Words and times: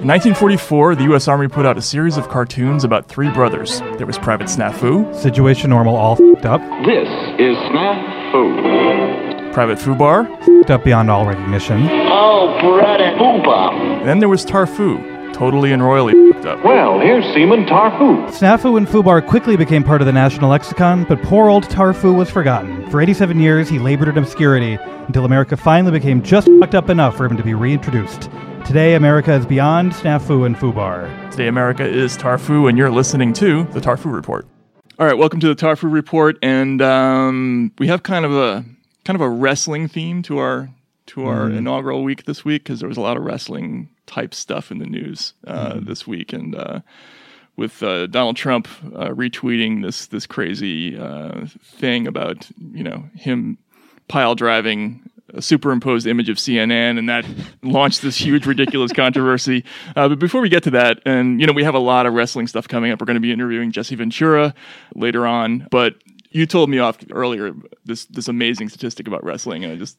In 0.00 0.06
1944, 0.08 0.94
the 0.94 1.02
U.S. 1.04 1.28
Army 1.28 1.46
put 1.46 1.66
out 1.66 1.76
a 1.76 1.82
series 1.82 2.16
of 2.16 2.28
cartoons 2.30 2.84
about 2.84 3.06
three 3.06 3.28
brothers. 3.30 3.80
There 3.98 4.06
was 4.06 4.16
Private 4.16 4.46
Snafu, 4.46 5.14
Situation 5.14 5.68
normal, 5.68 5.94
all 5.94 6.16
fed 6.16 6.46
up, 6.46 6.62
This 6.86 7.06
is 7.38 7.54
Snafu. 7.68 9.52
Private 9.52 9.76
Fubar, 9.78 10.26
fed 10.62 10.70
up 10.70 10.84
beyond 10.84 11.10
all 11.10 11.26
recognition. 11.26 11.86
Oh, 11.90 12.56
Freddy 12.78 13.14
Booba. 13.18 13.72
and 14.00 14.08
then 14.08 14.20
there 14.20 14.30
was 14.30 14.46
Tarfu, 14.46 15.34
totally 15.34 15.72
and 15.72 15.82
royally 15.82 16.14
f***ed 16.30 16.46
up. 16.46 16.64
Well, 16.64 16.98
here's 16.98 17.24
Seaman 17.34 17.66
Tarfu. 17.66 18.26
Snafu 18.30 18.78
and 18.78 18.86
Fubar 18.88 19.20
quickly 19.26 19.56
became 19.56 19.84
part 19.84 20.00
of 20.00 20.06
the 20.06 20.12
national 20.12 20.48
lexicon, 20.48 21.04
but 21.04 21.20
poor 21.22 21.50
old 21.50 21.64
Tarfu 21.64 22.14
was 22.16 22.30
forgotten. 22.30 22.88
For 22.90 23.02
87 23.02 23.38
years, 23.38 23.68
he 23.68 23.78
labored 23.78 24.08
in 24.08 24.16
obscurity 24.16 24.78
until 25.06 25.26
America 25.26 25.58
finally 25.58 25.92
became 25.92 26.22
just 26.22 26.48
fucked 26.58 26.74
up 26.74 26.88
enough 26.88 27.18
for 27.18 27.26
him 27.26 27.36
to 27.36 27.42
be 27.42 27.52
reintroduced. 27.52 28.30
Today, 28.70 28.94
America 28.94 29.34
is 29.34 29.44
beyond 29.46 29.90
Snafu 29.90 30.46
and 30.46 30.54
Fubar. 30.54 31.28
Today, 31.32 31.48
America 31.48 31.84
is 31.84 32.16
Tarfu, 32.16 32.68
and 32.68 32.78
you're 32.78 32.88
listening 32.88 33.32
to 33.32 33.64
the 33.64 33.80
Tarfu 33.80 34.12
Report. 34.12 34.46
All 34.96 35.06
right, 35.06 35.18
welcome 35.18 35.40
to 35.40 35.48
the 35.48 35.56
Tarfu 35.56 35.90
Report, 35.90 36.38
and 36.40 36.80
um, 36.80 37.72
we 37.80 37.88
have 37.88 38.04
kind 38.04 38.24
of 38.24 38.30
a 38.32 38.64
kind 39.04 39.16
of 39.16 39.22
a 39.22 39.28
wrestling 39.28 39.88
theme 39.88 40.22
to 40.22 40.38
our 40.38 40.70
to 41.06 41.26
our 41.26 41.50
inaugural 41.50 42.04
week 42.04 42.26
this 42.26 42.44
week 42.44 42.62
because 42.62 42.78
there 42.78 42.88
was 42.88 42.96
a 42.96 43.00
lot 43.00 43.16
of 43.16 43.24
wrestling 43.24 43.88
type 44.06 44.32
stuff 44.32 44.70
in 44.70 44.78
the 44.78 44.86
news 44.86 45.34
uh, 45.48 45.80
this 45.80 46.06
week, 46.06 46.32
and 46.32 46.54
uh, 46.54 46.78
with 47.56 47.82
uh, 47.82 48.06
Donald 48.06 48.36
Trump 48.36 48.68
uh, 48.94 49.08
retweeting 49.08 49.82
this 49.82 50.06
this 50.06 50.28
crazy 50.28 50.96
uh, 50.96 51.44
thing 51.60 52.06
about 52.06 52.48
you 52.72 52.84
know 52.84 53.02
him 53.16 53.58
pile 54.06 54.36
driving 54.36 55.09
a 55.34 55.42
superimposed 55.42 56.06
image 56.06 56.28
of 56.28 56.36
CNN, 56.36 56.98
and 56.98 57.08
that 57.08 57.26
launched 57.62 58.02
this 58.02 58.16
huge, 58.16 58.46
ridiculous 58.46 58.92
controversy. 58.92 59.64
Uh, 59.96 60.08
but 60.08 60.18
before 60.18 60.40
we 60.40 60.48
get 60.48 60.62
to 60.64 60.70
that, 60.70 61.00
and 61.04 61.40
you 61.40 61.46
know, 61.46 61.52
we 61.52 61.64
have 61.64 61.74
a 61.74 61.80
lot 61.80 62.06
of 62.06 62.14
wrestling 62.14 62.46
stuff 62.46 62.68
coming 62.68 62.92
up. 62.92 63.00
We're 63.00 63.06
going 63.06 63.14
to 63.16 63.20
be 63.20 63.32
interviewing 63.32 63.72
Jesse 63.72 63.94
Ventura 63.94 64.54
later 64.94 65.26
on, 65.26 65.66
but. 65.70 65.94
You 66.32 66.46
told 66.46 66.70
me 66.70 66.78
off 66.78 66.96
earlier 67.10 67.52
this 67.84 68.04
this 68.04 68.28
amazing 68.28 68.68
statistic 68.68 69.08
about 69.08 69.24
wrestling, 69.24 69.64
and 69.64 69.72
I 69.72 69.76
just 69.76 69.98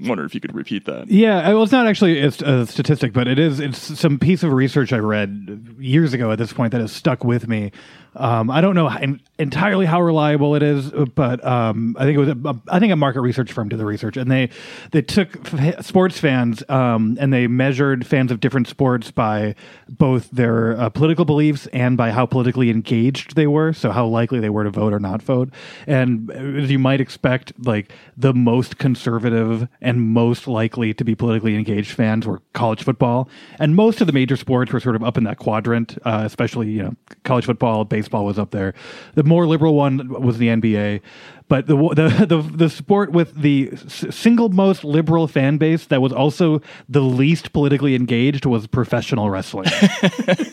wondered 0.00 0.26
if 0.26 0.34
you 0.34 0.40
could 0.40 0.54
repeat 0.54 0.84
that. 0.86 1.08
Yeah, 1.08 1.48
well, 1.48 1.62
it's 1.62 1.72
not 1.72 1.86
actually 1.86 2.20
a, 2.20 2.28
a 2.28 2.66
statistic, 2.66 3.12
but 3.12 3.28
it 3.28 3.38
is. 3.38 3.60
It's 3.60 3.78
some 3.78 4.18
piece 4.18 4.42
of 4.42 4.52
research 4.52 4.92
I 4.92 4.98
read 4.98 5.76
years 5.78 6.12
ago. 6.12 6.30
At 6.30 6.38
this 6.38 6.52
point, 6.52 6.72
that 6.72 6.80
has 6.80 6.92
stuck 6.92 7.24
with 7.24 7.48
me. 7.48 7.72
Um, 8.18 8.50
I 8.50 8.62
don't 8.62 8.74
know 8.74 8.90
entirely 9.38 9.84
how 9.84 10.00
reliable 10.00 10.54
it 10.54 10.62
is, 10.62 10.90
but 10.90 11.44
um, 11.44 11.94
I 11.98 12.04
think 12.04 12.16
it 12.16 12.20
was. 12.20 12.28
A, 12.30 12.60
I 12.68 12.78
think 12.78 12.92
a 12.92 12.96
market 12.96 13.20
research 13.20 13.52
firm 13.52 13.68
did 13.68 13.78
the 13.78 13.84
research, 13.84 14.16
and 14.16 14.30
they 14.30 14.48
they 14.92 15.02
took 15.02 15.52
f- 15.52 15.84
sports 15.84 16.18
fans 16.18 16.62
um, 16.70 17.18
and 17.20 17.32
they 17.32 17.46
measured 17.46 18.06
fans 18.06 18.30
of 18.32 18.40
different 18.40 18.68
sports 18.68 19.10
by 19.10 19.54
both 19.88 20.30
their 20.30 20.78
uh, 20.80 20.88
political 20.88 21.26
beliefs 21.26 21.66
and 21.74 21.96
by 21.98 22.10
how 22.10 22.24
politically 22.24 22.70
engaged 22.70 23.36
they 23.36 23.46
were. 23.46 23.74
So 23.74 23.92
how 23.92 24.06
likely 24.06 24.40
they 24.40 24.50
were 24.50 24.64
to 24.64 24.70
vote 24.70 24.94
or 24.94 25.00
not 25.00 25.20
vote. 25.20 25.50
And 25.86 26.30
as 26.30 26.70
you 26.70 26.78
might 26.78 27.02
expect, 27.02 27.52
like 27.66 27.92
the 28.16 28.32
most 28.32 28.78
conservative 28.78 29.68
and 29.86 30.02
most 30.02 30.48
likely 30.48 30.92
to 30.92 31.04
be 31.04 31.14
politically 31.14 31.54
engaged 31.54 31.92
fans 31.92 32.26
were 32.26 32.42
college 32.54 32.82
football, 32.82 33.28
and 33.60 33.76
most 33.76 34.00
of 34.00 34.08
the 34.08 34.12
major 34.12 34.36
sports 34.36 34.72
were 34.72 34.80
sort 34.80 34.96
of 34.96 35.04
up 35.04 35.16
in 35.16 35.22
that 35.22 35.38
quadrant. 35.38 35.96
Uh, 36.04 36.22
especially 36.24 36.68
you 36.68 36.82
know 36.82 36.96
college 37.22 37.46
football, 37.46 37.84
baseball 37.84 38.24
was 38.24 38.36
up 38.36 38.50
there. 38.50 38.74
The 39.14 39.22
more 39.22 39.46
liberal 39.46 39.76
one 39.76 40.08
was 40.08 40.38
the 40.38 40.48
NBA. 40.48 41.00
But 41.48 41.68
the, 41.68 41.76
the 41.76 42.26
the 42.26 42.42
the 42.42 42.68
sport 42.68 43.12
with 43.12 43.34
the 43.34 43.70
s- 43.72 44.06
single 44.10 44.48
most 44.48 44.82
liberal 44.82 45.28
fan 45.28 45.58
base 45.58 45.86
that 45.86 46.02
was 46.02 46.12
also 46.12 46.60
the 46.88 47.00
least 47.02 47.52
politically 47.52 47.94
engaged 47.94 48.44
was 48.46 48.66
professional 48.66 49.30
wrestling. 49.30 49.68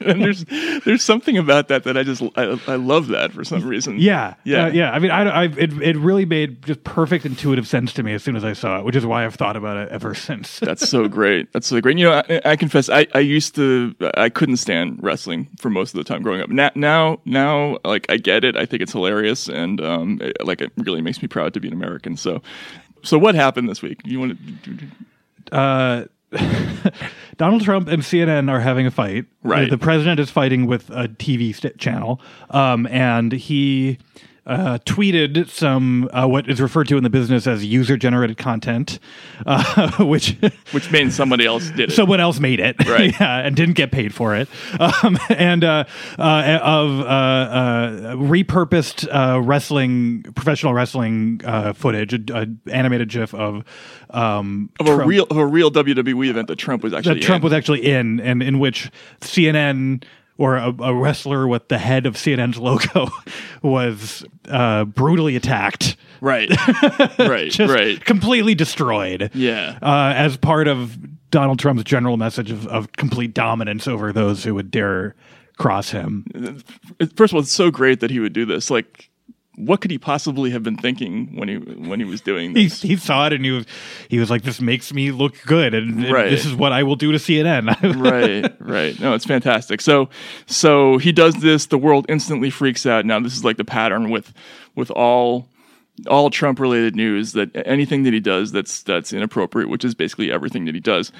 and 0.00 0.22
there's 0.22 0.44
there's 0.84 1.02
something 1.02 1.38
about 1.38 1.68
that 1.68 1.84
that 1.84 1.96
I 1.96 2.02
just 2.02 2.22
I, 2.36 2.58
I 2.66 2.76
love 2.76 3.08
that 3.08 3.32
for 3.32 3.44
some 3.44 3.66
reason. 3.66 3.98
Yeah, 3.98 4.34
Yeah. 4.44 4.64
uh, 4.66 4.68
yeah. 4.72 4.90
I 4.92 4.98
mean, 4.98 5.10
I, 5.10 5.22
I 5.22 5.44
it 5.44 5.72
it 5.82 5.96
really 5.96 6.24
made 6.24 6.64
just 6.64 6.84
perfect 6.84 7.24
intuitive 7.24 7.66
sense 7.66 7.92
to 7.94 8.02
me 8.02 8.12
as 8.14 8.22
soon 8.22 8.36
as 8.36 8.44
I 8.44 8.52
saw 8.52 8.78
it, 8.78 8.84
which 8.84 8.96
is 8.96 9.06
why 9.06 9.24
I've 9.24 9.34
thought 9.34 9.56
about 9.56 9.76
it 9.76 9.88
ever 9.90 10.14
since. 10.14 10.58
That's 10.60 10.88
so 10.88 11.08
great. 11.08 11.52
That's 11.52 11.66
so 11.66 11.80
great. 11.80 11.98
You 11.98 12.06
know, 12.10 12.22
I, 12.28 12.40
I 12.44 12.56
confess, 12.56 12.88
I, 12.88 13.06
I 13.14 13.20
used 13.20 13.54
to, 13.54 13.94
I 14.16 14.28
couldn't 14.28 14.56
stand 14.58 14.98
wrestling 15.02 15.48
for 15.58 15.70
most 15.70 15.94
of 15.94 15.98
the 15.98 16.04
time 16.04 16.22
growing 16.22 16.40
up. 16.40 16.50
Now, 16.50 16.70
now, 16.74 17.20
now, 17.24 17.78
like 17.84 18.06
I 18.10 18.16
get 18.16 18.44
it. 18.44 18.56
I 18.56 18.66
think 18.66 18.82
it's 18.82 18.92
hilarious, 18.92 19.48
and 19.48 19.80
um, 19.80 20.20
like 20.42 20.60
it 20.60 20.72
really 20.76 21.00
makes 21.00 21.22
me 21.22 21.28
proud 21.28 21.54
to 21.54 21.60
be 21.60 21.68
an 21.68 21.74
American. 21.74 22.16
So, 22.16 22.42
so 23.02 23.18
what 23.18 23.34
happened 23.34 23.68
this 23.68 23.82
week? 23.82 24.00
You 24.04 24.20
want 24.20 24.38
to? 24.64 25.56
uh, 25.56 26.04
Donald 27.36 27.62
Trump 27.62 27.88
and 27.88 28.02
CNN 28.02 28.50
are 28.50 28.60
having 28.60 28.86
a 28.86 28.90
fight. 28.90 29.26
Right. 29.42 29.70
The, 29.70 29.76
the 29.76 29.78
president 29.78 30.20
is 30.20 30.30
fighting 30.30 30.66
with 30.66 30.90
a 30.90 31.08
TV 31.08 31.54
st- 31.54 31.78
channel, 31.78 32.20
um, 32.50 32.86
and 32.88 33.32
he 33.32 33.98
uh, 34.46 34.78
tweeted 34.84 35.48
some 35.48 36.08
uh, 36.12 36.26
what 36.26 36.48
is 36.48 36.60
referred 36.60 36.86
to 36.88 36.96
in 36.96 37.02
the 37.02 37.10
business 37.10 37.46
as 37.46 37.64
user-generated 37.64 38.36
content, 38.38 38.98
uh, 39.44 39.90
which 40.04 40.36
Which 40.72 40.90
means 40.92 41.14
somebody 41.14 41.46
else 41.46 41.70
did 41.70 41.90
it. 41.90 41.92
someone 41.92 42.20
else 42.20 42.38
made 42.40 42.60
it, 42.60 42.76
Right. 42.86 43.12
yeah, 43.20 43.38
and 43.38 43.56
didn't 43.56 43.74
get 43.74 43.90
paid 43.90 44.14
for 44.14 44.36
it, 44.36 44.48
um, 44.78 45.18
and 45.30 45.64
uh, 45.64 45.84
uh, 46.18 46.58
of 46.62 47.00
uh, 47.00 48.14
repurposed 48.16 49.08
uh, 49.10 49.40
wrestling, 49.42 50.22
professional 50.34 50.74
wrestling 50.74 51.40
uh, 51.44 51.72
footage, 51.72 52.12
a, 52.30 52.42
a 52.42 52.46
animated 52.70 53.08
GIF 53.08 53.34
of 53.34 53.64
um, 54.10 54.70
of 54.80 54.86
a 54.86 54.94
Trump- 54.94 55.08
real 55.08 55.24
of 55.30 55.36
a 55.36 55.46
real 55.46 55.70
WWE 55.70 56.28
event 56.28 56.48
that 56.48 56.56
Trump 56.56 56.82
was 56.82 56.92
actually 56.94 57.14
that 57.14 57.22
Trump 57.22 57.42
in. 57.42 57.44
was 57.44 57.52
actually 57.52 57.84
in, 57.84 58.20
and 58.20 58.42
in 58.42 58.58
which 58.58 58.90
CNN 59.20 60.04
or 60.38 60.56
a, 60.56 60.74
a 60.80 60.94
wrestler 60.94 61.48
with 61.48 61.68
the 61.68 61.78
head 61.78 62.06
of 62.06 62.14
CNN's 62.14 62.58
logo 62.58 63.10
was 63.62 64.24
uh, 64.48 64.84
brutally 64.84 65.36
attacked, 65.36 65.96
right, 66.20 66.50
right, 67.18 67.50
just 67.50 67.72
right. 67.72 68.04
completely 68.04 68.54
destroyed. 68.54 69.30
Yeah. 69.34 69.78
uh, 69.82 70.12
as 70.16 70.36
part 70.36 70.68
of 70.68 70.98
Donald 71.30 71.58
Trump's 71.58 71.84
general 71.84 72.16
message 72.16 72.50
of, 72.50 72.66
of 72.68 72.92
complete 72.92 73.34
dominance 73.34 73.88
over 73.88 74.12
those 74.12 74.44
who 74.44 74.54
would 74.54 74.70
dare 74.70 75.14
cross 75.58 75.90
him. 75.90 76.24
First 77.16 77.32
of 77.32 77.36
all, 77.36 77.40
it's 77.40 77.50
so 77.50 77.70
great 77.70 78.00
that 78.00 78.10
he 78.10 78.20
would 78.20 78.32
do 78.32 78.44
this. 78.44 78.70
Like, 78.70 79.10
what 79.56 79.80
could 79.80 79.90
he 79.90 79.98
possibly 79.98 80.50
have 80.50 80.62
been 80.62 80.76
thinking 80.76 81.34
when 81.36 81.48
he 81.48 81.56
when 81.56 81.98
he 81.98 82.04
was 82.06 82.20
doing 82.20 82.54
He, 82.54 82.64
this? 82.68 82.82
he 82.82 82.96
saw 82.96 83.26
it 83.26 83.32
and 83.32 83.44
he 83.44 83.50
was 83.50 83.66
he 84.08 84.18
was 84.18 84.30
like, 84.30 84.42
"This 84.42 84.60
makes 84.60 84.92
me 84.92 85.10
look 85.10 85.34
good, 85.46 85.74
and, 85.74 86.04
and 86.04 86.12
Right. 86.12 86.30
this 86.30 86.44
is 86.44 86.54
what 86.54 86.72
I 86.72 86.82
will 86.82 86.96
do 86.96 87.10
to 87.12 87.18
CNN." 87.18 87.66
right, 88.00 88.54
right. 88.60 88.98
No, 89.00 89.14
it's 89.14 89.24
fantastic. 89.24 89.80
So, 89.80 90.08
so 90.46 90.98
he 90.98 91.10
does 91.12 91.34
this. 91.36 91.66
The 91.66 91.78
world 91.78 92.06
instantly 92.08 92.50
freaks 92.50 92.86
out. 92.86 93.04
Now, 93.06 93.18
this 93.20 93.34
is 93.36 93.44
like 93.44 93.56
the 93.56 93.64
pattern 93.64 94.10
with 94.10 94.32
with 94.74 94.90
all 94.90 95.48
all 96.06 96.28
Trump 96.28 96.60
related 96.60 96.94
news 96.94 97.32
that 97.32 97.48
anything 97.66 98.02
that 98.02 98.12
he 98.12 98.20
does 98.20 98.52
that's 98.52 98.82
that's 98.82 99.14
inappropriate, 99.14 99.70
which 99.70 99.82
is 99.82 99.94
basically 99.94 100.30
everything 100.30 100.66
that 100.66 100.74
he 100.74 100.80
does, 100.80 101.10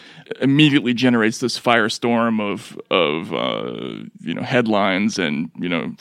immediately 0.42 0.92
generates 0.92 1.38
this 1.38 1.58
firestorm 1.58 2.40
of 2.42 2.78
of 2.90 3.32
uh, 3.32 4.04
you 4.20 4.34
know 4.34 4.42
headlines 4.42 5.18
and 5.18 5.50
you 5.58 5.70
know 5.70 5.94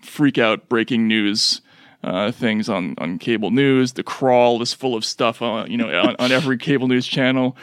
freak 0.00 0.38
out 0.38 0.68
breaking 0.70 1.06
news. 1.06 1.60
Uh, 2.04 2.30
things 2.30 2.68
on, 2.68 2.94
on 2.98 3.18
cable 3.18 3.50
news. 3.50 3.92
The 3.94 4.02
crawl 4.02 4.60
is 4.60 4.74
full 4.74 4.94
of 4.94 5.04
stuff 5.06 5.40
on 5.40 5.70
you 5.70 5.78
know 5.78 5.88
on, 5.88 6.14
on 6.18 6.32
every 6.32 6.58
cable 6.58 6.86
news 6.86 7.06
channel 7.06 7.56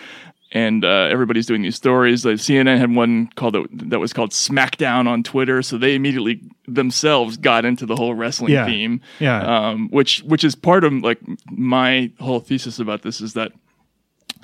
and 0.54 0.84
uh, 0.84 1.08
everybody's 1.12 1.46
doing 1.46 1.62
these 1.62 1.76
stories. 1.76 2.26
Like 2.26 2.36
CNN 2.38 2.78
had 2.80 2.94
one 2.96 3.28
called 3.36 3.56
that 3.72 4.00
was 4.00 4.14
called 4.14 4.32
SmackDown 4.32 5.08
on 5.08 5.22
Twitter, 5.24 5.62
so 5.62 5.78
they 5.78 5.94
immediately 5.96 6.42
themselves 6.68 7.38
got 7.38 7.66
into 7.66 7.86
the 7.86 7.96
whole 7.96 8.16
wrestling 8.16 8.52
Yeah. 8.54 8.66
theme. 8.66 9.00
Yeah. 9.20 9.42
um, 9.70 9.90
which 9.92 10.24
which 10.24 10.44
is 10.44 10.56
part 10.56 10.84
of 10.84 10.92
like 10.94 11.20
my 11.52 12.12
whole 12.20 12.40
thesis 12.40 12.80
about 12.80 13.04
this 13.04 13.22
is 13.22 13.34
that 13.34 13.52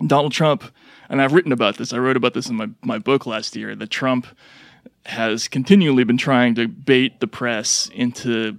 Donald 0.06 0.32
Trump, 0.32 0.64
and 1.10 1.22
I've 1.22 1.34
written 1.34 1.52
about 1.52 1.78
this. 1.78 1.92
I 1.92 1.98
wrote 1.98 2.18
about 2.18 2.34
this 2.36 2.48
in 2.50 2.56
my 2.56 2.70
my 2.84 3.00
book 3.00 3.26
last 3.26 3.56
year. 3.56 3.76
That 3.76 3.90
Trump 3.90 4.28
has 5.08 5.48
continually 5.48 6.04
been 6.04 6.18
trying 6.18 6.54
to 6.56 6.68
bait 6.68 7.20
the 7.20 7.28
press 7.28 7.90
into 7.96 8.58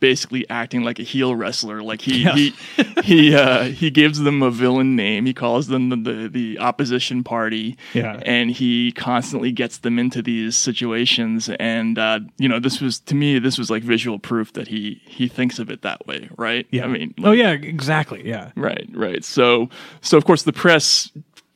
basically 0.00 0.48
acting 0.50 0.82
like 0.82 0.98
a 0.98 1.02
heel 1.02 1.34
wrestler. 1.34 1.82
Like 1.82 2.00
he 2.00 2.24
he 2.24 2.54
he 3.04 3.34
uh, 3.34 3.64
he 3.64 3.90
gives 3.90 4.20
them 4.20 4.42
a 4.42 4.50
villain 4.50 4.96
name. 4.96 5.26
He 5.26 5.34
calls 5.34 5.68
them 5.68 5.88
the 5.88 5.96
the, 5.96 6.28
the 6.28 6.58
opposition 6.58 7.24
party. 7.24 7.76
Yeah. 7.92 8.20
and 8.24 8.50
he 8.50 8.92
constantly 8.92 9.52
gets 9.52 9.78
them 9.78 9.98
into 9.98 10.22
these 10.22 10.56
situations. 10.56 11.48
And 11.58 11.98
uh, 11.98 12.20
you 12.38 12.48
know, 12.48 12.58
this 12.58 12.80
was 12.80 13.00
to 13.00 13.14
me, 13.14 13.38
this 13.38 13.58
was 13.58 13.70
like 13.70 13.82
visual 13.82 14.18
proof 14.18 14.52
that 14.54 14.68
he 14.68 15.00
he 15.06 15.28
thinks 15.28 15.58
of 15.58 15.70
it 15.70 15.82
that 15.82 16.06
way, 16.06 16.28
right? 16.36 16.66
Yeah. 16.70 16.84
I 16.84 16.88
mean, 16.88 17.14
oh 17.22 17.32
yeah, 17.32 17.52
exactly. 17.52 18.26
Yeah. 18.26 18.50
Right, 18.56 18.88
right. 18.92 19.24
So, 19.24 19.68
so 20.00 20.16
of 20.16 20.24
course, 20.24 20.42
the 20.42 20.52
press 20.52 21.10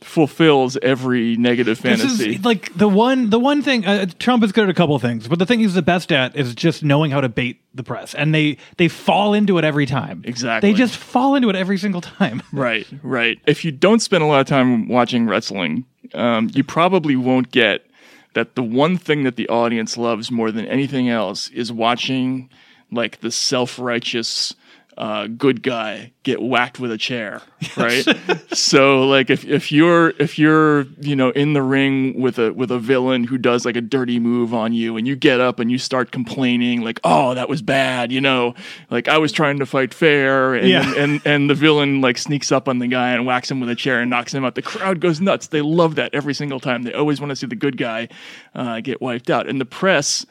fulfills 0.05 0.77
every 0.81 1.37
negative 1.37 1.81
This 1.83 2.01
fantasy. 2.01 2.37
is 2.37 2.45
like 2.45 2.73
the 2.75 2.89
one 2.89 3.31
the 3.31 3.39
one 3.39 3.63
thing 3.63 3.85
uh, 3.85 4.07
Trump 4.19 4.45
is 4.45 4.53
good 4.53 4.65
at 4.65 4.71
a 4.71 4.75
couple 4.75 4.95
of 4.95 5.03
things, 5.03 5.27
but 5.27 5.39
the 5.39 5.47
thing 5.47 5.59
he's 5.59 5.75
the 5.75 5.83
best 5.83 6.13
at 6.13 6.37
is 6.37 6.55
just 6.55 6.85
knowing 6.85 7.11
how 7.11 7.21
to 7.21 7.29
bait 7.29 7.61
the 7.75 7.83
press, 7.83 8.15
and 8.15 8.35
they 8.35 8.59
they 8.77 8.89
fall 8.89 9.35
into 9.35 9.59
it 9.59 9.65
every 9.65 9.87
time. 9.87 10.23
Exactly. 10.25 10.71
they 10.71 10.77
just 10.77 10.97
fall 10.97 11.35
into 11.35 11.49
it 11.51 11.57
every 11.57 11.79
single 11.79 12.01
time. 12.01 12.43
right, 12.53 12.87
right. 13.03 13.39
If 13.47 13.65
you 13.65 13.73
don't 13.73 14.01
spend 14.01 14.23
a 14.23 14.27
lot 14.27 14.41
of 14.41 14.47
time 14.47 14.89
watching 14.89 15.27
wrestling, 15.27 15.85
um, 16.15 16.49
you 16.55 16.63
probably 16.63 17.17
won't 17.17 17.51
get 17.51 17.85
that 18.35 18.55
the 18.55 18.63
one 18.63 18.97
thing 18.97 19.25
that 19.25 19.35
the 19.37 19.49
audience 19.49 19.97
loves 19.97 20.31
more 20.31 20.53
than 20.53 20.65
anything 20.67 21.09
else 21.09 21.49
is 21.49 21.73
watching 21.73 22.49
like 22.93 23.21
the 23.21 23.31
self-righteous 23.33 24.55
uh, 24.99 25.29
good 25.29 25.63
guy 25.63 26.13
get 26.25 26.43
whacked 26.43 26.81
with 26.81 26.91
a 26.91 26.99
chair, 26.99 27.41
right? 27.77 28.05
so 28.53 29.07
like 29.07 29.31
if, 29.31 29.45
if 29.45 29.71
you're 29.71 30.11
if 30.19 30.39
you're 30.39 30.83
you 31.01 31.15
know 31.15 31.31
in 31.31 31.53
the 31.53 31.63
ring 31.63 32.21
with 32.21 32.39
a 32.39 32.53
with 32.53 32.71
a 32.73 32.81
villain 32.81 33.23
who 33.23 33.39
does 33.39 33.65
like 33.65 33.77
a 33.77 33.81
dirty 33.81 34.19
move 34.19 34.53
on 34.53 34.73
you 34.73 34.97
and 34.97 35.07
you 35.07 35.15
get 35.15 35.41
up 35.41 35.61
and 35.61 35.71
you 35.71 35.79
start 35.79 36.11
complaining 36.11 36.83
like 36.83 36.99
oh 37.05 37.33
that 37.35 37.49
was 37.49 37.63
bad 37.63 38.11
you 38.11 38.21
know 38.21 38.55
like 38.91 39.07
I 39.07 39.19
was 39.19 39.31
trying 39.31 39.61
to 39.61 39.67
fight 39.67 39.95
fair 39.95 40.55
and 40.55 40.69
Yeah. 40.69 40.93
and 40.97 41.23
and 41.25 41.49
the 41.49 41.55
villain 41.55 42.01
like 42.01 42.19
sneaks 42.19 42.51
up 42.51 42.69
on 42.69 42.81
the 42.81 42.89
guy 42.89 43.13
and 43.13 43.25
whacks 43.25 43.49
him 43.51 43.61
with 43.61 43.71
a 43.71 43.77
chair 43.77 44.01
and 44.01 44.11
knocks 44.11 44.35
him 44.35 44.45
out. 44.45 44.57
The 44.57 44.63
crowd 44.63 45.01
goes 45.01 45.21
nuts. 45.21 45.47
They 45.47 45.63
love 45.63 45.95
that 45.95 46.13
every 46.13 46.35
single 46.35 46.59
time. 46.59 46.83
They 46.83 46.93
always 46.93 47.21
want 47.21 47.31
to 47.31 47.37
see 47.37 47.47
the 47.47 47.55
good 47.57 47.77
guy 47.77 48.09
uh, 48.55 48.81
get 48.81 49.01
wiped 49.01 49.31
out. 49.31 49.49
And 49.49 49.61
the 49.61 49.65
press 49.65 50.27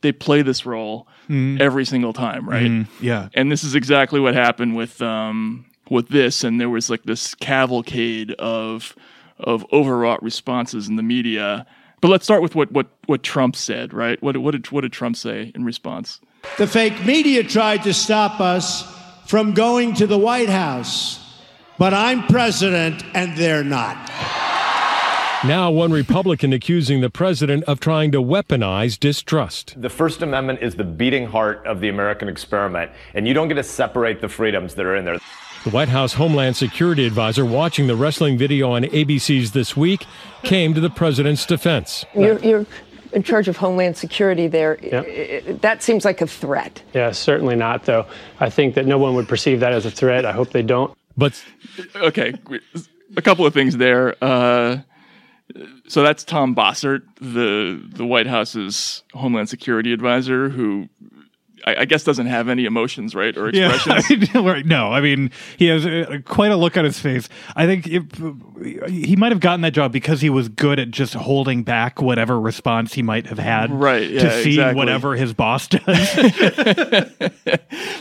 they 0.00 0.10
play 0.12 0.40
this 0.42 0.64
role 0.66 1.06
every 1.28 1.84
single 1.84 2.12
time, 2.12 2.48
right? 2.48 2.86
Yeah. 3.00 3.28
and 3.34 3.50
this 3.50 3.64
is 3.64 3.74
exactly 3.74 4.20
what 4.20 4.34
happened 4.34 4.76
with 4.76 5.00
um 5.02 5.64
with 5.90 6.08
this 6.08 6.42
and 6.44 6.60
there 6.60 6.68
was 6.70 6.90
like 6.90 7.02
this 7.04 7.34
cavalcade 7.36 8.32
of 8.32 8.94
of 9.38 9.64
overwrought 9.72 10.22
responses 10.22 10.88
in 10.88 10.96
the 10.96 11.02
media 11.02 11.64
but 12.00 12.08
let's 12.08 12.24
start 12.24 12.42
with 12.42 12.54
what 12.54 12.72
what 12.72 12.86
what 13.06 13.22
Trump 13.22 13.54
said 13.54 13.92
right 13.94 14.20
what 14.22 14.36
what 14.38 14.50
did 14.52 14.70
what 14.72 14.80
did 14.80 14.92
Trump 14.92 15.16
say 15.16 15.52
in 15.54 15.64
response 15.64 16.20
The 16.58 16.66
fake 16.66 17.04
media 17.04 17.42
tried 17.44 17.82
to 17.84 17.92
stop 17.94 18.40
us 18.40 18.84
from 19.26 19.54
going 19.54 19.94
to 19.94 20.06
the 20.06 20.16
White 20.18 20.48
House, 20.48 21.18
but 21.78 21.92
I'm 21.92 22.26
president 22.28 23.02
and 23.14 23.36
they're 23.36 23.64
not. 23.64 23.96
Now, 25.44 25.70
one 25.70 25.92
Republican 25.92 26.52
accusing 26.52 27.02
the 27.02 27.10
president 27.10 27.64
of 27.64 27.78
trying 27.78 28.10
to 28.12 28.22
weaponize 28.22 28.98
distrust. 28.98 29.74
The 29.80 29.90
First 29.90 30.22
Amendment 30.22 30.60
is 30.62 30.74
the 30.76 30.82
beating 30.84 31.26
heart 31.26 31.64
of 31.66 31.80
the 31.80 31.88
American 31.88 32.28
experiment, 32.28 32.90
and 33.14 33.28
you 33.28 33.34
don't 33.34 33.46
get 33.48 33.54
to 33.54 33.62
separate 33.62 34.20
the 34.20 34.28
freedoms 34.28 34.74
that 34.74 34.86
are 34.86 34.96
in 34.96 35.04
there. 35.04 35.18
The 35.64 35.70
White 35.70 35.88
House 35.88 36.14
Homeland 36.14 36.56
Security 36.56 37.06
advisor 37.06 37.44
watching 37.44 37.86
the 37.86 37.96
wrestling 37.96 38.38
video 38.38 38.70
on 38.72 38.84
ABC's 38.84 39.52
This 39.52 39.76
Week 39.76 40.06
came 40.42 40.72
to 40.74 40.80
the 40.80 40.90
president's 40.90 41.44
defense. 41.44 42.04
You're, 42.14 42.38
you're 42.38 42.66
in 43.12 43.22
charge 43.22 43.46
of 43.46 43.56
Homeland 43.58 43.96
Security 43.96 44.48
there. 44.48 44.78
I- 44.82 45.42
I- 45.48 45.52
that 45.60 45.82
seems 45.82 46.04
like 46.04 46.22
a 46.22 46.26
threat. 46.26 46.82
Yeah, 46.94 47.12
certainly 47.12 47.56
not, 47.56 47.84
though. 47.84 48.06
I 48.40 48.48
think 48.48 48.74
that 48.74 48.86
no 48.86 48.96
one 48.98 49.14
would 49.14 49.28
perceive 49.28 49.60
that 49.60 49.72
as 49.72 49.84
a 49.86 49.90
threat. 49.90 50.24
I 50.24 50.32
hope 50.32 50.50
they 50.50 50.62
don't. 50.62 50.96
But 51.16 51.40
okay 51.94 52.32
a 53.16 53.22
couple 53.22 53.46
of 53.46 53.54
things 53.54 53.76
there 53.76 54.16
uh 54.22 54.78
so 55.88 56.02
that's 56.02 56.24
Tom 56.24 56.54
Bossert, 56.54 57.02
the 57.20 57.80
the 57.94 58.04
White 58.06 58.26
House's 58.26 59.02
Homeland 59.14 59.48
Security 59.48 59.92
advisor, 59.92 60.48
who 60.48 60.88
I, 61.66 61.76
I 61.80 61.84
guess 61.84 62.04
doesn't 62.04 62.26
have 62.26 62.48
any 62.48 62.64
emotions, 62.64 63.14
right, 63.14 63.36
or 63.36 63.50
Yeah, 63.52 63.74
expressions. 63.74 64.28
I 64.34 64.54
mean, 64.54 64.68
no, 64.68 64.92
I 64.92 65.00
mean 65.00 65.30
he 65.56 65.66
has 65.66 65.86
uh, 65.86 66.18
quite 66.24 66.52
a 66.52 66.56
look 66.56 66.76
on 66.76 66.84
his 66.84 66.98
face. 66.98 67.28
I 67.56 67.66
think 67.66 67.86
it, 67.86 68.02
he 68.90 69.16
might 69.16 69.32
have 69.32 69.40
gotten 69.40 69.62
that 69.62 69.72
job 69.72 69.90
because 69.92 70.20
he 70.20 70.30
was 70.30 70.48
good 70.48 70.78
at 70.78 70.90
just 70.90 71.14
holding 71.14 71.62
back 71.62 72.00
whatever 72.02 72.38
response 72.38 72.94
he 72.94 73.02
might 73.02 73.26
have 73.26 73.38
had, 73.38 73.70
Right, 73.70 74.08
yeah, 74.10 74.20
to 74.22 74.42
see 74.42 74.50
exactly. 74.50 74.76
whatever 74.76 75.16
his 75.16 75.32
boss 75.34 75.66
does. 75.68 75.80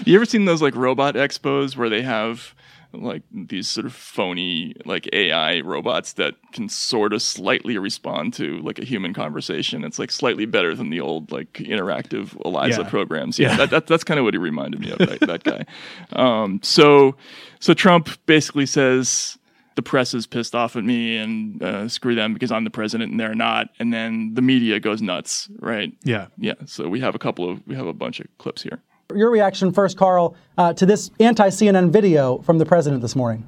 You 0.06 0.16
ever 0.16 0.26
seen 0.26 0.46
those 0.46 0.62
like 0.62 0.76
robot 0.76 1.16
expos 1.16 1.76
where 1.76 1.90
they 1.90 2.02
have 2.02 2.54
like 3.03 3.24
these 3.31 3.68
sort 3.68 3.86
of 3.86 3.94
phony 3.94 4.74
like 4.86 5.09
AI 5.13 5.62
robots 5.62 6.13
that 6.13 6.36
can 6.53 6.69
sort 6.69 7.13
of 7.13 7.21
slightly 7.21 7.77
respond 7.77 8.33
to 8.36 8.59
like 8.59 8.80
a 8.80 8.86
human 8.86 9.13
conversation? 9.13 9.83
It's 9.83 10.00
like 10.00 10.12
slightly 10.12 10.45
better 10.45 10.75
than 10.75 10.89
the 10.89 11.01
old 11.01 11.31
like 11.31 11.53
interactive 11.53 12.36
Eliza 12.45 12.81
Yeah. 12.81 12.89
programs. 12.89 13.38
Yeah, 13.39 13.50
Yeah. 13.51 13.57
That, 13.57 13.69
that, 13.71 13.88
that's 13.88 14.03
kind 14.03 14.19
of 14.19 14.24
what 14.24 14.33
he 14.33 14.38
reminded 14.38 14.80
me 14.81 14.92
of. 14.92 14.97
That, 15.00 15.19
that 15.21 15.44
guy. 15.44 15.65
Um, 16.13 16.59
so 16.63 17.15
so 17.59 17.74
Trump 17.74 18.09
basically 18.25 18.65
says. 18.65 19.38
The 19.75 19.81
press 19.81 20.13
is 20.13 20.25
pissed 20.25 20.56
off 20.56 20.77
at 20.77 20.86
me 20.86 21.18
and 21.18 21.62
uh, 21.62 21.89
screw 21.89 22.15
them 22.15 22.33
because 22.33 22.50
I'm 22.50 22.63
the 22.63 22.69
president 22.69 23.12
and 23.12 23.19
they're 23.19 23.36
not. 23.36 23.68
And 23.77 23.91
then 23.94 24.33
the 24.33 24.41
media 24.41 24.80
goes 24.80 25.01
nuts, 25.01 25.50
right? 25.59 25.91
yeah, 26.01 26.27
Yeah. 26.38 26.53
So 26.65 26.88
we 26.88 27.01
have 27.01 27.13
a 27.13 27.19
couple 27.19 27.50
of 27.50 27.59
we 27.68 27.75
have 27.75 27.86
a 27.86 27.91
bunch 27.91 28.21
of 28.21 28.27
clips 28.38 28.62
here. 28.63 28.81
Your 29.13 29.30
reaction 29.30 29.72
first, 29.72 29.98
Carl, 29.98 30.36
uh, 30.57 30.74
to 30.74 30.86
this 30.86 31.12
anti 31.19 31.50
CNN 31.50 31.92
video 31.92 32.40
from 32.40 32.57
the 32.57 32.66
president 32.66 33.04
this 33.04 33.16
morning. 33.16 33.46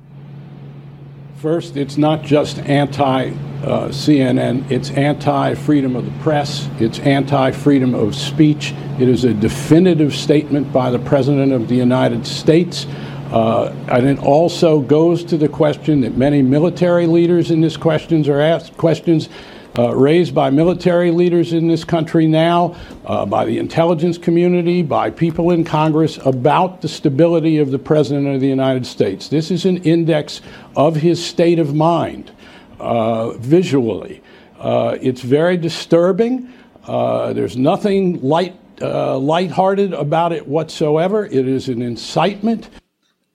First, 1.38 1.77
it's 1.77 1.98
not 1.98 2.21
just 2.21 2.59
anti 2.59 3.30
uh, 3.30 3.88
CNN, 3.88 4.69
it's 4.69 4.92
anti 4.92 5.56
freedom 5.56 5.95
of 5.95 6.06
the 6.06 6.12
press, 6.24 6.69
it's 6.80 7.00
anti 7.00 7.50
freedom 7.51 7.95
of 7.95 8.15
speech. 8.15 8.75
It 9.00 9.09
is 9.09 9.24
a 9.24 9.33
definitive 9.33 10.13
statement 10.13 10.71
by 10.71 10.92
the 10.92 11.00
President 11.00 11.51
of 11.51 11.68
the 11.68 11.75
United 11.75 12.27
States. 12.27 12.86
Uh, 13.31 13.75
and 13.89 14.06
it 14.06 14.19
also 14.19 14.80
goes 14.80 15.24
to 15.24 15.38
the 15.38 15.50
question 15.50 16.01
that 16.01 16.15
many 16.15 16.44
military 16.44 17.07
leaders 17.07 17.50
in 17.50 17.62
this 17.62 17.75
questions 17.75 18.30
are 18.30 18.39
asked 18.39 18.77
questions 18.77 19.27
uh, 19.77 19.95
raised 19.95 20.33
by 20.33 20.50
military 20.50 21.12
leaders 21.12 21.53
in 21.53 21.68
this 21.68 21.83
country 21.83 22.27
now, 22.27 22.75
uh, 23.06 23.25
by 23.25 23.45
the 23.45 23.57
intelligence 23.57 24.18
community, 24.18 24.81
by 24.81 25.09
people 25.09 25.51
in 25.51 25.63
Congress 25.63 26.18
about 26.25 26.81
the 26.81 26.88
stability 26.88 27.57
of 27.59 27.71
the 27.71 27.79
President 27.79 28.27
of 28.27 28.41
the 28.41 28.47
United 28.47 28.85
States. 28.85 29.27
This 29.27 29.51
is 29.51 29.65
an 29.65 29.77
index 29.83 30.41
of 30.75 30.95
his 30.95 31.24
state 31.24 31.59
of 31.59 31.75
mind 31.75 32.31
uh, 32.79 33.31
visually. 33.38 34.21
Uh, 34.59 34.97
it's 35.01 35.21
very 35.21 35.57
disturbing. 35.57 36.51
Uh, 36.85 37.33
there's 37.33 37.57
nothing 37.57 38.21
light, 38.21 38.57
uh, 38.81 39.18
lighthearted 39.18 39.94
about 39.94 40.31
it 40.31 40.47
whatsoever. 40.47 41.25
It 41.25 41.47
is 41.47 41.69
an 41.69 41.81
incitement. 41.81 42.69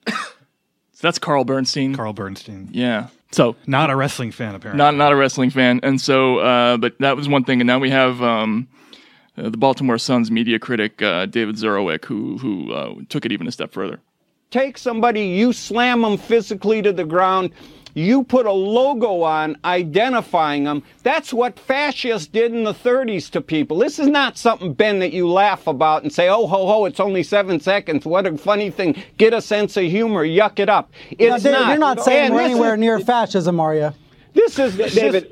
So 0.95 1.09
that's 1.09 1.19
Carl 1.19 1.45
Bernstein. 1.45 1.97
Carl 1.97 2.13
Bernstein, 2.13 2.69
Yeah. 2.71 3.09
So 3.33 3.57
not 3.67 3.91
a 3.91 3.97
wrestling 3.97 4.31
fan 4.31 4.55
apparently. 4.55 4.79
not 4.79 4.95
not 4.95 5.13
a 5.13 5.17
wrestling 5.17 5.51
fan, 5.51 5.81
and 5.83 6.01
so 6.01 6.39
uh, 6.39 6.77
but 6.77 6.95
that 7.01 7.17
was 7.17 7.29
one 7.29 7.45
thing, 7.45 7.61
and 7.61 7.67
now 7.67 7.79
we 7.79 7.91
have 7.91 8.23
um, 8.23 8.69
uh, 9.37 9.49
the 9.49 9.57
Baltimore 9.57 9.99
Sun's 9.99 10.31
media 10.31 10.59
critic 10.59 11.01
uh, 11.03 11.27
David 11.27 11.57
Zurawik, 11.57 12.05
who 12.05 12.39
who 12.39 12.73
uh, 12.73 12.95
took 13.09 13.25
it 13.25 13.33
even 13.33 13.47
a 13.49 13.53
step 13.53 13.73
further. 13.73 14.01
take 14.51 14.77
somebody, 14.77 15.23
you 15.29 15.53
slam 15.53 16.03
them 16.03 16.19
physically 16.19 16.83
to 16.83 16.93
the 16.93 17.05
ground, 17.05 17.51
you 17.95 18.25
put 18.25 18.47
a 18.47 18.53
logo 18.53 19.23
on 19.23 19.57
identifying 19.65 20.65
them. 20.65 20.83
That's 21.03 21.33
what 21.33 21.59
fascists 21.59 22.27
did 22.27 22.53
in 22.55 22.65
the 22.65 22.73
30s 22.75 23.31
to 23.33 23.41
people. 23.41 23.79
This 23.79 23.99
is 23.99 24.09
not 24.09 24.39
something, 24.39 24.73
Ben, 24.73 24.99
that 25.01 25.13
you 25.13 25.29
laugh 25.29 25.67
about 25.67 26.03
and 26.03 26.13
say, 26.13 26.29
oh, 26.29 26.47
ho, 26.47 26.67
ho, 26.67 26.85
it's 26.87 27.01
only 27.01 27.23
seven 27.23 27.61
seconds. 27.61 28.05
What 28.07 28.27
a 28.27 28.37
funny 28.39 28.71
thing. 28.71 29.03
Get 29.19 29.35
a 29.35 29.41
sense 29.43 29.77
of 29.77 29.85
humor, 29.85 30.25
yuck 30.27 30.59
it 30.59 30.69
up. 30.69 30.91
Now, 31.19 31.35
It's 31.37 31.45
David, 31.45 31.59
not. 31.59 31.69
you're 31.69 31.79
not 31.79 32.01
saying 32.03 32.27
And 32.27 32.35
we're 32.35 32.43
anywhere 32.43 32.75
is- 32.75 32.81
near 32.81 32.99
fascism, 33.01 33.61
are 33.61 33.75
you? 33.75 33.93
This 34.35 34.59
is 34.59 34.95
David, 34.95 35.31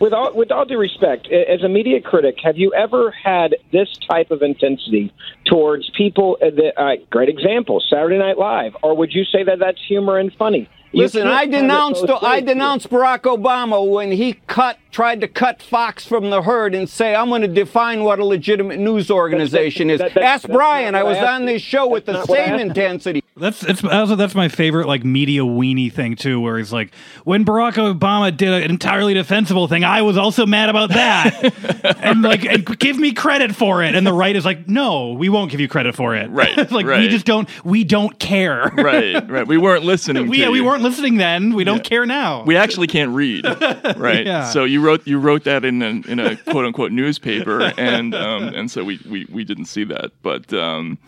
with 0.00 0.12
all 0.12 0.34
with 0.34 0.50
all 0.50 0.64
due 0.64 0.76
respect, 0.76 1.28
as 1.30 1.62
a 1.62 1.68
media 1.68 2.00
critic, 2.00 2.34
have 2.42 2.56
you 2.58 2.72
ever 2.74 3.12
had 3.12 3.54
this 3.70 3.86
type 4.10 4.32
of 4.32 4.42
intensity 4.42 5.12
towards 5.44 5.88
people? 5.96 6.36
uh, 6.42 6.46
That, 6.50 6.72
uh, 6.76 6.96
great 7.10 7.28
example, 7.28 7.80
Saturday 7.88 8.18
Night 8.18 8.38
Live, 8.38 8.74
or 8.82 8.96
would 8.96 9.12
you 9.14 9.22
say 9.24 9.44
that 9.44 9.60
that's 9.60 9.78
humor 9.86 10.18
and 10.18 10.32
funny? 10.34 10.68
You 10.92 11.02
Listen, 11.02 11.28
I 11.28 11.42
have 11.42 11.50
denounced 11.50 12.04
I 12.22 12.40
denounced 12.40 12.90
Barack 12.90 13.20
Obama 13.20 13.88
when 13.88 14.10
he 14.10 14.34
cut 14.48 14.78
tried 14.90 15.20
to 15.20 15.28
cut 15.28 15.62
Fox 15.62 16.04
from 16.04 16.30
the 16.30 16.42
herd 16.42 16.74
and 16.74 16.88
say 16.88 17.14
I'm 17.14 17.28
going 17.28 17.42
to 17.42 17.48
define 17.48 18.02
what 18.02 18.18
a 18.18 18.24
legitimate 18.24 18.80
news 18.80 19.08
organization 19.08 19.86
that- 19.88 19.94
is. 19.94 20.00
that- 20.14 20.18
Ask 20.18 20.48
Brian. 20.48 20.96
I 20.96 21.04
was 21.04 21.16
I 21.16 21.34
on 21.34 21.44
this 21.44 21.62
show 21.62 21.86
with 21.86 22.06
the 22.06 22.12
That's 22.12 22.28
not 22.28 22.30
what 22.30 22.40
I 22.40 22.46
same 22.46 22.60
intensity. 22.60 23.22
That's 23.36 23.62
it's 23.62 23.82
also 23.82 24.16
that's 24.16 24.34
my 24.34 24.48
favorite 24.48 24.86
like 24.86 25.04
media 25.04 25.42
weenie 25.42 25.92
thing 25.92 26.16
too, 26.16 26.40
where 26.40 26.58
he's 26.58 26.72
like, 26.72 26.92
when 27.24 27.44
Barack 27.44 27.74
Obama 27.74 28.36
did 28.36 28.48
an 28.52 28.68
entirely 28.70 29.14
defensible 29.14 29.66
thing, 29.68 29.82
I 29.84 30.02
was 30.02 30.18
also 30.18 30.44
mad 30.44 30.68
about 30.68 30.90
that, 30.90 31.96
and 32.02 32.22
like 32.22 32.44
and 32.44 32.78
give 32.78 32.98
me 32.98 33.12
credit 33.12 33.54
for 33.54 33.82
it. 33.82 33.94
And 33.94 34.06
the 34.06 34.12
right 34.12 34.36
is 34.36 34.44
like, 34.44 34.68
no, 34.68 35.12
we 35.12 35.28
won't 35.28 35.50
give 35.50 35.60
you 35.60 35.68
credit 35.68 35.94
for 35.94 36.14
it. 36.14 36.28
Right, 36.30 36.58
It's 36.58 36.72
like 36.72 36.86
we 36.86 37.08
just 37.08 37.24
don't 37.24 37.48
we 37.64 37.84
don't 37.84 38.18
care. 38.18 38.70
Right, 38.76 39.28
right. 39.30 39.46
We 39.46 39.56
weren't 39.56 39.84
listening. 39.84 40.26
we, 40.28 40.36
to 40.38 40.42
yeah, 40.42 40.50
we 40.50 40.58
you. 40.58 40.64
Weren't 40.80 40.90
listening 40.92 41.16
then. 41.16 41.54
We 41.54 41.64
don't 41.64 41.76
Yeah. 41.78 41.82
care 41.82 42.06
now. 42.06 42.42
We 42.44 42.56
actually 42.56 42.86
can't 42.86 43.10
read, 43.12 43.44
right? 43.96 44.24
Yeah. 44.26 44.44
So 44.50 44.64
you 44.64 44.80
wrote 44.80 45.06
you 45.06 45.18
wrote 45.18 45.44
that 45.44 45.64
in 45.64 45.82
a, 45.82 45.88
in 46.10 46.18
a 46.18 46.36
quote 46.36 46.64
unquote 46.64 46.92
newspaper, 46.92 47.72
and 47.78 48.14
um, 48.14 48.44
and 48.54 48.70
so 48.70 48.84
we, 48.84 48.98
we 49.08 49.26
we 49.30 49.44
didn't 49.44 49.66
see 49.66 49.84
that. 49.84 50.12
But 50.22 50.52
um, 50.52 50.98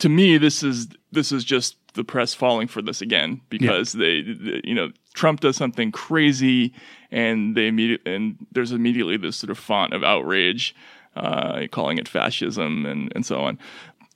to 0.00 0.08
me, 0.08 0.38
this 0.38 0.62
is 0.62 0.88
this 1.12 1.32
is 1.32 1.44
just 1.44 1.76
the 1.94 2.04
press 2.04 2.32
falling 2.32 2.68
for 2.68 2.80
this 2.80 3.02
again 3.02 3.40
because 3.50 3.92
they, 3.92 4.22
they- 4.22 4.62
you 4.64 4.74
know 4.74 4.90
Trump 5.14 5.40
does 5.40 5.56
something 5.56 5.92
crazy, 5.92 6.72
and 7.10 7.54
they 7.56 7.66
immediate 7.68 8.00
and 8.06 8.36
there's 8.52 8.72
immediately 8.72 9.16
this 9.16 9.36
sort 9.36 9.50
of 9.50 9.58
font 9.58 9.92
of 9.92 10.02
outrage, 10.02 10.74
uh, 11.16 11.66
calling 11.70 11.98
it 11.98 12.08
fascism 12.08 12.86
and 12.86 13.12
and 13.14 13.26
so 13.26 13.40
on. 13.40 13.58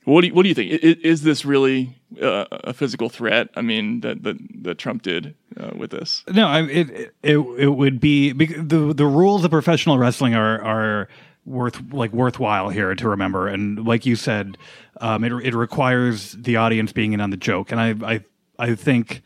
What 0.06 0.20
do 0.20 0.28
you, 0.28 0.34
what 0.34 0.44
do 0.44 0.48
you 0.48 0.54
think? 0.54 0.70
Is, 0.70 0.96
is 1.02 1.22
this 1.22 1.44
really 1.44 1.98
uh, 2.22 2.44
a 2.50 2.72
physical 2.72 3.08
threat? 3.08 3.48
I 3.56 3.60
mean, 3.60 4.00
that 4.02 4.22
that, 4.22 4.36
that 4.62 4.78
Trump 4.78 5.02
did 5.02 5.34
uh, 5.58 5.72
with 5.76 5.90
this? 5.90 6.22
No, 6.32 6.46
I, 6.46 6.62
it, 6.62 7.12
it 7.24 7.38
it 7.38 7.74
would 7.74 7.98
be 7.98 8.30
the 8.30 8.94
the 8.94 9.04
rules 9.04 9.44
of 9.44 9.50
professional 9.50 9.98
wrestling 9.98 10.34
are 10.36 10.62
are 10.62 11.08
worth 11.44 11.82
like 11.92 12.12
worthwhile 12.12 12.68
here 12.68 12.94
to 12.94 13.08
remember. 13.08 13.48
And 13.48 13.84
like 13.84 14.06
you 14.06 14.14
said, 14.14 14.56
um, 15.00 15.24
it 15.24 15.32
it 15.44 15.54
requires 15.54 16.32
the 16.32 16.54
audience 16.54 16.92
being 16.92 17.12
in 17.12 17.20
on 17.20 17.30
the 17.30 17.36
joke. 17.36 17.72
And 17.72 17.80
I 17.80 18.14
I 18.14 18.24
I 18.58 18.74
think. 18.76 19.22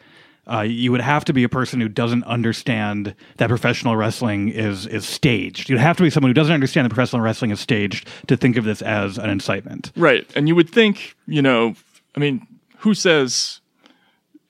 Uh, 0.50 0.62
you 0.62 0.90
would 0.90 1.00
have 1.00 1.24
to 1.26 1.32
be 1.32 1.44
a 1.44 1.48
person 1.48 1.80
who 1.80 1.88
doesn't 1.88 2.24
understand 2.24 3.14
that 3.36 3.48
professional 3.48 3.96
wrestling 3.96 4.48
is 4.48 4.86
is 4.86 5.06
staged. 5.06 5.68
You'd 5.68 5.78
have 5.78 5.96
to 5.98 6.02
be 6.02 6.10
someone 6.10 6.30
who 6.30 6.34
doesn't 6.34 6.52
understand 6.52 6.86
that 6.86 6.90
professional 6.94 7.22
wrestling 7.22 7.50
is 7.52 7.60
staged 7.60 8.08
to 8.26 8.36
think 8.36 8.56
of 8.56 8.64
this 8.64 8.82
as 8.82 9.16
an 9.18 9.30
incitement. 9.30 9.92
Right. 9.96 10.26
And 10.34 10.48
you 10.48 10.54
would 10.56 10.68
think, 10.68 11.14
you 11.26 11.42
know, 11.42 11.74
I 12.16 12.20
mean, 12.20 12.46
who 12.78 12.94
says, 12.94 13.60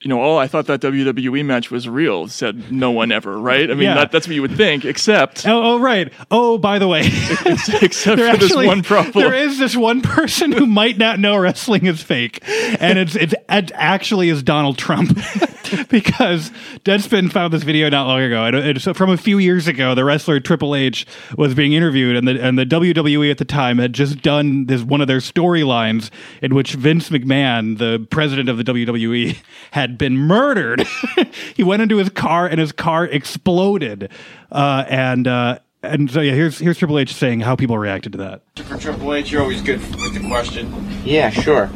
you 0.01 0.09
know, 0.09 0.23
oh, 0.23 0.37
I 0.37 0.47
thought 0.47 0.65
that 0.65 0.81
WWE 0.81 1.45
match 1.45 1.69
was 1.69 1.87
real? 1.87 2.27
Said 2.27 2.71
no 2.71 2.89
one 2.89 3.11
ever, 3.11 3.37
right? 3.37 3.69
I 3.69 3.75
mean, 3.75 3.83
Yeah. 3.83 3.93
that, 3.95 4.11
that's 4.11 4.27
what 4.27 4.33
you 4.33 4.41
would 4.41 4.57
think, 4.57 4.83
except 4.83 5.45
Oh, 5.47 5.75
oh 5.75 5.79
right. 5.79 6.11
Oh, 6.31 6.57
by 6.57 6.79
the 6.79 6.87
way, 6.87 7.01
except 7.45 8.17
There 8.17 8.31
for 8.33 8.37
this 8.39 8.55
one 8.55 8.81
problem. 8.81 9.11
There 9.13 9.35
is 9.35 9.59
this 9.59 9.75
one 9.75 10.01
person 10.01 10.51
who 10.51 10.65
might 10.65 10.97
not 10.97 11.19
know 11.19 11.37
wrestling 11.37 11.85
is 11.85 12.01
fake, 12.01 12.39
and 12.47 12.97
it's 12.97 13.15
it's 13.15 13.35
it 13.47 13.71
actually 13.75 14.29
is 14.29 14.41
Donald 14.41 14.79
Trump. 14.79 15.15
because 15.89 16.51
Deadspin 16.83 17.31
found 17.31 17.53
this 17.53 17.63
video 17.63 17.89
not 17.89 18.07
long 18.07 18.21
ago, 18.21 18.45
and 18.45 18.55
it's 18.55 18.85
from 18.85 19.09
a 19.09 19.17
few 19.17 19.37
years 19.37 19.67
ago. 19.67 19.95
The 19.95 20.03
wrestler 20.03 20.39
Triple 20.39 20.75
H 20.75 21.05
was 21.37 21.53
being 21.53 21.73
interviewed, 21.73 22.15
and 22.15 22.27
the 22.27 22.41
and 22.41 22.57
the 22.57 22.65
WWE 22.65 23.29
at 23.31 23.37
the 23.37 23.45
time 23.45 23.77
had 23.77 23.93
just 23.93 24.21
done 24.21 24.65
this 24.65 24.81
one 24.81 25.01
of 25.01 25.07
their 25.07 25.19
storylines 25.19 26.09
in 26.41 26.55
which 26.55 26.73
Vince 26.73 27.09
McMahon, 27.09 27.77
the 27.77 28.05
president 28.09 28.49
of 28.49 28.57
the 28.57 28.63
WWE, 28.63 29.37
had 29.71 29.97
been 29.97 30.17
murdered. 30.17 30.85
he 31.55 31.63
went 31.63 31.81
into 31.81 31.97
his 31.97 32.09
car, 32.09 32.47
and 32.47 32.59
his 32.59 32.71
car 32.71 33.05
exploded, 33.05 34.09
uh, 34.51 34.85
and. 34.87 35.27
Uh, 35.27 35.59
and 35.83 36.11
so 36.11 36.21
yeah, 36.21 36.33
here's 36.33 36.59
here's 36.59 36.77
Triple 36.77 36.99
H 36.99 37.11
saying 37.11 37.39
how 37.39 37.55
people 37.55 37.75
reacted 37.75 38.11
to 38.11 38.19
that. 38.19 38.43
For 38.65 38.77
Triple 38.77 39.15
H, 39.15 39.31
you're 39.31 39.41
always 39.41 39.63
good 39.63 39.79
with 39.79 40.13
the 40.13 40.27
question. 40.27 40.71
Yeah, 41.03 41.31
sure. 41.31 41.71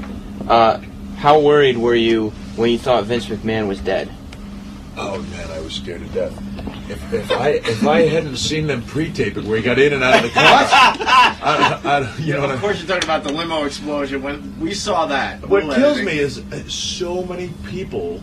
Uh, 0.47 0.79
how 1.17 1.39
worried 1.39 1.77
were 1.77 1.95
you 1.95 2.31
when 2.55 2.71
you 2.71 2.77
thought 2.77 3.03
Vince 3.05 3.27
McMahon 3.27 3.67
was 3.67 3.79
dead? 3.79 4.09
Oh 4.97 5.21
man, 5.21 5.51
I 5.51 5.59
was 5.59 5.73
scared 5.73 6.01
to 6.01 6.07
death. 6.07 6.33
If, 6.89 7.13
if 7.13 7.31
I 7.31 7.49
if 7.49 7.85
I 7.85 8.01
hadn't 8.01 8.37
seen 8.37 8.67
them 8.67 8.81
pre-tape 8.83 9.35
it 9.37 9.43
where 9.43 9.57
he 9.57 9.63
got 9.63 9.77
in 9.77 9.91
and 9.91 10.03
out 10.03 10.17
of 10.17 10.21
the 10.23 10.29
car, 10.29 10.43
I, 10.45 11.81
I, 11.83 12.17
you 12.17 12.33
know 12.33 12.41
what 12.41 12.51
of 12.51 12.57
I 12.59 12.61
course, 12.61 12.79
you're 12.79 12.87
talking 12.87 13.03
about 13.03 13.23
the 13.23 13.33
limo 13.33 13.65
explosion. 13.65 14.21
When 14.21 14.57
we 14.59 14.73
saw 14.73 15.05
that, 15.07 15.41
What 15.41 15.65
We'll 15.65 15.75
kills 15.75 16.01
me 16.01 16.17
is 16.17 16.39
uh, 16.39 16.63
so 16.69 17.25
many 17.25 17.49
people 17.65 18.21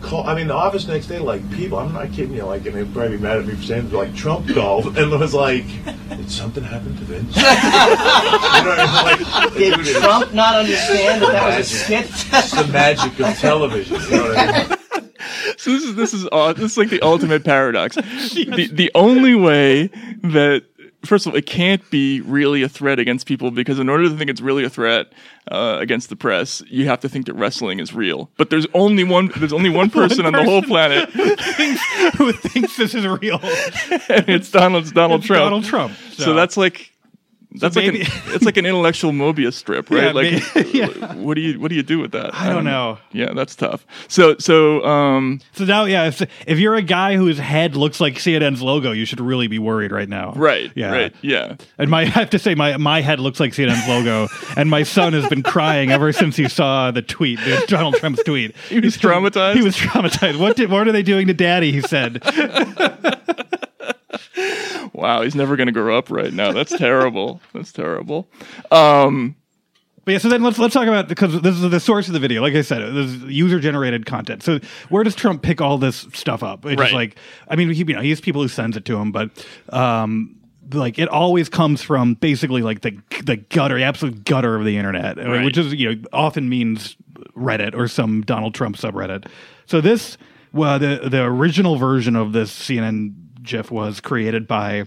call. 0.00 0.26
I 0.26 0.34
mean, 0.34 0.48
the 0.48 0.54
office 0.54 0.86
next 0.86 1.06
day, 1.06 1.18
like 1.18 1.48
people. 1.52 1.78
I'm 1.78 1.92
not 1.92 2.12
kidding 2.12 2.34
you. 2.34 2.44
Like, 2.44 2.66
and 2.66 2.74
they'd 2.74 2.92
probably 2.92 3.16
be 3.16 3.22
mad 3.22 3.38
at 3.38 3.46
me 3.46 3.54
for 3.54 3.62
saying, 3.62 3.90
like 3.90 4.14
Trump 4.14 4.48
called 4.48 4.96
and 4.98 5.10
was 5.10 5.34
like, 5.34 5.64
"Did 6.08 6.30
something 6.30 6.62
happen 6.64 6.96
to 6.96 7.04
Vince?" 7.04 7.36
you 7.36 7.42
know 7.42 7.48
what 7.48 8.78
I 8.78 9.14
mean? 9.16 9.44
Like, 9.44 9.52
Did 9.54 9.74
dude, 9.76 9.86
it's 9.86 9.98
Trump 10.00 10.32
not 10.34 10.54
understand 10.56 11.22
that 11.22 11.32
that 11.32 11.58
was 11.58 11.70
a 11.72 11.74
skit? 11.76 12.06
It's 12.06 12.50
the 12.50 12.66
magic 12.72 13.18
of 13.20 13.38
television. 13.38 14.00
You 14.02 14.10
know 14.10 14.22
what 14.28 14.38
I 14.38 14.68
mean? 14.68 14.76
so 15.56 15.70
this 15.70 15.82
is 15.84 15.94
this 15.94 16.14
is 16.14 16.26
aw- 16.32 16.52
this 16.52 16.72
is 16.72 16.78
like 16.78 16.90
the 16.90 17.00
ultimate 17.02 17.44
paradox. 17.44 17.96
The 18.30 18.68
the 18.72 18.90
only 18.94 19.34
way 19.34 19.86
that 20.22 20.64
first 21.04 21.26
of 21.26 21.32
all 21.32 21.36
it 21.38 21.46
can't 21.46 21.88
be 21.90 22.20
really 22.22 22.62
a 22.62 22.68
threat 22.68 22.98
against 22.98 23.26
people 23.26 23.50
because 23.50 23.78
in 23.78 23.88
order 23.88 24.04
to 24.08 24.16
think 24.16 24.28
it's 24.30 24.40
really 24.40 24.64
a 24.64 24.70
threat 24.70 25.12
uh, 25.50 25.78
against 25.80 26.08
the 26.10 26.16
press, 26.16 26.62
you 26.68 26.86
have 26.86 27.00
to 27.00 27.08
think 27.08 27.26
that 27.26 27.34
wrestling 27.34 27.80
is 27.80 27.92
real. 27.94 28.30
But 28.36 28.50
there's 28.50 28.66
only 28.74 29.04
one 29.04 29.30
there's 29.36 29.52
only 29.52 29.70
one 29.70 29.90
person 30.00 30.26
on 30.26 30.32
the 30.32 30.44
whole 30.44 30.62
planet 30.62 31.08
who 32.16 32.32
thinks 32.32 32.76
this 32.76 32.94
is 32.94 33.06
real, 33.06 33.40
and 34.08 34.28
it's 34.28 34.50
Donald 34.50 34.84
it's 34.84 34.92
Donald 34.92 35.20
It's 35.20 35.26
Trump. 35.26 35.40
Donald 35.44 35.64
Trump, 35.64 35.94
So, 36.12 36.24
so- 36.24 36.34
that's 36.34 36.56
like. 36.56 36.89
That's 37.52 37.74
like 37.74 37.86
maybe- 37.86 38.00
an, 38.02 38.06
it's 38.28 38.44
like 38.44 38.56
an 38.58 38.64
intellectual 38.66 39.10
Mobius 39.12 39.54
strip, 39.54 39.90
right? 39.90 40.14
Yeah, 40.72 40.86
like, 40.86 41.16
what 41.16 41.34
do 41.34 41.40
you 41.40 41.58
what 41.58 41.68
do 41.68 41.74
you 41.74 41.82
do 41.82 41.98
with 41.98 42.12
that? 42.12 42.32
I 42.34 42.48
don't 42.48 42.64
know. 42.64 42.98
Yeah, 43.12 43.32
that's 43.34 43.56
tough. 43.56 43.84
So 44.08 44.36
so 44.38 44.84
um, 44.84 45.40
So 45.52 45.64
now, 45.64 45.84
yeah, 45.84 46.06
if 46.06 46.22
if 46.46 46.58
you're 46.58 46.76
a 46.76 46.82
guy 46.82 47.16
whose 47.16 47.38
head 47.38 47.74
looks 47.74 48.00
like 48.00 48.14
CNN's 48.14 48.62
logo, 48.62 48.92
you 48.92 49.04
should 49.04 49.20
really 49.20 49.48
be 49.48 49.58
worried 49.58 49.90
right 49.90 50.08
now. 50.08 50.32
right, 50.36 50.70
Yeah. 50.76 50.92
right, 50.92 51.14
yeah. 51.22 51.56
And 51.78 51.90
my, 51.90 52.02
I 52.02 52.04
have 52.06 52.30
to 52.30 52.38
say, 52.38 52.54
my 52.54 52.76
my 52.76 53.00
head 53.00 53.18
looks 53.18 53.40
like 53.40 53.52
CNN's 53.52 53.88
logo, 53.88 54.28
and 54.56 54.70
my 54.70 54.84
son 54.84 55.12
has 55.12 55.28
been 55.28 55.42
crying 55.42 55.90
ever 55.90 56.12
since 56.12 56.36
he 56.36 56.48
saw 56.48 56.90
the 56.92 57.02
tweet, 57.02 57.40
the 57.40 57.64
Donald 57.66 57.96
Trump's 57.96 58.22
tweet. 58.22 58.54
He 58.68 58.78
was 58.80 58.96
traumatized. 58.96 59.56
He 59.56 59.62
was 59.62 59.74
traumatized. 59.76 60.38
What 60.38 60.56
did 60.56 60.70
what 60.70 60.86
are 60.86 60.92
they 60.92 61.02
doing 61.02 61.26
to 61.26 61.34
Daddy? 61.34 61.72
He 61.72 61.80
said. 61.80 62.22
Wow, 64.92 65.22
he's 65.22 65.34
never 65.34 65.56
going 65.56 65.66
to 65.68 65.72
grow 65.72 65.96
up 65.96 66.10
right 66.10 66.32
now. 66.32 66.52
That's 66.52 66.76
terrible. 66.76 67.40
That's 67.52 67.72
terrible. 67.72 68.28
Um, 68.70 69.36
But 70.04 70.12
yeah, 70.12 70.18
so 70.18 70.28
then 70.28 70.42
let's 70.42 70.58
let's 70.58 70.74
talk 70.74 70.88
about 70.88 71.08
because 71.08 71.40
this 71.42 71.54
is 71.54 71.70
the 71.70 71.78
source 71.80 72.08
of 72.08 72.14
the 72.14 72.18
video. 72.20 72.40
Like 72.42 72.54
I 72.54 72.62
said, 72.62 72.80
this 72.94 73.06
is 73.10 73.22
user 73.24 73.60
generated 73.60 74.06
content. 74.06 74.42
So 74.42 74.58
where 74.88 75.04
does 75.04 75.14
Trump 75.14 75.42
pick 75.42 75.60
all 75.60 75.78
this 75.78 76.06
stuff 76.14 76.42
up? 76.42 76.64
It's 76.66 76.80
Right. 76.80 76.92
like, 76.92 77.16
I 77.48 77.56
mean, 77.56 77.68
he 77.70 77.84
you 77.84 77.94
know 77.94 78.00
he 78.00 78.08
has 78.10 78.20
people 78.20 78.42
who 78.42 78.48
sends 78.48 78.76
it 78.76 78.84
to 78.86 78.96
him, 78.96 79.12
but 79.12 79.30
um, 79.68 80.36
like 80.72 80.98
it 80.98 81.08
always 81.08 81.48
comes 81.48 81.82
from 81.82 82.14
basically 82.14 82.62
like 82.62 82.80
the 82.80 82.98
the 83.24 83.36
gutter, 83.36 83.76
the 83.78 83.84
absolute 83.84 84.24
gutter 84.24 84.56
of 84.56 84.64
the 84.64 84.76
internet, 84.78 85.16
Right. 85.18 85.44
which 85.44 85.58
is 85.58 85.74
you 85.74 85.94
know 85.94 86.02
often 86.12 86.48
means 86.48 86.96
Reddit 87.36 87.74
or 87.76 87.86
some 87.86 88.22
Donald 88.22 88.54
Trump 88.54 88.76
subreddit. 88.76 89.26
So 89.66 89.80
this, 89.82 90.16
well, 90.52 90.78
the 90.78 91.02
the 91.08 91.22
original 91.24 91.76
version 91.76 92.16
of 92.16 92.32
this 92.32 92.50
CNN 92.50 93.12
GIF 93.42 93.70
was 93.70 94.00
created 94.00 94.46
by 94.46 94.86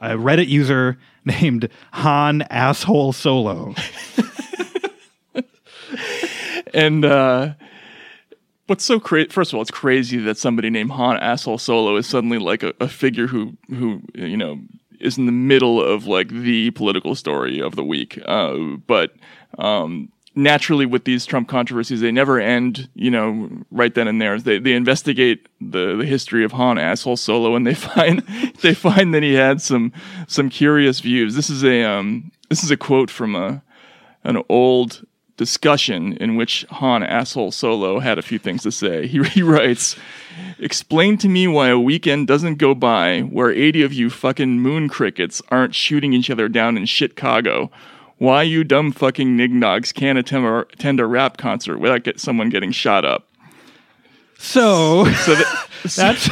a 0.00 0.10
Reddit 0.10 0.48
user 0.48 0.98
named 1.24 1.68
Han 1.92 2.42
Asshole 2.42 3.12
Solo. 3.12 3.74
and 6.74 7.04
uh, 7.04 7.54
what's 8.66 8.84
so 8.84 8.98
crazy? 8.98 9.28
First 9.28 9.52
of 9.52 9.56
all, 9.56 9.62
it's 9.62 9.70
crazy 9.70 10.18
that 10.18 10.38
somebody 10.38 10.70
named 10.70 10.92
Han 10.92 11.18
Asshole 11.18 11.58
Solo 11.58 11.96
is 11.96 12.06
suddenly 12.06 12.38
like 12.38 12.62
a, 12.62 12.72
a 12.80 12.88
figure 12.88 13.26
who 13.26 13.56
who 13.68 14.02
you 14.14 14.36
know 14.36 14.60
is 15.00 15.18
in 15.18 15.26
the 15.26 15.32
middle 15.32 15.82
of 15.82 16.06
like 16.06 16.28
the 16.28 16.70
political 16.72 17.14
story 17.14 17.60
of 17.60 17.76
the 17.76 17.84
week. 17.84 18.20
Uh, 18.26 18.76
but 18.86 19.14
um, 19.58 20.10
naturally, 20.34 20.86
with 20.86 21.04
these 21.04 21.26
Trump 21.26 21.48
controversies, 21.48 22.00
they 22.00 22.12
never 22.12 22.40
end. 22.40 22.88
You 22.94 23.10
know, 23.10 23.50
right 23.70 23.94
then 23.94 24.08
and 24.08 24.20
there, 24.20 24.38
they 24.38 24.58
they 24.58 24.72
investigate 24.72 25.48
the 25.60 25.96
the 25.96 26.06
history 26.06 26.44
of 26.44 26.52
Han 26.52 26.78
Asshole 26.78 27.16
Solo, 27.16 27.54
and 27.54 27.66
they 27.66 27.74
find 27.90 28.20
they 28.62 28.74
find 28.74 29.14
that 29.14 29.22
he 29.22 29.34
had 29.34 29.60
some 29.60 29.92
some 30.26 30.50
curious 30.50 31.00
views. 31.00 31.34
This 31.34 31.50
is 31.50 31.64
a 31.64 31.84
um 31.84 32.30
this 32.48 32.62
is 32.62 32.70
a 32.70 32.76
quote 32.76 33.10
from 33.10 33.34
a 33.34 33.62
an 34.24 34.42
old 34.48 35.04
discussion 35.36 36.12
in 36.18 36.36
which 36.36 36.66
Han 36.68 37.02
asshole 37.02 37.50
Solo 37.50 37.98
had 38.00 38.18
a 38.18 38.22
few 38.22 38.38
things 38.38 38.62
to 38.64 38.70
say. 38.70 39.06
He, 39.06 39.22
he 39.22 39.42
writes, 39.42 39.96
"Explain 40.58 41.16
to 41.16 41.30
me 41.30 41.48
why 41.48 41.70
a 41.70 41.78
weekend 41.78 42.26
doesn't 42.26 42.56
go 42.56 42.74
by 42.74 43.20
where 43.20 43.50
80 43.50 43.82
of 43.82 43.94
you 43.94 44.10
fucking 44.10 44.60
moon 44.60 44.90
crickets 44.90 45.40
aren't 45.48 45.74
shooting 45.74 46.12
each 46.12 46.28
other 46.28 46.46
down 46.46 46.76
in 46.76 46.84
Chicago. 46.84 47.70
Why 48.20 48.42
you 48.42 48.64
dumb 48.64 48.92
fucking 48.92 49.34
nignogs 49.34 49.94
can't 49.94 50.18
attend 50.18 50.44
a, 50.44 50.58
attend 50.58 51.00
a 51.00 51.06
rap 51.06 51.38
concert 51.38 51.78
without 51.78 52.04
get 52.04 52.20
someone 52.20 52.50
getting 52.50 52.70
shot 52.70 53.02
up." 53.02 53.26
So, 54.36 55.06
So 55.24 55.34
that, 55.34 55.68
that's 55.96 56.28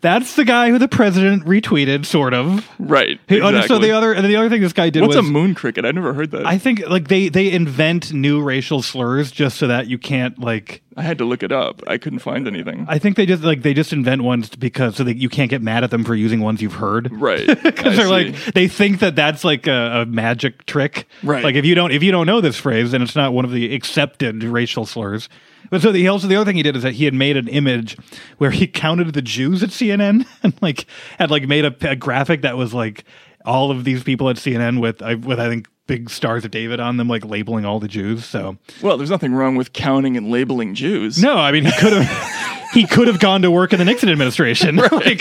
that's 0.00 0.36
the 0.36 0.44
guy 0.44 0.70
who 0.70 0.78
the 0.78 0.88
president 0.88 1.44
retweeted, 1.44 2.06
sort 2.06 2.34
of. 2.34 2.68
right. 2.78 3.18
He- 3.28 3.40
oh, 3.40 3.60
So 3.62 3.78
the 3.78 3.92
other 3.92 4.12
and 4.12 4.24
the 4.26 4.36
other 4.36 4.48
thing 4.48 4.60
this 4.62 4.72
guy 4.72 4.90
did 4.90 5.02
What's 5.02 5.16
was 5.16 5.26
a 5.26 5.30
moon 5.30 5.54
cricket? 5.54 5.84
I 5.84 5.92
never 5.92 6.12
heard 6.14 6.30
that. 6.32 6.46
I 6.46 6.58
think 6.58 6.86
like 6.88 7.08
they 7.08 7.28
they 7.28 7.50
invent 7.50 8.12
new 8.12 8.42
racial 8.42 8.82
slurs 8.82 9.30
just 9.30 9.58
so 9.58 9.66
that 9.66 9.86
you 9.88 9.98
can't 9.98 10.38
like. 10.38 10.82
I 10.98 11.02
had 11.02 11.18
to 11.18 11.24
look 11.26 11.42
it 11.42 11.52
up. 11.52 11.82
I 11.86 11.98
couldn't 11.98 12.20
find 12.20 12.46
anything. 12.48 12.86
I 12.88 12.98
think 12.98 13.16
they 13.16 13.26
just 13.26 13.42
like 13.42 13.62
they 13.62 13.74
just 13.74 13.92
invent 13.92 14.22
ones 14.22 14.48
because 14.48 14.96
so 14.96 15.04
that 15.04 15.16
you 15.16 15.28
can't 15.28 15.50
get 15.50 15.60
mad 15.60 15.84
at 15.84 15.90
them 15.90 16.04
for 16.04 16.14
using 16.14 16.40
ones 16.40 16.62
you've 16.62 16.74
heard. 16.74 17.10
Right. 17.12 17.46
Because 17.76 17.96
they're 17.96 18.08
like 18.08 18.34
they 18.54 18.68
think 18.68 19.00
that 19.00 19.16
that's 19.16 19.44
like 19.44 19.66
a, 19.66 20.02
a 20.02 20.06
magic 20.06 20.64
trick. 20.66 21.06
Right. 21.22 21.44
Like 21.44 21.54
if 21.56 21.64
you 21.64 21.74
don't 21.74 21.90
if 21.92 22.02
you 22.02 22.10
don't 22.12 22.26
know 22.26 22.40
this 22.40 22.56
phrase, 22.56 22.92
then 22.92 23.02
it's 23.02 23.14
not 23.16 23.32
one 23.32 23.44
of 23.44 23.50
the 23.52 23.74
accepted 23.74 24.42
racial 24.44 24.86
slurs. 24.86 25.28
But 25.70 25.82
so 25.82 25.92
he 25.92 26.08
also 26.08 26.26
the 26.26 26.36
other 26.36 26.44
thing 26.44 26.56
he 26.56 26.62
did 26.62 26.76
is 26.76 26.82
that 26.82 26.94
he 26.94 27.04
had 27.04 27.14
made 27.14 27.36
an 27.36 27.48
image 27.48 27.96
where 28.38 28.50
he 28.50 28.66
counted 28.66 29.12
the 29.12 29.22
Jews 29.22 29.62
at 29.62 29.70
CNN 29.70 30.26
and 30.42 30.54
like 30.60 30.86
had 31.18 31.30
like 31.30 31.46
made 31.46 31.64
a, 31.64 31.74
a 31.88 31.96
graphic 31.96 32.42
that 32.42 32.56
was 32.56 32.72
like 32.74 33.04
all 33.44 33.70
of 33.70 33.84
these 33.84 34.02
people 34.02 34.28
at 34.28 34.36
CNN 34.36 34.80
with 34.80 35.02
I 35.02 35.14
with 35.14 35.38
I 35.40 35.48
think 35.48 35.68
big 35.86 36.10
stars 36.10 36.44
of 36.44 36.50
David 36.50 36.80
on 36.80 36.96
them, 36.96 37.08
like 37.08 37.24
labeling 37.24 37.64
all 37.64 37.78
the 37.78 37.88
Jews. 37.88 38.24
So 38.24 38.56
Well, 38.82 38.96
there's 38.96 39.10
nothing 39.10 39.32
wrong 39.32 39.56
with 39.56 39.72
counting 39.72 40.16
and 40.16 40.30
labeling 40.30 40.74
Jews. 40.74 41.22
no, 41.22 41.36
I 41.36 41.52
mean 41.52 41.64
he 41.64 41.72
could 41.72 41.92
have 41.92 42.68
he 42.72 42.86
could 42.86 43.06
have 43.08 43.20
gone 43.20 43.42
to 43.42 43.50
work 43.50 43.72
in 43.72 43.78
the 43.78 43.84
Nixon 43.84 44.08
administration. 44.08 44.80
Like, 44.90 45.20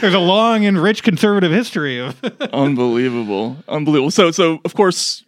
there's 0.00 0.14
a 0.14 0.18
long 0.18 0.66
and 0.66 0.82
rich 0.82 1.02
conservative 1.02 1.52
history 1.52 1.98
of 1.98 2.22
unbelievable 2.52 3.56
unbelievable 3.68 4.10
so 4.10 4.30
so 4.30 4.60
of 4.64 4.74
course 4.74 5.24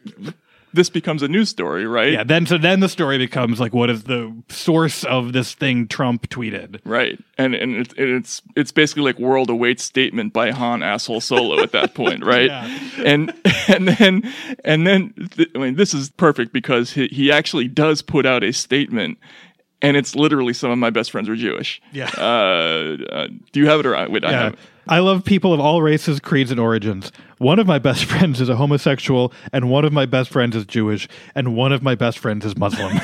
this 0.77 0.89
becomes 0.89 1.23
a 1.23 1.29
news 1.29 1.49
story, 1.49 1.87
right? 1.87 2.13
Yeah. 2.13 2.23
Then 2.23 2.47
so 2.47 2.57
then 2.59 2.79
the 2.81 2.89
story 2.89 3.19
becomes 3.19 3.59
like, 3.59 3.75
what 3.75 3.91
is 3.91 4.05
the 4.05 4.33
source 4.49 5.03
of 5.05 5.33
this 5.33 5.53
thing 5.55 5.89
Trump 5.89 6.29
tweeted? 6.29 6.81
Right, 6.85 7.19
and 7.37 7.55
and 7.57 7.75
it's 7.77 7.95
it's 7.99 8.43
it's 8.55 8.71
basically 8.73 9.03
like 9.03 9.19
world 9.19 9.51
awaits 9.51 9.83
statement 9.83 10.33
by 10.33 10.53
Han 10.53 10.83
asshole 10.85 11.21
Solo 11.21 11.61
at 11.63 11.73
that 11.73 11.95
point, 11.95 12.25
right? 12.35 12.47
Yeah. 12.47 12.79
And 13.05 13.35
and 13.69 13.89
then 13.89 14.33
and 14.65 14.87
then 14.87 15.13
th- 15.33 15.51
I 15.55 15.59
mean 15.59 15.75
this 15.75 15.93
is 15.93 16.11
perfect 16.11 16.53
because 16.53 16.93
he 16.93 17.09
he 17.09 17.33
actually 17.33 17.67
does 17.67 18.03
put 18.03 18.25
out 18.25 18.45
a 18.45 18.53
statement. 18.53 19.19
And 19.83 19.95
it's 19.95 20.17
literally 20.17 20.55
some 20.55 20.71
of 20.71 20.79
my 20.79 20.89
best 20.89 21.11
friends 21.11 21.29
are 21.29 21.37
Jewish. 21.37 21.83
Yeah. 21.93 22.11
Uh, 22.17 22.97
uh, 23.13 23.27
do 23.53 23.61
you 23.61 23.67
have 23.67 23.79
it 23.81 23.85
or 23.85 23.95
I? 23.95 24.07
Wait, 24.07 24.25
I 24.25 24.31
Yeah. 24.31 24.43
have 24.45 24.53
it. 24.55 24.59
I 24.89 25.01
love 25.01 25.25
people 25.25 25.53
of 25.53 25.61
all 25.61 25.83
races, 25.83 26.21
creeds, 26.21 26.51
and 26.51 26.61
origins. 26.61 27.11
One 27.39 27.59
of 27.59 27.67
my 27.67 27.79
best 27.79 28.05
friends 28.05 28.41
is 28.41 28.49
a 28.49 28.57
homosexual, 28.57 29.33
and 29.53 29.71
one 29.71 29.85
of 29.85 29.93
my 29.93 30.07
best 30.07 30.31
friends 30.31 30.57
is 30.57 30.65
Jewish, 30.65 31.09
and 31.35 31.57
one 31.57 31.73
of 31.73 31.83
my 31.83 31.95
best 31.95 32.19
friends 32.19 32.45
is 32.45 32.57
Muslim. 32.57 32.93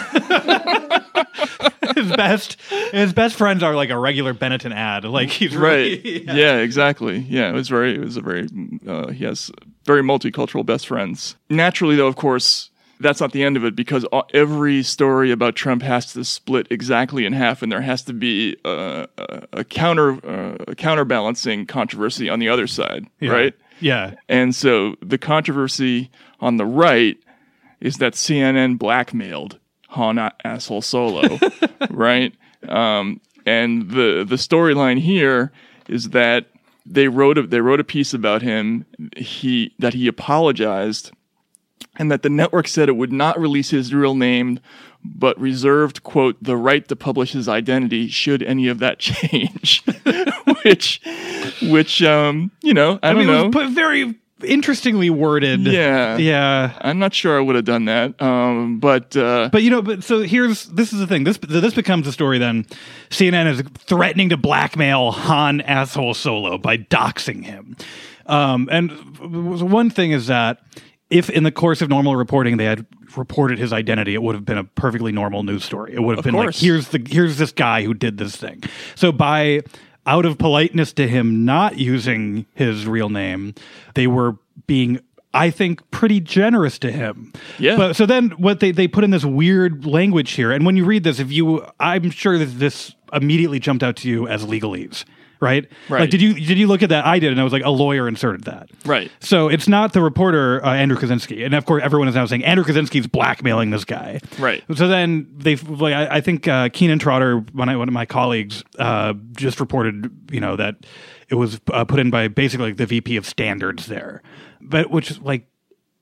his 1.97 2.11
best, 2.17 2.57
his 2.93 3.13
best 3.13 3.37
friends 3.37 3.63
are 3.63 3.75
like 3.75 3.91
a 3.91 3.99
regular 3.99 4.35
Benetton 4.35 4.75
ad. 4.75 5.05
Like 5.05 5.31
he's 5.31 5.57
right. 5.57 6.01
really- 6.05 6.25
yeah. 6.25 6.59
exactly. 6.59 7.19
Yeah, 7.19 7.49
it 7.49 7.53
was 7.53 7.69
very. 7.69 7.95
It 7.95 8.01
was 8.01 8.17
a 8.17 8.21
very. 8.23 8.47
Uh, 8.87 9.09
he 9.09 9.25
has 9.25 9.51
very 9.85 10.03
multicultural 10.03 10.65
best 10.65 10.87
friends. 10.87 11.37
Naturally, 11.51 11.97
though, 11.97 12.07
of 12.07 12.17
course, 12.17 12.71
that's 13.03 13.21
not 13.21 13.33
the 13.33 13.43
end 13.43 13.57
of 13.57 13.65
it 13.65 13.75
because 13.77 14.07
every 14.33 14.83
story 14.83 15.31
about 15.31 15.55
Trump 15.57 15.83
has 15.83 16.13
to 16.15 16.25
split 16.25 16.67
exactly 16.71 17.27
in 17.27 17.33
half, 17.33 17.63
and 17.63 17.71
there 17.71 17.81
has 17.83 18.03
to 18.03 18.13
be 18.13 18.57
uh, 18.65 19.07
a, 19.19 19.43
a 19.53 19.65
counter 19.65 20.13
uh, 20.27 20.57
a 20.69 20.75
counterbalancing 20.75 21.67
controversy 21.67 22.29
on 22.29 22.39
the 22.39 22.49
other 22.49 22.67
side, 22.67 23.07
Yeah. 23.21 23.31
right? 23.33 23.55
Yeah. 23.81 24.15
And 24.29 24.55
so 24.55 24.95
the 25.03 25.19
controversy 25.19 26.11
on 26.41 26.57
the 26.57 26.67
right 26.67 27.17
is 27.81 27.97
that 27.99 28.13
CNN 28.15 28.79
blackmailed 28.79 29.59
Han 29.89 30.19
asshole 30.45 30.83
Solo, 30.83 31.39
right? 31.91 32.33
Um, 32.69 33.21
and 33.45 33.91
the 33.91 34.25
the 34.27 34.37
storyline 34.37 35.01
here 35.01 35.51
is 35.89 36.11
that 36.11 36.47
they 36.87 37.09
wrote 37.09 37.39
a, 37.39 37.43
they 37.43 37.61
wrote 37.61 37.81
a 37.81 37.85
piece 37.85 38.15
about 38.15 38.43
him. 38.43 38.87
He 39.17 39.75
that 39.81 39.95
he 39.95 40.07
apologized, 40.07 41.11
and 41.97 42.11
that 42.11 42.23
the 42.23 42.31
network 42.31 42.69
said 42.69 42.89
it 42.89 42.97
would 42.97 43.13
not 43.13 43.39
release 43.39 43.71
his 43.71 43.93
real 43.93 44.15
name, 44.15 44.61
but 45.05 45.39
reserved 45.39 46.03
quote 46.03 46.37
the 46.43 46.57
right 46.57 46.87
to 46.89 46.97
publish 46.97 47.33
his 47.33 47.49
identity 47.49 48.09
should 48.09 48.43
any 48.43 48.69
of 48.69 48.79
that 48.79 48.99
change. 48.99 49.85
which, 50.65 51.01
which 51.63 52.03
um, 52.03 52.51
you 52.63 52.75
know, 52.75 52.99
I, 53.03 53.11
I, 53.11 53.13
don't 53.13 53.27
mean, 53.27 53.27
know. 53.27 53.51
put 53.51 53.71
very 53.71 54.15
interestingly 54.45 55.11
worded. 55.11 55.61
Yeah. 55.61 56.17
Yeah. 56.17 56.77
I'm 56.81 56.99
not 56.99 57.15
sure 57.15 57.37
I 57.37 57.41
would 57.41 57.57
have 57.57 57.65
done 57.65 57.87
that. 57.87 58.21
Um, 58.21 58.81
but 58.81 59.17
uh, 59.17 59.49
But 59.53 59.63
you 59.63 59.71
know, 59.71 59.83
but 59.83 60.05
so 60.05 60.21
here's 60.21 60.65
this 60.67 60.93
is 60.93 60.99
the 60.99 61.07
thing. 61.07 61.25
This 61.25 61.39
this 61.39 61.75
becomes 61.75 62.07
a 62.07 62.13
story. 62.13 62.39
Then 62.39 62.65
CNN 63.11 63.51
is 63.51 63.63
threatening 63.79 64.31
to 64.31 64.37
blackmail 64.37 65.13
Han 65.13 65.61
asshole 65.61 66.15
Solo 66.15 66.59
by 66.59 66.77
doxing 66.77 67.45
him. 67.45 67.77
Um, 68.27 68.69
and 68.71 68.91
one 69.19 69.91
thing 69.91 70.13
is 70.13 70.29
that 70.29 70.61
if 71.13 71.29
in 71.31 71.43
the 71.45 71.53
course 71.53 71.83
of 71.83 71.89
normal 71.89 72.17
reporting 72.17 72.57
they 72.57 72.65
had 72.65 72.87
reported 73.17 73.59
his 73.59 73.73
identity, 73.73 74.15
it 74.15 74.23
would 74.23 74.35
have 74.35 74.45
been 74.45 74.59
a 74.59 74.65
perfectly 74.65 75.13
normal 75.13 75.43
news 75.43 75.63
story. 75.65 75.93
It 75.95 76.01
would 76.01 76.13
have 76.13 76.21
Of 76.21 76.25
been 76.25 76.35
course. 76.35 76.57
like, 76.57 76.65
here's 76.65 76.89
the 76.89 77.05
here's 77.07 77.37
this 77.39 77.53
guy 77.53 77.83
who 77.85 77.95
did 77.95 78.17
this 78.19 78.35
thing. 78.37 78.63
So 78.95 79.13
by 79.13 79.61
out 80.07 80.25
of 80.25 80.39
politeness 80.39 80.93
to 80.95 81.07
him 81.07 81.45
not 81.45 81.79
using 81.79 82.47
his 82.55 82.87
real 82.87 83.09
name, 83.09 83.55
they 83.95 84.07
were 84.07 84.37
being 84.67 85.01
I 85.35 85.51
think 85.51 85.89
pretty 85.91 86.21
generous 86.21 86.79
to 86.81 86.91
him. 86.93 87.33
Yeah. 87.59 87.77
But 87.77 87.97
so 87.97 88.05
then 88.07 88.31
what 88.31 88.61
they 88.61 88.71
they 88.71 88.89
put 88.89 89.05
in 89.05 89.11
this 89.11 89.25
weird 89.25 89.85
language 89.87 90.33
here 90.33 90.51
and 90.51 90.65
when 90.65 90.77
you 90.77 90.85
read 90.85 91.05
this 91.05 91.19
if 91.21 91.31
you 91.31 91.67
I'm 91.79 92.11
sure 92.11 92.39
that 92.39 92.47
this 92.59 92.95
immediately 93.13 93.59
jumped 93.59 93.83
out 93.83 93.97
to 93.97 94.09
you 94.09 94.27
as 94.27 94.45
legalese. 94.47 95.05
Right? 95.43 95.69
Right. 95.89 96.03
Like, 96.03 96.11
did 96.11 96.23
you 96.23 96.35
did 96.35 96.57
you 96.57 96.69
look 96.69 96.85
at 96.85 96.91
that? 96.91 97.05
I 97.05 97.19
did, 97.19 97.33
and 97.33 97.41
I 97.41 97.43
was 97.43 97.53
like, 97.53 97.65
a 97.65 97.71
lawyer 97.71 98.07
inserted 98.07 98.45
that. 98.45 98.71
Right. 98.87 99.11
So 99.19 99.49
it's 99.49 99.67
not 99.67 99.93
the 99.93 100.01
reporter 100.01 100.65
uh, 100.65 100.73
Andrew 100.73 100.97
Kaczynski, 100.97 101.45
and 101.45 101.53
of 101.53 101.67
course 101.67 101.83
everyone 101.83 102.07
is 102.07 102.15
now 102.15 102.25
saying 102.27 102.45
Andrew 102.45 102.65
Kaczynski's 102.65 103.09
blackmailing 103.09 103.71
this 103.71 103.85
guy. 103.85 104.21
Right. 104.39 104.63
So 104.77 104.87
then 104.87 105.27
they 105.37 105.57
like 105.57 105.95
I, 105.95 106.19
I 106.19 106.21
think 106.21 106.47
uh, 106.47 106.69
Keenan 106.69 107.01
Trotter, 107.01 107.39
one 107.53 107.69
of, 107.69 107.77
one 107.77 107.89
of 107.89 107.93
my 107.93 108.07
colleagues, 108.07 108.63
uh, 108.79 109.15
just 109.33 109.59
reported 109.59 110.11
you 110.31 110.39
know 110.39 110.55
that 110.55 110.77
it 111.29 111.35
was 111.35 111.61
uh, 111.73 111.85
put 111.85 111.99
in 111.99 112.11
by 112.11 112.29
basically 112.29 112.69
like 112.69 112.77
the 112.77 112.87
VP 112.87 113.17
of 113.17 113.27
standards 113.27 113.87
there, 113.87 114.23
but 114.61 114.93
which 114.93 115.21
like 115.23 115.49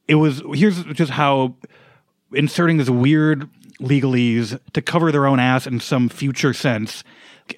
it 0.07 0.17
was 0.17 0.43
here's 0.53 0.85
just 0.85 1.13
how 1.13 1.57
inserting 2.35 2.77
this 2.77 2.91
weird 2.91 3.49
legalese 3.81 4.61
to 4.75 4.83
cover 4.83 5.11
their 5.11 5.27
own 5.27 5.41
ass 5.41 5.67
in 5.67 5.81
some 5.81 6.09
future 6.09 6.53
sense 6.53 7.03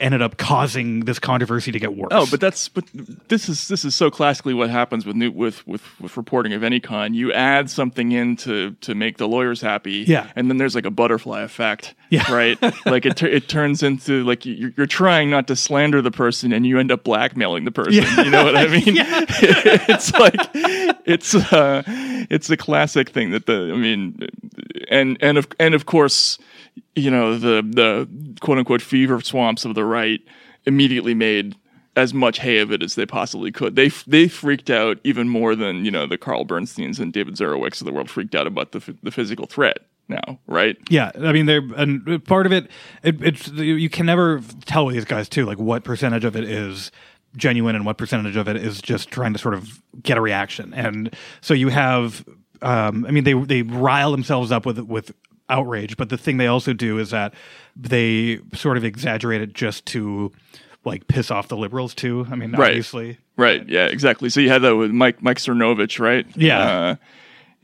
ended 0.00 0.22
up 0.22 0.37
causing 0.37 1.00
this 1.00 1.18
controversy 1.18 1.72
to 1.72 1.78
get 1.78 1.94
worse. 1.96 2.09
Oh, 2.12 2.26
but 2.31 2.40
that's 2.40 2.68
but 2.68 2.85
this 3.28 3.48
is 3.48 3.68
this 3.68 3.85
is 3.85 3.94
so 3.94 4.11
classically 4.11 4.55
what 4.55 4.70
happens 4.70 5.05
with 5.07 5.16
new 5.16 5.31
with 5.31 5.66
with 5.66 5.83
with 6.00 6.16
reporting 6.16 6.52
of 6.52 6.62
any 6.62 6.81
kind. 6.81 7.14
You 7.16 7.33
add 7.33 7.70
something 7.70 8.12
in 8.12 8.37
to 8.38 8.72
to 8.83 8.94
make 8.94 9.18
the 9.18 9.28
lawyers 9.28 9.61
happy, 9.61 10.05
Yeah. 10.07 10.31
and 10.37 10.48
then 10.50 10.59
there's 10.59 10.74
like 10.74 10.87
a 10.87 10.90
butterfly 10.90 11.42
effect, 11.42 11.94
Yeah. 12.11 12.31
right? 12.35 12.59
like 12.87 13.07
it 13.07 13.22
it 13.22 13.48
turns 13.48 13.83
into 13.83 14.24
like 14.24 14.44
you're, 14.46 14.72
you're 14.76 14.87
trying 14.87 15.31
not 15.31 15.46
to 15.48 15.57
slander 15.57 16.02
the 16.02 16.11
person, 16.11 16.52
and 16.52 16.66
you 16.66 16.78
end 16.78 16.90
up 16.92 17.05
blackmailing 17.05 17.64
the 17.64 17.72
person. 17.72 18.02
Yeah. 18.02 18.22
You 18.22 18.31
know 18.31 18.44
what 18.44 18.57
I 18.57 18.66
mean? 18.68 18.96
yeah. 18.96 19.24
it's 19.88 20.12
like 20.14 20.37
it's 21.07 21.35
uh 21.35 21.83
it's 22.31 22.48
a 22.50 22.57
classic 22.57 23.11
thing 23.11 23.31
that 23.33 23.46
the 23.46 23.70
I 23.72 23.76
mean, 23.76 24.18
and 24.88 25.16
and 25.20 25.38
of 25.38 25.48
and 25.59 25.74
of 25.74 25.87
course 25.87 26.38
you 26.94 27.11
know 27.11 27.38
the 27.38 27.62
the 27.62 28.08
quote 28.40 28.58
unquote 28.58 28.82
fever 28.82 29.20
swamps 29.20 29.64
of 29.64 29.74
the 29.74 29.85
right 29.85 30.20
immediately 30.64 31.14
made 31.14 31.56
as 31.94 32.14
much 32.14 32.38
hay 32.38 32.58
of 32.58 32.72
it 32.72 32.82
as 32.82 32.94
they 32.94 33.06
possibly 33.06 33.52
could. 33.52 33.76
They 33.76 33.88
they 34.06 34.28
freaked 34.28 34.70
out 34.70 34.98
even 35.04 35.28
more 35.28 35.54
than 35.54 35.85
you 35.85 35.90
know 35.90 36.06
the 36.06 36.18
Carl 36.18 36.44
Bernsteins 36.44 36.98
and 36.98 37.12
David 37.12 37.35
Zurawiks 37.35 37.80
of 37.80 37.87
the 37.87 37.92
world 37.92 38.11
freaked 38.11 38.35
out 38.35 38.46
about 38.46 38.72
the 38.72 38.96
the 39.02 39.11
physical 39.11 39.46
threat 39.46 39.78
now, 40.08 40.38
right? 40.46 40.76
Yeah, 40.90 41.11
I 41.20 41.32
mean, 41.32 41.46
they're 41.46 41.62
and 41.76 42.24
part 42.24 42.46
of 42.46 42.52
it, 42.52 42.70
it. 43.02 43.22
It's 43.22 43.48
you 43.48 43.90
can 43.90 44.06
never 44.06 44.40
tell 44.64 44.87
with 44.87 44.94
these 44.94 45.04
guys 45.04 45.28
too, 45.28 45.44
like 45.44 45.58
what 45.58 45.85
percentage 45.85 46.24
of 46.24 46.37
it 46.37 46.44
is 46.44 46.90
genuine 47.37 47.74
and 47.74 47.87
what 47.87 47.96
percentage 47.96 48.37
of 48.37 48.48
it 48.48 48.56
is 48.56 48.80
just 48.82 49.11
trying 49.11 49.32
to 49.32 49.38
sort 49.38 49.54
of 49.54 49.82
get 50.02 50.18
a 50.18 50.20
reaction. 50.20 50.74
And 50.74 51.14
so 51.40 51.54
you 51.54 51.68
have, 51.68 52.26
um, 52.61 53.06
I 53.06 53.11
mean, 53.11 53.24
they 53.24 53.35
they 53.35 53.62
rile 53.62 54.11
themselves 54.11 54.52
up 54.52 54.66
with 54.66 54.78
with 54.80 55.12
outrage, 55.52 55.96
but 55.96 56.08
the 56.08 56.16
thing 56.18 56.38
they 56.38 56.46
also 56.46 56.72
do 56.72 56.98
is 56.98 57.10
that 57.10 57.34
they 57.76 58.40
sort 58.54 58.76
of 58.76 58.84
exaggerate 58.84 59.40
it 59.42 59.52
just 59.52 59.86
to 59.86 60.32
like 60.84 61.06
piss 61.06 61.30
off 61.30 61.48
the 61.48 61.56
liberals 61.56 61.94
too. 61.94 62.26
I 62.30 62.34
mean, 62.34 62.52
Right. 62.52 62.70
obviously, 62.70 63.18
Right. 63.36 63.66
Yeah. 63.68 63.86
Exactly. 63.86 64.28
So 64.28 64.40
you 64.40 64.48
had 64.50 64.62
that 64.62 64.76
with 64.76 64.90
Mike 64.90 65.22
Mike 65.22 65.38
Cernovich, 65.38 65.98
right? 66.00 66.26
Yeah. 66.36 66.60
Uh, 66.60 66.94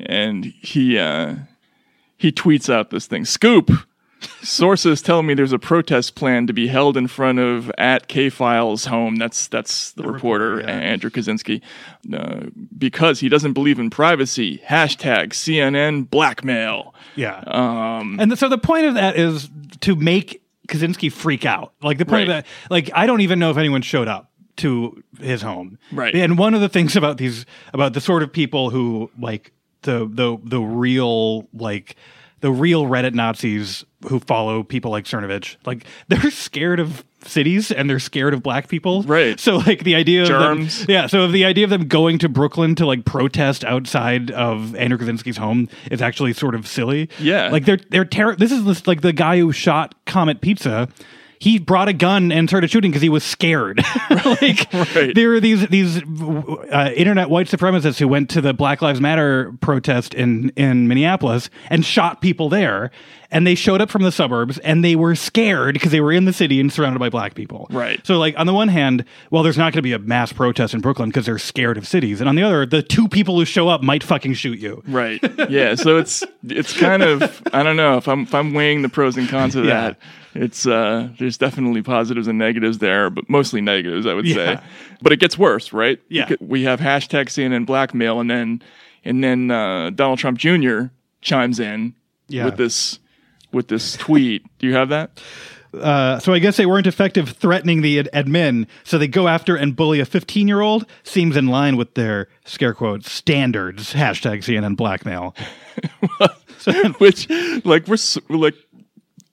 and 0.00 0.44
he 0.44 0.98
uh, 0.98 1.34
he 2.16 2.30
tweets 2.32 2.72
out 2.72 2.90
this 2.90 3.06
thing. 3.06 3.24
Scoop. 3.24 3.70
Sources 4.42 5.00
tell 5.00 5.22
me 5.22 5.34
there's 5.34 5.52
a 5.52 5.58
protest 5.60 6.16
plan 6.16 6.48
to 6.48 6.52
be 6.52 6.66
held 6.66 6.96
in 6.96 7.06
front 7.06 7.38
of 7.38 7.70
at 7.78 8.08
K 8.08 8.28
Files 8.30 8.86
home. 8.86 9.14
That's 9.16 9.46
that's 9.46 9.92
the, 9.92 10.02
reporter, 10.02 10.60
Andrew 10.62 11.08
Kaczynski, 11.10 11.60
uh, 12.12 12.46
because 12.76 13.20
he 13.20 13.28
doesn't 13.28 13.52
believe 13.52 13.78
in 13.78 13.90
privacy. 13.90 14.58
Hashtag 14.66 15.28
CNN 15.30 16.10
blackmail. 16.10 16.94
Yeah. 17.18 17.42
Um, 17.46 18.18
And 18.20 18.38
so 18.38 18.48
the 18.48 18.58
point 18.58 18.86
of 18.86 18.94
that 18.94 19.16
is 19.16 19.50
to 19.80 19.96
make 19.96 20.42
Kaczynski 20.68 21.10
freak 21.10 21.44
out. 21.44 21.72
Like 21.82 21.98
the 21.98 22.06
point 22.06 22.22
of 22.22 22.28
that, 22.28 22.46
like 22.70 22.90
I 22.94 23.06
don't 23.06 23.20
even 23.22 23.38
know 23.38 23.50
if 23.50 23.56
anyone 23.56 23.82
showed 23.82 24.08
up 24.08 24.30
to 24.58 25.02
his 25.20 25.42
home. 25.42 25.78
Right. 25.92 26.14
And 26.14 26.38
one 26.38 26.54
of 26.54 26.60
the 26.60 26.68
things 26.68 26.96
about 26.96 27.16
these, 27.16 27.46
about 27.72 27.92
the 27.92 28.00
sort 28.00 28.22
of 28.22 28.32
people 28.32 28.70
who 28.70 29.10
like 29.18 29.52
the 29.82 30.08
the 30.10 30.38
the 30.44 30.60
real 30.60 31.48
like 31.52 31.96
the 32.40 32.52
real 32.52 32.84
Reddit 32.84 33.14
Nazis 33.14 33.84
who 34.08 34.20
follow 34.20 34.62
people 34.62 34.90
like 34.90 35.04
Cernovich, 35.04 35.56
like 35.64 35.84
they're 36.08 36.30
scared 36.30 36.80
of 36.80 37.04
cities 37.24 37.70
and 37.70 37.88
they're 37.90 37.98
scared 37.98 38.32
of 38.34 38.42
black 38.42 38.68
people. 38.68 39.02
Right. 39.02 39.38
So 39.40 39.56
like 39.56 39.84
the 39.84 39.94
idea 39.94 40.22
of 40.22 40.28
them- 40.28 40.68
yeah. 40.88 41.06
So 41.06 41.26
the 41.28 41.44
idea 41.44 41.64
of 41.64 41.70
them 41.70 41.88
going 41.88 42.18
to 42.20 42.28
Brooklyn 42.28 42.74
to 42.76 42.86
like 42.86 43.04
protest 43.04 43.64
outside 43.64 44.30
of 44.30 44.74
Andrew 44.76 44.98
Kaczynski's 44.98 45.36
home 45.36 45.68
is 45.90 46.00
actually 46.00 46.32
sort 46.32 46.54
of 46.54 46.66
silly. 46.66 47.08
Yeah. 47.18 47.48
Like 47.50 47.64
they're 47.64 47.78
they're 47.90 48.04
terror. 48.04 48.36
This 48.36 48.52
is 48.52 48.64
this, 48.64 48.86
like 48.86 49.00
the 49.00 49.12
guy 49.12 49.38
who 49.38 49.52
shot 49.52 49.94
Comet 50.06 50.40
Pizza. 50.40 50.88
he 51.40 51.58
brought 51.58 51.88
a 51.88 51.92
gun 51.92 52.32
and 52.32 52.48
started 52.48 52.68
shooting 52.70 52.90
because 52.90 53.02
he 53.02 53.08
was 53.08 53.22
scared. 53.24 53.80
like 54.24 54.70
there 55.14 55.34
are 55.34 55.40
these 55.40 55.66
these 55.68 56.02
uh, 56.02 56.90
internet 56.96 57.30
white 57.30 57.46
supremacists 57.46 57.98
who 57.98 58.08
went 58.08 58.30
to 58.30 58.40
the 58.40 58.52
Black 58.54 58.82
Lives 58.82 59.00
Matter 59.00 59.52
protest 59.60 60.14
in 60.14 60.50
in 60.56 60.88
Minneapolis 60.88 61.50
and 61.70 61.84
shot 61.84 62.20
people 62.20 62.48
there. 62.48 62.90
And 63.30 63.46
they 63.46 63.54
showed 63.54 63.82
up 63.82 63.90
from 63.90 64.04
the 64.04 64.10
suburbs 64.10 64.56
and 64.60 64.82
they 64.82 64.96
were 64.96 65.14
scared 65.14 65.74
because 65.74 65.92
they 65.92 66.00
were 66.00 66.12
in 66.12 66.24
the 66.24 66.32
city 66.32 66.60
and 66.60 66.72
surrounded 66.72 66.98
by 66.98 67.10
black 67.10 67.34
people. 67.34 67.66
Right. 67.70 68.00
So, 68.06 68.18
like, 68.18 68.34
on 68.38 68.46
the 68.46 68.54
one 68.54 68.68
hand, 68.68 69.04
well, 69.30 69.42
there's 69.42 69.58
not 69.58 69.64
going 69.74 69.78
to 69.78 69.82
be 69.82 69.92
a 69.92 69.98
mass 69.98 70.32
protest 70.32 70.72
in 70.72 70.80
Brooklyn 70.80 71.10
because 71.10 71.26
they're 71.26 71.38
scared 71.38 71.76
of 71.76 71.86
cities. 71.86 72.20
And 72.20 72.28
on 72.30 72.36
the 72.36 72.42
other, 72.42 72.64
the 72.64 72.82
two 72.82 73.06
people 73.06 73.38
who 73.38 73.44
show 73.44 73.68
up 73.68 73.82
might 73.82 74.02
fucking 74.02 74.32
shoot 74.32 74.58
you. 74.58 74.82
Right. 74.86 75.20
Yeah. 75.50 75.74
So 75.74 75.98
it's 75.98 76.24
it's 76.42 76.72
kind 76.78 77.02
of 77.02 77.42
I 77.52 77.62
don't 77.62 77.76
know 77.76 77.96
if 77.98 78.08
I'm 78.08 78.22
if 78.22 78.34
I'm 78.34 78.54
weighing 78.54 78.80
the 78.82 78.88
pros 78.88 79.16
and 79.18 79.28
cons 79.28 79.54
of 79.56 79.64
Yeah. 79.66 79.80
that. 79.90 79.98
It's 80.34 80.66
uh 80.66 81.08
there's 81.18 81.36
definitely 81.38 81.82
positives 81.82 82.28
and 82.28 82.38
negatives 82.38 82.78
there, 82.78 83.08
but 83.10 83.28
mostly 83.30 83.60
negatives, 83.60 84.06
I 84.06 84.14
would 84.14 84.26
Yeah. 84.26 84.34
say. 84.34 84.60
But 85.02 85.12
it 85.12 85.20
gets 85.20 85.36
worse, 85.38 85.72
right? 85.72 86.00
Yeah. 86.08 86.30
We 86.40 86.62
have 86.64 86.80
hashtag 86.80 87.26
CNN 87.28 87.66
blackmail, 87.66 88.20
and 88.20 88.30
then 88.30 88.62
and 89.04 89.22
then 89.22 89.50
uh, 89.50 89.90
Donald 89.90 90.18
Trump 90.18 90.38
Jr. 90.38 90.86
chimes 91.22 91.60
in 91.60 91.94
Yeah. 92.28 92.44
with 92.46 92.56
this 92.56 92.98
with 93.58 93.68
this 93.68 93.96
tweet. 93.96 94.46
Do 94.60 94.68
you 94.68 94.74
have 94.74 94.88
that? 94.90 95.20
Uh, 95.74 96.18
so 96.20 96.32
I 96.32 96.38
guess 96.38 96.56
they 96.56 96.64
weren't 96.64 96.86
effective 96.86 97.30
threatening 97.30 97.82
the 97.82 97.98
ad- 97.98 98.08
admin, 98.14 98.66
so 98.84 98.96
they 98.96 99.08
go 99.08 99.28
after 99.28 99.54
and 99.56 99.76
bully 99.76 100.00
a 100.00 100.06
15 100.06 100.48
year 100.48 100.60
old. 100.60 100.86
Seems 101.02 101.36
in 101.36 101.48
line 101.48 101.76
with 101.76 101.94
their 101.94 102.28
scare 102.44 102.72
quote 102.72 103.04
standards. 103.04 103.92
Hashtag 103.92 104.38
CNN 104.38 104.76
blackmail. 104.76 105.34
Which, 106.98 107.28
like, 107.64 107.86
we're 107.86 107.98
like, 108.30 108.54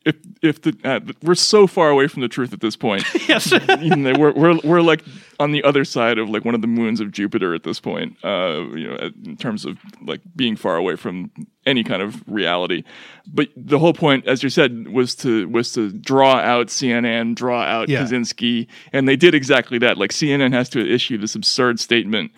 if 0.06 0.16
if 0.42 0.62
the 0.62 0.78
uh, 0.84 1.00
we're 1.24 1.36
so 1.36 1.68
far 1.68 1.90
away 1.90 2.08
from 2.08 2.22
the 2.22 2.28
truth 2.28 2.54
at 2.54 2.62
this 2.62 2.76
point. 2.76 3.04
yes, 3.28 3.52
you 3.82 3.96
know, 3.96 4.14
we're 4.18 4.34
we're 4.34 4.60
we're 4.64 4.82
like 4.82 5.04
on 5.40 5.52
the 5.52 5.64
other 5.64 5.84
side 5.84 6.18
of 6.18 6.30
like 6.30 6.46
one 6.46 6.56
of 6.56 6.62
the 6.62 6.68
moons 6.68 7.00
of 7.00 7.12
Jupiter 7.12 7.54
at 7.56 7.64
this 7.64 7.80
point. 7.80 8.16
Uh, 8.24 8.66
you 8.76 8.88
know, 8.88 9.10
in 9.26 9.36
terms 9.38 9.66
of 9.66 9.78
like 10.02 10.22
being 10.36 10.56
far 10.56 10.76
away 10.78 10.96
from 10.96 11.32
any 11.66 11.84
kind 11.84 12.02
of 12.02 12.24
reality. 12.28 12.84
But 13.28 13.50
the 13.56 13.80
whole 13.80 13.94
point, 13.94 14.28
as 14.28 14.44
you 14.44 14.50
said, 14.50 14.88
was 14.90 15.16
to 15.16 15.48
was 15.50 15.72
to 15.74 15.92
draw 15.92 16.36
out 16.36 16.68
CNN, 16.68 17.36
draw 17.36 17.62
out 17.64 17.90
Yeah. 17.90 18.04
Kaczynski, 18.04 18.68
and 18.94 19.08
they 19.08 19.16
did 19.16 19.34
exactly 19.34 19.80
that. 19.80 19.98
Like 19.98 20.12
CNN 20.12 20.54
has 20.54 20.70
to 20.70 20.80
issue 20.80 21.18
this 21.18 21.36
absurd 21.36 21.80
statement 21.80 22.32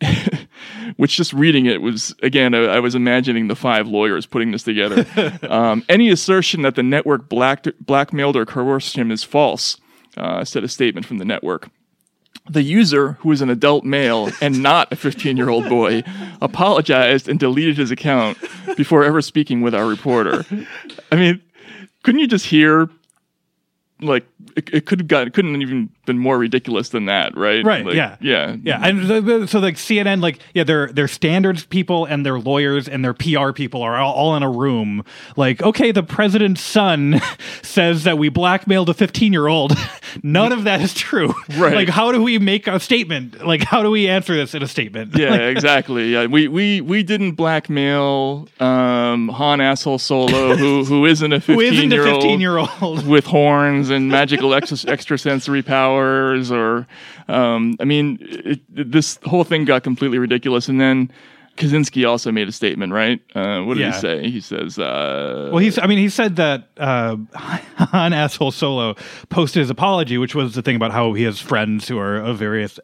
which 0.96 1.16
just 1.16 1.32
reading 1.32 1.66
it 1.66 1.82
was 1.82 2.14
again 2.22 2.54
I, 2.54 2.64
I 2.64 2.80
was 2.80 2.94
imagining 2.94 3.48
the 3.48 3.56
five 3.56 3.86
lawyers 3.88 4.26
putting 4.26 4.50
this 4.50 4.62
together 4.62 5.06
um, 5.48 5.84
any 5.88 6.10
assertion 6.10 6.62
that 6.62 6.74
the 6.74 6.82
network 6.82 7.28
black, 7.28 7.66
blackmailed 7.80 8.36
or 8.36 8.46
coerced 8.46 8.96
him 8.96 9.10
is 9.10 9.22
false 9.24 9.78
uh, 10.16 10.44
said 10.44 10.64
a 10.64 10.68
statement 10.68 11.06
from 11.06 11.18
the 11.18 11.24
network 11.24 11.70
the 12.48 12.62
user, 12.62 13.12
who 13.20 13.32
is 13.32 13.40
an 13.40 13.48
adult 13.48 13.84
male 13.84 14.30
and 14.40 14.62
not 14.62 14.92
a 14.92 14.96
15 14.96 15.36
year 15.36 15.48
old 15.48 15.68
boy, 15.68 16.02
apologized 16.42 17.28
and 17.28 17.38
deleted 17.38 17.78
his 17.78 17.90
account 17.90 18.38
before 18.76 19.04
ever 19.04 19.22
speaking 19.22 19.62
with 19.62 19.74
our 19.74 19.86
reporter. 19.86 20.44
I 21.10 21.16
mean, 21.16 21.42
couldn't 22.02 22.20
you 22.20 22.28
just 22.28 22.46
hear, 22.46 22.90
like, 24.00 24.26
it, 24.56 24.72
it 24.74 24.86
could 24.86 25.00
have 25.00 25.08
got, 25.08 25.26
it 25.26 25.32
couldn't 25.32 25.60
even 25.62 25.88
been 26.04 26.18
more 26.18 26.38
ridiculous 26.38 26.90
than 26.90 27.06
that, 27.06 27.36
right? 27.36 27.64
Right. 27.64 27.84
Like, 27.84 27.94
yeah. 27.94 28.16
Yeah. 28.20 28.56
Yeah. 28.62 28.80
And 28.82 29.48
so 29.48 29.58
like 29.58 29.76
CNN, 29.76 30.22
like 30.22 30.38
yeah, 30.54 30.64
their 30.64 30.88
their 30.88 31.08
standards 31.08 31.64
people 31.64 32.04
and 32.04 32.24
their 32.24 32.38
lawyers 32.38 32.88
and 32.88 33.04
their 33.04 33.14
PR 33.14 33.52
people 33.52 33.82
are 33.82 33.96
all, 33.96 34.14
all 34.14 34.36
in 34.36 34.42
a 34.42 34.50
room. 34.50 35.04
Like, 35.36 35.62
okay, 35.62 35.92
the 35.92 36.02
president's 36.02 36.60
son 36.60 37.20
says 37.62 38.04
that 38.04 38.18
we 38.18 38.28
blackmailed 38.28 38.88
a 38.88 38.94
15 38.94 39.32
year 39.32 39.46
old. 39.46 39.72
None 40.22 40.52
of 40.52 40.64
that 40.64 40.80
is 40.80 40.94
true. 40.94 41.34
Right. 41.54 41.74
Like, 41.74 41.88
how 41.88 42.10
do 42.10 42.22
we 42.22 42.38
make 42.38 42.66
a 42.66 42.80
statement? 42.80 43.46
Like, 43.46 43.62
how 43.62 43.82
do 43.82 43.90
we 43.90 44.08
answer 44.08 44.34
this 44.34 44.54
in 44.54 44.62
a 44.62 44.68
statement? 44.68 45.16
Yeah, 45.16 45.30
Like, 45.30 45.40
exactly. 45.40 46.12
Yeah, 46.12 46.26
we 46.26 46.48
we 46.48 46.80
we 46.80 47.02
didn't 47.02 47.32
blackmail 47.32 48.48
um, 48.60 49.28
Han 49.28 49.60
asshole 49.60 49.98
Solo, 49.98 50.56
who 50.56 50.84
who 50.84 51.06
isn't 51.06 51.32
a 51.32 51.40
fifteen 51.40 51.72
isn't 51.74 51.92
a 51.92 51.94
year 51.94 52.06
old 52.08 52.24
15-year-old. 52.24 53.06
with 53.06 53.24
horns 53.26 53.90
and 53.90 54.08
magical 54.08 54.52
extra, 54.54 54.90
extrasensory 54.90 55.62
powers, 55.62 55.93
or 55.98 56.86
um, 57.28 57.76
I 57.80 57.84
mean, 57.84 58.18
it, 58.20 58.60
it- 58.76 58.92
this 58.92 59.18
whole 59.24 59.44
thing 59.44 59.64
got 59.64 59.82
completely 59.82 60.18
ridiculous. 60.18 60.68
And 60.68 60.80
then 60.80 61.10
Kaczynski 61.56 62.08
also 62.08 62.32
made 62.32 62.48
a 62.48 62.52
statement, 62.52 62.92
right? 62.92 63.20
Uh, 63.34 63.62
what 63.62 63.74
did 63.74 63.82
Yeah. 63.82 63.92
he 63.92 64.00
say? 64.00 64.30
He 64.30 64.40
says, 64.40 64.78
uh, 64.78 65.50
Well, 65.52 65.58
he's. 65.58 65.78
I 65.78 65.86
mean, 65.86 65.98
he 65.98 66.08
said 66.08 66.36
that 66.36 66.68
uh, 66.76 67.16
Han 67.34 68.12
asshole 68.12 68.50
Solo 68.50 68.96
posted 69.28 69.60
his 69.60 69.70
apology, 69.70 70.18
which 70.18 70.34
was 70.34 70.54
the 70.54 70.62
thing 70.62 70.76
about 70.76 70.90
how 70.92 71.12
he 71.12 71.22
has 71.22 71.38
friends 71.40 71.86
who 71.88 71.98
are 71.98 72.16
of 72.16 72.38
various 72.38 72.80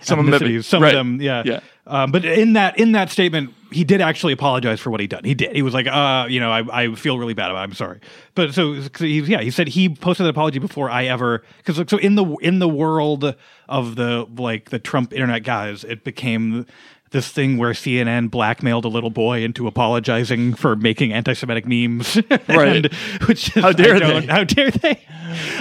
Some 0.00 0.18
of 0.20 0.26
them. 0.38 0.62
Some 0.62 0.82
right. 0.82 0.94
of 0.94 0.98
them, 0.98 1.20
yeah, 1.20 1.42
Yeah. 1.44 1.60
Um, 1.84 2.12
but 2.12 2.24
in 2.24 2.52
that 2.52 2.78
in 2.78 2.92
that 2.92 3.10
statement, 3.10 3.52
he 3.72 3.84
did 3.84 4.00
actually 4.00 4.32
apologize 4.32 4.80
for 4.80 4.90
what 4.90 5.00
he 5.00 5.06
done. 5.06 5.24
He 5.24 5.34
did. 5.34 5.54
He 5.54 5.62
was 5.62 5.74
like, 5.74 5.86
uh, 5.86 6.26
you 6.28 6.40
know, 6.40 6.50
I, 6.50 6.82
I 6.82 6.94
feel 6.94 7.18
really 7.18 7.34
bad 7.34 7.50
about. 7.50 7.60
it. 7.60 7.64
I'm 7.64 7.74
sorry. 7.74 8.00
But 8.34 8.54
so, 8.54 8.74
he, 8.98 9.20
yeah, 9.20 9.40
he 9.40 9.50
said 9.50 9.68
he 9.68 9.88
posted 9.88 10.26
an 10.26 10.30
apology 10.30 10.58
before 10.58 10.90
I 10.90 11.04
ever 11.06 11.42
because 11.64 11.82
so 11.90 11.98
in 11.98 12.14
the 12.14 12.24
in 12.36 12.58
the 12.58 12.68
world 12.68 13.34
of 13.68 13.96
the 13.96 14.26
like 14.36 14.70
the 14.70 14.78
Trump 14.78 15.12
internet 15.12 15.44
guys, 15.44 15.84
it 15.84 16.04
became 16.04 16.66
this 17.12 17.28
thing 17.28 17.56
where 17.58 17.70
CNN 17.72 18.30
blackmailed 18.30 18.84
a 18.84 18.88
little 18.88 19.10
boy 19.10 19.42
into 19.42 19.66
apologizing 19.66 20.54
for 20.54 20.74
making 20.76 21.12
anti-Semitic 21.12 21.66
memes, 21.66 22.16
Right. 22.48 22.84
And- 22.84 22.92
which 23.26 23.56
is, 23.56 23.62
How 23.62 23.72
dare 23.72 24.00
they. 24.00 24.26
How 24.26 24.44
dare 24.44 24.70
they? 24.70 25.00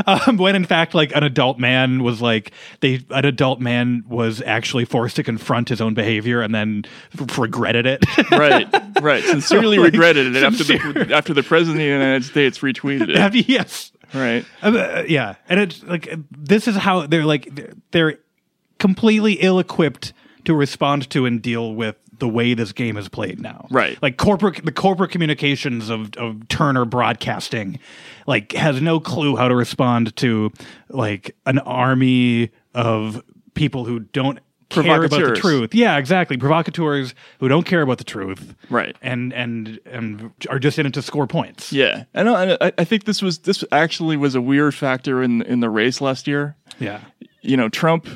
Um, 0.06 0.36
when 0.38 0.56
in 0.56 0.66
fact, 0.66 0.94
like 0.94 1.16
an 1.16 1.24
adult 1.24 1.58
man 1.60 2.04
was 2.04 2.22
like 2.22 2.52
they, 2.82 3.02
an 3.10 3.24
adult 3.26 3.60
man 3.62 4.04
was 4.08 4.42
actually 4.42 4.84
forced 4.86 5.16
to 5.18 5.24
confront 5.24 5.70
his 5.70 5.80
own 5.80 5.94
behavior 5.94 6.42
and 6.42 6.54
then 6.54 6.84
f- 7.18 7.38
regretted 7.38 7.86
it. 7.86 8.04
right, 8.32 8.68
right, 9.02 9.24
sincerely 9.24 9.78
Like, 9.78 9.94
regretted 9.94 10.36
it 10.36 10.44
after 10.44 10.64
the 10.64 11.08
after 11.16 11.34
the 11.34 11.44
president 11.44 11.76
of 11.82 11.86
the 11.86 11.92
United 11.92 12.26
States 12.26 12.60
retweeted 12.60 13.10
it. 13.10 13.48
Yes. 13.48 13.92
Right. 14.14 14.46
Uh, 14.62 15.04
yeah, 15.08 15.36
and 15.48 15.60
it's 15.62 15.82
like 15.84 16.14
this 16.32 16.68
is 16.68 16.76
how 16.76 17.08
they're 17.08 17.24
like 17.24 17.48
they're, 17.56 17.74
they're 17.92 18.20
completely 18.78 19.34
ill-equipped 19.34 20.12
to 20.46 20.54
respond 20.54 21.10
to 21.12 21.26
and 21.26 21.42
deal 21.42 21.74
with 21.74 21.96
the 22.20 22.30
way 22.30 22.54
this 22.54 22.72
game 22.72 22.98
is 22.98 23.10
played 23.10 23.42
now. 23.42 23.68
Right. 23.72 24.02
Like 24.02 24.18
corporate 24.18 24.64
the 24.64 24.72
corporate 24.72 25.12
communications 25.12 25.90
of 25.90 26.16
of 26.18 26.48
Turner 26.48 26.86
Broadcasting 26.86 27.80
like 28.28 28.54
has 28.54 28.82
no 28.82 29.00
clue 29.00 29.36
how 29.36 29.48
to 29.48 29.56
respond 29.56 30.16
to 30.18 30.52
like 30.90 31.36
an 31.46 31.60
army 31.60 32.52
of 32.74 33.24
people 33.54 33.86
who 33.86 34.00
don't 34.00 34.40
care 34.70 35.04
about 35.04 35.20
the 35.20 35.36
truth. 35.36 35.74
Yeah, 35.74 35.98
exactly. 35.98 36.38
Provocateurs 36.38 37.14
who 37.40 37.48
don't 37.48 37.66
care 37.66 37.82
about 37.82 37.98
the 37.98 38.04
truth. 38.04 38.56
Right. 38.70 38.96
And 39.02 39.34
and 39.34 39.80
and 39.86 40.32
are 40.50 40.60
just 40.60 40.80
in 40.80 40.86
it 40.86 40.94
to 40.94 41.02
score 41.02 41.28
points. 41.28 41.72
Yeah, 41.74 42.06
I 42.14 42.24
know. 42.24 42.36
and 42.36 42.58
I, 42.62 42.72
I 42.78 42.84
think 42.84 43.06
this 43.06 43.22
was 43.22 43.40
this 43.40 43.64
actually 43.72 44.18
was 44.18 44.36
a 44.36 44.42
weird 44.42 44.76
factor 44.76 45.22
in 45.22 45.42
in 45.42 45.60
the 45.60 45.70
race 45.70 46.02
last 46.02 46.28
year. 46.28 46.56
Yeah. 46.80 47.02
You 47.42 47.58
know, 47.58 47.70
Trump 47.70 48.08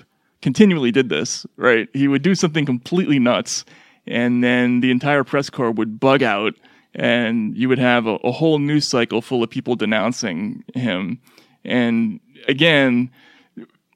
continually 0.45 0.91
did 0.91 1.09
this. 1.09 1.45
Right, 1.57 1.89
he 1.91 2.07
would 2.07 2.21
do 2.21 2.35
something 2.35 2.65
completely 2.67 3.17
nuts, 3.17 3.65
and 4.05 4.43
then 4.43 4.81
the 4.81 4.91
entire 4.91 5.23
press 5.23 5.49
corps 5.49 5.71
would 5.71 5.99
bug 5.99 6.21
out, 6.21 6.53
and 6.93 7.57
you 7.57 7.67
would 7.67 7.79
have 7.79 8.05
a, 8.05 8.15
a 8.23 8.31
whole 8.31 8.59
news 8.59 8.87
cycle 8.87 9.21
full 9.23 9.41
of 9.43 9.49
people 9.49 9.75
denouncing 9.75 10.63
him. 10.75 11.19
And 11.65 12.19
again, 12.47 13.09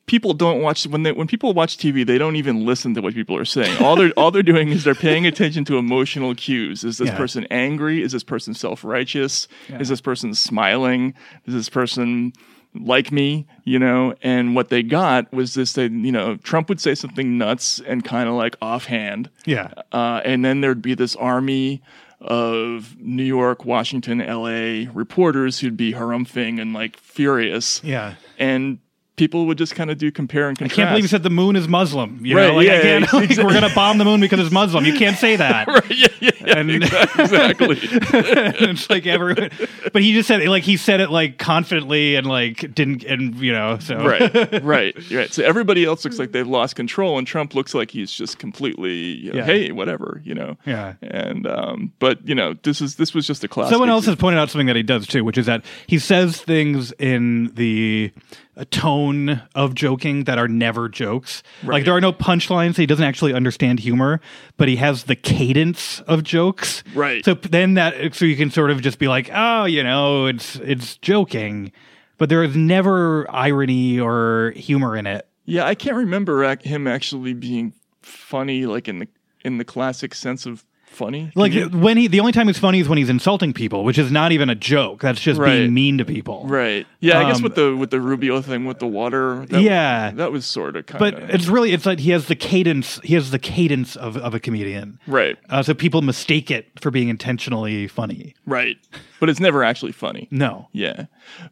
people 0.08 0.34
don't 0.34 0.64
watch 0.64 0.88
when 0.88 1.04
they 1.04 1.12
when 1.12 1.28
people 1.28 1.54
watch 1.54 1.78
TV, 1.78 2.04
they 2.04 2.18
don't 2.18 2.36
even 2.36 2.66
listen 2.66 2.96
to 2.96 3.02
what 3.02 3.14
people 3.14 3.38
are 3.38 3.46
saying. 3.46 3.78
All 3.84 3.96
they're 3.96 4.12
all 4.18 4.32
they're 4.32 4.42
doing 4.42 4.70
is 4.70 4.84
they're 4.84 4.96
paying 4.96 5.28
attention 5.28 5.66
to 5.66 5.78
emotional 5.78 6.34
cues. 6.34 6.84
Is 6.84 6.98
this 6.98 7.10
Yeah. 7.10 7.18
person 7.18 7.46
angry? 7.52 8.02
Is 8.02 8.12
this 8.12 8.24
person 8.24 8.56
self 8.56 8.84
righteous? 8.84 9.48
Yeah. 9.70 9.80
Is 9.80 9.90
this 9.90 10.02
person 10.02 10.34
smiling? 10.34 11.14
Is 11.46 11.54
this 11.54 11.70
person 11.70 12.34
like 12.74 13.12
me? 13.12 13.48
You 13.64 13.80
know, 13.80 14.14
and 14.22 14.56
what 14.56 14.70
they 14.70 14.84
got 14.84 15.32
was 15.34 15.54
this. 15.54 15.74
That 15.74 15.92
you 15.92 16.12
know, 16.12 16.36
Trump 16.38 16.70
would 16.70 16.82
say 16.82 16.96
something 16.96 17.38
nuts 17.38 17.80
and 17.86 18.04
kind 18.04 18.28
of 18.30 18.36
like 18.36 18.56
offhand. 18.62 19.30
Yeah. 19.46 19.72
Uh, 19.92 20.22
and 20.26 20.44
then 20.46 20.62
there'd 20.62 20.82
be 20.82 20.94
this 20.96 21.16
army 21.16 21.82
of 22.22 22.98
New 23.00 23.24
York, 23.24 23.64
Washington, 23.66 24.22
L.A. 24.22 24.88
reporters 24.88 25.60
who'd 25.60 25.78
be 25.78 25.94
harumphing 25.94 26.60
and 26.62 26.74
like 26.74 26.98
furious 26.98 27.82
Yeah. 27.84 28.16
and 28.38 28.80
people 29.20 29.46
would 29.48 29.58
just 29.58 29.76
kind 29.76 29.92
of 29.92 29.98
do 29.98 30.12
compare 30.12 30.48
and 30.48 30.58
I 30.58 30.60
contrast. 30.62 30.76
can't 30.78 30.90
believe 30.92 31.04
you 31.04 31.08
said 31.10 31.24
the 31.24 31.30
moon 31.30 31.56
is 31.58 31.68
Muslim. 31.68 32.26
You 32.26 32.38
Right, 32.38 32.48
know, 32.48 32.56
like, 32.56 32.68
yeah, 32.68 32.78
I 32.78 32.82
can't, 32.82 33.06
yeah, 33.14 33.20
like, 33.20 33.30
we're 33.38 33.52
going 33.60 33.68
to 33.68 33.76
bomb 33.76 33.98
the 33.98 34.06
moon 34.06 34.22
because 34.22 34.40
it's 34.40 34.52
Muslim. 34.52 34.86
You 34.86 34.94
can't 34.94 35.18
say 35.18 35.36
that. 35.36 35.68
right, 35.68 35.84
yeah, 35.92 36.08
yeah, 36.22 36.32
yeah, 36.46 36.58
And- 36.58 36.72
exactly. 37.20 37.78
it's 37.82 38.90
like 38.90 39.06
everyone, 39.06 39.50
but 39.92 40.02
he 40.02 40.14
just 40.14 40.28
said 40.28 40.42
it 40.42 40.50
like 40.50 40.64
he 40.64 40.78
said 40.78 41.02
it 41.02 41.10
like 41.10 41.38
confidently 41.38 42.16
and 42.16 42.26
like 42.28 42.74
didn't 42.74 43.04
and 43.04 43.36
you 43.40 43.52
know 43.52 43.78
so 43.80 43.98
right, 43.98 44.64
right, 44.64 45.12
right. 45.12 45.34
So 45.34 45.44
everybody 45.44 45.84
else 45.86 46.06
looks 46.06 46.18
like 46.18 46.32
they've 46.32 46.48
lost 46.48 46.76
control, 46.76 47.18
and 47.18 47.28
Trump 47.28 47.54
looks 47.56 47.74
like 47.74 47.92
he's 47.92 48.12
just 48.12 48.40
completely, 48.40 48.94
you 48.94 49.32
know, 49.34 49.40
Yeah. 49.40 49.46
hey, 49.46 49.72
whatever, 49.72 50.22
you 50.24 50.34
know. 50.34 50.58
Yeah. 50.66 50.94
And 51.02 51.46
um, 51.46 51.92
but 52.00 52.26
you 52.28 52.36
know, 52.36 52.54
this 52.64 52.80
is 52.82 52.96
this 52.96 53.14
was 53.14 53.28
just 53.28 53.44
a 53.44 53.48
classic. 53.48 53.72
Someone 53.72 53.90
else 53.90 54.06
has 54.06 54.16
pointed 54.16 54.40
out 54.40 54.50
something 54.50 54.68
that 54.68 54.76
he 54.76 54.84
does 54.84 55.06
too, 55.08 55.24
which 55.24 55.38
is 55.38 55.46
that 55.46 55.64
he 55.88 56.00
says 56.00 56.40
things 56.42 56.92
in 56.94 57.52
the 57.56 58.12
uh, 58.60 58.66
tone 58.72 59.42
of 59.56 59.74
joking 59.74 60.26
that 60.26 60.38
are 60.38 60.48
never 60.48 60.90
jokes. 60.90 61.42
Like 61.64 61.86
there 61.86 61.96
are 61.96 62.02
no 62.02 62.12
punchlines. 62.12 62.76
He 62.76 62.86
doesn't 62.86 63.06
actually 63.06 63.34
understand 63.34 63.80
humor, 63.80 64.20
but 64.58 64.68
he 64.68 64.76
has 64.76 65.06
the 65.06 65.16
cadence 65.16 66.02
of 66.02 66.24
jokes. 66.24 66.84
Right. 66.94 67.24
So 67.24 67.36
then 67.36 67.76
that 67.76 68.14
so 68.14 68.26
you 68.26 68.36
can 68.36 68.52
sort 68.52 68.72
of 68.72 68.82
just 68.82 69.00
be 69.00 69.08
like, 69.08 69.30
oh, 69.34 69.66
you 69.66 69.84
know, 69.84 70.26
it's 70.26 70.58
it's 70.58 70.98
joking, 70.98 71.72
but 72.18 72.30
there 72.30 72.44
is 72.44 72.56
never 72.56 73.30
irony 73.32 74.00
or 74.00 74.54
humor 74.56 74.96
in 74.98 75.08
it. 75.08 75.28
Yeah, 75.46 75.66
I 75.66 75.74
can't 75.74 75.96
remember 75.96 76.44
ac- 76.44 76.68
him 76.68 76.86
actually 76.86 77.34
being 77.34 77.74
funny, 78.02 78.66
like 78.66 78.88
in 78.88 79.00
the 79.00 79.08
in 79.44 79.58
the 79.58 79.66
classic 79.66 80.14
sense 80.14 80.46
of 80.46 80.66
funny. 80.90 81.32
Like 81.36 81.54
you- 81.54 81.70
when 81.70 81.96
he, 81.98 82.08
the 82.08 82.20
only 82.20 82.32
time 82.34 82.48
he's 82.48 82.58
funny 82.60 82.80
is 82.82 82.90
when 82.90 82.98
he's 82.98 83.10
insulting 83.10 83.54
people, 83.54 83.84
which 83.86 83.98
is 83.98 84.12
not 84.12 84.32
even 84.32 84.50
a 84.50 84.56
joke. 84.56 85.02
That's 85.02 85.22
just 85.22 85.40
Right. 85.40 85.60
being 85.60 85.74
mean 85.74 85.98
to 86.00 86.06
people. 86.06 86.46
Right. 86.46 86.86
Yeah, 87.00 87.20
I 87.20 87.24
guess 87.26 87.38
Um, 87.38 87.44
with 87.44 87.56
the 87.56 87.76
with 87.76 87.90
the 87.92 88.02
Rubio 88.02 88.42
thing 88.42 88.66
with 88.66 88.80
the 88.80 88.88
water. 88.88 89.46
That, 89.50 89.62
Yeah. 89.62 90.12
that 90.16 90.32
was 90.32 90.46
sort 90.46 90.76
of 90.76 90.86
Kinda, 90.88 91.00
But 91.00 91.30
it's 91.34 91.48
really 91.48 91.72
it's 91.72 91.86
like 91.86 92.00
he 92.00 92.12
has 92.12 92.26
the 92.26 92.36
cadence. 92.36 93.00
He 93.04 93.14
has 93.14 93.32
the 93.32 93.40
cadence 93.40 93.96
of, 93.96 94.18
of 94.18 94.34
a 94.34 94.40
comedian. 94.40 95.00
right, 95.08 95.38
Uh, 95.50 95.64
so 95.64 95.74
people 95.74 96.02
mistake 96.02 96.52
it 96.52 96.68
for 96.82 96.92
being 96.92 97.08
intentionally 97.10 97.88
funny. 97.88 98.34
right. 98.46 98.78
But 99.20 99.30
it's 99.30 99.40
never 99.40 99.64
actually 99.64 99.92
funny. 99.94 100.28
No. 100.32 100.68
Yeah. 100.74 101.06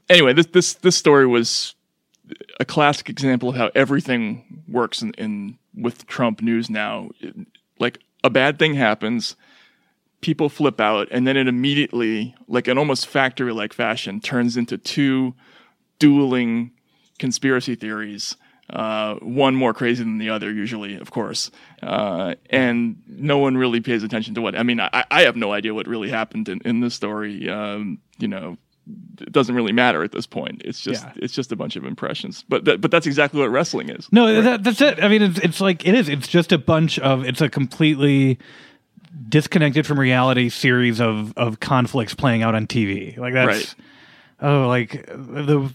Anyway, 0.10 0.34
this 0.34 0.48
this 0.48 0.74
this 0.74 0.96
story 0.96 1.26
was 1.28 1.76
a 2.60 2.66
classic 2.66 3.10
example 3.10 3.48
of 3.50 3.56
how 3.56 3.70
everything 3.76 4.64
works 4.68 5.02
in, 5.02 5.14
in 5.18 5.58
with 5.74 6.06
Trump 6.08 6.42
news 6.42 6.70
now. 6.70 7.10
It- 7.22 7.36
like 7.80 8.00
a 8.28 8.30
bad 8.30 8.60
thing 8.60 8.76
happens, 8.76 9.36
people 10.22 10.50
flip 10.50 10.80
out, 10.80 11.08
and 11.10 11.26
then 11.26 11.38
it 11.38 11.48
immediately, 11.48 12.36
like 12.48 12.68
in 12.68 12.78
almost 12.78 13.08
factory 13.08 13.52
like 13.52 13.74
fashion, 13.74 14.20
turns 14.20 14.56
into 14.56 14.78
two 14.78 15.34
dueling 15.98 16.72
conspiracy 17.18 17.74
theories. 17.74 18.38
Uh, 18.70 19.16
one 19.22 19.56
more 19.56 19.74
crazy 19.74 20.04
than 20.04 20.18
the 20.18 20.30
other, 20.30 20.52
usually, 20.52 20.96
of 20.96 21.10
course. 21.10 21.52
Uh, 21.82 22.36
and 22.50 23.02
no 23.08 23.38
one 23.38 23.56
really 23.56 23.80
pays 23.80 24.04
attention 24.04 24.36
to 24.36 24.42
what. 24.42 24.58
I 24.58 24.64
mean, 24.64 24.82
I, 24.82 25.06
I 25.10 25.22
have 25.22 25.38
no 25.38 25.54
idea 25.54 25.74
what 25.74 25.88
really 25.88 26.10
happened 26.10 26.50
in, 26.50 26.60
in 26.66 26.82
this 26.82 26.94
story. 26.94 27.50
Um, 27.50 28.00
you 28.20 28.28
know, 28.28 28.58
it 29.20 29.32
doesn't 29.32 29.56
really 29.56 29.72
matter 29.72 30.04
at 30.04 30.12
this 30.12 30.26
point. 30.28 30.62
It's 30.66 30.80
just 30.82 31.04
Yeah. 31.04 31.12
it's 31.18 31.34
just 31.34 31.52
a 31.52 31.56
bunch 31.56 31.76
of 31.76 31.86
impressions. 31.86 32.44
But 32.48 32.66
that, 32.66 32.82
but 32.82 32.92
that's 32.92 33.08
exactly 33.08 33.40
what 33.40 33.50
wrestling 33.50 33.90
is. 33.90 34.08
No, 34.12 34.42
that, 34.42 34.64
that's 34.64 34.80
it. 34.82 35.04
I 35.04 35.08
mean, 35.08 35.22
it's 35.22 35.40
it's 35.40 35.60
like 35.62 35.86
it 35.88 35.96
is. 35.96 36.08
It's 36.10 36.28
just 36.28 36.52
a 36.52 36.58
bunch 36.58 37.00
of. 37.00 37.26
It's 37.26 37.42
a 37.42 37.50
completely 37.50 38.38
disconnected 39.30 39.86
from 39.88 40.00
reality 40.00 40.50
series 40.50 41.00
of 41.02 41.34
of 41.38 41.60
conflicts 41.60 42.14
playing 42.14 42.44
out 42.44 42.56
on 42.56 42.68
TV. 42.68 43.18
Like 43.18 43.34
that's 43.34 43.48
Right. 43.58 43.76
oh, 44.42 44.68
like 44.68 45.06
the 45.08 45.72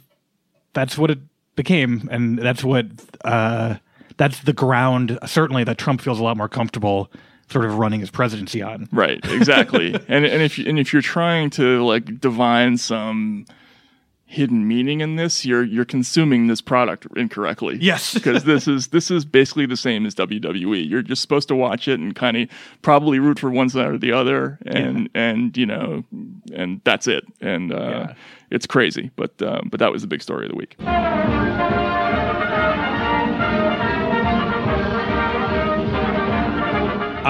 that's 0.73 0.97
what 0.97 1.11
it 1.11 1.19
became, 1.57 2.09
and 2.11 2.39
that's 2.39 2.65
what 2.65 2.87
uh 3.25 3.77
that's 4.17 4.41
the 4.41 4.53
ground. 4.53 5.19
Certainly, 5.27 5.65
that 5.65 5.79
Trump 5.79 6.01
feels 6.01 6.21
a 6.21 6.23
lot 6.23 6.37
more 6.37 6.49
comfortable 6.49 7.11
sort 7.53 7.65
of 7.65 7.79
running 7.79 8.01
his 8.01 8.11
presidency 8.11 8.63
on. 8.63 8.89
Right, 8.93 9.21
exactly. 9.25 9.95
and 10.09 10.25
and 10.25 10.43
if 10.43 10.59
and 10.59 10.79
if 10.79 10.93
you're 10.93 11.03
trying 11.03 11.51
to 11.51 11.85
like 11.85 12.21
divine 12.21 12.79
some 12.79 13.47
hidden 14.33 14.67
meaning 14.67 15.03
in 15.03 15.17
this, 15.17 15.45
you're 15.45 15.63
you're 15.63 15.85
consuming 15.85 16.47
this 16.47 16.63
product 16.63 17.07
incorrectly. 17.17 17.77
Yes. 17.81 18.15
because 18.23 18.45
this 18.45 18.67
is 18.67 18.89
this 18.89 19.11
is 19.11 19.25
basically 19.25 19.67
the 19.67 19.77
same 19.77 20.07
as 20.07 20.15
WWE. 20.15 20.89
You're 20.89 21.03
just 21.03 21.21
supposed 21.21 21.49
to 21.49 21.55
watch 21.55 21.87
it 21.87 22.01
and 22.01 22.15
kind 22.17 22.37
of 22.37 22.49
probably 22.81 23.19
root 23.19 23.39
for 23.39 23.51
one 23.51 23.69
side 23.69 23.89
or 23.89 23.99
the 23.99 24.13
other, 24.13 24.59
and 24.67 25.11
and 25.15 25.57
you 25.57 25.67
know, 25.67 26.05
and 26.55 26.81
that's 26.85 27.07
it. 27.07 27.25
And 27.41 27.73
uh, 27.73 28.15
it's 28.51 28.67
crazy, 28.67 29.11
but 29.17 29.41
um, 29.43 29.69
but 29.71 29.79
that 29.81 29.93
was 29.93 30.03
the 30.03 30.09
big 30.09 30.23
story 30.23 30.47
of 30.47 30.51
the 30.51 30.57
week. 30.57 30.77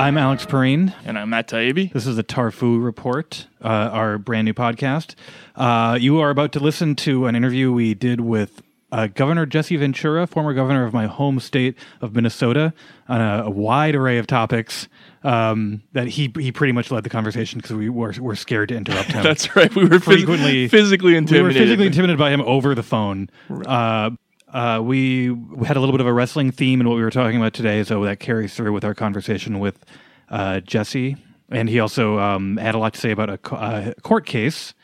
I'm 0.02 0.18
Alex 0.18 0.44
Pareene. 0.44 0.92
And 1.04 1.16
I'm 1.16 1.30
Matt 1.30 1.46
Taibbi. 1.46 1.92
This 1.92 2.08
is 2.08 2.16
the 2.16 2.24
Tarfu 2.24 2.82
Report, 2.82 3.46
uh, 3.62 3.68
our 3.68 4.18
brand 4.18 4.46
new 4.46 4.52
podcast. 4.52 5.14
Uh, 5.54 5.96
you 6.00 6.18
are 6.18 6.30
about 6.30 6.50
to 6.54 6.58
listen 6.58 6.96
to 6.96 7.26
an 7.26 7.36
interview 7.36 7.70
we 7.72 7.94
did 7.94 8.20
with 8.20 8.62
uh, 8.90 9.06
Governor 9.06 9.46
Jesse 9.46 9.76
Ventura, 9.76 10.26
former 10.26 10.54
governor 10.54 10.84
of 10.84 10.92
my 10.92 11.06
home 11.06 11.38
state 11.38 11.78
of 12.00 12.16
Minnesota, 12.16 12.74
on 13.08 13.20
a, 13.20 13.44
a 13.44 13.50
wide 13.50 13.94
array 13.94 14.18
of 14.18 14.26
topics. 14.26 14.88
Um, 15.22 15.84
that 15.92 16.08
he 16.08 16.32
he 16.36 16.50
pretty 16.50 16.72
much 16.72 16.90
led 16.90 17.04
the 17.04 17.08
conversation 17.10 17.58
because 17.60 17.76
we 17.76 17.88
were, 17.88 18.12
were 18.18 18.34
scared 18.34 18.70
to 18.70 18.74
interrupt 18.76 19.12
him. 19.12 19.22
That's 19.22 19.54
right. 19.54 19.72
We 19.72 19.84
were 19.84 20.00
phys- 20.00 20.02
frequently 20.02 20.66
physically 20.66 21.10
We 21.10 21.12
were 21.12 21.18
intimidated. 21.18 21.62
physically 21.62 21.86
intimidated 21.86 22.18
by 22.18 22.30
him 22.30 22.40
over 22.40 22.74
the 22.74 22.82
phone. 22.82 23.30
Uh, 23.48 24.10
uh, 24.52 24.80
we 24.82 25.26
had 25.64 25.76
a 25.76 25.80
little 25.80 25.92
bit 25.92 26.00
of 26.00 26.06
a 26.06 26.12
wrestling 26.12 26.50
theme 26.50 26.80
in 26.80 26.88
what 26.88 26.96
we 26.96 27.02
were 27.02 27.10
talking 27.10 27.38
about 27.38 27.54
today, 27.54 27.82
so 27.84 28.04
that 28.04 28.20
carries 28.20 28.54
through 28.54 28.72
with 28.72 28.84
our 28.84 28.94
conversation 28.94 29.58
with 29.58 29.84
uh, 30.28 30.60
Jesse. 30.60 31.16
And 31.50 31.68
he 31.68 31.80
also 31.80 32.18
um, 32.18 32.58
had 32.58 32.74
a 32.74 32.78
lot 32.78 32.94
to 32.94 33.00
say 33.00 33.10
about 33.10 33.30
a 33.30 33.54
uh, 33.54 33.92
court 34.02 34.26
case, 34.26 34.74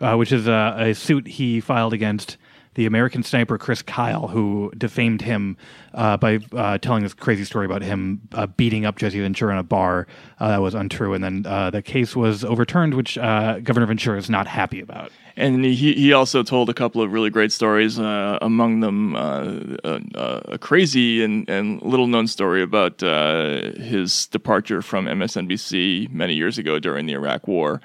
uh, 0.00 0.16
which 0.16 0.32
is 0.32 0.46
a, 0.46 0.74
a 0.78 0.94
suit 0.94 1.26
he 1.26 1.60
filed 1.60 1.92
against 1.92 2.38
the 2.74 2.86
American 2.86 3.22
sniper 3.22 3.58
Chris 3.58 3.82
Kyle, 3.82 4.28
who 4.28 4.70
defamed 4.78 5.22
him 5.22 5.56
uh, 5.94 6.16
by 6.16 6.38
telling 6.78 7.02
this 7.02 7.12
crazy 7.12 7.44
story 7.44 7.66
about 7.66 7.82
him 7.82 8.20
beating 8.56 8.86
up 8.86 8.96
Jesse 8.96 9.20
Ventura 9.20 9.52
in 9.52 9.58
a 9.58 9.64
bar 9.64 10.06
that 10.38 10.62
was 10.62 10.74
untrue. 10.74 11.12
And 11.12 11.24
then 11.24 11.42
the 11.72 11.82
case 11.84 12.14
was 12.14 12.44
overturned, 12.44 12.94
which 12.94 13.16
Governor 13.16 13.86
Ventura 13.86 14.16
is 14.16 14.30
not 14.30 14.46
happy 14.46 14.80
about. 14.80 15.10
And 15.38 15.64
he, 15.64 15.94
he 15.94 16.12
also 16.12 16.42
told 16.42 16.68
a 16.68 16.74
couple 16.74 17.00
of 17.00 17.12
really 17.12 17.30
great 17.30 17.52
stories, 17.52 17.96
uh, 17.96 18.38
among 18.42 18.80
them 18.80 19.14
uh, 19.14 19.76
a, 19.84 20.42
a 20.48 20.58
crazy 20.58 21.22
and, 21.22 21.48
and 21.48 21.80
little 21.80 22.08
known 22.08 22.26
story 22.26 22.60
about 22.60 23.00
uh, 23.04 23.70
his 23.78 24.26
departure 24.26 24.82
from 24.82 25.06
MSNBC 25.06 26.10
many 26.10 26.34
years 26.34 26.58
ago 26.58 26.80
during 26.80 27.06
the 27.06 27.12
Iraq 27.12 27.46
War. 27.46 27.80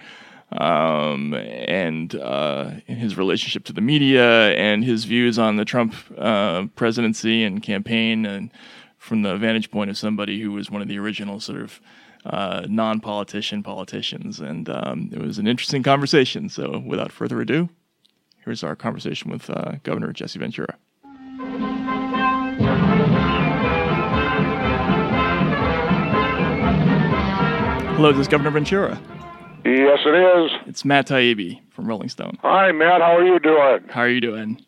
Um, 0.52 1.36
and 1.36 2.16
uh, 2.16 2.72
his 2.88 3.18
relationship 3.18 3.66
to 3.66 3.74
the 3.74 3.82
media 3.82 4.56
and 4.56 4.84
his 4.84 5.06
views 5.06 5.38
on 5.38 5.58
the 5.58 5.66
Trump 5.66 5.94
uh, 6.18 6.66
presidency 6.76 7.44
and 7.44 7.62
campaign, 7.62 8.26
and 8.26 8.50
from 8.98 9.22
the 9.22 9.38
vantage 9.38 9.70
point 9.70 9.92
of 9.92 9.98
somebody 9.98 10.42
who 10.42 10.52
was 10.52 10.72
one 10.72 10.82
of 10.82 10.88
the 10.88 10.98
original 10.98 11.40
sort 11.40 11.62
of 11.62 11.80
uh, 12.26 12.66
non-politician 12.70 13.64
politicians, 13.64 14.40
and 14.40 14.70
um, 14.70 15.10
it 15.12 15.20
was 15.20 15.38
an 15.40 15.48
interesting 15.48 15.84
conversation. 15.84 16.50
So, 16.50 16.80
without 16.86 17.12
further 17.12 17.42
ado, 17.42 17.70
here's 18.44 18.64
our 18.64 18.76
conversation 18.76 19.32
with 19.32 19.50
uh, 19.50 19.74
Governor 19.84 20.14
Jesse 20.14 20.40
Ventura. 20.40 20.78
Hello, 27.96 28.12
this 28.12 28.22
is 28.22 28.28
Governor 28.28 28.52
Ventura. 28.52 29.00
Yes, 29.64 30.00
it 30.06 30.44
is. 30.44 30.52
It's 30.66 30.84
Matt 30.84 31.08
Taibbi 31.08 31.62
from 31.70 31.88
Rolling 31.88 32.10
Stone. 32.10 32.38
Hi, 32.42 32.72
Matt. 32.74 33.00
How 33.00 33.16
are 33.18 33.24
you 33.24 33.40
doing? 33.40 33.80
How 33.90 34.02
are 34.02 34.10
you 34.10 34.20
doing? 34.20 34.60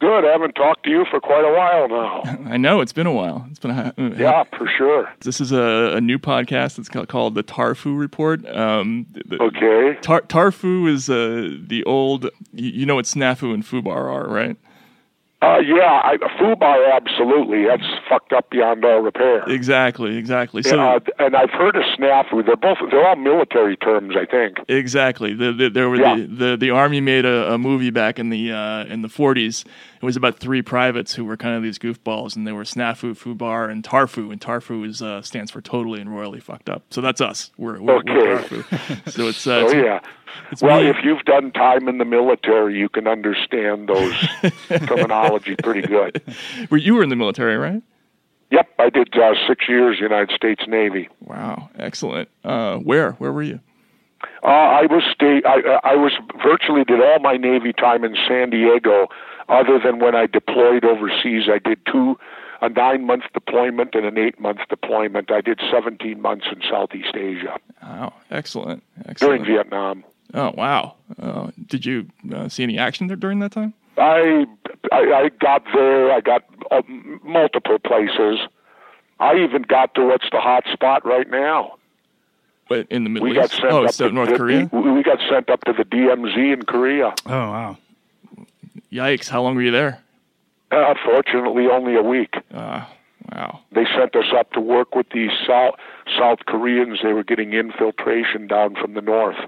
Good. 0.00 0.24
I 0.24 0.32
haven't 0.32 0.54
talked 0.54 0.84
to 0.84 0.90
you 0.90 1.04
for 1.10 1.20
quite 1.20 1.44
a 1.44 1.52
while 1.52 1.88
now. 1.88 2.22
I 2.52 2.56
know 2.56 2.80
it's 2.80 2.92
been 2.92 3.06
a 3.06 3.12
while. 3.12 3.46
It's 3.50 3.58
been 3.58 3.70
a 3.70 3.92
Yeah, 4.16 4.44
for 4.56 4.66
sure. 4.66 5.12
This 5.20 5.40
is 5.40 5.52
a, 5.52 5.92
a 5.96 6.00
new 6.00 6.18
podcast. 6.18 6.78
It's 6.78 6.88
called, 6.88 7.08
called 7.08 7.34
the 7.34 7.42
Tarfu 7.42 7.98
Report. 7.98 8.44
Um, 8.48 9.06
the- 9.12 9.40
Okay. 9.42 9.98
Tar, 10.00 10.22
Tarfu 10.22 10.88
is 10.88 11.10
uh, 11.10 11.50
the 11.66 11.84
old. 11.84 12.24
You, 12.52 12.70
you 12.70 12.86
know 12.86 12.94
what 12.94 13.04
snafu 13.04 13.52
and 13.54 13.62
fubar 13.64 13.94
are, 13.96 14.26
right? 14.28 14.56
Uh, 15.42 15.58
yeah, 15.58 16.02
I, 16.04 16.18
Fubar, 16.38 16.92
absolutely. 16.92 17.64
That's 17.64 17.82
fucked 18.08 18.34
up 18.34 18.50
beyond 18.50 18.84
all 18.84 19.00
repair. 19.00 19.42
Exactly, 19.48 20.16
exactly. 20.18 20.62
So 20.62 20.78
uh, 20.78 21.00
and 21.18 21.34
I've 21.34 21.48
heard 21.50 21.76
of 21.76 21.82
snafu. 21.98 22.44
They're 22.44 22.56
both 22.56 22.76
they're 22.90 23.06
all 23.08 23.16
military 23.16 23.76
terms, 23.78 24.14
I 24.20 24.26
think. 24.26 24.58
Exactly. 24.68 25.32
The, 25.32 25.52
the, 25.52 25.70
there 25.70 25.88
were 25.88 25.96
Yeah. 25.96 26.16
the, 26.16 26.26
the 26.26 26.56
the 26.58 26.70
army 26.70 27.00
made 27.00 27.24
a, 27.24 27.54
a 27.54 27.58
movie 27.58 27.88
back 27.90 28.18
in 28.18 28.28
the 28.28 28.52
uh, 28.52 28.84
in 28.84 29.00
the 29.00 29.08
40s. 29.08 29.64
It 30.02 30.04
was 30.04 30.16
about 30.16 30.38
three 30.38 30.60
privates 30.62 31.14
who 31.14 31.24
were 31.24 31.36
kind 31.38 31.54
of 31.56 31.62
these 31.62 31.78
goofballs, 31.78 32.36
and 32.36 32.46
they 32.46 32.52
were 32.52 32.64
Snafu, 32.64 33.12
Fubar, 33.18 33.70
and 33.70 33.82
Tarfu. 33.82 34.30
And 34.32 34.40
Tarfu 34.40 34.86
is 34.86 35.00
uh, 35.00 35.22
stands 35.22 35.50
for 35.50 35.60
totally 35.62 36.00
and 36.02 36.14
royally 36.14 36.40
fucked 36.40 36.68
up. 36.68 36.82
So 36.90 37.00
that's 37.00 37.20
us. 37.22 37.50
We're, 37.56 37.80
we're, 37.80 37.96
Okay. 37.98 38.12
we're 38.14 38.38
Tarfu. 38.38 39.10
So 39.12 39.28
it's 39.28 39.46
uh, 39.46 39.52
oh 39.52 39.66
it's- 39.68 39.74
yeah. 39.84 40.00
it's 40.52 40.62
well, 40.62 40.82
me- 40.82 40.88
if 40.90 40.96
you've 41.02 41.24
done 41.24 41.50
time 41.52 41.88
in 41.88 41.96
the 41.98 42.04
military, 42.04 42.78
you 42.78 42.88
can 42.90 43.06
understand 43.08 43.88
those 43.88 44.14
terminology. 44.86 45.29
Pretty 45.38 45.82
good. 45.82 46.22
Were 46.70 46.76
you 46.76 46.94
were 46.94 47.02
in 47.02 47.08
the 47.08 47.16
military, 47.16 47.56
right? 47.56 47.82
Yep, 48.50 48.68
I 48.78 48.90
did 48.90 49.16
uh, 49.16 49.34
six 49.46 49.68
years 49.68 49.98
United 50.00 50.34
States 50.34 50.62
Navy. 50.66 51.08
Wow, 51.20 51.70
excellent. 51.78 52.28
Uh, 52.42 52.78
where 52.78 53.12
where 53.12 53.32
were 53.32 53.42
you? 53.42 53.60
Uh, 54.42 54.48
I 54.48 54.82
was 54.82 55.02
stay. 55.14 55.40
I, 55.46 55.78
I 55.84 55.94
was 55.94 56.12
virtually 56.42 56.84
did 56.84 57.00
all 57.00 57.20
my 57.20 57.36
Navy 57.36 57.72
time 57.72 58.04
in 58.04 58.16
San 58.28 58.50
Diego, 58.50 59.08
other 59.48 59.78
than 59.78 59.98
when 59.98 60.14
I 60.14 60.26
deployed 60.26 60.84
overseas. 60.84 61.44
I 61.48 61.58
did 61.58 61.78
two, 61.86 62.18
a 62.60 62.68
nine 62.68 63.06
month 63.06 63.24
deployment 63.32 63.94
and 63.94 64.04
an 64.04 64.18
eight 64.18 64.40
month 64.40 64.60
deployment. 64.68 65.30
I 65.30 65.40
did 65.40 65.60
17 65.70 66.20
months 66.20 66.46
in 66.50 66.60
Southeast 66.68 67.14
Asia. 67.14 67.56
Wow, 67.82 68.14
excellent, 68.30 68.82
excellent. 69.06 69.44
During 69.44 69.44
Vietnam. 69.44 70.04
Oh 70.34 70.52
wow! 70.56 70.94
Uh, 71.20 71.50
did 71.66 71.86
you 71.86 72.08
uh, 72.34 72.48
see 72.48 72.62
any 72.62 72.78
action 72.78 73.06
there 73.06 73.16
during 73.16 73.40
that 73.40 73.52
time? 73.52 73.74
I, 74.00 74.46
I 74.90 74.96
I 74.96 75.28
got 75.40 75.64
there. 75.74 76.10
I 76.10 76.20
got 76.20 76.44
uh, 76.70 76.82
multiple 77.22 77.78
places. 77.78 78.40
I 79.18 79.36
even 79.36 79.62
got 79.62 79.94
to 79.96 80.06
what's 80.06 80.28
the 80.32 80.40
hot 80.40 80.64
spot 80.72 81.04
right 81.04 81.28
now. 81.28 81.76
But 82.68 82.86
in 82.88 83.04
the 83.04 83.10
Middle 83.10 83.28
we 83.28 83.34
got 83.34 83.46
East? 83.46 83.56
sent 83.60 83.72
oh, 83.72 83.86
so 83.88 84.08
to 84.08 84.14
North 84.14 84.30
the, 84.30 84.36
Korea. 84.36 84.70
We, 84.72 84.90
we 84.90 85.02
got 85.02 85.18
sent 85.28 85.50
up 85.50 85.64
to 85.64 85.72
the 85.72 85.84
DMZ 85.84 86.52
in 86.52 86.62
Korea. 86.62 87.14
Oh 87.26 87.30
wow! 87.30 87.78
Yikes! 88.90 89.28
How 89.28 89.42
long 89.42 89.54
were 89.54 89.62
you 89.62 89.70
there? 89.70 90.00
Uh, 90.70 90.94
fortunately, 91.04 91.66
only 91.66 91.96
a 91.96 92.02
week. 92.02 92.34
Uh, 92.54 92.84
wow. 93.32 93.60
They 93.72 93.84
sent 93.96 94.14
us 94.16 94.32
up 94.34 94.52
to 94.52 94.60
work 94.60 94.94
with 94.94 95.08
the 95.10 95.28
South 95.46 95.74
South 96.18 96.38
Koreans. 96.46 97.00
They 97.02 97.12
were 97.12 97.24
getting 97.24 97.52
infiltration 97.52 98.46
down 98.46 98.76
from 98.76 98.94
the 98.94 99.02
north. 99.02 99.38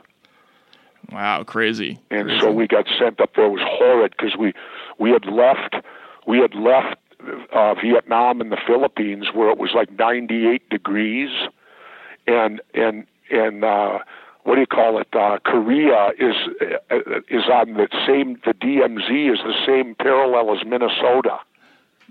Wow, 1.13 1.45
crazy. 1.45 1.99
and 2.11 2.29
crazy. 2.29 2.41
so 2.41 2.51
we 2.51 2.67
got 2.67 2.87
sent 2.99 3.21
up 3.21 3.35
there. 3.35 3.47
It 3.47 3.51
was 3.51 3.63
horrid 3.65 4.15
because 4.17 4.37
we 4.37 4.53
we 4.99 5.11
had 5.11 5.27
left 5.27 5.77
we 6.27 6.39
had 6.39 6.55
left 6.55 6.97
uh, 7.53 7.75
Vietnam 7.75 8.41
and 8.41 8.51
the 8.51 8.59
Philippines 8.67 9.29
where 9.33 9.51
it 9.51 9.59
was 9.59 9.71
like 9.75 9.91
98 9.99 10.69
degrees, 10.71 11.31
and 12.27 12.61
and 12.75 13.07
and 13.31 13.65
uh, 13.65 13.99
what 14.45 14.57
do 14.57 14.61
you 14.61 14.67
call 14.67 15.01
it? 15.01 15.09
Uh, 15.13 15.39
Korea 15.45 16.11
is 16.19 16.35
uh, 16.91 16.97
is 17.29 17.45
on 17.53 17.75
the 17.75 17.89
same. 18.07 18.41
The 18.45 18.55
DMZ 18.55 19.33
is 19.33 19.39
the 19.45 19.55
same 19.67 19.95
parallel 19.95 20.57
as 20.57 20.65
Minnesota. 20.65 21.39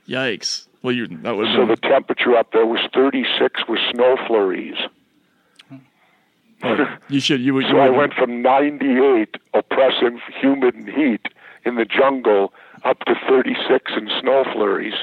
Yikes! 0.08 0.68
Well, 0.82 0.94
you 0.94 1.08
that 1.08 1.36
was 1.36 1.48
So 1.56 1.66
the 1.66 1.76
temperature 1.76 2.36
up 2.36 2.52
there 2.54 2.66
was 2.66 2.80
36 2.94 3.62
with 3.68 3.80
snow 3.92 4.18
flurries. 4.28 4.78
You 7.10 7.20
should 7.20 7.42
you 7.42 7.54
would. 7.54 7.66
So 7.70 7.78
I 7.78 7.90
went 7.90 8.14
from 8.14 8.42
98 8.42 9.36
oppressive, 9.54 10.14
humid 10.40 10.76
heat 10.90 11.28
in 11.66 11.76
the 11.76 11.86
jungle 11.86 12.54
up 12.84 13.00
to 13.06 13.16
36 13.28 13.92
in 13.96 14.10
snow 14.20 14.44
flurries 14.54 14.96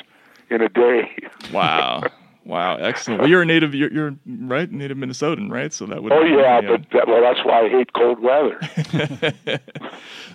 in 0.51 0.63
a 0.63 0.69
day. 0.69 1.11
Wow. 1.53 2.03
Wow, 2.45 2.77
excellent. 2.77 3.21
Well, 3.21 3.29
you're 3.29 3.43
a 3.43 3.47
native. 3.47 3.75
You're, 3.75 3.93
you're 3.93 4.17
right, 4.27 4.73
native 4.73 4.97
Minnesotan, 4.97 5.51
right? 5.51 5.71
So 5.71 5.85
that 5.85 6.03
would. 6.03 6.13
Oh 6.13 6.23
yeah, 6.23 6.63
but 6.63 6.81
that, 6.95 7.07
well, 7.07 7.21
that's 7.21 7.45
why 7.45 7.67
I 7.67 7.69
hate 7.69 7.93
cold 7.93 8.21
weather. 8.21 8.59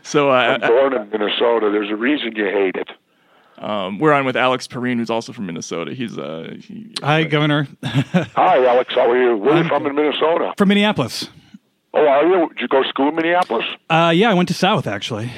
so 0.04 0.30
uh, 0.30 0.34
I'm 0.34 0.62
born 0.62 0.94
in 0.94 1.10
Minnesota. 1.10 1.72
There's 1.72 1.90
a 1.90 1.96
reason 1.96 2.36
you 2.36 2.46
hate 2.46 2.76
it. 2.76 2.90
Um, 3.58 4.00
we're 4.00 4.14
on 4.14 4.26
with 4.26 4.36
Alex 4.36 4.68
Pareene, 4.68 4.98
who's 4.98 5.10
also 5.10 5.32
from 5.32 5.46
Minnesota. 5.46 5.94
He's 5.94 6.18
uh, 6.18 6.56
he, 6.60 6.94
Hi, 7.02 7.24
Governor. 7.24 7.68
Hi, 7.84 8.66
Alex. 8.66 8.94
How 8.96 9.10
are 9.10 9.18
you? 9.22 9.38
Where 9.38 9.54
are 9.54 9.64
you 9.64 9.68
from 9.70 9.86
in 9.86 9.96
Minnesota? 9.96 10.54
From 10.58 10.70
Minneapolis. 10.70 11.30
Oh, 11.94 12.06
are 12.06 12.26
you? 12.26 12.50
Did 12.50 12.62
you 12.62 12.68
go 12.68 12.82
to 12.84 12.90
school 12.90 13.10
in 13.10 13.16
Minneapolis? 13.16 13.66
Uh, 13.90 14.12
yeah, 14.16 14.32
I 14.32 14.34
went 14.34 14.48
to 14.50 14.54
South 14.56 14.88
actually. 14.88 15.32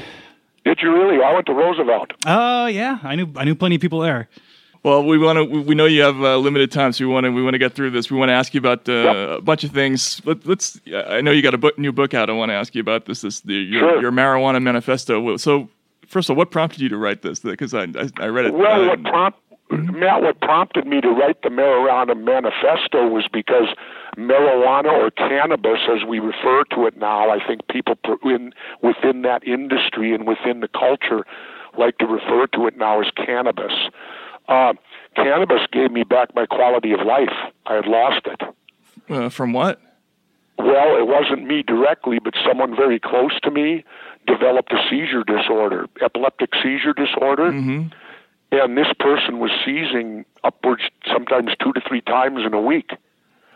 Did 0.63 0.79
you 0.81 0.91
really? 0.93 1.21
I 1.23 1.33
went 1.33 1.45
to 1.47 1.53
Roosevelt. 1.53 2.11
Uh, 2.25 2.69
yeah, 2.71 2.99
I 3.03 3.15
knew 3.15 3.27
I 3.35 3.43
knew 3.43 3.55
plenty 3.55 3.75
of 3.75 3.81
people 3.81 3.99
there. 3.99 4.29
Well, 4.81 5.03
we 5.03 5.17
want 5.17 5.37
to. 5.37 5.61
We 5.63 5.75
know 5.75 5.85
you 5.85 6.01
have 6.03 6.21
uh, 6.21 6.37
limited 6.37 6.71
time, 6.71 6.93
so 6.93 7.05
we 7.05 7.11
want 7.11 7.25
to. 7.25 7.31
We 7.31 7.43
want 7.43 7.55
to 7.55 7.59
get 7.59 7.73
through 7.73 7.89
this. 7.91 8.09
We 8.09 8.17
want 8.17 8.29
to 8.29 8.33
ask 8.33 8.53
you 8.53 8.59
about 8.59 8.87
uh, 8.87 9.37
a 9.37 9.41
bunch 9.41 9.63
of 9.63 9.71
things. 9.71 10.21
Let, 10.25 10.47
us 10.47 10.79
I 10.93 11.21
know 11.21 11.31
you 11.31 11.41
got 11.41 11.53
a 11.53 11.57
book, 11.57 11.77
new 11.77 11.91
book 11.91 12.13
out. 12.13 12.29
I 12.29 12.33
want 12.33 12.49
to 12.49 12.53
ask 12.53 12.73
you 12.75 12.81
about 12.81 13.05
this. 13.05 13.21
This 13.21 13.41
the 13.41 13.53
your, 13.55 13.81
Sure. 13.81 14.01
your 14.01 14.11
marijuana 14.11 14.61
manifesto. 14.61 15.37
So, 15.37 15.69
first 16.07 16.29
of 16.29 16.33
all, 16.33 16.37
what 16.37 16.51
prompted 16.51 16.81
you 16.81 16.89
to 16.89 16.97
write 16.97 17.21
this? 17.21 17.39
Because 17.39 17.73
I, 17.73 17.83
I 17.83 18.09
I 18.19 18.27
read 18.27 18.45
it. 18.45 18.53
Well, 18.53 18.83
uh, 18.83 18.87
what 18.87 19.03
prompt, 19.03 19.39
Matt, 19.71 20.21
what 20.21 20.39
prompted 20.41 20.85
me 20.85 21.01
to 21.01 21.09
write 21.09 21.41
the 21.41 21.49
marijuana 21.49 22.15
manifesto 22.17 23.07
was 23.07 23.27
because 23.31 23.67
marijuana 24.17 24.91
or 24.91 25.11
cannabis, 25.11 25.79
as 25.89 26.03
we 26.07 26.19
refer 26.19 26.63
to 26.71 26.85
it 26.85 26.97
now, 26.97 27.29
I 27.29 27.45
think 27.45 27.67
people 27.67 27.95
in 28.23 28.53
within 28.81 29.23
that 29.23 29.45
industry 29.47 30.13
and 30.13 30.27
within 30.27 30.59
the 30.59 30.67
culture 30.67 31.25
like 31.77 31.97
to 31.97 32.05
refer 32.05 32.47
to 32.47 32.67
it 32.67 32.77
now 32.77 33.01
as 33.01 33.07
cannabis. 33.15 33.73
Uh, 34.47 34.73
cannabis 35.15 35.61
gave 35.71 35.91
me 35.91 36.03
back 36.03 36.33
my 36.35 36.45
quality 36.45 36.93
of 36.93 37.01
life. 37.05 37.33
I 37.65 37.73
had 37.73 37.85
lost 37.87 38.27
it. 38.27 38.41
uh, 39.09 39.29
from 39.29 39.53
what? 39.53 39.81
Well, 40.57 40.97
it 40.97 41.07
wasn't 41.07 41.45
me 41.45 41.63
directly, 41.63 42.19
but 42.23 42.33
someone 42.47 42.75
very 42.75 42.99
close 42.99 43.39
to 43.41 43.51
me 43.51 43.83
developed 44.25 44.71
a 44.73 44.81
seizure 44.89 45.23
disorder, 45.23 45.87
epileptic 46.01 46.51
seizure 46.61 46.93
disorder. 46.93 47.51
Mm-hmm. 47.51 47.87
And 48.51 48.77
this 48.77 48.87
person 48.99 49.39
was 49.39 49.51
seizing 49.65 50.25
upwards, 50.43 50.83
sometimes 51.11 51.51
two 51.61 51.73
to 51.73 51.81
three 51.87 52.01
times 52.01 52.41
in 52.45 52.53
a 52.53 52.61
week. 52.61 52.91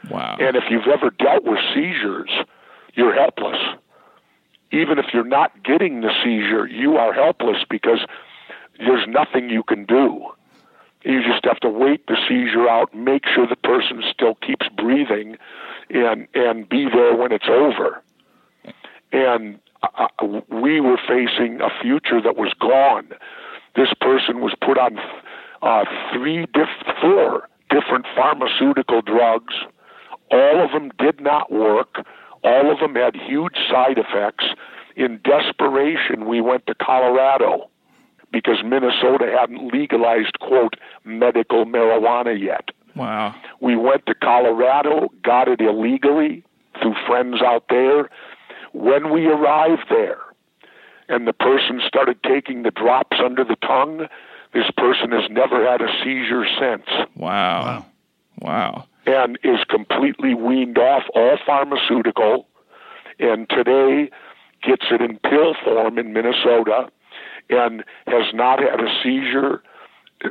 Wow. 0.09 0.37
And 0.39 0.55
if 0.55 0.63
you've 0.69 0.87
ever 0.87 1.11
dealt 1.11 1.43
with 1.43 1.59
seizures, 1.73 2.31
you're 2.95 3.13
helpless. 3.13 3.59
Even 4.71 4.99
if 4.99 5.05
you're 5.13 5.23
not 5.23 5.63
getting 5.63 6.01
the 6.01 6.11
seizure, 6.23 6.67
you 6.67 6.97
are 6.97 7.13
helpless 7.13 7.63
because 7.69 7.99
there's 8.77 9.07
nothing 9.07 9.49
you 9.49 9.63
can 9.63 9.85
do. 9.85 10.25
You 11.03 11.21
just 11.23 11.45
have 11.45 11.59
to 11.61 11.69
wait 11.69 12.07
the 12.07 12.17
seizure 12.27 12.67
out, 12.67 12.93
make 12.93 13.23
sure 13.25 13.47
the 13.47 13.55
person 13.55 14.03
still 14.11 14.35
keeps 14.35 14.67
breathing, 14.75 15.37
and 15.89 16.27
and 16.33 16.67
be 16.67 16.89
there 16.89 17.15
when 17.15 17.31
it's 17.31 17.47
over. 17.47 18.01
And 19.11 19.59
uh, 19.83 20.07
we 20.49 20.79
were 20.81 20.99
facing 21.07 21.59
a 21.61 21.69
future 21.81 22.21
that 22.21 22.35
was 22.35 22.53
gone. 22.59 23.09
This 23.75 23.89
person 24.01 24.41
was 24.41 24.53
put 24.61 24.77
on 24.77 24.97
uh, 25.61 25.85
three, 26.13 26.45
diff- 26.53 26.95
four 27.01 27.47
different 27.69 28.05
pharmaceutical 28.15 29.01
drugs. 29.01 29.53
All 30.31 30.63
of 30.63 30.71
them 30.71 30.91
did 30.99 31.21
not 31.21 31.51
work. 31.51 32.05
All 32.43 32.71
of 32.71 32.79
them 32.79 32.95
had 32.95 33.15
huge 33.15 33.57
side 33.69 33.97
effects. 33.97 34.45
In 34.95 35.19
desperation, 35.23 36.27
we 36.27 36.41
went 36.41 36.67
to 36.67 36.75
Colorado 36.75 37.69
because 38.31 38.57
Minnesota 38.63 39.33
hadn't 39.39 39.73
legalized, 39.73 40.39
quote, 40.39 40.75
medical 41.03 41.65
marijuana 41.65 42.39
yet. 42.39 42.69
Wow. 42.95 43.35
We 43.59 43.75
went 43.75 44.05
to 44.07 44.15
Colorado, 44.15 45.09
got 45.23 45.47
it 45.47 45.61
illegally 45.61 46.43
through 46.81 46.95
friends 47.07 47.41
out 47.41 47.65
there. 47.69 48.09
When 48.73 49.11
we 49.11 49.27
arrived 49.27 49.85
there 49.89 50.19
and 51.07 51.27
the 51.27 51.33
person 51.33 51.81
started 51.87 52.21
taking 52.23 52.63
the 52.63 52.71
drops 52.71 53.17
under 53.23 53.43
the 53.43 53.55
tongue, 53.57 54.07
this 54.53 54.69
person 54.77 55.11
has 55.11 55.29
never 55.29 55.65
had 55.69 55.81
a 55.81 55.87
seizure 56.03 56.45
since 56.59 56.87
Wow. 57.15 57.85
Wow. 58.41 58.85
and 59.05 59.37
is 59.43 59.59
completely 59.69 60.33
weaned 60.33 60.77
off 60.77 61.03
all 61.13 61.37
pharmaceutical 61.45 62.47
and 63.19 63.49
today 63.49 64.09
gets 64.63 64.85
it 64.91 65.01
in 65.01 65.17
pill 65.19 65.55
form 65.63 65.97
in 65.97 66.13
Minnesota 66.13 66.89
and 67.49 67.83
has 68.07 68.33
not 68.33 68.59
had 68.59 68.79
a 68.79 68.87
seizure. 69.03 69.61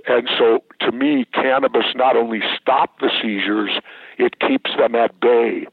And 0.06 0.28
so 0.38 0.62
to 0.80 0.92
me, 0.92 1.26
cannabis 1.32 1.86
not 1.94 2.16
only 2.16 2.40
stopped 2.60 3.00
the 3.00 3.10
seizures, 3.22 3.70
it 4.18 4.38
keeps 4.40 4.70
them 4.76 4.94
at 4.94 5.18
bay. 5.20 5.66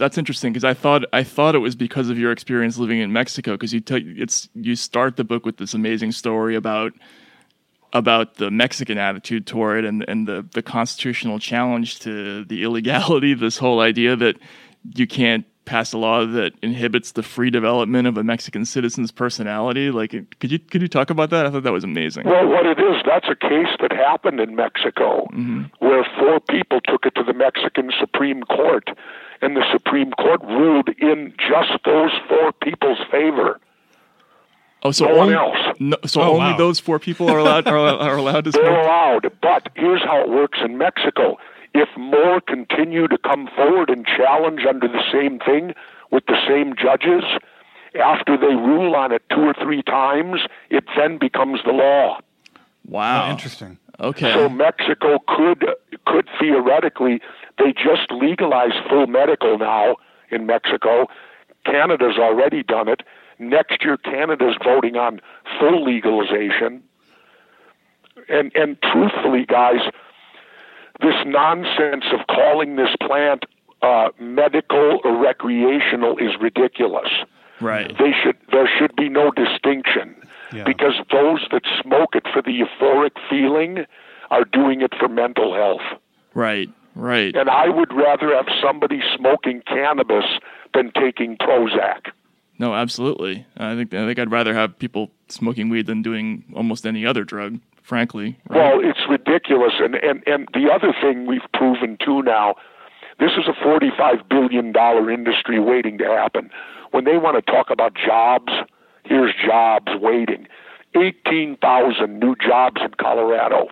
That's 0.00 0.16
interesting 0.16 0.50
because 0.50 0.64
I 0.64 0.72
thought 0.72 1.04
I 1.12 1.22
thought 1.22 1.54
it 1.54 1.58
was 1.58 1.76
because 1.76 2.08
of 2.08 2.18
your 2.18 2.32
experience 2.32 2.78
living 2.78 3.00
in 3.00 3.12
Mexico 3.12 3.52
because 3.52 3.74
you 3.74 3.80
tell 3.80 4.00
it's 4.02 4.48
you 4.54 4.74
start 4.74 5.16
the 5.16 5.24
book 5.24 5.44
with 5.44 5.58
this 5.58 5.74
amazing 5.74 6.12
story 6.12 6.56
about 6.56 6.94
about 7.92 8.36
the 8.36 8.50
Mexican 8.50 8.96
attitude 8.96 9.46
toward 9.46 9.84
it 9.84 9.88
and 9.88 10.02
and 10.08 10.26
the 10.26 10.46
the 10.54 10.62
constitutional 10.62 11.38
challenge 11.38 11.98
to 12.00 12.46
the 12.46 12.62
illegality 12.64 13.34
this 13.34 13.58
whole 13.58 13.80
idea 13.80 14.16
that 14.16 14.36
you 14.94 15.06
can't 15.06 15.44
pass 15.66 15.92
a 15.92 15.98
law 15.98 16.24
that 16.24 16.54
inhibits 16.62 17.12
the 17.12 17.22
free 17.22 17.50
development 17.50 18.08
of 18.08 18.16
a 18.16 18.24
Mexican 18.24 18.64
citizen's 18.64 19.12
personality 19.12 19.90
like 19.90 20.12
could 20.40 20.50
you 20.50 20.58
could 20.58 20.80
you 20.80 20.88
talk 20.88 21.10
about 21.10 21.28
that? 21.28 21.44
I 21.44 21.50
thought 21.50 21.64
that 21.64 21.72
was 21.72 21.84
amazing. 21.84 22.24
Well, 22.24 22.48
what 22.48 22.64
it 22.64 22.80
is, 22.80 23.02
that's 23.04 23.28
a 23.28 23.36
case 23.36 23.76
that 23.80 23.92
happened 23.92 24.40
in 24.40 24.56
Mexico 24.56 25.28
mm-hmm. 25.32 25.64
where 25.78 26.06
four 26.18 26.40
people 26.40 26.80
took 26.80 27.04
it 27.04 27.14
to 27.16 27.22
the 27.22 27.34
Mexican 27.34 27.90
Supreme 28.00 28.42
Court, 28.44 28.88
and 29.42 29.56
the 29.56 29.64
Supreme 29.72 30.10
Court 30.12 30.40
ruled 30.44 30.88
in 30.98 31.32
just 31.38 31.82
those 31.84 32.10
four 32.28 32.52
people's 32.52 32.98
favor. 33.10 33.58
oh 34.82 34.90
so 34.92 35.06
no 35.06 35.10
one 35.14 35.20
only 35.20 35.34
else. 35.34 35.76
no, 35.78 35.96
so 36.06 36.20
Oh, 36.22 36.28
only 36.32 36.52
wow. 36.52 36.56
those 36.56 36.78
four 36.80 36.98
people 36.98 37.28
are 37.30 37.38
allowed 37.38 37.66
are, 37.68 37.76
are 37.78 38.16
allowed 38.16 38.44
to 38.44 38.50
They're 38.50 38.80
allowed, 38.80 39.30
but 39.42 39.68
here's 39.74 40.02
how 40.02 40.20
it 40.22 40.28
works 40.28 40.58
in 40.64 40.78
Mexico. 40.78 41.38
If 41.74 41.88
more 41.96 42.40
continue 42.40 43.06
to 43.08 43.18
come 43.18 43.48
forward 43.54 43.90
and 43.90 44.04
challenge 44.04 44.62
under 44.68 44.88
the 44.88 45.02
same 45.12 45.38
thing 45.38 45.72
with 46.10 46.26
the 46.26 46.36
same 46.48 46.74
judges, 46.76 47.22
after 48.00 48.36
they 48.36 48.54
rule 48.54 48.96
on 48.96 49.12
it 49.12 49.22
two 49.30 49.42
or 49.42 49.54
three 49.54 49.82
times, 49.82 50.40
it 50.70 50.84
then 50.96 51.18
becomes 51.18 51.60
the 51.64 51.72
law. 51.72 52.18
Wow. 52.86 53.26
Oh, 53.28 53.30
interesting. 53.30 53.78
Okay. 54.00 54.32
So 54.32 54.48
Mexico 54.48 55.18
could 55.28 55.64
could 56.06 56.28
theoretically 56.40 57.20
they 57.60 57.72
just 57.72 58.10
legalized 58.10 58.76
full 58.88 59.06
medical 59.06 59.58
now 59.58 59.96
in 60.30 60.46
Mexico. 60.46 61.06
Canada's 61.64 62.16
already 62.18 62.62
done 62.62 62.88
it. 62.88 63.02
Next 63.38 63.84
year 63.84 63.96
Canada's 63.96 64.56
voting 64.64 64.96
on 64.96 65.20
full 65.58 65.84
legalization. 65.84 66.82
And 68.28 68.52
and 68.54 68.80
truthfully 68.82 69.44
guys, 69.46 69.80
this 71.00 71.14
nonsense 71.26 72.04
of 72.12 72.26
calling 72.26 72.76
this 72.76 72.94
plant 73.02 73.44
uh, 73.82 74.08
medical 74.18 75.00
or 75.04 75.16
recreational 75.16 76.18
is 76.18 76.32
ridiculous. 76.40 77.08
Right. 77.60 77.88
They 77.98 78.12
should 78.22 78.36
there 78.50 78.68
should 78.78 78.94
be 78.96 79.08
no 79.08 79.30
distinction 79.30 80.16
because 80.64 80.94
those 81.12 81.46
that 81.52 81.62
smoke 81.80 82.14
it 82.14 82.26
for 82.32 82.42
the 82.42 82.50
euphoric 82.50 83.12
feeling 83.28 83.84
are 84.30 84.44
doing 84.44 84.80
it 84.80 84.92
for 84.98 85.08
mental 85.08 85.54
health. 85.54 86.00
Right. 86.34 86.68
Right. 86.94 87.34
And 87.34 87.48
I 87.48 87.68
would 87.68 87.92
rather 87.92 88.34
have 88.34 88.46
somebody 88.62 89.00
smoking 89.16 89.62
cannabis 89.66 90.24
than 90.74 90.92
taking 90.92 91.36
Prozac. 91.36 92.10
No, 92.58 92.74
absolutely. 92.74 93.46
I 93.56 93.74
think 93.74 93.94
I 93.94 94.06
think 94.06 94.18
I'd 94.18 94.30
rather 94.30 94.54
have 94.54 94.78
people 94.78 95.10
smoking 95.28 95.70
weed 95.70 95.86
than 95.86 96.02
doing 96.02 96.44
almost 96.54 96.84
any 96.84 97.06
other 97.06 97.24
drug. 97.24 97.60
Frankly. 97.82 98.38
Well, 98.48 98.78
it's 98.80 99.00
ridiculous, 99.08 99.72
and 99.80 99.94
and 99.96 100.22
and 100.26 100.46
the 100.52 100.70
other 100.70 100.94
thing 101.00 101.26
we've 101.26 101.40
proven 101.54 101.96
too 102.04 102.22
now, 102.22 102.54
this 103.18 103.32
is 103.32 103.48
a 103.48 103.64
forty-five 103.64 104.28
billion 104.28 104.70
dollar 104.70 105.10
industry 105.10 105.58
waiting 105.58 105.98
to 105.98 106.04
happen. 106.04 106.50
When 106.92 107.04
they 107.04 107.16
want 107.16 107.44
to 107.44 107.50
talk 107.50 107.70
about 107.70 107.94
jobs, 107.94 108.52
here's 109.04 109.34
jobs 109.44 109.90
waiting. 110.00 110.46
Eighteen 110.94 111.56
thousand 111.56 112.20
new 112.20 112.36
jobs 112.36 112.80
in 112.84 112.92
Colorado. 113.00 113.68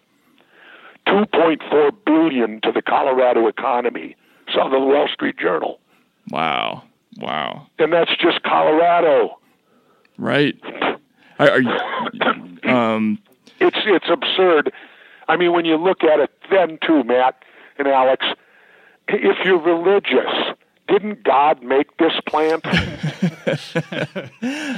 Two 1.09 1.25
point 1.33 1.63
four 1.71 1.91
billion 1.93 2.61
to 2.63 2.73
the 2.73 2.83
Colorado 2.83 3.47
economy. 3.49 4.15
Saw 4.53 4.69
the 4.69 4.79
Wall 4.79 5.09
Street 5.13 5.37
Journal, 5.39 5.79
Wow. 6.31 6.83
Wow. 7.19 7.67
and 7.79 7.93
that's 7.93 8.11
just 8.17 8.43
Colorado. 8.43 9.39
Right. 10.17 10.57
Are, 11.39 11.51
are 11.51 11.61
you? 11.61 11.71
Um. 12.69 13.19
It's 13.61 13.79
it's 13.87 14.07
absurd. 14.11 14.73
I 15.29 15.37
mean, 15.37 15.53
when 15.53 15.65
you 15.65 15.77
look 15.77 16.05
at 16.05 16.21
it, 16.21 16.31
then 16.51 16.79
too, 16.87 17.03
Matt 17.05 17.43
and 17.79 17.89
Alex, 17.89 18.27
if 19.09 19.37
you're 19.45 19.59
religious, 19.61 20.33
didn't 20.89 21.23
God 21.25 21.63
make 21.63 21.97
this 21.99 22.13
plant? 22.27 22.65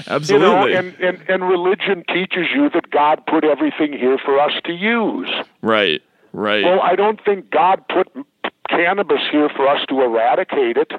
Absolutely. 0.06 0.28
You 0.30 0.38
know, 0.38 0.66
and, 0.66 0.94
and 1.00 1.18
and 1.28 1.48
religion 1.48 2.04
teaches 2.08 2.46
you 2.54 2.70
that 2.70 2.90
God 2.90 3.24
put 3.26 3.44
everything 3.44 3.92
here 3.92 4.18
for 4.18 4.38
us 4.40 4.52
to 4.64 4.72
use. 4.72 5.30
right. 5.62 6.02
Right. 6.32 6.64
Well, 6.64 6.80
I 6.80 6.94
don't 6.96 7.20
think 7.24 7.50
God 7.50 7.82
put 7.88 8.08
cannabis 8.68 9.20
here 9.32 9.48
for 9.54 9.66
us 9.68 9.84
to 9.88 10.00
eradicate 10.00 10.76
it. 10.76 10.92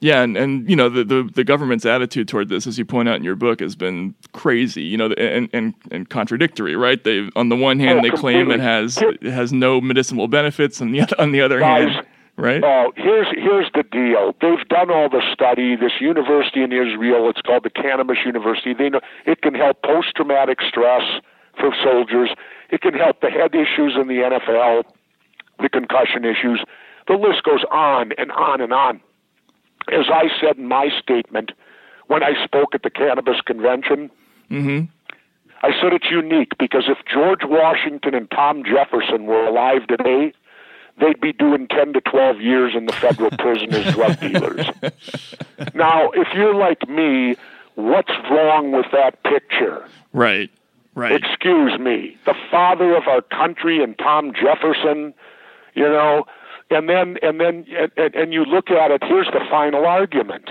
Yeah, 0.00 0.22
and, 0.22 0.36
and 0.36 0.68
you 0.70 0.76
know 0.76 0.88
the, 0.88 1.02
the 1.02 1.28
the 1.34 1.42
government's 1.42 1.84
attitude 1.84 2.28
toward 2.28 2.48
this, 2.50 2.68
as 2.68 2.78
you 2.78 2.84
point 2.84 3.08
out 3.08 3.16
in 3.16 3.24
your 3.24 3.34
book, 3.34 3.58
has 3.58 3.74
been 3.74 4.14
crazy. 4.32 4.82
You 4.82 4.96
know, 4.96 5.06
and 5.14 5.48
and, 5.52 5.74
and 5.90 6.08
contradictory, 6.08 6.76
right? 6.76 7.02
They 7.02 7.28
on 7.34 7.48
the 7.48 7.56
one 7.56 7.80
hand 7.80 7.98
Oh, 7.98 8.02
they 8.02 8.10
claim 8.10 8.50
it 8.52 8.58
completely. 8.60 8.64
has 8.64 8.98
it 8.98 9.22
has 9.24 9.52
no 9.52 9.80
medicinal 9.80 10.28
benefits, 10.28 10.80
and 10.80 10.94
the 10.94 11.00
on 11.20 11.32
the 11.32 11.40
other 11.40 11.58
Guys, 11.58 11.90
hand, 11.90 12.06
right? 12.36 12.62
Oh, 12.62 12.92
here's 12.94 13.26
here's 13.32 13.70
the 13.74 13.82
deal. 13.82 14.36
They've 14.40 14.68
done 14.68 14.88
all 14.92 15.08
the 15.08 15.22
study. 15.32 15.74
This 15.74 16.00
university 16.00 16.62
in 16.62 16.70
Israel, 16.70 17.28
it's 17.28 17.40
called 17.42 17.64
the 17.64 17.70
Cannabis 17.70 18.18
University. 18.24 18.74
They 18.74 18.90
know 18.90 19.00
it 19.26 19.42
can 19.42 19.54
help 19.54 19.82
post-traumatic 19.82 20.58
stress 20.68 21.02
for 21.58 21.74
soldiers. 21.82 22.30
It 22.70 22.82
can 22.82 22.94
help 22.94 23.20
the 23.20 23.30
head 23.30 23.54
issues 23.54 23.96
in 24.00 24.08
the 24.08 24.20
NFL, 24.22 24.84
the 25.60 25.68
concussion 25.68 26.24
issues. 26.24 26.62
The 27.06 27.14
list 27.14 27.42
goes 27.42 27.64
on 27.70 28.12
and 28.18 28.30
on 28.32 28.60
and 28.60 28.72
on. 28.72 29.00
As 29.90 30.06
I 30.12 30.28
said 30.40 30.58
in 30.58 30.68
my 30.68 30.88
statement 31.02 31.52
when 32.08 32.22
I 32.22 32.42
spoke 32.44 32.74
at 32.74 32.82
the 32.82 32.90
cannabis 32.90 33.40
convention, 33.40 34.10
Mm-hmm. 34.50 34.84
I 35.62 35.70
said 35.80 35.92
it's 35.92 36.10
unique 36.10 36.56
because 36.58 36.84
if 36.88 36.98
George 37.12 37.40
Washington 37.44 38.14
and 38.14 38.30
Tom 38.30 38.62
Jefferson 38.64 39.26
were 39.26 39.44
alive 39.44 39.86
today, 39.88 40.32
they'd 41.00 41.20
be 41.20 41.32
doing 41.32 41.66
10 41.68 41.94
to 41.94 42.00
12 42.00 42.40
years 42.40 42.74
in 42.76 42.86
the 42.86 42.92
federal 42.92 43.30
prison 43.30 43.74
as 43.74 43.94
drug 43.94 44.20
dealers. 44.20 44.66
Now, 45.74 46.10
if 46.10 46.28
you're 46.34 46.54
like 46.54 46.88
me, 46.88 47.36
what's 47.74 48.12
wrong 48.30 48.72
with 48.72 48.86
that 48.92 49.22
picture? 49.24 49.84
Right. 50.12 50.50
Right. 50.98 51.12
Excuse 51.12 51.78
me. 51.78 52.16
The 52.26 52.34
father 52.50 52.96
of 52.96 53.04
our 53.06 53.22
country 53.22 53.84
and 53.84 53.96
Tom 53.96 54.32
Jefferson, 54.32 55.14
you 55.74 55.84
know, 55.84 56.24
and 56.70 56.88
then 56.88 57.18
and 57.22 57.40
then 57.40 57.64
and, 57.96 58.14
and 58.16 58.32
you 58.32 58.44
look 58.44 58.68
at 58.72 58.90
it, 58.90 59.04
here's 59.04 59.28
the 59.28 59.38
final 59.48 59.86
argument. 59.86 60.50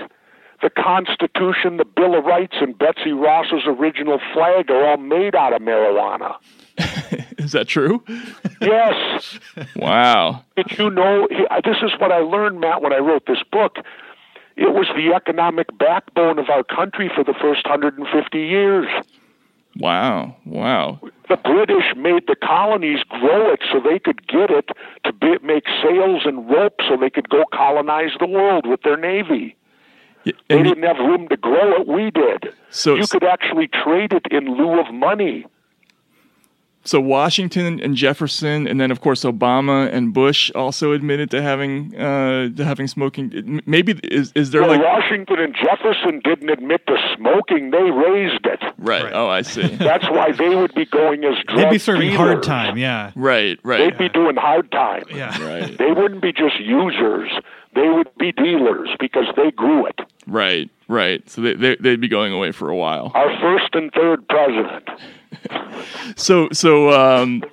The 0.62 0.70
Constitution, 0.70 1.76
the 1.76 1.84
Bill 1.84 2.18
of 2.18 2.24
Rights, 2.24 2.54
and 2.62 2.76
Betsy 2.78 3.12
Ross's 3.12 3.64
original 3.66 4.20
flag 4.32 4.70
are 4.70 4.88
all 4.88 4.96
made 4.96 5.34
out 5.34 5.52
of 5.52 5.60
marijuana. 5.60 6.36
Is 7.38 7.52
that 7.52 7.68
true? 7.68 8.02
Yes. 8.62 9.38
Wow. 9.76 10.44
Did 10.56 10.78
you 10.78 10.88
know? 10.88 11.28
This 11.62 11.76
is 11.82 11.92
what 12.00 12.10
I 12.10 12.18
learned, 12.18 12.60
Matt, 12.60 12.80
when 12.80 12.92
I 12.92 12.98
wrote 12.98 13.26
this 13.26 13.42
book. 13.52 13.76
It 14.56 14.72
was 14.72 14.86
the 14.96 15.12
economic 15.14 15.76
backbone 15.76 16.38
of 16.38 16.48
our 16.48 16.64
country 16.64 17.10
for 17.14 17.22
the 17.22 17.34
first 17.34 17.64
150 17.66 18.38
years. 18.38 18.86
Wow. 19.76 20.36
Wow. 20.44 21.00
The 21.28 21.36
British 21.36 21.94
made 21.96 22.26
the 22.26 22.36
colonies 22.36 23.00
grow 23.08 23.52
it 23.52 23.60
so 23.70 23.80
they 23.80 23.98
could 23.98 24.26
get 24.26 24.50
it 24.50 24.70
to 25.04 25.12
be, 25.12 25.38
make 25.42 25.64
sails 25.82 26.22
and 26.24 26.48
rope 26.50 26.80
so 26.88 26.96
they 26.96 27.10
could 27.10 27.28
go 27.28 27.44
colonize 27.52 28.12
the 28.18 28.26
world 28.26 28.66
with 28.66 28.82
their 28.82 28.96
navy. 28.96 29.56
they 30.24 30.62
didn't 30.62 30.82
have 30.82 30.98
room 30.98 31.28
to 31.28 31.36
grow 31.36 31.80
it. 31.80 31.86
We 31.86 32.10
did. 32.10 32.48
So 32.70 32.94
you 32.94 33.06
could 33.06 33.24
actually 33.24 33.68
trade 33.68 34.12
it 34.12 34.26
in 34.30 34.56
lieu 34.56 34.80
of 34.80 34.92
money. 34.92 35.46
So 36.88 37.02
Washington 37.02 37.80
and 37.82 37.94
Jefferson, 37.94 38.66
and 38.66 38.80
then 38.80 38.90
of 38.90 39.02
course 39.02 39.22
Obama 39.22 39.92
and 39.92 40.14
Bush 40.14 40.50
also 40.54 40.92
admitted 40.92 41.30
to 41.32 41.42
having 41.42 41.94
uh, 41.94 42.48
to 42.48 42.64
having 42.64 42.86
smoking. 42.86 43.60
Maybe 43.66 44.00
is 44.04 44.32
is 44.34 44.52
there 44.52 44.62
well, 44.62 44.70
like 44.70 44.80
Washington 44.80 45.38
and 45.38 45.54
Jefferson 45.54 46.20
didn't 46.24 46.48
admit 46.48 46.86
to 46.86 46.96
smoking; 47.14 47.72
they 47.72 47.90
raised 47.90 48.46
it. 48.46 48.62
right? 48.78 49.12
Oh, 49.12 49.28
I 49.28 49.42
see. 49.42 49.66
That's 49.76 50.08
why 50.08 50.32
they 50.32 50.54
would 50.54 50.74
be 50.74 50.86
going 50.86 51.24
as 51.24 51.34
drug 51.44 51.58
They'd 51.58 51.70
be 51.72 51.78
serving 51.78 52.14
hard 52.14 52.42
time, 52.42 52.78
yeah. 52.78 53.12
Right, 53.14 53.58
right. 53.62 53.78
They'd 53.78 53.98
be 53.98 54.08
doing 54.08 54.36
hard 54.36 54.72
time. 54.72 55.04
Yeah. 55.10 55.38
Right. 55.44 55.76
They 55.76 55.92
wouldn't 55.92 56.22
be 56.22 56.32
just 56.32 56.58
users; 56.58 57.30
they 57.74 57.90
would 57.90 58.08
be 58.16 58.32
dealers 58.32 58.88
because 58.98 59.26
they 59.36 59.50
grew 59.50 59.84
it. 59.84 60.00
Right, 60.26 60.70
right. 60.88 61.28
So 61.28 61.40
they, 61.42 61.54
they 61.54 61.76
they'd 61.76 62.00
be 62.00 62.08
going 62.08 62.32
away 62.32 62.52
for 62.52 62.68
a 62.70 62.76
while. 62.76 63.12
Our 63.14 63.38
first 63.40 63.74
and 63.74 63.92
third 63.92 64.26
president. 64.28 64.88
So 66.16 66.48
so 66.52 66.90
um, 66.90 67.44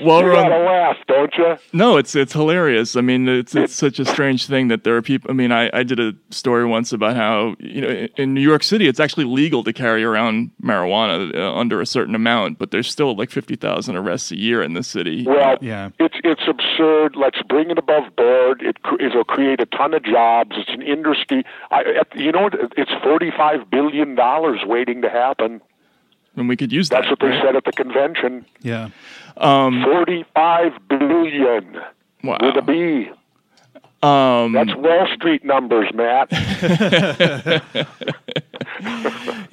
while 0.00 0.20
you 0.20 0.26
we're 0.26 0.36
on- 0.36 0.48
gotta 0.48 0.64
laugh, 0.64 0.96
don't 1.06 1.32
you? 1.36 1.56
No, 1.72 1.96
it's 1.96 2.14
it's 2.14 2.32
hilarious. 2.32 2.96
I 2.96 3.00
mean, 3.00 3.28
it's 3.28 3.54
it's 3.54 3.74
such 3.74 3.98
a 3.98 4.04
strange 4.04 4.46
thing 4.46 4.68
that 4.68 4.84
there 4.84 4.96
are 4.96 5.02
people. 5.02 5.30
I 5.30 5.34
mean, 5.34 5.52
I, 5.52 5.70
I 5.72 5.82
did 5.82 6.00
a 6.00 6.12
story 6.30 6.64
once 6.64 6.92
about 6.92 7.16
how 7.16 7.54
you 7.58 7.80
know 7.80 7.88
in, 7.88 8.08
in 8.16 8.34
New 8.34 8.40
York 8.40 8.62
City 8.62 8.88
it's 8.88 9.00
actually 9.00 9.24
legal 9.24 9.62
to 9.64 9.72
carry 9.72 10.02
around 10.04 10.50
marijuana 10.62 11.34
uh, 11.34 11.54
under 11.54 11.80
a 11.80 11.86
certain 11.86 12.14
amount, 12.14 12.58
but 12.58 12.70
there's 12.70 12.88
still 12.90 13.14
like 13.16 13.30
fifty 13.30 13.56
thousand 13.56 13.96
arrests 13.96 14.30
a 14.32 14.36
year 14.38 14.62
in 14.62 14.74
the 14.74 14.82
city. 14.82 15.24
Well, 15.26 15.56
yeah. 15.60 15.90
it's 15.98 16.16
it's 16.24 16.42
absurd. 16.48 17.16
Let's 17.16 17.42
bring 17.48 17.70
it 17.70 17.78
above 17.78 18.14
board. 18.16 18.62
It 18.62 18.82
cr- 18.82 19.00
it'll 19.00 19.24
create 19.24 19.60
a 19.60 19.66
ton 19.66 19.94
of 19.94 20.02
jobs. 20.04 20.52
It's 20.56 20.70
an 20.70 20.82
industry. 20.82 21.44
I, 21.70 21.82
at- 22.00 22.16
you 22.16 22.32
know, 22.32 22.42
what? 22.42 22.54
it's 22.76 22.92
forty-five 23.02 23.70
billion 23.70 24.14
dollars 24.14 24.60
waiting 24.64 25.02
to 25.02 25.08
happen. 25.10 25.60
and 26.36 26.48
we 26.48 26.56
could 26.56 26.72
use 26.72 26.88
That's 26.88 27.06
that. 27.08 27.18
That's 27.18 27.22
what 27.22 27.28
they 27.28 27.36
right? 27.36 27.44
said 27.44 27.56
at 27.56 27.64
the 27.64 27.72
convention. 27.72 28.46
Yeah. 28.62 28.88
Um, 29.42 29.82
Forty-five 29.84 30.72
billion 30.88 31.80
wow. 32.24 32.38
with 32.40 32.56
a 32.56 32.62
B. 32.62 33.10
Um, 34.04 34.52
That's 34.52 34.74
Wall 34.74 35.06
Street 35.14 35.44
numbers, 35.44 35.88
Matt. 35.94 36.28
yeah, 36.32 37.60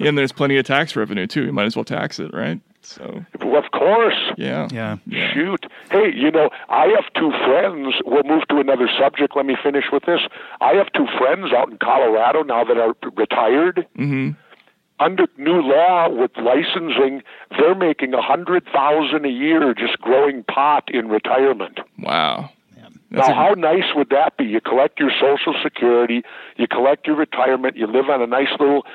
and 0.00 0.18
there's 0.18 0.32
plenty 0.32 0.56
of 0.56 0.66
tax 0.66 0.96
revenue 0.96 1.26
too. 1.26 1.44
You 1.44 1.52
might 1.52 1.66
as 1.66 1.76
well 1.76 1.84
tax 1.84 2.18
it, 2.18 2.32
right? 2.34 2.60
So 2.82 3.24
of 3.40 3.70
course. 3.72 4.16
yeah, 4.38 4.66
Yeah. 4.72 4.96
Shoot. 5.34 5.66
Hey, 5.90 6.12
you 6.14 6.30
know, 6.30 6.50
I 6.68 6.86
have 6.96 7.04
two 7.14 7.30
friends. 7.44 7.94
We'll 8.04 8.22
move 8.24 8.42
to 8.48 8.56
another 8.58 8.88
subject. 8.98 9.36
Let 9.36 9.46
me 9.46 9.56
finish 9.62 9.84
with 9.92 10.04
this. 10.06 10.20
I 10.60 10.72
have 10.74 10.90
two 10.94 11.06
friends 11.18 11.52
out 11.56 11.70
in 11.70 11.76
Colorado 11.78 12.42
now 12.42 12.64
that 12.64 12.78
are 12.78 12.94
retired. 13.16 13.86
hmm 13.96 14.30
Under 15.00 15.26
new 15.38 15.62
law 15.62 16.08
with 16.10 16.30
licensing, 16.36 17.22
they're 17.58 17.74
making 17.74 18.14
a 18.14 18.20
hundred 18.22 18.64
thousand 18.72 19.24
a 19.24 19.30
year 19.30 19.74
just 19.74 19.98
growing 19.98 20.44
pot 20.44 20.84
in 20.92 21.08
retirement. 21.08 21.80
Wow. 21.98 22.50
That's 23.10 23.26
now, 23.26 23.32
a- 23.32 23.36
how 23.48 23.54
nice 23.54 23.94
would 23.96 24.10
that 24.10 24.36
be? 24.36 24.44
You 24.44 24.60
collect 24.60 25.00
your 25.00 25.10
Social 25.10 25.54
Security, 25.62 26.22
you 26.56 26.68
collect 26.68 27.06
your 27.06 27.16
retirement, 27.16 27.76
you 27.76 27.86
live 27.86 28.08
on 28.08 28.22
a 28.22 28.26
nice 28.26 28.50
little 28.60 28.86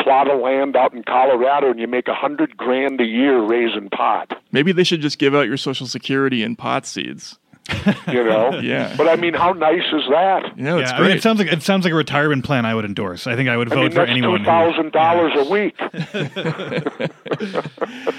plot 0.00 0.30
of 0.30 0.40
land 0.40 0.76
out 0.76 0.92
in 0.94 1.02
Colorado 1.02 1.70
and 1.70 1.80
you 1.80 1.88
make 1.88 2.06
a 2.06 2.14
hundred 2.14 2.56
grand 2.56 3.00
a 3.00 3.04
year 3.04 3.40
raising 3.40 3.88
pot. 3.90 4.40
Maybe 4.52 4.70
they 4.70 4.84
should 4.84 5.00
just 5.00 5.18
give 5.18 5.34
out 5.34 5.48
your 5.48 5.56
social 5.56 5.88
security 5.88 6.44
in 6.44 6.54
pot 6.54 6.86
seeds. 6.86 7.38
You 8.08 8.24
know. 8.24 8.58
Yeah. 8.62 8.94
But 8.96 9.08
I 9.08 9.16
mean, 9.16 9.34
how 9.34 9.52
nice 9.52 9.82
is 9.92 10.02
that? 10.10 10.56
Yeah, 10.58 10.78
yeah, 10.78 10.92
I 10.92 11.00
mean, 11.02 11.10
it 11.12 11.22
sounds 11.22 11.38
like 11.38 11.52
it 11.52 11.62
sounds 11.62 11.84
like 11.84 11.92
a 11.92 11.96
retirement 11.96 12.44
plan 12.44 12.66
I 12.66 12.74
would 12.74 12.84
endorse. 12.84 13.26
I 13.26 13.36
think 13.36 13.48
I 13.48 13.56
would 13.56 13.70
I 13.70 13.74
vote 13.74 13.80
mean, 13.82 13.90
for 13.92 13.96
that's 13.98 14.10
anyone. 14.10 14.32
two 14.32 14.38
who- 14.38 14.44
thousand 14.44 14.92
dollars 14.92 15.32
a 15.36 15.44
week. 15.50 15.78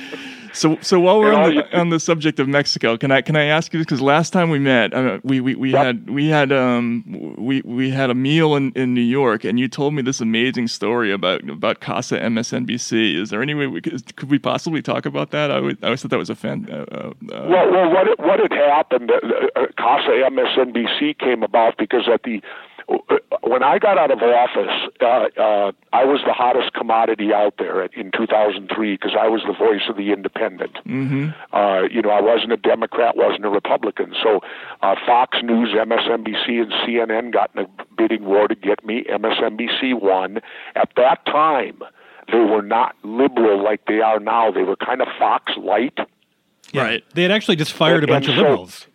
So, 0.53 0.77
so 0.81 0.99
while 0.99 1.19
we're 1.19 1.33
on 1.33 1.55
the, 1.55 1.77
on 1.77 1.89
the 1.89 1.99
subject 1.99 2.39
of 2.39 2.47
Mexico, 2.47 2.97
can 2.97 3.11
I 3.11 3.21
can 3.21 3.35
I 3.35 3.45
ask 3.45 3.73
you 3.73 3.79
this? 3.79 3.85
Because 3.85 4.01
last 4.01 4.31
time 4.31 4.49
we 4.49 4.59
met, 4.59 4.93
uh, 4.93 5.19
we 5.23 5.39
we, 5.39 5.55
we 5.55 5.71
had 5.71 6.09
we 6.09 6.27
had 6.27 6.51
um 6.51 7.03
we 7.37 7.61
we 7.61 7.89
had 7.89 8.09
a 8.09 8.15
meal 8.15 8.55
in, 8.55 8.71
in 8.73 8.93
New 8.93 9.01
York, 9.01 9.43
and 9.43 9.59
you 9.59 9.67
told 9.67 9.93
me 9.93 10.01
this 10.01 10.21
amazing 10.21 10.67
story 10.67 11.11
about 11.11 11.47
about 11.49 11.79
Casa 11.79 12.19
MSNBC. 12.19 13.15
Is 13.15 13.29
there 13.29 13.41
any 13.41 13.53
way 13.53 13.67
we 13.67 13.81
could, 13.81 14.15
could 14.15 14.29
we 14.29 14.39
possibly 14.39 14.81
talk 14.81 15.05
about 15.05 15.31
that? 15.31 15.51
I, 15.51 15.59
would, 15.59 15.77
I 15.83 15.87
always 15.87 16.01
thought 16.01 16.11
that 16.11 16.17
was 16.17 16.29
a 16.29 16.35
fan. 16.35 16.67
Uh, 16.71 16.75
uh, 16.75 16.97
uh, 16.97 17.11
Well, 17.49 17.71
well, 17.71 17.89
what 17.91 18.07
it, 18.07 18.19
what 18.19 18.39
had 18.39 18.51
happened? 18.51 19.11
Uh, 19.11 19.59
uh, 19.59 19.65
Casa 19.77 20.09
MSNBC 20.29 21.17
came 21.19 21.43
about 21.43 21.77
because 21.77 22.07
at 22.11 22.23
the 22.23 22.41
when 23.43 23.63
I 23.63 23.79
got 23.79 23.97
out 23.97 24.11
of 24.11 24.19
office, 24.21 24.91
uh, 25.01 25.05
uh, 25.39 25.71
I 25.93 26.03
was 26.05 26.21
the 26.25 26.33
hottest 26.33 26.73
commodity 26.73 27.33
out 27.33 27.55
there 27.57 27.83
in 27.85 28.11
2003 28.11 28.93
because 28.95 29.11
I 29.19 29.27
was 29.27 29.41
the 29.45 29.53
voice 29.53 29.83
of 29.89 29.95
the 29.95 30.11
independent. 30.11 30.73
mm-hmm. 30.85 31.29
Uh, 31.55 31.83
you 31.83 32.01
know, 32.01 32.09
I 32.09 32.21
wasn't 32.21 32.51
a 32.51 32.57
Democrat, 32.57 33.15
wasn't 33.15 33.45
a 33.45 33.49
Republican. 33.49 34.13
So 34.21 34.41
uh, 34.81 34.95
Fox 35.05 35.37
News, 35.43 35.69
MSNBC, 35.69 36.61
and 36.61 36.71
CNN 36.85 37.31
got 37.33 37.51
in 37.55 37.65
a 37.65 37.67
bidding 37.97 38.25
war 38.25 38.47
to 38.47 38.55
get 38.55 38.83
me. 38.85 39.03
MSNBC 39.09 39.99
won. 40.01 40.39
At 40.75 40.89
that 40.95 41.25
time, 41.25 41.79
they 42.31 42.39
were 42.39 42.61
not 42.61 42.95
liberal 43.03 43.63
like 43.63 43.85
they 43.87 44.01
are 44.01 44.19
now. 44.19 44.51
They 44.51 44.63
were 44.63 44.75
kind 44.75 45.01
of 45.01 45.07
Fox 45.17 45.53
light. 45.57 45.97
Right. 46.73 47.03
They 47.13 47.23
had 47.23 47.31
actually 47.31 47.55
just 47.55 47.73
fired 47.73 48.03
a 48.03 48.07
bunch 48.07 48.25
of 48.27 48.31
And 48.31 48.37
so- 48.39 48.43
liberals. 48.43 48.87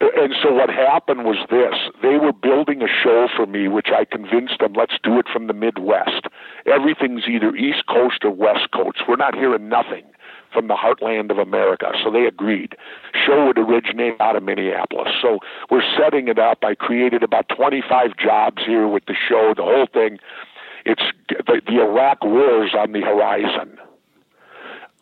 And 0.00 0.34
so 0.40 0.52
what 0.52 0.70
happened 0.70 1.24
was 1.24 1.38
this. 1.50 1.74
They 2.02 2.18
were 2.18 2.32
building 2.32 2.82
a 2.82 2.86
show 2.86 3.26
for 3.34 3.46
me, 3.46 3.66
which 3.66 3.88
I 3.88 4.04
convinced 4.04 4.60
them, 4.60 4.74
let's 4.74 4.94
do 5.02 5.18
it 5.18 5.26
from 5.32 5.48
the 5.48 5.52
Midwest. 5.52 6.26
Everything's 6.66 7.26
either 7.26 7.54
East 7.56 7.86
Coast 7.88 8.24
or 8.24 8.30
West 8.30 8.70
Coast. 8.72 9.02
We're 9.08 9.16
not 9.16 9.34
hearing 9.34 9.68
nothing 9.68 10.04
from 10.52 10.68
the 10.68 10.74
heartland 10.74 11.30
of 11.30 11.38
America. 11.38 11.92
So 12.02 12.10
they 12.10 12.26
agreed. 12.26 12.76
Show 13.26 13.46
would 13.46 13.58
originate 13.58 14.20
out 14.20 14.36
of 14.36 14.44
Minneapolis. 14.44 15.12
So 15.20 15.40
we're 15.70 15.82
setting 15.98 16.28
it 16.28 16.38
up. 16.38 16.58
I 16.62 16.74
created 16.74 17.22
about 17.22 17.48
25 17.54 18.16
jobs 18.16 18.62
here 18.64 18.86
with 18.86 19.04
the 19.06 19.14
show, 19.28 19.52
the 19.56 19.64
whole 19.64 19.88
thing. 19.92 20.18
It's 20.86 21.02
the, 21.28 21.60
the 21.66 21.82
Iraq 21.82 22.24
war 22.24 22.64
is 22.64 22.72
on 22.72 22.92
the 22.92 23.00
horizon. 23.00 23.78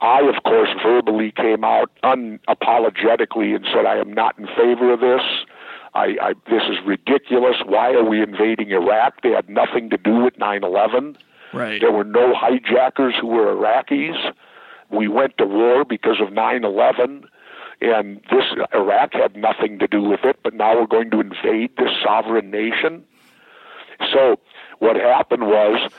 I, 0.01 0.21
of 0.23 0.43
course, 0.43 0.69
verbally 0.83 1.33
came 1.33 1.65
out 1.65 1.91
unapologetically 2.03 3.55
and 3.57 3.67
said, 3.73 3.87
I 3.87 3.97
am 3.97 4.13
not 4.13 4.39
in 4.39 4.47
favor 4.47 4.93
of 4.93 5.01
this. 5.01 5.23
I, 5.95 6.17
I, 6.21 6.33
this 6.51 6.63
is 6.69 6.77
ridiculous. 6.85 7.57
Why 7.65 7.93
are 7.93 8.05
we 8.05 8.23
invading 8.23 8.71
Iraq? 8.71 9.23
They 9.23 9.31
had 9.31 9.49
nothing 9.49 9.89
to 9.91 9.97
do 9.97 10.25
with 10.25 10.37
9 10.39 10.63
11. 10.63 11.17
Right. 11.55 11.81
There 11.81 11.93
were 11.93 12.05
no 12.05 12.35
hijackers 12.35 13.15
who 13.19 13.29
were 13.29 13.55
Iraqis. 13.55 14.33
We 14.91 15.09
went 15.09 15.39
to 15.39 15.47
war 15.47 15.85
because 15.85 16.21
of 16.21 16.33
9 16.33 16.65
11. 16.65 17.25
And 17.81 18.17
this 18.31 18.45
Iraq 18.75 19.15
had 19.15 19.37
nothing 19.37 19.79
to 19.79 19.87
do 19.87 20.03
with 20.03 20.21
it, 20.25 20.39
but 20.43 20.55
now 20.55 20.79
we're 20.79 20.87
going 20.87 21.11
to 21.11 21.21
invade 21.21 21.77
this 21.77 21.91
sovereign 22.03 22.51
nation. 22.51 23.05
So 24.13 24.37
what 24.79 24.97
happened 24.97 25.47
was 25.47 25.91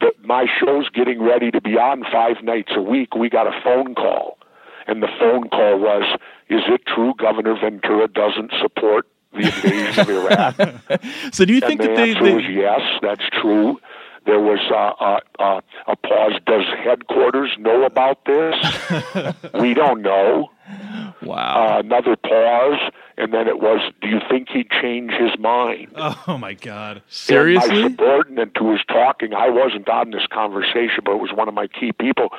that 0.00 0.14
my 0.24 0.46
show's 0.60 0.88
getting 0.90 1.22
ready 1.22 1.50
to 1.50 1.60
be 1.60 1.76
on 1.76 2.04
five 2.10 2.42
nights 2.42 2.72
a 2.74 2.82
week. 2.82 3.14
We 3.14 3.28
got 3.28 3.46
a 3.46 3.60
phone 3.62 3.94
call, 3.94 4.38
and 4.86 5.02
the 5.02 5.08
phone 5.18 5.48
call 5.48 5.78
was, 5.78 6.18
"Is 6.48 6.62
it 6.68 6.86
true 6.86 7.14
Governor 7.18 7.56
Ventura 7.60 8.08
doesn't 8.08 8.52
support 8.60 9.06
the 9.32 9.46
invasion 9.46 10.00
of 10.00 10.08
Iraq?" 10.08 11.02
So 11.32 11.44
do 11.44 11.52
you 11.52 11.60
and 11.60 11.66
think 11.66 11.80
the 11.80 11.88
that 11.88 11.96
they, 11.96 12.10
answer 12.10 12.24
they 12.24 12.34
was 12.34 12.44
yes, 12.48 12.80
that's 13.02 13.24
true. 13.40 13.78
There 14.26 14.40
was 14.40 14.60
uh, 14.70 15.04
uh, 15.04 15.20
uh, 15.38 15.60
a 15.86 15.96
pause. 15.96 16.40
Does 16.46 16.64
headquarters 16.82 17.50
know 17.58 17.84
about 17.84 18.24
this? 18.24 18.54
we 19.60 19.74
don't 19.74 20.00
know. 20.00 20.50
Wow. 21.22 21.76
Uh, 21.76 21.80
another 21.80 22.16
pause, 22.16 22.80
and 23.16 23.32
then 23.32 23.48
it 23.48 23.60
was, 23.60 23.92
"Do 24.00 24.08
you 24.08 24.20
think 24.28 24.48
he'd 24.48 24.70
change 24.70 25.12
his 25.12 25.38
mind?" 25.38 25.88
Oh 26.26 26.38
my 26.38 26.54
God! 26.54 27.02
Seriously? 27.08 27.70
And 27.70 27.82
my 27.82 27.88
subordinate 27.88 28.56
who 28.56 28.66
was 28.66 28.84
talking, 28.86 29.34
I 29.34 29.48
wasn't 29.50 29.88
on 29.88 30.10
this 30.10 30.26
conversation, 30.26 31.02
but 31.04 31.12
it 31.12 31.20
was 31.20 31.32
one 31.32 31.48
of 31.48 31.54
my 31.54 31.66
key 31.66 31.92
people. 31.92 32.30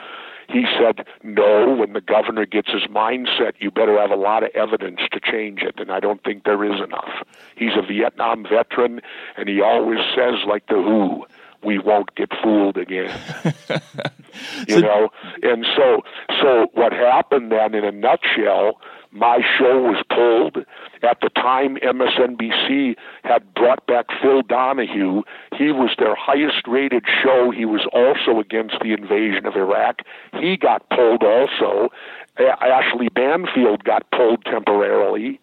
He 0.47 0.65
said, 0.79 1.05
No, 1.23 1.73
when 1.73 1.93
the 1.93 2.01
governor 2.01 2.45
gets 2.45 2.69
his 2.71 2.83
mindset, 2.83 3.53
you 3.59 3.71
better 3.71 3.99
have 3.99 4.11
a 4.11 4.15
lot 4.15 4.43
of 4.43 4.51
evidence 4.53 5.01
to 5.11 5.19
change 5.19 5.61
it. 5.61 5.79
And 5.79 5.91
I 5.91 5.99
don't 5.99 6.23
think 6.23 6.43
there 6.43 6.63
is 6.63 6.79
enough. 6.81 7.23
He's 7.55 7.75
a 7.75 7.81
Vietnam 7.81 8.43
veteran, 8.43 9.01
and 9.37 9.49
he 9.49 9.61
always 9.61 9.99
says, 10.15 10.35
like 10.47 10.67
the 10.67 10.75
Who, 10.75 11.25
we 11.63 11.79
won't 11.79 12.13
get 12.15 12.29
fooled 12.43 12.77
again. 12.77 13.17
you 14.67 14.81
know? 14.81 15.09
And 15.41 15.65
so, 15.75 16.03
so 16.41 16.67
what 16.73 16.93
happened 16.93 17.51
then, 17.51 17.73
in 17.73 17.83
a 17.83 17.91
nutshell, 17.91 18.79
my 19.15 19.39
show 19.57 19.81
was 19.81 20.03
pulled. 20.09 20.65
At 21.01 21.21
the 21.21 21.29
time, 21.29 21.77
MSNBC 21.77 22.95
had 23.23 23.53
brought 23.53 23.87
back 23.87 24.07
Phil 24.21 24.41
Donahue. 24.41 25.23
He 25.57 25.71
was 25.71 25.91
their 25.97 26.15
highest 26.15 26.67
rated 26.67 27.05
show. 27.23 27.51
He 27.51 27.65
was 27.65 27.87
also 27.93 28.39
against 28.39 28.75
the 28.81 28.91
invasion 28.91 29.45
of 29.45 29.55
Iraq. 29.55 30.01
He 30.33 30.57
got 30.57 30.89
pulled 30.89 31.23
also. 31.23 31.89
Ashley 32.37 33.07
Banfield 33.09 33.85
got 33.85 34.09
pulled 34.11 34.43
temporarily. 34.43 35.39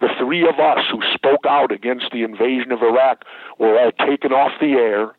The 0.00 0.08
three 0.18 0.48
of 0.48 0.60
us 0.60 0.84
who 0.90 1.02
spoke 1.12 1.44
out 1.44 1.72
against 1.72 2.12
the 2.12 2.22
invasion 2.22 2.70
of 2.70 2.82
Iraq 2.82 3.24
were 3.58 3.78
all 3.78 3.90
taken 4.06 4.32
off 4.32 4.52
the 4.60 4.74
air. 4.74 5.14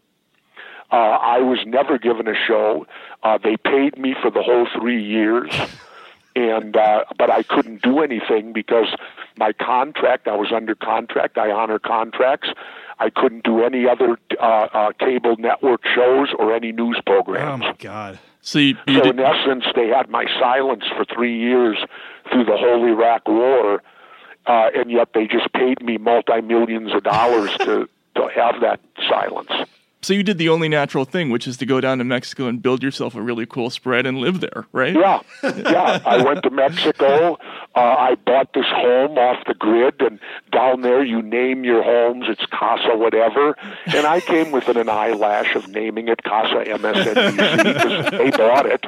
Uh, 0.91 1.17
I 1.21 1.39
was 1.39 1.59
never 1.67 1.99
given 1.99 2.27
a 2.27 2.33
show. 2.33 2.87
Uh, 3.21 3.37
they 3.43 3.57
paid 3.57 3.97
me 3.97 4.15
for 4.21 4.31
the 4.31 4.41
whole 4.41 4.67
three 4.73 5.03
years, 5.03 5.51
and 6.35 6.75
uh, 6.75 7.05
but 7.17 7.29
I 7.29 7.43
couldn't 7.43 7.81
do 7.81 7.99
anything 7.99 8.53
because 8.53 8.87
my 9.37 9.53
contract. 9.53 10.27
I 10.27 10.35
was 10.35 10.51
under 10.53 10.75
contract. 10.75 11.37
I 11.37 11.51
honor 11.51 11.79
contracts. 11.79 12.49
I 12.99 13.09
couldn't 13.09 13.43
do 13.43 13.63
any 13.63 13.87
other 13.87 14.17
uh, 14.39 14.43
uh, 14.43 14.91
cable 14.99 15.35
network 15.37 15.81
shows 15.85 16.29
or 16.37 16.53
any 16.53 16.71
news 16.71 16.99
programs. 17.05 17.63
Oh 17.63 17.67
my 17.67 17.75
God! 17.77 18.19
So 18.41 18.59
you, 18.59 18.75
you 18.87 18.95
So 18.95 19.03
did, 19.03 19.19
in 19.19 19.25
essence, 19.25 19.65
they 19.75 19.87
had 19.87 20.09
my 20.09 20.25
silence 20.39 20.83
for 20.95 21.05
three 21.05 21.37
years 21.37 21.77
through 22.31 22.45
the 22.45 22.57
whole 22.57 22.85
Iraq 22.85 23.27
War, 23.27 23.81
uh, 24.45 24.69
and 24.75 24.91
yet 24.91 25.13
they 25.13 25.27
just 25.27 25.51
paid 25.53 25.81
me 25.83 25.97
multi 25.97 26.41
millions 26.41 26.93
of 26.93 27.03
dollars 27.03 27.51
to 27.59 27.89
to 28.15 28.29
have 28.35 28.61
that 28.61 28.79
silence. 29.07 29.51
So 30.01 30.13
you 30.13 30.23
did 30.23 30.37
the 30.37 30.49
only 30.49 30.69
natural 30.69 31.03
thing, 31.05 31.29
which 31.29 31.47
is 31.47 31.57
to 31.57 31.65
go 31.65 31.81
down 31.81 31.97
to 31.97 32.03
Mexico 32.03 32.47
and 32.47 32.61
build 32.61 32.81
yourself 32.81 33.15
a 33.15 33.21
really 33.21 33.45
cool 33.45 33.69
spread 33.69 34.05
and 34.05 34.19
live 34.19 34.39
there, 34.39 34.65
right? 34.71 34.95
Yeah, 34.95 35.19
yeah. 35.43 35.99
I 36.05 36.23
went 36.23 36.43
to 36.43 36.49
Mexico. 36.49 37.37
Uh, 37.75 37.79
I 37.79 38.15
bought 38.15 38.53
this 38.53 38.65
home 38.67 39.17
off 39.17 39.45
the 39.45 39.53
grid, 39.53 40.01
and 40.01 40.19
down 40.51 40.81
there 40.81 41.03
you 41.03 41.21
name 41.21 41.63
your 41.63 41.83
homes. 41.83 42.25
It's 42.29 42.45
Casa 42.47 42.95
whatever, 42.95 43.57
and 43.87 44.07
I 44.07 44.21
came 44.21 44.51
within 44.51 44.77
an 44.77 44.89
eyelash 44.89 45.55
of 45.55 45.67
naming 45.67 46.07
it 46.07 46.23
Casa 46.23 46.63
MSNBC 46.65 47.57
because 47.63 48.11
they 48.11 48.31
bought 48.31 48.65
it, 48.65 48.85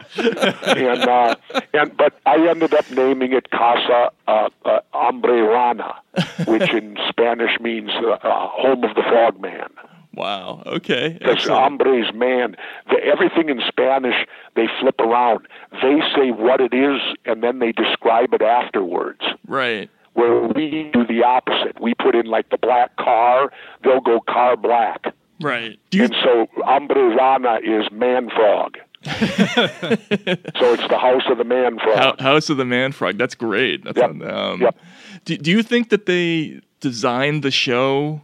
and 0.77 1.01
uh, 1.03 1.35
and 1.73 1.97
but 1.97 2.13
I 2.25 2.47
ended 2.47 2.73
up 2.73 2.89
naming 2.91 3.33
it 3.33 3.49
Casa 3.51 4.11
uh, 4.27 4.49
uh, 4.65 4.79
Hombre 4.91 5.43
Rana, 5.43 5.95
which 6.45 6.73
in 6.73 6.97
Spanish 7.09 7.59
means 7.59 7.91
uh, 7.91 8.11
uh, 8.11 8.47
home 8.47 8.83
of 8.83 8.95
the 8.95 9.03
frogman. 9.03 9.69
Wow. 10.13 10.63
Okay. 10.65 11.17
Because 11.19 11.45
hombres, 11.47 12.13
man, 12.13 12.55
everything 13.01 13.49
in 13.49 13.61
Spanish 13.67 14.15
they 14.55 14.67
flip 14.79 14.99
around. 14.99 15.47
They 15.81 15.99
say 16.15 16.31
what 16.31 16.59
it 16.59 16.73
is, 16.73 16.99
and 17.25 17.41
then 17.41 17.59
they 17.59 17.71
describe 17.71 18.33
it 18.33 18.41
afterwards. 18.41 19.21
Right. 19.47 19.89
Where 20.13 20.41
we 20.41 20.89
do 20.93 21.05
the 21.07 21.23
opposite. 21.23 21.79
We 21.81 21.93
put 21.93 22.15
in 22.15 22.25
like 22.25 22.49
the 22.49 22.57
black 22.57 22.97
car, 22.97 23.51
they'll 23.83 24.01
go 24.01 24.19
car 24.19 24.57
black. 24.57 25.13
Right. 25.39 25.79
Do 25.89 25.97
you 25.99 26.03
and 26.05 26.15
so 26.23 26.47
hombre 26.57 27.15
rana 27.15 27.59
is 27.63 27.89
man 27.91 28.29
frog. 28.29 28.77
so 29.03 29.09
it's 30.73 30.87
the 30.89 30.97
house 30.99 31.23
of 31.29 31.37
the 31.39 31.43
man 31.43 31.79
frog. 31.79 32.19
House 32.19 32.49
of 32.51 32.57
the 32.57 32.65
Man 32.65 32.91
Frog. 32.91 33.17
That's 33.17 33.33
great. 33.33 33.83
That's 33.83 33.97
Yep. 33.97 34.09
um, 34.21 34.61
Yep. 34.61 34.77
do, 35.25 35.37
do 35.37 35.49
you 35.51 35.63
think 35.63 35.89
that 35.89 36.05
they 36.05 36.61
designed 36.81 37.41
the 37.41 37.49
show 37.49 38.21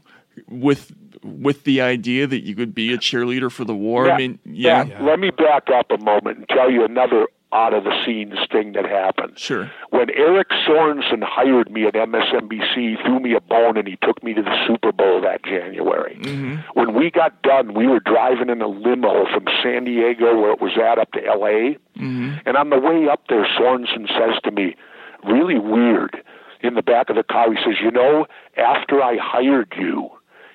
with 0.47 0.91
with 1.27 1.63
the 1.63 1.81
idea 1.81 2.27
that 2.27 2.43
you 2.43 2.55
could 2.55 2.73
be 2.73 2.93
a 2.93 2.97
cheerleader 2.97 3.51
for 3.51 3.65
the 3.65 3.75
war? 3.75 4.09
I 4.09 4.17
mean, 4.17 4.39
yeah. 4.45 4.85
Let 5.01 5.19
me 5.19 5.31
back 5.31 5.69
up 5.73 5.91
a 5.91 5.97
moment 5.97 6.39
and 6.39 6.49
tell 6.49 6.71
you 6.71 6.83
another 6.83 7.27
out 7.53 7.73
of 7.73 7.85
the 7.85 7.93
scenes 8.05 8.35
thing 8.51 8.73
that 8.73 8.85
happened. 8.85 9.39
Sure. 9.39 9.71
When 9.91 10.09
Eric 10.09 10.47
Sorenson 10.65 11.21
hired 11.21 11.71
me 11.71 11.85
at 11.85 11.93
MSNBC, 11.93 13.01
threw 13.03 13.19
me 13.19 13.33
a 13.33 13.41
bone, 13.41 13.77
and 13.77 13.87
he 13.87 13.97
took 14.01 14.21
me 14.21 14.33
to 14.33 14.41
the 14.41 14.67
Super 14.67 14.91
Bowl 14.91 15.21
that 15.21 15.43
January. 15.45 16.17
Mm-hmm. 16.21 16.55
When 16.73 16.93
we 16.93 17.09
got 17.09 17.41
done, 17.43 17.73
we 17.73 17.87
were 17.87 18.01
driving 18.01 18.49
in 18.49 18.61
a 18.61 18.67
limo 18.67 19.25
from 19.33 19.45
San 19.63 19.85
Diego, 19.85 20.39
where 20.39 20.51
it 20.51 20.61
was 20.61 20.77
at, 20.77 20.99
up 20.99 21.11
to 21.13 21.25
L.A. 21.25 21.77
Mm-hmm. 21.97 22.35
And 22.45 22.57
on 22.57 22.69
the 22.69 22.79
way 22.79 23.07
up 23.07 23.23
there, 23.29 23.47
Sorenson 23.57 24.07
says 24.07 24.39
to 24.43 24.51
me, 24.51 24.75
really 25.23 25.57
weird, 25.57 26.21
in 26.61 26.73
the 26.73 26.81
back 26.81 27.09
of 27.09 27.15
the 27.15 27.23
car, 27.23 27.51
he 27.53 27.57
says, 27.63 27.75
You 27.81 27.91
know, 27.91 28.25
after 28.57 29.01
I 29.01 29.17
hired 29.21 29.73
you, 29.77 30.09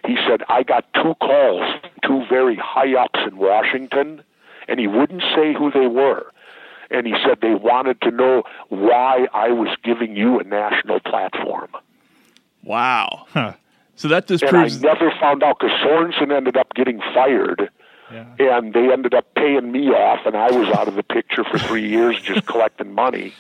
he 0.07 0.17
said, 0.29 0.43
I 0.49 0.63
got 0.63 0.85
two 0.95 1.15
calls, 1.21 1.63
two 2.05 2.25
very 2.29 2.57
high 2.57 2.95
ups 2.95 3.21
in 3.27 3.37
Washington, 3.37 4.23
and 4.69 4.81
he 4.81 4.87
wouldn't 4.87 5.23
say 5.35 5.53
who 5.53 5.71
they 5.71 5.87
were. 5.87 6.33
And 6.91 7.07
he 7.07 7.15
said 7.25 7.39
they 7.41 7.55
wanted 7.55 8.01
to 8.03 8.11
know 8.11 8.43
why 8.69 9.27
I 9.33 9.49
was 9.49 9.69
giving 9.83 10.15
you 10.15 10.41
a 10.41 10.45
national 10.45 11.01
platform. 11.01 11.71
Wow. 12.63 13.27
Huh. 13.33 13.55
So 13.97 14.09
that 14.09 14.27
just 14.27 14.43
and 14.43 14.51
proves 14.51 14.85
I 14.85 14.89
never 14.89 15.13
found 15.21 15.43
out 15.43 15.59
because 15.59 15.79
Sorenson 15.83 16.33
ended 16.33 16.57
up 16.57 16.75
getting 16.75 17.01
fired. 17.15 17.71
And 18.39 18.75
they 18.75 18.93
ended 18.93 19.15
up 19.15 19.33
paying 19.35 19.73
me 19.73 19.89
off, 19.89 20.27
and 20.27 20.37
I 20.37 20.51
was 20.51 20.69
out 20.77 20.87
of 20.87 20.97
the 20.97 21.03
picture 21.03 21.45
for 21.45 21.59
three 21.59 21.89
years, 21.89 22.21
just 22.21 22.45
collecting 22.47 22.93
money, 22.95 23.33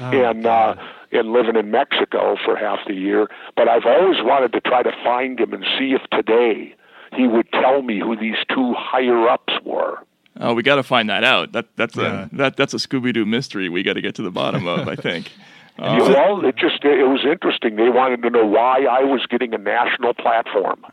and 0.00 0.46
uh, 0.46 0.74
and 1.12 1.32
living 1.32 1.56
in 1.56 1.70
Mexico 1.70 2.36
for 2.44 2.56
half 2.56 2.78
the 2.86 2.94
year. 2.94 3.28
But 3.56 3.68
I've 3.68 3.86
always 3.86 4.18
wanted 4.22 4.52
to 4.52 4.60
try 4.60 4.82
to 4.82 4.92
find 5.04 5.38
him 5.40 5.52
and 5.52 5.64
see 5.78 5.92
if 5.92 6.02
today 6.10 6.74
he 7.16 7.26
would 7.26 7.50
tell 7.52 7.82
me 7.82 7.98
who 8.00 8.16
these 8.16 8.36
two 8.54 8.74
higher 8.76 9.28
ups 9.28 9.52
were. 9.64 9.98
Oh, 10.38 10.54
we 10.54 10.62
got 10.62 10.76
to 10.76 10.82
find 10.82 11.10
that 11.10 11.24
out. 11.24 11.52
That 11.52 11.66
that's 11.76 11.98
a 11.98 12.28
that 12.32 12.56
that's 12.56 12.72
a 12.72 12.78
Scooby 12.78 13.12
Doo 13.12 13.26
mystery 13.26 13.68
we 13.68 13.82
got 13.82 13.94
to 13.94 14.00
get 14.00 14.14
to 14.14 14.22
the 14.22 14.30
bottom 14.30 14.66
of. 14.66 14.88
I 14.88 14.96
think. 14.96 15.30
Uh, 15.78 15.94
You 15.96 16.08
know, 16.12 16.40
it 16.46 16.56
just 16.56 16.84
it 16.84 17.08
was 17.08 17.24
interesting. 17.24 17.76
They 17.76 17.88
wanted 17.88 18.20
to 18.22 18.28
know 18.28 18.44
why 18.44 18.84
I 18.84 19.02
was 19.04 19.24
getting 19.30 19.54
a 19.54 19.58
national 19.58 20.12
platform, 20.12 20.84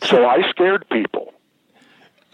so 0.00 0.24
I 0.24 0.48
scared 0.48 0.86
people. 0.90 1.34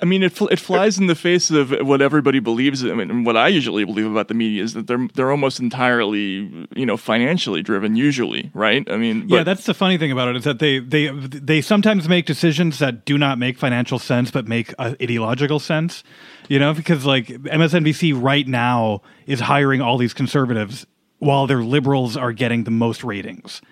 I 0.04 0.06
mean, 0.06 0.22
it 0.22 0.32
fl- 0.32 0.48
it 0.48 0.60
flies 0.60 0.98
in 0.98 1.06
the 1.06 1.14
face 1.14 1.50
of 1.50 1.70
what 1.80 2.02
everybody 2.02 2.38
believes. 2.38 2.84
I 2.84 2.92
mean, 2.92 3.10
and 3.10 3.24
what 3.24 3.38
I 3.38 3.48
usually 3.48 3.86
believe 3.86 4.04
about 4.04 4.28
the 4.28 4.34
media 4.34 4.62
is 4.62 4.74
that 4.74 4.86
they're 4.86 5.08
they're 5.14 5.30
almost 5.30 5.60
entirely 5.60 6.66
you 6.76 6.84
know 6.84 6.98
financially 6.98 7.62
driven. 7.62 7.96
Usually, 7.96 8.50
right? 8.52 8.86
I 8.90 8.98
mean, 8.98 9.30
yeah, 9.30 9.44
that's 9.44 9.64
the 9.64 9.72
funny 9.72 9.96
thing 9.96 10.12
about 10.12 10.28
it 10.28 10.36
is 10.36 10.44
that 10.44 10.58
they 10.58 10.78
they 10.78 11.08
they 11.08 11.62
sometimes 11.62 12.06
make 12.06 12.26
decisions 12.26 12.80
that 12.80 13.06
do 13.06 13.16
not 13.16 13.38
make 13.38 13.56
financial 13.56 13.98
sense 13.98 14.30
but 14.30 14.46
make 14.46 14.74
uh, 14.78 14.94
ideological 15.00 15.58
sense. 15.58 16.04
You 16.50 16.58
know, 16.58 16.74
because 16.74 17.06
like 17.06 17.28
MSNBC 17.28 18.12
right 18.22 18.46
now 18.46 19.00
is 19.24 19.40
hiring 19.40 19.80
all 19.80 19.96
these 19.96 20.12
conservatives 20.12 20.86
while 21.18 21.46
their 21.46 21.62
liberals 21.62 22.14
are 22.14 22.32
getting 22.34 22.64
the 22.64 22.70
most 22.70 23.02
ratings. 23.04 23.62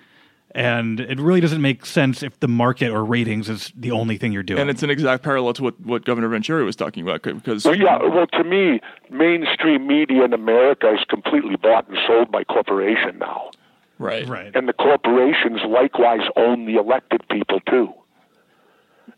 And 0.55 0.99
it 0.99 1.19
really 1.19 1.41
doesn't 1.41 1.61
make 1.61 1.83
sense 1.83 2.21
if 2.21 2.39
the 2.39 2.47
market 2.47 2.91
or 2.91 3.03
ratings 3.03 3.49
is 3.49 3.73
the 3.75 3.89
only 3.89 4.17
thing 4.17 4.31
you're 4.31 4.43
doing. 4.43 4.61
and 4.61 4.69
it's 4.69 4.83
an 4.83 4.91
exact 4.91 5.23
parallel 5.23 5.53
to 5.53 5.63
what, 5.63 5.79
what 5.79 6.05
Governor 6.05 6.27
Ventura 6.27 6.63
was 6.63 6.75
talking 6.75 7.01
about 7.01 7.23
because 7.23 7.65
Well, 7.65 7.75
yeah. 7.75 7.97
Well, 7.97 8.27
to 8.27 8.43
me, 8.43 8.79
mainstream 9.09 9.87
media 9.87 10.25
in 10.25 10.33
America 10.33 10.93
is 10.93 11.03
completely 11.09 11.55
bought 11.55 11.87
and 11.89 11.97
sold 12.05 12.31
by 12.31 12.43
corporation 12.43 13.17
now, 13.17 13.49
right, 13.97 14.27
right, 14.27 14.55
and 14.55 14.69
the 14.69 14.73
corporations 14.73 15.61
likewise 15.67 16.27
own 16.35 16.67
the 16.67 16.75
elected 16.75 17.27
people 17.29 17.59
too, 17.61 17.91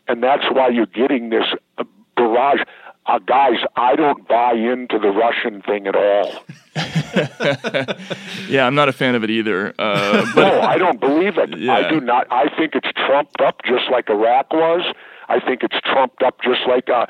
and 0.08 0.22
that's 0.22 0.44
why 0.50 0.68
you're 0.68 0.86
getting 0.86 1.28
this 1.28 1.44
uh, 1.76 1.84
barrage. 2.16 2.60
Uh, 3.08 3.18
guys, 3.20 3.58
I 3.76 3.94
don't 3.94 4.26
buy 4.26 4.52
into 4.54 4.98
the 4.98 5.08
Russian 5.10 5.62
thing 5.62 5.86
at 5.86 5.94
all. 5.94 6.32
yeah, 8.48 8.66
I'm 8.66 8.74
not 8.74 8.88
a 8.88 8.92
fan 8.92 9.14
of 9.14 9.22
it 9.22 9.30
either. 9.30 9.74
Uh, 9.78 10.26
but 10.34 10.40
no, 10.42 10.60
I 10.60 10.76
don't 10.76 10.98
believe 11.00 11.38
it. 11.38 11.54
I 11.68 11.88
do 11.88 12.00
not. 12.00 12.26
I 12.30 12.48
think 12.56 12.74
it's 12.74 12.88
trumped 12.94 13.40
up 13.40 13.62
just 13.64 13.84
like 13.90 14.10
Iraq 14.10 14.52
was. 14.52 14.82
I 15.28 15.40
think 15.40 15.62
it's 15.62 15.76
trumped 15.84 16.22
up 16.22 16.40
just 16.42 16.60
like 16.68 16.88
uh, 16.88 17.06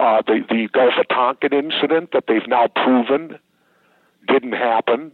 uh, 0.00 0.22
the 0.26 0.44
the 0.48 0.68
Gulf 0.72 0.94
of 0.98 1.08
Tonkin 1.08 1.52
incident 1.52 2.10
that 2.12 2.24
they've 2.28 2.46
now 2.46 2.66
proven 2.68 3.38
didn't 4.28 4.52
happen. 4.52 5.12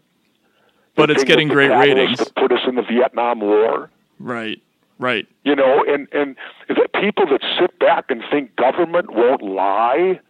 But 0.95 1.07
The 1.07 1.15
it's 1.15 1.25
getting 1.25 1.49
great 1.49 1.71
ratings. 1.71 2.23
Put 2.37 2.53
us 2.53 2.61
in 2.67 2.75
the 2.75 2.83
Vietnam 2.83 3.41
War. 3.41 3.91
right, 4.19 4.63
right. 5.03 5.27
You 5.45 5.55
know, 5.55 5.85
and 5.87 6.09
and 6.13 6.37
the 6.69 6.89
people 7.01 7.27
that 7.27 7.41
sit 7.61 7.79
back 7.79 8.07
and 8.09 8.23
think 8.31 8.57
government 8.57 9.11
won't 9.11 9.43
lie 9.43 10.21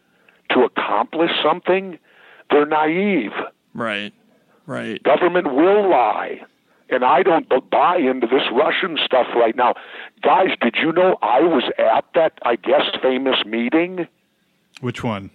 to 0.51 0.61
accomplish 0.61 1.31
something, 1.43 1.99
they're 2.51 2.66
naive. 2.66 3.33
Right, 3.75 4.12
right. 4.66 5.03
Government 5.03 5.55
will 5.55 5.89
lie. 5.89 6.41
And 6.91 7.05
I 7.05 7.23
don't 7.23 7.49
buy 7.70 7.97
into 7.97 8.27
this 8.27 8.43
Russian 8.53 8.99
stuff 9.03 9.27
right 9.35 9.57
now. 9.57 9.75
Guys, 10.20 10.51
did 10.61 10.77
you 10.77 10.93
know 10.93 11.16
I 11.23 11.41
was 11.41 11.64
at 11.79 12.05
that, 12.14 12.39
I 12.43 12.57
guess, 12.57 12.83
famous 13.01 13.47
meeting? 13.47 14.07
Which 14.83 15.03
one? 15.03 15.31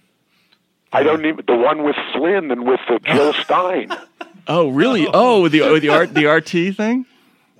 I 0.92 1.02
don't 1.02 1.24
even, 1.26 1.44
the 1.46 1.56
one 1.56 1.82
with 1.82 1.96
Flynn 2.14 2.50
and 2.52 2.64
with 2.64 2.80
the 2.88 3.00
Jill 3.04 3.32
Stein. 3.32 3.90
Oh, 4.46 4.68
really? 4.68 5.08
Oh, 5.12 5.48
the 5.48 5.62
oh, 5.62 5.78
the 5.80 5.88
art 5.88 6.14
the 6.14 6.26
RT 6.26 6.76
thing. 6.76 7.06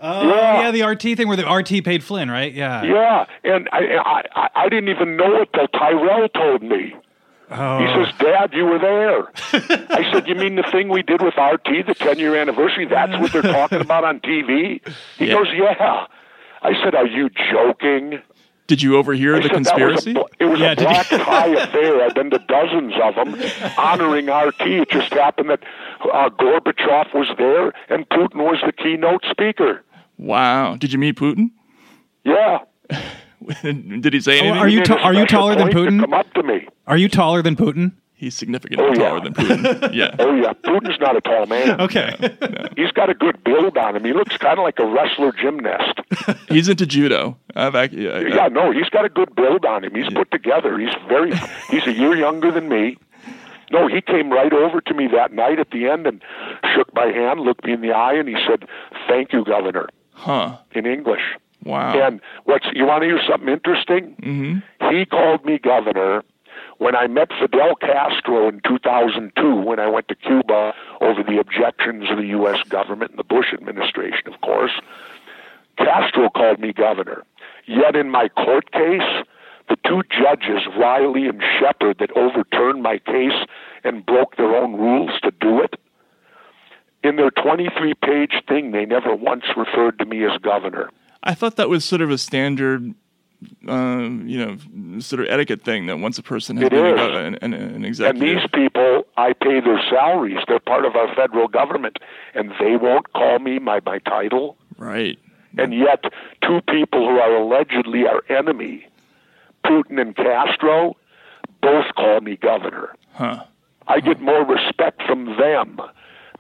Oh 0.01 0.28
yeah. 0.28 0.70
the 0.70 0.82
RT 0.82 1.03
thing 1.16 1.28
where 1.28 1.36
the 1.36 1.49
RT 1.51 1.84
paid 1.84 2.03
Flynn, 2.05 2.30
right? 2.30 2.53
Yeah. 2.53 2.82
Yeah, 2.84 3.26
and 3.44 3.68
I, 3.72 3.78
I, 3.96 4.22
I- 4.34 4.49
I 4.55 4.68
didn't 4.68 4.88
even 4.90 5.16
know 5.16 5.40
it 5.42 5.53
till 5.53 5.68
Tyrel 5.68 6.28
told 6.32 6.62
me. 6.62 6.94
Oh. 7.51 7.78
He 7.78 7.86
says, 8.05 8.14
Dad, 8.18 8.51
you 8.53 8.64
were 8.66 8.78
there. 8.78 9.22
I 9.90 10.12
said, 10.12 10.28
You 10.28 10.34
mean 10.34 10.57
the 10.57 10.64
thing 10.70 10.88
we 10.90 11.03
did 11.03 11.22
with 11.22 11.34
RT, 11.38 11.86
the 11.86 11.94
10 11.96 12.18
year 12.18 12.36
anniversary? 12.36 12.86
That's 12.86 13.12
what 13.18 13.32
they're 13.32 13.40
talking 13.40 13.80
about 13.80 14.05
on 14.05 14.20
TV? 14.20 14.86
He 15.16 15.26
Yeah. 15.28 15.34
goes, 15.34 15.46
Yeah. 15.55 16.07
I 16.61 16.72
said, 16.84 16.94
Are 16.94 17.07
you 17.07 17.30
joking? 17.51 18.20
Did 18.66 18.82
you 18.82 18.99
overhear 18.99 19.36
I 19.36 19.38
the 19.40 19.49
said 19.49 19.64
that 19.64 19.78
was 19.80 20.07
a 20.07 20.12
conspiracy? 20.12 20.14
it 20.38 20.44
was 20.44 20.61
Yeah, 20.61 20.72
a 20.72 20.76
did 20.76 20.82
you- 20.82 20.88
black 20.88 21.07
tie 21.09 21.46
affair. 21.46 22.03
I've 22.05 22.14
been 22.14 22.30
to 22.30 22.38
dozens 22.40 22.92
of 23.03 23.14
them 23.14 23.51
honoring 23.78 24.26
RT. 24.26 24.61
It 24.61 24.90
just 24.90 25.11
happened 25.14 25.49
that 25.49 25.61
uh, 26.03 26.28
Gorbachev 26.28 27.14
was 27.14 27.28
there 27.38 27.72
and 27.88 28.07
Putin 28.11 28.44
was 28.44 28.59
the 28.66 28.72
keynote 28.72 29.24
speaker. 29.30 29.82
Wow. 30.19 30.77
Did 30.77 30.93
you 30.93 30.99
meet 30.99 31.16
Putin? 31.16 31.51
Yeah. 32.25 32.59
Did 33.62 34.12
he 34.12 34.21
say 34.21 34.41
Oh, 34.41 34.45
anything? 34.45 34.59
are 34.59 34.69
you 34.69 34.83
ta- 34.85 34.97
are 34.99 35.14
you 35.14 35.27
taller 35.27 35.55
than 35.55 35.69
Putin? 35.69 36.01
Come 36.01 36.12
up 36.12 36.33
to 36.35 36.43
me. 36.43 36.66
Are 36.87 36.97
you 36.97 37.09
taller 37.09 37.41
than 37.43 37.57
Putin? 37.57 37.93
He's 38.14 38.35
significantly 38.35 38.85
Oh, 38.85 38.93
yeah. 38.93 39.09
taller 39.09 39.21
than 39.21 39.33
Putin. 39.35 39.93
Yeah. 39.95 40.16
Oh 40.19 40.35
yeah, 40.35 40.53
Putin's 40.64 40.99
not 41.01 41.16
a 41.16 41.21
tall 41.21 41.47
man. 41.47 41.81
Okay. 41.81 42.16
He's 42.77 42.91
got 42.91 43.09
a 43.09 43.14
good 43.14 43.43
build 43.45 43.79
on 43.79 43.95
him. 43.97 44.05
He 44.05 44.12
looks 44.12 44.37
kind 44.39 44.59
of 44.59 44.64
like 44.64 44.79
a 44.81 44.87
wrestler 44.87 45.33
gymnast. 45.33 46.01
He's 46.49 46.69
into 46.69 46.85
judo. 46.85 47.39
I've 47.55 47.77
ac- 47.77 47.97
yeah, 47.97 48.19
Yeah, 48.19 48.49
no, 48.49 48.73
he's 48.73 48.89
got 48.89 49.05
a 49.05 49.09
good 49.09 49.35
build 49.37 49.64
on 49.64 49.85
him. 49.85 49.95
He's 49.95 50.12
put 50.12 50.31
together. 50.33 50.77
He's 50.79 50.95
very. 51.09 51.33
He's 51.71 51.87
a 51.87 51.93
year 51.93 52.16
younger 52.16 52.51
than 52.51 52.69
me. 52.69 52.97
No, 53.71 53.87
he 53.87 54.01
came 54.01 54.31
right 54.31 54.53
over 54.53 54.81
to 54.81 54.95
me 54.95 55.07
that 55.14 55.33
night 55.33 55.59
at 55.61 55.71
the 55.71 55.87
end 55.89 56.07
and 56.07 56.21
shook 56.75 56.93
my 56.95 57.07
hand, 57.07 57.41
looked 57.41 57.64
me 57.66 57.75
in 57.75 57.83
the 57.83 57.93
eye, 57.93 58.14
and 58.14 58.27
he 58.29 58.37
said, 58.49 58.66
"Thank 59.07 59.33
you, 59.33 59.45
Governor," 59.45 59.89
Huh. 60.19 60.59
in 60.73 60.87
English. 60.87 61.23
Wow. 61.64 61.99
And 61.99 62.21
what's 62.45 62.66
you 62.73 62.87
want 62.87 63.03
to 63.03 63.09
hear 63.09 63.21
something 63.29 63.49
interesting? 63.49 64.14
Mm-hmm. 64.23 64.95
He 64.95 65.05
called 65.07 65.45
me 65.45 65.59
governor 65.59 66.23
when 66.79 66.95
I 66.95 67.07
met 67.07 67.29
Fidel 67.41 67.75
Castro 67.77 68.49
in 68.49 68.61
2002 68.66 69.57
when 69.57 69.81
I 69.81 69.89
went 69.89 70.09
to 70.09 70.14
Cuba 70.14 70.75
over 71.01 71.23
the 71.23 71.39
objections 71.39 72.11
of 72.11 72.19
the 72.19 72.27
U.S. 72.27 72.62
government 72.69 73.11
and 73.11 73.19
the 73.19 73.25
Bush 73.25 73.53
administration, 73.53 74.33
of 74.33 74.41
course. 74.41 74.73
Castro 75.77 76.29
called 76.31 76.59
me 76.59 76.73
governor. 76.73 77.25
Yet 77.66 77.95
in 77.95 78.11
my 78.11 78.29
court 78.29 78.73
case, 78.73 79.25
the 79.69 79.77
two 79.87 80.03
judges, 80.11 80.66
Riley 80.79 81.27
and 81.27 81.43
Shepherd, 81.61 81.99
that 81.99 82.16
overturned 82.16 82.83
my 82.83 82.99
case 82.99 83.47
and 83.85 84.05
broke 84.05 84.37
their 84.37 84.57
own 84.57 84.75
rules 84.75 85.12
to 85.23 85.31
do 85.41 85.61
it, 85.61 85.79
in 87.03 87.16
their 87.16 87.30
23 87.30 87.94
page 87.94 88.32
thing, 88.49 88.72
they 88.72 88.84
never 88.86 89.14
once 89.14 89.44
referred 89.57 89.99
to 89.99 90.05
me 90.05 90.24
as 90.24 90.36
governor. 90.38 90.90
I 91.22 91.34
thought 91.34 91.57
that 91.57 91.68
was 91.68 91.84
sort 91.84 92.01
of 92.01 92.11
a 92.11 92.18
standard, 92.18 92.94
um, 93.66 94.24
you 94.26 94.38
know, 94.44 95.01
sort 95.01 95.20
of 95.20 95.28
etiquette 95.28 95.62
thing 95.62 95.86
that 95.86 95.99
once 95.99 96.18
a 96.18 96.22
person 96.22 96.57
has 96.57 96.66
It 96.66 96.70
been 96.70 96.86
is. 96.86 97.01
an, 97.42 97.53
an, 97.55 97.55
an 97.55 97.84
And 98.05 98.20
these 98.20 98.46
people, 98.55 99.07
I 99.16 99.32
pay 99.32 99.61
their 99.61 99.80
salaries. 99.90 100.38
They're 100.49 100.59
part 100.61 100.84
of 100.84 100.96
our 100.96 101.14
federal 101.14 101.49
government, 101.49 101.99
and 102.34 102.53
they 102.61 102.76
won't 102.76 103.12
call 103.12 103.38
me 103.38 103.59
by 103.59 103.80
my 103.84 103.99
title. 104.01 104.57
right. 104.76 105.18
And 105.57 105.74
yet, 105.74 106.05
two 106.42 106.61
people 106.68 107.09
who 107.09 107.18
are 107.18 107.34
allegedly 107.34 108.07
our 108.07 108.22
enemy, 108.28 108.86
Putin 109.64 110.01
and 110.01 110.14
Castro, 110.14 110.94
both 111.62 111.86
call 111.96 112.20
me 112.20 112.36
governor. 112.36 112.94
Huh. 113.14 113.42
I 113.88 113.99
get 114.01 114.20
more 114.20 114.44
respect 114.44 115.03
from 115.03 115.24
them 115.36 115.80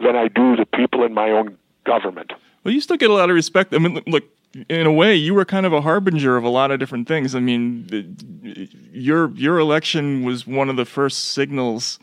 than 0.00 0.16
I 0.16 0.28
do 0.28 0.56
the 0.56 0.66
people 0.66 1.04
in 1.04 1.14
my 1.14 1.30
own 1.30 1.56
government. 1.84 2.32
Well, 2.64 2.74
you 2.74 2.80
still 2.80 2.96
get 2.96 3.10
a 3.10 3.14
lot 3.14 3.30
of 3.30 3.34
respect. 3.34 3.72
I 3.74 3.78
mean, 3.78 4.02
look, 4.06 4.24
in 4.68 4.86
a 4.86 4.92
way, 4.92 5.14
you 5.14 5.34
were 5.34 5.44
kind 5.44 5.66
of 5.66 5.72
a 5.72 5.80
harbinger 5.80 6.36
of 6.36 6.44
a 6.44 6.48
lot 6.48 6.70
of 6.70 6.78
different 6.80 7.06
things. 7.08 7.34
I 7.34 7.40
mean, 7.40 7.86
the- 7.86 8.68
your 8.92 9.30
your 9.34 9.58
election 9.58 10.24
was 10.24 10.46
one 10.46 10.68
of 10.70 10.76
the 10.76 10.84
first 10.84 11.32
signals 11.32 11.98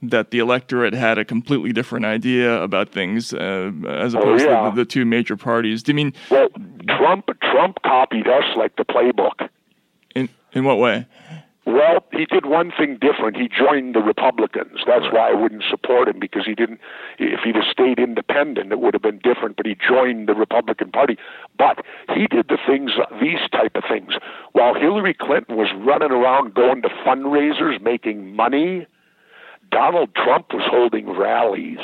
that 0.00 0.30
the 0.30 0.38
electorate 0.38 0.94
had 0.94 1.18
a 1.18 1.24
completely 1.24 1.72
different 1.72 2.04
idea 2.06 2.62
about 2.62 2.88
things 2.90 3.34
uh, 3.34 3.72
as 3.88 4.14
Oh, 4.14 4.20
opposed 4.20 4.44
yeah. 4.44 4.70
to 4.70 4.70
the, 4.70 4.84
the 4.84 4.84
two 4.84 5.04
major 5.04 5.36
parties. 5.36 5.82
Do 5.82 5.90
you 5.90 5.96
mean 5.96 6.12
Well, 6.30 6.48
Trump 6.86 7.28
Trump 7.42 7.78
copied 7.82 8.28
us 8.28 8.44
like 8.56 8.76
the 8.76 8.84
playbook. 8.84 9.48
in 10.14 10.28
in 10.52 10.64
what 10.64 10.78
way? 10.78 11.06
Well, 11.68 12.02
he 12.12 12.24
did 12.24 12.46
one 12.46 12.72
thing 12.72 12.96
different. 12.98 13.36
He 13.36 13.46
joined 13.46 13.94
the 13.94 14.00
Republicans. 14.00 14.80
That's 14.86 15.04
why 15.12 15.30
I 15.30 15.34
wouldn't 15.34 15.64
support 15.68 16.08
him 16.08 16.18
because 16.18 16.46
he 16.46 16.54
didn't. 16.54 16.80
If 17.18 17.40
he'd 17.44 17.56
have 17.56 17.64
stayed 17.70 17.98
independent, 17.98 18.72
it 18.72 18.80
would 18.80 18.94
have 18.94 19.02
been 19.02 19.18
different. 19.18 19.58
But 19.58 19.66
he 19.66 19.76
joined 19.76 20.30
the 20.30 20.34
Republican 20.34 20.90
Party. 20.90 21.18
But 21.58 21.84
he 22.14 22.26
did 22.26 22.48
the 22.48 22.56
things, 22.66 22.92
these 23.20 23.40
type 23.52 23.76
of 23.76 23.84
things, 23.86 24.14
while 24.52 24.72
Hillary 24.72 25.12
Clinton 25.12 25.56
was 25.56 25.68
running 25.76 26.10
around 26.10 26.54
going 26.54 26.80
to 26.80 26.88
fundraisers, 26.88 27.82
making 27.82 28.34
money. 28.34 28.86
Donald 29.70 30.14
Trump 30.14 30.54
was 30.54 30.64
holding 30.64 31.10
rallies. 31.10 31.80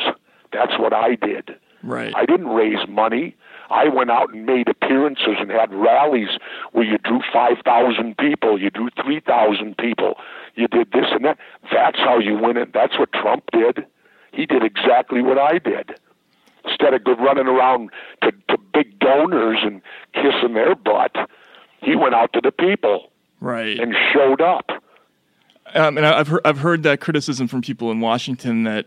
That's 0.51 0.79
what 0.79 0.95
I 0.95 1.17
did. 1.17 1.57
Right. 1.83 2.15
I 2.17 2.25
didn't 2.25 2.49
raise 2.49 2.89
money. 2.89 3.37
I 3.75 3.89
went 3.89 4.11
out 4.11 4.33
and 4.33 4.47
made 4.47 4.69
appearances 4.69 5.37
and 5.41 5.51
had 5.51 5.75
rallies 5.75 6.39
where 6.73 6.85
you 6.85 6.97
drew 6.99 7.21
5,000 7.33 8.17
people, 8.17 8.61
you 8.61 8.71
drew 8.71 8.89
3,000 9.03 9.77
people, 9.77 10.15
you 10.55 10.69
did 10.69 10.93
this 10.93 11.07
and 11.11 11.25
that. 11.25 11.39
That's 11.73 11.99
how 11.99 12.19
you 12.19 12.39
win 12.39 12.57
it. 12.57 12.73
That's 12.73 12.97
what 12.99 13.13
Trump 13.13 13.45
did. 13.53 13.85
He 14.33 14.47
did 14.47 14.63
exactly 14.63 15.23
what 15.23 15.39
I 15.39 15.59
did. 15.59 15.95
Instead 16.65 16.95
of 16.95 17.03
running 17.19 17.47
around 17.49 17.91
to, 18.23 18.31
to 18.49 18.57
big 18.73 18.99
donors 19.01 19.59
and 19.63 19.83
kissing 20.15 20.55
their 20.55 20.75
butt, 20.75 21.15
he 21.83 21.97
went 21.97 22.15
out 22.15 22.33
to 22.35 22.41
the 22.41 22.53
people 22.53 23.11
Right. 23.41 23.79
and 23.79 23.95
showed 24.13 24.41
up. 24.41 24.71
Um, 25.75 25.99
and 25.99 26.07
I've 26.07 26.29
heard 26.29 26.41
I've 26.45 26.59
heard 26.59 26.83
that 26.85 27.01
criticism 27.01 27.49
from 27.49 27.61
people 27.61 27.91
in 27.91 28.01
Washington 28.01 28.63
that 28.65 28.87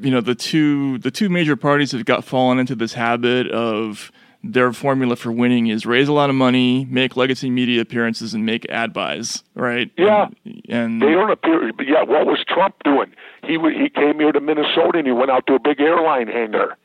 you 0.00 0.10
know 0.10 0.20
the 0.20 0.34
two 0.34 0.98
the 0.98 1.10
two 1.10 1.28
major 1.28 1.56
parties 1.56 1.92
have 1.92 2.04
got 2.04 2.24
fallen 2.24 2.58
into 2.58 2.74
this 2.74 2.92
habit 2.92 3.50
of 3.50 4.10
their 4.52 4.72
formula 4.72 5.16
for 5.16 5.32
winning 5.32 5.66
is 5.66 5.86
raise 5.86 6.08
a 6.08 6.12
lot 6.12 6.30
of 6.30 6.36
money, 6.36 6.84
make 6.84 7.16
legacy 7.16 7.50
media 7.50 7.80
appearances, 7.80 8.34
and 8.34 8.46
make 8.46 8.68
ad 8.70 8.92
buys. 8.92 9.42
Right? 9.54 9.90
Yeah. 9.96 10.28
And, 10.68 11.02
They 11.02 11.12
don't 11.12 11.30
appear. 11.30 11.70
Yeah, 11.80 12.02
what 12.02 12.26
was 12.26 12.44
Trump 12.46 12.76
doing? 12.84 13.12
He 13.42 13.54
he 13.54 13.88
came 13.88 14.18
here 14.18 14.32
to 14.32 14.40
Minnesota 14.40 14.98
and 14.98 15.06
he 15.06 15.12
went 15.12 15.30
out 15.30 15.46
to 15.48 15.54
a 15.54 15.58
big 15.58 15.80
airline 15.80 16.28
hangar, 16.28 16.76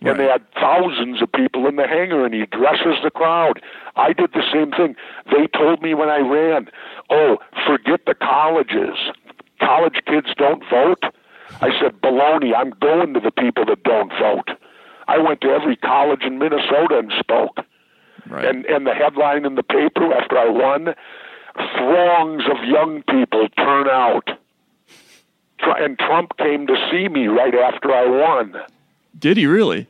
and 0.00 0.18
they 0.18 0.26
had 0.26 0.42
thousands 0.54 1.22
of 1.22 1.30
people 1.32 1.66
in 1.66 1.76
the 1.76 1.86
hangar, 1.86 2.24
and 2.24 2.34
he 2.34 2.46
dresses 2.46 2.96
the 3.04 3.10
crowd. 3.10 3.60
I 3.96 4.12
did 4.12 4.32
the 4.32 4.42
same 4.52 4.70
thing. 4.72 4.96
They 5.26 5.46
told 5.46 5.82
me 5.82 5.94
when 5.94 6.08
I 6.08 6.18
ran, 6.18 6.68
"Oh, 7.10 7.38
forget 7.66 8.06
the 8.06 8.14
colleges. 8.14 8.96
College 9.60 10.00
kids 10.06 10.28
don't 10.36 10.62
vote." 10.68 11.04
I 11.60 11.70
said, 11.80 12.00
"Baloney! 12.00 12.52
I'm 12.56 12.70
going 12.80 13.14
to 13.14 13.20
the 13.20 13.30
people 13.30 13.64
that 13.66 13.82
don't 13.82 14.10
vote." 14.10 14.50
I 15.08 15.18
went 15.18 15.40
to 15.42 15.48
every 15.48 15.76
college 15.76 16.22
in 16.22 16.38
Minnesota 16.38 16.98
and 16.98 17.12
spoke. 17.18 17.58
Right. 18.28 18.44
And 18.44 18.64
and 18.66 18.86
the 18.86 18.94
headline 18.94 19.44
in 19.44 19.56
the 19.56 19.62
paper 19.62 20.12
after 20.12 20.38
I 20.38 20.48
won, 20.48 20.94
throngs 21.76 22.44
of 22.50 22.64
young 22.64 23.02
people 23.02 23.48
turn 23.56 23.88
out. 23.88 24.30
And 25.64 25.98
Trump 25.98 26.36
came 26.38 26.66
to 26.66 26.74
see 26.90 27.08
me 27.08 27.28
right 27.28 27.54
after 27.54 27.92
I 27.92 28.06
won. 28.06 28.56
Did 29.16 29.36
he 29.36 29.46
really? 29.46 29.86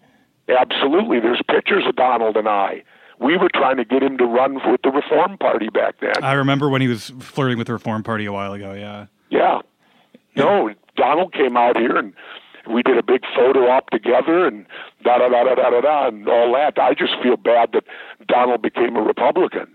Absolutely. 0.48 1.20
There's 1.20 1.40
pictures 1.48 1.84
of 1.86 1.96
Donald 1.96 2.36
and 2.36 2.48
I. 2.48 2.82
We 3.18 3.36
were 3.36 3.48
trying 3.54 3.76
to 3.76 3.84
get 3.84 4.02
him 4.02 4.18
to 4.18 4.24
run 4.24 4.54
with 4.70 4.82
the 4.82 4.90
Reform 4.90 5.38
Party 5.38 5.68
back 5.68 5.94
then. 6.00 6.22
I 6.22 6.32
remember 6.32 6.68
when 6.68 6.80
he 6.82 6.88
was 6.88 7.10
flirting 7.20 7.56
with 7.56 7.68
the 7.68 7.72
Reform 7.72 8.02
Party 8.02 8.26
a 8.26 8.32
while 8.32 8.52
ago. 8.52 8.74
Yeah. 8.74 9.06
Yeah. 9.30 9.60
No, 10.34 10.74
Donald 11.02 11.32
came 11.32 11.56
out 11.56 11.76
here 11.76 11.96
and 11.96 12.12
we 12.72 12.82
did 12.82 12.96
a 12.96 13.02
big 13.02 13.22
photo 13.34 13.68
op 13.68 13.90
together 13.90 14.46
and 14.46 14.64
da 15.04 15.18
da 15.18 15.28
da 15.28 15.42
da 15.44 15.54
da 15.56 15.70
da 15.70 15.80
da 15.80 16.06
and 16.08 16.28
all 16.28 16.52
that. 16.54 16.78
I 16.78 16.94
just 16.94 17.14
feel 17.22 17.36
bad 17.36 17.70
that 17.72 17.84
Donald 18.28 18.62
became 18.62 18.94
a 18.96 19.02
Republican. 19.02 19.66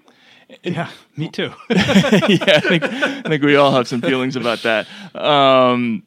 Yeah, 0.64 0.90
me 1.18 1.28
too. 1.28 1.52
yeah, 1.70 1.76
I 1.80 2.62
think 2.62 2.84
I 2.84 3.22
think 3.24 3.44
we 3.44 3.58
all 3.58 3.74
have 3.74 3.88
some 3.90 4.02
feelings 4.02 4.38
about 4.38 4.60
that. 4.64 4.88
Um, 5.14 6.04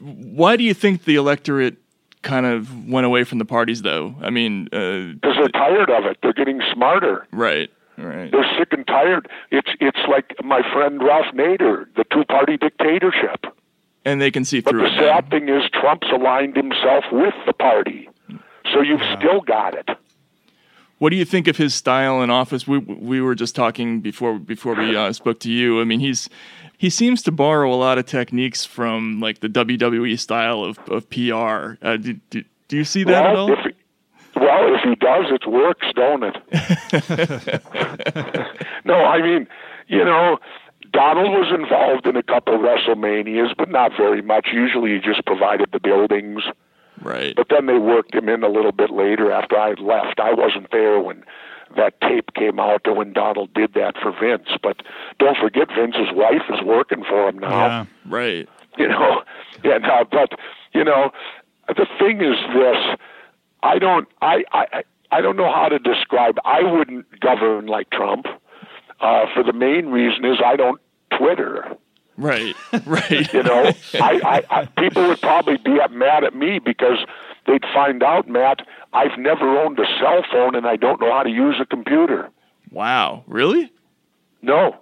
why 0.00 0.56
do 0.56 0.62
you 0.62 0.74
think 0.74 1.04
the 1.04 1.16
electorate 1.16 1.76
kind 2.22 2.46
of 2.46 2.88
went 2.88 3.06
away 3.06 3.24
from 3.24 3.38
the 3.38 3.44
parties, 3.44 3.82
though? 3.82 4.14
I 4.22 4.30
mean, 4.30 4.68
uh, 4.72 5.14
Because 5.20 5.36
they're 5.36 5.48
tired 5.48 5.90
of 5.90 6.04
it. 6.04 6.18
They're 6.22 6.32
getting 6.32 6.60
smarter. 6.72 7.26
right, 7.32 7.70
right, 7.98 8.30
They're 8.30 8.50
sick 8.58 8.72
and 8.72 8.86
tired. 8.86 9.28
It's 9.50 9.70
it's 9.80 9.98
like 10.08 10.34
my 10.44 10.62
friend 10.72 11.02
Ralph 11.02 11.34
Nader, 11.34 11.86
the 11.96 12.04
two 12.12 12.24
party 12.24 12.56
dictatorship. 12.56 13.46
And 14.04 14.20
they 14.20 14.30
can 14.30 14.44
see 14.44 14.60
But 14.60 14.70
through 14.70 14.80
the 14.82 14.86
it. 14.86 14.96
now. 14.96 15.20
sad 15.20 15.30
thing 15.30 15.48
is 15.48 15.62
Trump's 15.72 16.08
aligned 16.12 16.56
himself 16.56 17.04
with 17.12 17.34
the 17.46 17.52
party. 17.52 18.08
So 18.72 18.80
you've 18.80 19.02
still 19.18 19.40
got 19.40 19.74
it. 19.74 19.88
What 20.98 21.10
do 21.10 21.16
you 21.16 21.24
think 21.24 21.48
of 21.48 21.56
his 21.56 21.74
style 21.74 22.22
in 22.22 22.30
office? 22.30 22.66
We 22.66 22.78
we 22.78 23.20
were 23.20 23.34
just 23.34 23.54
talking 23.54 24.00
before 24.00 24.38
before 24.38 24.74
we 24.74 24.96
uh, 24.96 25.12
spoke 25.12 25.38
to 25.40 25.50
you. 25.50 25.80
I 25.80 25.84
mean, 25.84 26.00
he's 26.00 26.28
he 26.78 26.88
seems 26.88 27.22
to 27.24 27.32
borrow 27.32 27.72
a 27.72 27.76
lot 27.76 27.98
of 27.98 28.06
techniques 28.06 28.64
from 28.64 29.20
like 29.20 29.40
the 29.40 29.48
WWE 29.48 30.18
style 30.18 30.64
of 30.64 30.78
of 30.88 31.10
PR. 31.10 31.76
Uh, 31.84 31.96
do, 31.98 32.14
do, 32.30 32.42
do 32.68 32.76
you 32.76 32.84
see 32.84 33.04
that 33.04 33.22
well, 33.24 33.32
at 33.32 33.36
all? 33.36 33.52
If 33.52 33.58
he, 33.64 33.72
well, 34.40 34.74
if 34.74 34.80
he 34.82 34.94
does, 34.94 35.26
it 35.30 35.46
works, 35.46 35.86
don't 35.94 36.22
it? 36.24 36.36
no, 38.84 38.94
I 38.94 39.20
mean, 39.20 39.46
you 39.88 40.04
know, 40.04 40.38
Donald 40.94 41.32
was 41.32 41.52
involved 41.52 42.06
in 42.06 42.16
a 42.16 42.22
couple 42.22 42.54
of 42.54 42.60
WrestleManias, 42.60 43.56
but 43.58 43.68
not 43.68 43.90
very 43.96 44.22
much. 44.22 44.48
Usually 44.52 44.92
he 44.92 45.00
just 45.00 45.26
provided 45.26 45.70
the 45.72 45.80
buildings. 45.80 46.42
Right. 47.02 47.34
But 47.34 47.48
then 47.50 47.66
they 47.66 47.78
worked 47.78 48.14
him 48.14 48.28
in 48.28 48.44
a 48.44 48.48
little 48.48 48.70
bit 48.70 48.90
later 48.90 49.32
after 49.32 49.58
I 49.58 49.72
left. 49.72 50.20
I 50.20 50.32
wasn't 50.32 50.70
there 50.70 51.00
when 51.00 51.24
that 51.76 52.00
tape 52.00 52.32
came 52.34 52.60
out 52.60 52.82
or 52.86 52.94
when 52.94 53.12
Donald 53.12 53.52
did 53.54 53.74
that 53.74 53.96
for 54.00 54.12
Vince. 54.12 54.48
But 54.62 54.82
don't 55.18 55.36
forget, 55.36 55.68
Vince's 55.76 56.12
wife 56.12 56.42
is 56.48 56.62
working 56.64 57.02
for 57.02 57.28
him 57.28 57.40
now. 57.40 57.50
Yeah. 57.50 57.86
Right. 58.06 58.48
You 58.78 58.88
know, 58.88 59.22
yeah. 59.64 60.04
But 60.10 60.38
you 60.72 60.84
know, 60.84 61.10
the 61.66 61.86
thing 61.98 62.20
is 62.20 62.36
this: 62.54 62.98
I 63.64 63.80
don't, 63.80 64.06
I, 64.22 64.44
I, 64.52 64.84
I 65.10 65.20
don't 65.20 65.36
know 65.36 65.52
how 65.52 65.68
to 65.68 65.80
describe. 65.80 66.36
I 66.44 66.62
wouldn't 66.62 67.20
govern 67.20 67.66
like 67.66 67.90
Trump. 67.90 68.26
Uh, 69.00 69.26
for 69.34 69.42
the 69.42 69.52
main 69.52 69.88
reason 69.88 70.24
is 70.24 70.38
I 70.42 70.54
don't 70.56 70.80
Twitter. 71.18 71.76
Right. 72.16 72.54
Right. 72.86 73.32
You 73.32 73.42
know, 73.42 73.72
I, 73.94 74.42
I, 74.50 74.60
I 74.60 74.64
people 74.78 75.06
would 75.08 75.20
probably 75.20 75.56
be 75.58 75.78
mad 75.90 76.24
at 76.24 76.34
me 76.34 76.58
because 76.58 76.98
they'd 77.46 77.64
find 77.72 78.02
out, 78.02 78.28
Matt, 78.28 78.66
I've 78.92 79.16
never 79.18 79.58
owned 79.60 79.78
a 79.78 79.86
cell 80.00 80.24
phone 80.30 80.54
and 80.54 80.66
I 80.66 80.76
don't 80.76 81.00
know 81.00 81.12
how 81.12 81.22
to 81.22 81.30
use 81.30 81.56
a 81.60 81.66
computer. 81.66 82.30
Wow. 82.70 83.24
Really? 83.26 83.72
No. 84.42 84.76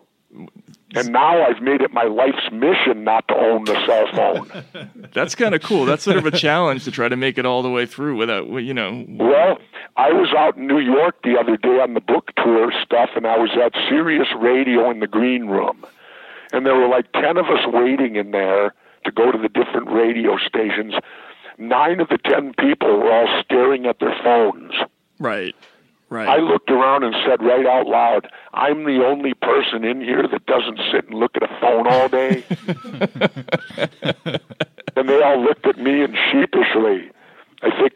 And 0.94 1.12
now 1.12 1.42
I've 1.46 1.62
made 1.62 1.80
it 1.80 1.92
my 1.92 2.04
life's 2.04 2.50
mission 2.50 3.04
not 3.04 3.28
to 3.28 3.34
own 3.34 3.64
the 3.64 3.74
cell 3.86 4.06
phone. 4.12 4.90
That's 5.14 5.34
kind 5.34 5.54
of 5.54 5.62
cool. 5.62 5.84
That's 5.84 6.02
sort 6.02 6.16
of 6.16 6.26
a 6.26 6.30
challenge 6.30 6.84
to 6.84 6.90
try 6.90 7.08
to 7.08 7.16
make 7.16 7.38
it 7.38 7.46
all 7.46 7.62
the 7.62 7.70
way 7.70 7.86
through 7.86 8.16
without, 8.16 8.46
you 8.48 8.74
know. 8.74 9.04
Well, 9.08 9.58
I 9.96 10.12
was 10.12 10.32
out 10.36 10.56
in 10.56 10.66
New 10.66 10.80
York 10.80 11.22
the 11.22 11.38
other 11.38 11.56
day 11.56 11.80
on 11.80 11.94
the 11.94 12.00
book 12.00 12.32
tour 12.36 12.72
stuff, 12.82 13.10
and 13.16 13.26
I 13.26 13.38
was 13.38 13.50
at 13.62 13.72
Sirius 13.88 14.28
Radio 14.38 14.90
in 14.90 15.00
the 15.00 15.06
green 15.06 15.46
room. 15.46 15.84
And 16.52 16.66
there 16.66 16.76
were 16.76 16.88
like 16.88 17.10
10 17.12 17.36
of 17.36 17.46
us 17.46 17.66
waiting 17.66 18.16
in 18.16 18.30
there 18.30 18.74
to 19.04 19.10
go 19.10 19.32
to 19.32 19.38
the 19.38 19.48
different 19.48 19.90
radio 19.90 20.36
stations. 20.38 20.94
Nine 21.58 22.00
of 22.00 22.08
the 22.08 22.18
10 22.18 22.54
people 22.58 22.98
were 22.98 23.12
all 23.12 23.42
staring 23.42 23.86
at 23.86 23.98
their 23.98 24.14
phones. 24.22 24.72
Right. 25.18 25.54
Right. 26.10 26.28
I 26.28 26.36
looked 26.40 26.70
around 26.70 27.04
and 27.04 27.14
said 27.26 27.42
right 27.42 27.64
out 27.64 27.86
loud, 27.86 28.30
I'm 28.52 28.84
the 28.84 29.02
only 29.02 29.32
person 29.32 29.82
in 29.82 30.02
here 30.02 30.28
that 30.28 30.44
doesn't 30.44 30.78
sit 30.92 31.08
and 31.08 31.18
look 31.18 31.36
at 31.36 31.42
a 31.42 31.48
phone 31.58 31.86
all 31.86 32.08
day. 32.10 32.44
and 34.94 35.08
they 35.08 35.22
all 35.22 35.42
looked 35.42 35.66
at 35.66 35.78
me 35.78 36.04
and 36.04 36.14
sheepishly. 36.30 37.10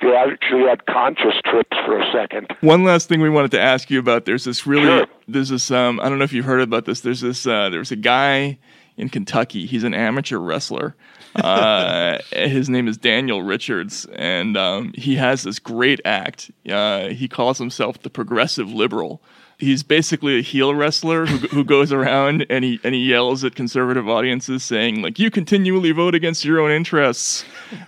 They 0.01 0.15
actually 0.15 0.63
had 0.69 0.87
conscious 0.87 1.35
trips 1.45 1.77
for 1.85 1.99
a 1.99 2.13
second. 2.13 2.49
One 2.61 2.85
last 2.85 3.09
thing 3.09 3.21
we 3.21 3.31
wanted 3.31 3.51
to 3.53 3.61
ask 3.61 3.91
you 3.91 3.99
about. 3.99 4.25
There's 4.25 4.45
this 4.45 4.67
really, 4.67 4.85
Sure. 4.87 5.07
there's 5.29 5.49
this. 5.49 5.71
Um, 5.71 6.01
I 6.01 6.09
don't 6.09 6.19
know 6.19 6.25
if 6.25 6.33
you've 6.33 6.45
heard 6.45 6.61
about 6.61 6.85
this. 6.85 7.01
There's 7.01 7.21
this. 7.21 7.47
Uh, 7.47 7.69
there's 7.71 7.93
a 7.93 7.97
guy 7.97 8.59
in 8.97 9.09
Kentucky. 9.09 9.67
He's 9.67 9.85
an 9.85 9.95
amateur 9.95 10.39
wrestler. 10.39 10.95
Uh, 11.35 12.19
his 12.33 12.69
name 12.69 12.89
is 12.89 12.97
Daniel 12.97 13.43
Richards, 13.43 14.07
and 14.15 14.57
um, 14.57 14.93
he 14.97 15.17
has 15.17 15.43
this 15.43 15.59
great 15.59 16.01
act. 16.05 16.51
Uh, 16.69 17.09
he 17.09 17.29
calls 17.29 17.59
himself 17.59 18.01
the 18.03 18.11
Progressive 18.11 18.71
Liberal. 18.71 19.23
He's 19.59 19.83
basically 19.83 20.39
a 20.39 20.43
heel 20.43 20.75
wrestler 20.75 21.25
who, 21.25 21.39
who 21.49 21.65
goes 21.65 21.91
around 21.91 22.45
and 22.51 22.63
he 22.63 22.79
and 22.85 22.95
he 22.95 23.01
yells 23.09 23.43
at 23.43 23.55
conservative 23.55 24.07
audiences, 24.07 24.63
saying 24.63 25.01
like, 25.01 25.19
"You 25.19 25.31
continually 25.31 25.93
vote 25.93 26.15
against 26.15 26.45
your 26.45 26.61
own 26.61 26.71
interests," 26.71 27.45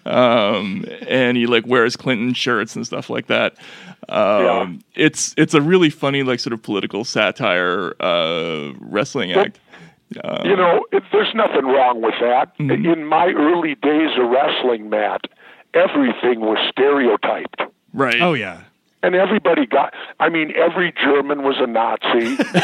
um, 0.06 0.86
and 1.06 1.36
he 1.36 1.46
like 1.46 1.66
wears 1.66 1.94
Clinton 1.94 2.32
shirts 2.32 2.74
and 2.74 2.86
stuff 2.86 3.10
like 3.10 3.26
that. 3.26 3.56
Um, 4.08 4.82
It's 4.94 5.34
it's 5.36 5.52
a 5.52 5.60
really 5.60 5.90
funny 5.90 6.22
like 6.22 6.40
sort 6.40 6.54
of 6.54 6.62
political 6.62 7.04
satire 7.04 7.94
uh, 8.00 8.72
wrestling 8.80 9.32
act. 9.32 9.60
Uh, 10.24 10.42
you 10.46 10.56
know, 10.56 10.86
it, 10.90 11.02
there's 11.12 11.34
nothing 11.34 11.66
wrong 11.66 12.00
with 12.00 12.14
that. 12.20 12.56
Mm-hmm. 12.56 12.86
In 12.86 13.06
my 13.06 13.26
early 13.26 13.74
days 13.74 14.10
of 14.18 14.30
wrestling, 14.30 14.88
Matt, 14.88 15.26
everything 15.74 16.40
was 16.40 16.58
stereotyped. 16.70 17.60
Right. 17.92 18.22
Oh 18.22 18.32
yeah. 18.32 18.62
And 19.02 19.14
everybody 19.14 19.64
got. 19.66 19.94
I 20.18 20.28
mean, 20.28 20.52
every 20.56 20.92
German 20.92 21.44
was 21.44 21.56
a 21.58 21.66
Nazi. 21.66 22.36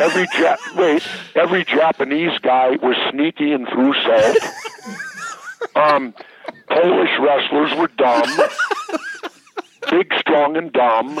every 0.00 0.26
ja- 0.38 0.56
wait, 0.76 1.02
every 1.34 1.64
Japanese 1.64 2.38
guy 2.38 2.76
was 2.82 2.96
sneaky 3.10 3.52
and 3.52 3.68
threw 3.68 3.92
salt. 3.94 4.36
Um, 5.74 6.14
Polish 6.68 7.10
wrestlers 7.20 7.76
were 7.76 7.88
dumb, 7.98 8.48
big, 9.90 10.12
strong, 10.18 10.56
and 10.56 10.72
dumb. 10.72 11.18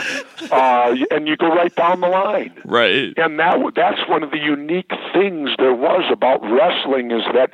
Uh, 0.50 0.94
and 1.10 1.26
you 1.26 1.36
go 1.36 1.48
right 1.48 1.74
down 1.74 2.00
the 2.00 2.08
line. 2.08 2.52
Right. 2.64 3.12
And 3.16 3.38
that 3.40 3.58
that's 3.74 4.08
one 4.08 4.22
of 4.22 4.30
the 4.30 4.38
unique 4.38 4.92
things 5.12 5.50
there 5.58 5.74
was 5.74 6.04
about 6.12 6.40
wrestling 6.42 7.10
is 7.10 7.24
that 7.34 7.50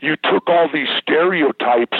you 0.00 0.16
took 0.16 0.48
all 0.48 0.68
these 0.72 0.88
stereotypes 1.00 1.98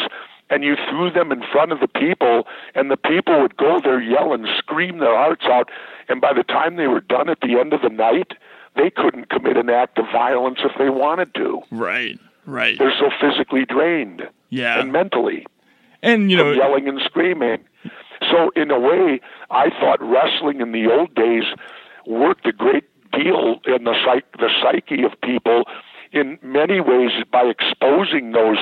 and 0.51 0.63
you 0.65 0.77
threw 0.89 1.11
them 1.11 1.33
in 1.33 1.43
front 1.53 1.73
of 1.73 1.81
the 1.81 1.89
people, 1.89 2.47
and 2.75 2.91
the 2.91 2.97
people 2.97 3.41
would 3.41 3.57
go 3.57 3.81
there, 3.83 4.01
yell 4.01 4.33
and 4.33 4.47
scream 4.59 4.99
their 4.99 5.17
hearts 5.17 5.45
out. 5.47 5.71
And 6.09 6.21
by 6.21 6.33
the 6.33 6.43
time 6.43 6.77
they 6.77 6.89
were 6.89 7.01
done 7.01 7.29
at 7.29 7.41
the 7.41 7.59
end 7.59 7.73
of 7.73 7.83
the 7.83 7.89
night, 7.89 8.33
they 8.77 8.91
couldn't 8.91 9.31
commit 9.31 9.57
an 9.57 9.71
act 9.71 9.99
of 9.99 10.07
violence 10.13 10.59
if 10.65 10.73
they 10.79 10.91
wanted 10.91 11.35
to. 11.35 11.61
Right. 11.71 12.19
Right. 12.47 12.79
They're 12.79 12.95
so 12.99 13.11
physically 13.21 13.65
drained 13.65 14.23
Yeah. 14.49 14.81
and 14.81 14.93
mentally 14.93 15.47
And 16.03 16.31
you 16.31 16.37
know, 16.37 16.51
yelling 16.53 16.89
and 16.89 17.01
screaming. 17.05 17.59
So 18.31 18.51
in 18.57 18.71
a 18.71 18.79
way, 18.79 19.21
I 19.51 19.71
thought 19.71 19.99
wrestling 20.01 20.61
in 20.61 20.73
the 20.73 20.87
old 20.91 21.15
days 21.15 21.45
worked 22.07 22.47
a 22.47 22.53
great 22.53 22.85
deal 23.13 23.61
in 23.67 23.85
the 23.85 23.95
psych- 24.05 24.33
the 24.39 24.51
psyche 24.63 25.03
of 25.05 25.13
people 25.21 25.65
in 26.13 26.39
many 26.43 26.81
ways 26.81 27.11
by 27.33 27.45
exposing 27.45 28.33
those 28.33 28.59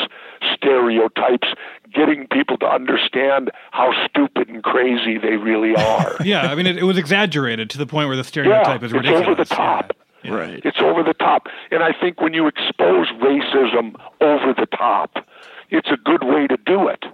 stereotypes, 0.54 1.48
getting 1.92 2.26
people 2.26 2.56
to 2.58 2.66
understand 2.66 3.50
how 3.70 3.92
stupid 4.06 4.48
and 4.48 4.62
crazy 4.62 5.18
they 5.18 5.36
really 5.36 5.74
are. 5.82 6.16
Yeah, 6.22 6.50
I 6.50 6.54
mean, 6.54 6.66
it, 6.66 6.78
it 6.78 6.84
was 6.84 6.98
exaggerated 6.98 7.70
to 7.70 7.78
the 7.78 7.86
point 7.86 8.08
where 8.08 8.16
the 8.16 8.24
stereotype 8.24 8.66
yeah, 8.80 8.86
is 8.86 8.92
it's 8.92 8.92
ridiculous. 8.92 9.26
over 9.26 9.34
the 9.34 9.44
top. 9.44 9.92
Right. 10.24 10.60
It's 10.64 10.80
over 10.80 11.02
the 11.02 11.14
top. 11.14 11.46
And 11.70 11.82
I 11.82 11.92
think 11.92 12.20
when 12.20 12.34
you 12.34 12.48
expose 12.48 13.06
racism 13.20 13.94
over 14.20 14.52
the 14.52 14.66
top, 14.66 15.24
it's 15.70 15.88
a 15.90 15.96
good 15.96 16.24
way 16.24 16.46
to 16.48 16.56
do 16.66 16.88
it 16.88 17.04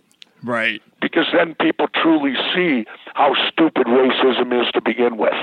right. 0.43 0.81
because 1.01 1.27
then 1.33 1.55
people 1.61 1.87
truly 1.89 2.35
see 2.55 2.87
how 3.15 3.35
stupid 3.51 3.87
racism 3.87 4.61
is 4.61 4.71
to 4.73 4.81
begin 4.81 5.17
with. 5.17 5.35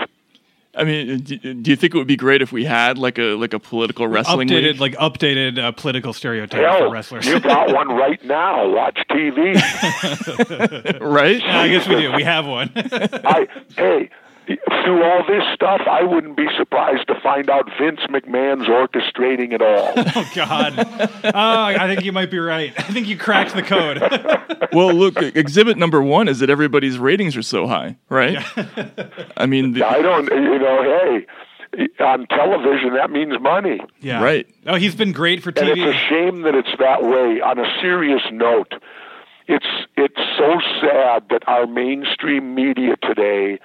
I 0.73 0.85
mean, 0.85 1.19
do, 1.19 1.37
do 1.37 1.69
you 1.71 1.75
think 1.75 1.93
it 1.93 1.97
would 1.97 2.07
be 2.07 2.15
great 2.15 2.41
if 2.41 2.51
we 2.53 2.63
had 2.63 2.97
like 2.97 3.17
a 3.17 3.33
like 3.35 3.53
a 3.53 3.59
political 3.59 4.07
wrestling 4.07 4.47
updated, 4.47 4.79
league? 4.79 4.79
like 4.79 4.95
updated 4.95 5.59
uh, 5.59 5.71
political 5.73 6.13
stereotypes 6.13 6.63
Hell, 6.63 6.79
for 6.87 6.89
wrestlers. 6.91 7.25
you 7.25 7.39
got 7.41 7.73
one 7.73 7.89
right 7.89 8.23
now. 8.23 8.69
Watch 8.69 8.97
TV. 9.09 9.55
right? 11.01 11.41
Yeah, 11.41 11.59
I 11.59 11.67
guess 11.67 11.87
we 11.87 11.95
do. 11.95 12.13
We 12.13 12.23
have 12.23 12.45
one. 12.45 12.71
I 12.75 13.47
hey, 13.75 14.09
through 14.47 15.03
all 15.03 15.23
this 15.27 15.43
stuff, 15.53 15.81
I 15.89 16.03
wouldn't 16.03 16.35
be 16.35 16.47
surprised 16.57 17.07
to 17.07 17.19
find 17.21 17.49
out 17.49 17.69
Vince 17.79 17.99
McMahon's 18.09 18.67
orchestrating 18.67 19.53
it 19.53 19.61
all. 19.61 19.93
oh 20.15 20.31
God. 20.35 20.73
Oh, 21.23 21.31
I 21.33 21.87
think 21.87 22.03
you 22.03 22.11
might 22.11 22.31
be 22.31 22.39
right. 22.39 22.73
I 22.77 22.83
think 22.83 23.07
you 23.07 23.17
cracked 23.17 23.55
the 23.55 23.61
code. 23.61 23.99
well, 24.73 24.93
look, 24.93 25.21
exhibit 25.21 25.77
number 25.77 26.01
one 26.01 26.27
is 26.27 26.39
that 26.39 26.49
everybody's 26.49 26.97
ratings 26.97 27.37
are 27.37 27.41
so 27.43 27.67
high, 27.67 27.97
right? 28.09 28.37
I 29.37 29.45
mean, 29.45 29.73
the, 29.73 29.87
I 29.87 30.01
don't, 30.01 30.25
you 30.31 30.59
know, 30.59 30.83
hey, 30.83 31.27
on 31.99 32.27
television 32.27 32.93
that 32.95 33.11
means 33.11 33.39
money. 33.39 33.79
Yeah. 34.01 34.21
Right. 34.23 34.47
Oh, 34.65 34.75
he's 34.75 34.95
been 34.95 35.11
great 35.13 35.41
for 35.41 35.49
And 35.49 35.69
it's 35.69 35.79
TV. 35.79 35.89
a 35.89 36.09
shame 36.09 36.41
that 36.41 36.55
it's 36.55 36.69
that 36.79 37.03
way. 37.03 37.39
On 37.41 37.57
a 37.59 37.81
serious 37.81 38.21
note, 38.31 38.73
it's 39.47 39.65
it's 39.95 40.19
so 40.37 40.59
sad 40.81 41.23
that 41.29 41.43
our 41.47 41.67
mainstream 41.67 42.55
media 42.55 42.95
today, 43.01 43.59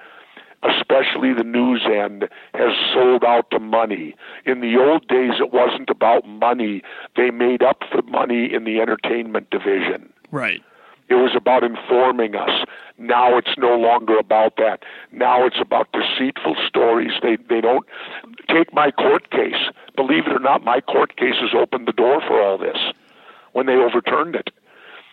especially 0.63 1.33
the 1.33 1.43
news 1.43 1.83
end, 1.85 2.27
has 2.53 2.73
sold 2.93 3.23
out 3.23 3.49
to 3.51 3.59
money. 3.59 4.15
In 4.45 4.61
the 4.61 4.77
old 4.77 5.07
days, 5.07 5.39
it 5.39 5.53
wasn't 5.53 5.89
about 5.89 6.27
money. 6.27 6.81
They 7.15 7.29
made 7.31 7.61
up 7.63 7.83
for 7.91 8.01
money 8.03 8.53
in 8.53 8.63
the 8.63 8.79
entertainment 8.79 9.49
division. 9.49 10.11
right. 10.31 10.61
It 11.09 11.15
was 11.15 11.31
about 11.37 11.63
informing 11.63 12.35
us. 12.35 12.65
Now 12.97 13.37
it's 13.37 13.57
no 13.57 13.77
longer 13.77 14.17
about 14.17 14.57
that. 14.57 14.83
Now 15.13 15.45
it's 15.45 15.61
about 15.61 15.87
deceitful 15.93 16.57
stories. 16.67 17.13
They 17.21 17.37
they 17.37 17.61
don't 17.61 17.85
take 18.49 18.73
my 18.73 18.91
court 18.91 19.29
case. 19.29 19.71
Believe 19.95 20.27
it 20.27 20.33
or 20.33 20.39
not, 20.39 20.65
my 20.65 20.81
court 20.81 21.15
cases 21.15 21.55
opened 21.55 21.87
the 21.87 21.93
door 21.93 22.19
for 22.27 22.41
all 22.41 22.57
this 22.57 22.77
when 23.53 23.67
they 23.67 23.75
overturned 23.75 24.35
it. 24.35 24.49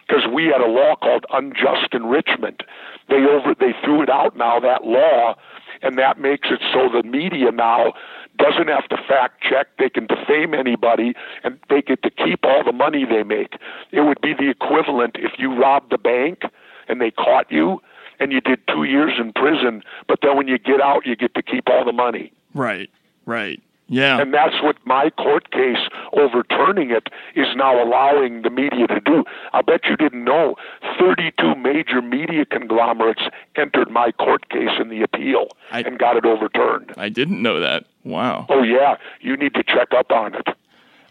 Because 0.06 0.24
we 0.26 0.46
had 0.46 0.60
a 0.60 0.66
law 0.68 0.96
called 0.96 1.26
unjust 1.32 1.94
enrichment. 1.94 2.62
They 3.08 3.24
over 3.24 3.54
they 3.58 3.74
threw 3.84 4.02
it 4.02 4.10
out 4.10 4.36
now 4.36 4.60
that 4.60 4.84
law, 4.84 5.34
and 5.82 5.98
that 5.98 6.18
makes 6.18 6.48
it 6.50 6.60
so 6.72 6.88
the 6.88 7.06
media 7.06 7.50
now 7.52 7.92
doesn't 8.38 8.68
have 8.68 8.88
to 8.88 8.96
fact 8.96 9.42
check. 9.42 9.68
They 9.78 9.90
can 9.90 10.06
defame 10.06 10.54
anybody, 10.54 11.14
and 11.42 11.58
they 11.68 11.82
get 11.82 12.02
to 12.02 12.10
keep 12.10 12.44
all 12.44 12.64
the 12.64 12.72
money 12.72 13.04
they 13.04 13.22
make. 13.22 13.54
It 13.92 14.00
would 14.00 14.20
be 14.20 14.34
the 14.34 14.50
equivalent 14.50 15.16
if 15.18 15.32
you 15.38 15.54
robbed 15.54 15.92
the 15.92 15.98
bank 15.98 16.42
and 16.88 17.00
they 17.00 17.10
caught 17.10 17.50
you, 17.50 17.80
and 18.20 18.32
you 18.32 18.40
did 18.40 18.60
two 18.68 18.84
years 18.84 19.12
in 19.18 19.32
prison, 19.32 19.82
but 20.06 20.18
then 20.22 20.36
when 20.36 20.48
you 20.48 20.58
get 20.58 20.80
out, 20.80 21.06
you 21.06 21.16
get 21.16 21.34
to 21.34 21.42
keep 21.42 21.68
all 21.68 21.84
the 21.84 21.92
money. 21.92 22.32
Right. 22.54 22.90
Right. 23.26 23.62
Yeah. 23.88 24.18
And 24.20 24.32
that's 24.32 24.62
what 24.62 24.76
my 24.84 25.10
court 25.10 25.50
case 25.50 25.78
overturning 26.12 26.90
it 26.90 27.08
is 27.34 27.48
now 27.54 27.82
allowing 27.82 28.42
the 28.42 28.50
media 28.50 28.86
to 28.86 29.00
do. 29.00 29.24
I 29.52 29.60
bet 29.62 29.84
you 29.84 29.96
didn't 29.96 30.24
know 30.24 30.56
32 30.98 31.54
major 31.56 32.00
media 32.00 32.46
conglomerates 32.46 33.22
entered 33.56 33.90
my 33.90 34.10
court 34.12 34.48
case 34.48 34.70
in 34.80 34.88
the 34.88 35.02
appeal 35.02 35.48
I- 35.70 35.80
and 35.80 35.98
got 35.98 36.16
it 36.16 36.24
overturned. 36.24 36.92
I 36.96 37.08
didn't 37.10 37.42
know 37.42 37.60
that. 37.60 37.84
Wow. 38.04 38.46
Oh, 38.48 38.62
yeah, 38.62 38.96
you 39.20 39.36
need 39.36 39.54
to 39.54 39.62
check 39.62 39.88
up 39.96 40.10
on 40.10 40.34
it. 40.34 40.48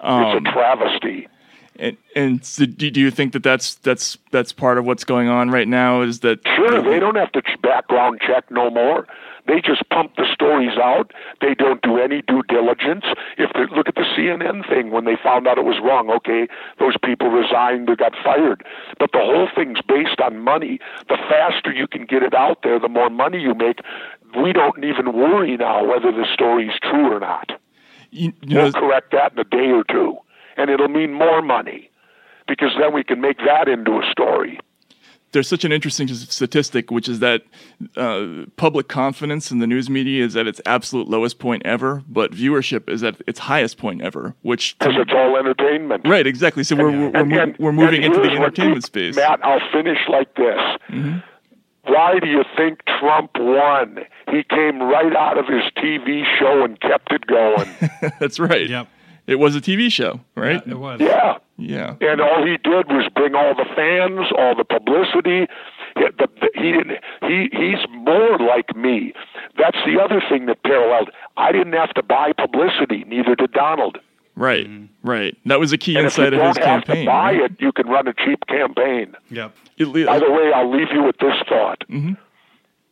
Um, 0.01 0.23
it's 0.37 0.47
a 0.47 0.51
travesty. 0.51 1.27
And 1.77 1.97
and 2.15 2.45
so 2.45 2.65
do, 2.65 2.89
do 2.91 2.99
you 2.99 3.11
think 3.11 3.33
that 3.33 3.43
that's 3.43 3.75
that's 3.75 4.17
that's 4.31 4.53
part 4.53 4.77
of 4.77 4.85
what's 4.85 5.03
going 5.03 5.27
on 5.27 5.49
right 5.49 5.67
now? 5.67 6.01
Is 6.01 6.19
that 6.21 6.39
Sure, 6.55 6.81
they 6.81 6.99
don't 6.99 7.15
have 7.15 7.31
to 7.33 7.41
background 7.61 8.19
check 8.25 8.49
no 8.51 8.69
more. 8.69 9.07
They 9.45 9.59
just 9.59 9.87
pump 9.89 10.15
the 10.15 10.25
stories 10.31 10.77
out. 10.77 11.11
They 11.41 11.53
don't 11.53 11.81
do 11.81 11.97
any 11.97 12.21
due 12.21 12.43
diligence. 12.47 13.05
If 13.37 13.51
they 13.53 13.65
look 13.75 13.89
at 13.89 13.95
the 13.95 14.05
CNN 14.15 14.67
thing 14.69 14.91
when 14.91 15.03
they 15.03 15.17
found 15.21 15.47
out 15.47 15.57
it 15.57 15.65
was 15.65 15.81
wrong, 15.83 16.09
okay, 16.11 16.47
those 16.79 16.95
people 17.03 17.27
resigned 17.29 17.89
or 17.89 17.95
got 17.97 18.13
fired. 18.23 18.63
But 18.99 19.11
the 19.11 19.19
whole 19.19 19.49
thing's 19.53 19.81
based 19.81 20.21
on 20.21 20.39
money. 20.39 20.79
The 21.09 21.17
faster 21.27 21.73
you 21.73 21.87
can 21.87 22.05
get 22.05 22.23
it 22.23 22.33
out 22.33 22.59
there, 22.63 22.79
the 22.79 22.87
more 22.87 23.09
money 23.09 23.39
you 23.39 23.53
make. 23.53 23.79
We 24.41 24.53
don't 24.53 24.83
even 24.83 25.13
worry 25.13 25.57
now 25.57 25.83
whether 25.85 26.11
the 26.11 26.25
story's 26.33 26.79
true 26.81 27.11
or 27.13 27.19
not. 27.19 27.51
you, 28.11 28.31
you 28.41 28.55
know? 28.55 28.63
We'll 28.63 28.73
correct 28.73 29.11
that 29.11 29.33
in 29.33 29.39
a 29.39 29.43
day 29.43 29.71
or 29.71 29.83
two, 29.83 30.17
and 30.57 30.69
it'll 30.69 30.87
mean 30.87 31.13
more 31.13 31.41
money 31.41 31.89
because 32.47 32.71
then 32.79 32.93
we 32.93 33.03
can 33.03 33.21
make 33.21 33.37
that 33.39 33.67
into 33.67 33.93
a 33.99 34.11
story. 34.11 34.59
there's 35.31 35.47
such 35.47 35.63
an 35.65 35.71
interesting 35.71 36.07
statistic, 36.07 36.91
which 36.91 37.09
is 37.09 37.19
that 37.19 37.41
uh, 37.97 38.45
public 38.57 38.87
confidence 38.87 39.49
in 39.49 39.57
the 39.59 39.65
news 39.65 39.89
media 39.89 40.23
is 40.23 40.35
at 40.35 40.45
its 40.45 40.61
absolute 40.65 41.07
lowest 41.07 41.39
point 41.39 41.63
ever, 41.65 42.03
but 42.07 42.31
viewership 42.31 42.87
is 42.89 43.01
at 43.03 43.15
its 43.25 43.39
highest 43.39 43.77
point 43.79 44.01
ever. 44.03 44.35
Which 44.43 44.77
Because 44.77 44.93
it's 44.97 45.11
all 45.11 45.35
entertainment. 45.37 46.07
right, 46.07 46.27
exactly. 46.27 46.63
So 46.63 46.75
we're 46.75 46.91
we're, 46.91 47.09
we're, 47.09 47.17
And- 47.17 47.31
mov- 47.31 47.59
we're 47.59 47.71
moving 47.71 48.03
into 48.03 48.19
the 48.19 48.25
here's 48.27 48.39
what- 48.39 48.45
entertainment 48.49 48.83
space. 48.83 49.15
Matt, 49.15 49.39
I'll 49.43 49.61
finish 49.71 49.97
like 50.07 50.35
this. 50.35 50.59
Why 51.85 52.17
do 52.19 52.27
you 52.29 52.43
think 52.55 52.79
Trump 52.85 53.31
won? 53.37 53.99
He 54.31 54.43
came 54.43 54.81
right 54.81 55.13
out 55.15 55.37
of 55.37 55.47
his 55.47 55.63
TV 55.75 56.23
show 56.39 56.63
and 56.63 56.79
kept 56.79 57.11
it 57.11 57.25
going. 57.27 57.69
That's 58.19 58.39
right. 58.39 58.69
Yep. 58.69 58.87
It 59.27 59.35
was 59.35 59.55
a 59.55 59.61
TV 59.61 59.91
show, 59.91 60.19
right? 60.35 60.61
It 60.67 60.77
was. 60.79 60.99
yeah. 60.99 61.37
Yeah. 61.57 61.95
And 62.01 62.19
all 62.19 62.43
he 62.45 62.57
did 62.57 62.87
was 62.89 63.09
bring 63.15 63.35
all 63.35 63.53
the 63.55 63.65
fans, 63.75 64.27
all 64.37 64.55
the 64.55 64.65
publicity. 64.65 65.47
He, 65.95 66.01
the, 66.17 66.27
the, 66.41 66.49
he 66.55 66.71
didn't. 66.71 66.97
He 67.21 67.47
he's 67.53 67.77
more 67.91 68.37
like 68.39 68.75
me. 68.75 69.13
That's 69.57 69.77
the 69.85 70.01
other 70.03 70.21
thing 70.29 70.47
that 70.47 70.63
paralleled. 70.63 71.11
I 71.37 71.51
didn't 71.51 71.73
have 71.73 71.93
to 71.93 72.03
buy 72.03 72.33
publicity. 72.33 73.03
Neither 73.07 73.35
did 73.35 73.51
Donald. 73.53 73.99
Right. 74.35 74.67
Right. 75.03 75.37
That 75.45 75.59
was 75.59 75.71
a 75.71 75.77
key 75.77 75.95
And 75.95 76.07
if 76.07 76.17
you 76.17 76.23
insight 76.25 76.33
of 76.33 76.39
don't 76.39 76.47
his 76.49 76.57
have 76.57 76.83
campaign. 76.85 77.05
to 77.05 77.11
buy 77.11 77.33
right? 77.33 77.41
it, 77.51 77.51
you 77.59 77.71
can 77.71 77.87
run 77.87 78.07
a 78.07 78.13
cheap 78.15 78.45
campaign. 78.47 79.15
Yep. 79.29 79.55
It 79.77 79.87
le- 79.87 80.05
By 80.07 80.17
the 80.19 80.31
way, 80.31 80.51
I'll 80.53 80.71
leave 80.75 80.87
you 80.91 81.03
with 81.03 81.17
this 81.19 81.35
thought. 81.47 81.83
Mhm. 81.87 82.17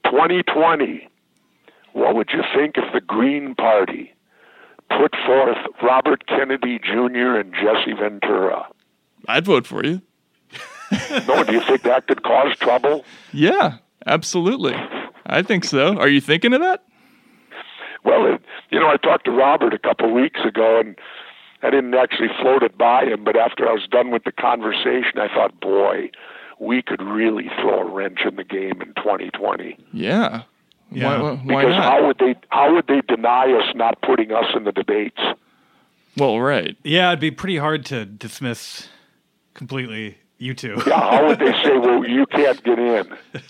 2020, 0.06 1.08
what 1.94 2.16
would 2.16 2.30
you 2.32 2.44
think 2.56 2.78
if 2.78 2.94
the 2.94 3.02
Green 3.02 3.56
Party 3.56 4.14
put 5.00 5.14
forth 5.26 5.58
Robert 5.82 6.28
Kennedy 6.28 6.80
Jr. 6.80 7.38
and 7.38 7.54
Jesse 7.54 7.94
Ventura? 7.94 8.68
I'd 9.28 9.46
vote 9.46 9.68
for 9.68 9.86
you. 9.86 10.02
No, 11.28 11.44
do 11.44 11.54
you 11.54 11.62
think 11.62 11.84
that 11.84 12.08
could 12.08 12.24
cause 12.24 12.58
trouble? 12.58 13.06
Yeah, 13.32 13.78
absolutely. 14.06 14.76
I 15.26 15.42
think 15.42 15.64
so. 15.64 15.98
Are 15.98 16.10
you 16.10 16.20
thinking 16.20 16.54
of 16.54 16.62
that? 16.62 16.84
Well, 18.04 18.26
it, 18.26 18.42
you 18.72 18.80
know, 18.80 18.88
I 18.88 18.98
talked 18.98 19.26
to 19.26 19.32
Robert 19.32 19.74
a 19.74 19.80
couple 19.80 20.08
of 20.08 20.14
weeks 20.14 20.42
ago, 20.44 20.80
and 20.80 20.98
I 21.62 21.70
didn't 21.70 21.94
actually 21.94 22.30
float 22.42 22.64
it 22.64 22.78
by 22.78 23.06
him, 23.06 23.24
but 23.24 23.38
after 23.38 23.70
I 23.70 23.74
was 23.74 23.88
done 23.90 24.12
with 24.12 24.24
the 24.24 24.32
conversation, 24.32 25.18
I 25.18 25.28
thought, 25.28 25.60
boy, 25.62 26.10
we 26.60 26.82
could 26.82 27.02
really 27.02 27.50
throw 27.62 27.82
a 27.82 27.86
wrench 27.86 28.20
in 28.28 28.36
the 28.36 28.44
game 28.44 28.82
in 28.82 28.94
2020. 28.96 29.78
Yeah. 29.94 30.44
Yeah. 30.92 31.22
Why, 31.22 31.32
why 31.32 31.62
because 31.62 31.76
not? 31.76 31.84
how 31.84 32.08
would 32.08 32.18
they 32.20 32.36
how 32.50 32.76
would 32.76 32.88
they 32.88 33.02
deny 33.08 33.52
us 33.54 33.74
not 33.76 34.02
putting 34.02 34.32
us 34.32 34.46
in 34.56 34.66
the 34.66 34.72
debates? 34.72 35.20
well, 36.18 36.40
right. 36.40 36.76
Yeah, 36.84 37.10
it'd 37.10 37.20
be 37.22 37.32
pretty 37.32 37.58
hard 37.58 37.86
to 37.86 38.06
dismiss 38.06 38.90
completely 39.54 40.18
you 40.42 40.54
two. 40.54 40.82
Yeah, 40.88 41.00
how 41.00 41.28
would 41.28 41.40
they 41.40 41.52
say, 41.64 41.78
well, 41.78 42.04
you 42.06 42.26
can't 42.26 42.62
get 42.64 42.80
in? 42.80 43.08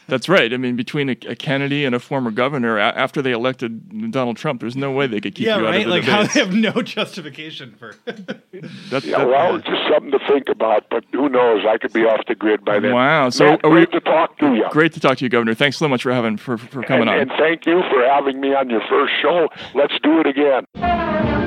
That's 0.07 0.27
right. 0.27 0.53
I 0.53 0.57
mean, 0.57 0.75
between 0.75 1.09
a, 1.09 1.17
a 1.27 1.35
Kennedy 1.35 1.85
and 1.85 1.95
a 1.95 1.99
former 1.99 2.31
governor, 2.31 2.77
a- 2.77 2.81
after 2.95 3.21
they 3.21 3.31
elected 3.31 4.11
Donald 4.11 4.37
Trump, 4.37 4.59
there's 4.61 4.75
no 4.75 4.91
way 4.91 5.07
they 5.07 5.21
could 5.21 5.33
keep 5.33 5.45
yeah, 5.47 5.57
you 5.57 5.67
out 5.67 5.75
of 5.75 5.83
the 5.83 5.89
Like 5.89 6.03
how 6.03 6.23
they 6.33 6.39
have 6.41 6.53
no 6.53 6.81
justification 6.81 7.75
for. 7.79 7.95
That's, 8.05 9.05
Yeah, 9.05 9.19
that- 9.19 9.27
well, 9.27 9.55
it's 9.55 9.65
just 9.65 9.81
something 9.91 10.11
to 10.11 10.19
think 10.27 10.49
about, 10.49 10.85
but 10.89 11.05
who 11.13 11.29
knows? 11.29 11.65
I 11.67 11.77
could 11.77 11.93
be 11.93 12.01
off 12.01 12.21
the 12.27 12.35
grid 12.35 12.65
by 12.65 12.79
then. 12.79 12.93
Wow. 12.93 13.29
So 13.29 13.45
Matt, 13.45 13.65
are 13.65 13.69
we, 13.69 13.85
great 13.85 13.91
to 13.93 14.01
talk 14.01 14.37
to 14.39 14.53
you. 14.53 14.65
Great 14.71 14.93
to 14.93 14.99
talk 14.99 15.17
to 15.19 15.25
you, 15.25 15.29
Governor. 15.29 15.53
Thanks 15.53 15.77
so 15.77 15.87
much 15.87 16.03
for 16.03 16.11
having 16.13 16.37
for, 16.37 16.57
for 16.57 16.83
coming 16.83 17.07
and, 17.07 17.09
on. 17.09 17.19
and 17.19 17.31
thank 17.37 17.65
you 17.65 17.81
for 17.89 18.03
having 18.05 18.39
me 18.41 18.53
on 18.53 18.69
your 18.69 18.81
first 18.89 19.13
show. 19.21 19.47
Let's 19.73 19.93
do 20.03 20.19
it 20.19 20.27
again. 20.27 21.40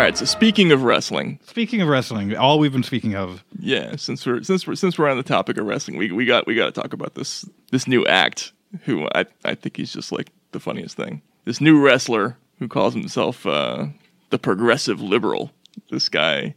All 0.00 0.06
right. 0.06 0.16
So 0.16 0.24
speaking 0.24 0.72
of 0.72 0.82
wrestling, 0.82 1.38
Speaking 1.42 1.82
of 1.82 1.88
wrestling, 1.88 2.34
all 2.34 2.58
we've 2.58 2.72
been 2.72 2.82
speaking 2.82 3.14
of. 3.14 3.44
yeah, 3.58 3.96
since 3.96 4.24
we're 4.24 4.42
since 4.42 4.66
we're 4.66 4.74
since 4.74 4.98
we're 4.98 5.10
on 5.10 5.18
the 5.18 5.22
topic 5.22 5.58
of 5.58 5.66
wrestling, 5.66 5.98
we 5.98 6.10
we 6.10 6.24
got 6.24 6.46
we 6.46 6.54
got 6.54 6.72
to 6.74 6.80
talk 6.80 6.94
about 6.94 7.16
this 7.16 7.44
this 7.70 7.86
new 7.86 8.06
act. 8.06 8.52
Who 8.84 9.06
I 9.14 9.26
I 9.44 9.54
think 9.54 9.76
he's 9.76 9.92
just 9.92 10.10
like 10.10 10.30
the 10.52 10.58
funniest 10.58 10.96
thing. 10.96 11.20
This 11.44 11.60
new 11.60 11.78
wrestler 11.78 12.38
who 12.58 12.66
calls 12.66 12.94
himself 12.94 13.44
uh, 13.44 13.88
the 14.30 14.38
progressive 14.38 15.02
liberal. 15.02 15.50
This 15.90 16.08
guy. 16.08 16.54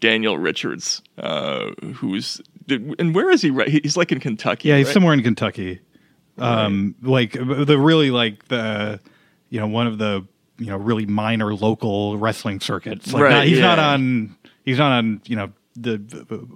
Daniel 0.00 0.38
Richards, 0.38 1.02
uh, 1.18 1.72
who's 1.94 2.40
and 2.68 3.12
where 3.12 3.28
is 3.28 3.42
he? 3.42 3.50
Right, 3.50 3.66
he's 3.66 3.96
like 3.96 4.12
in 4.12 4.20
Kentucky. 4.20 4.68
Yeah, 4.68 4.76
he's 4.76 4.86
right? 4.86 4.92
somewhere 4.92 5.14
in 5.14 5.24
Kentucky. 5.24 5.80
Um, 6.38 6.94
like 7.02 7.32
the 7.32 7.76
really 7.76 8.12
like 8.12 8.46
the, 8.46 9.00
you 9.50 9.58
know, 9.58 9.66
one 9.66 9.88
of 9.88 9.98
the 9.98 10.24
you 10.58 10.66
know 10.66 10.76
really 10.76 11.06
minor 11.06 11.54
local 11.54 12.16
wrestling 12.18 12.60
circuits. 12.60 13.12
Like 13.12 13.22
Right, 13.22 13.30
not- 13.30 13.46
he's 13.46 13.60
not 13.60 13.78
on. 13.78 14.36
He's 14.64 14.78
not 14.78 14.92
on. 14.92 15.20
You 15.26 15.36
know. 15.36 15.52
The 15.80 15.94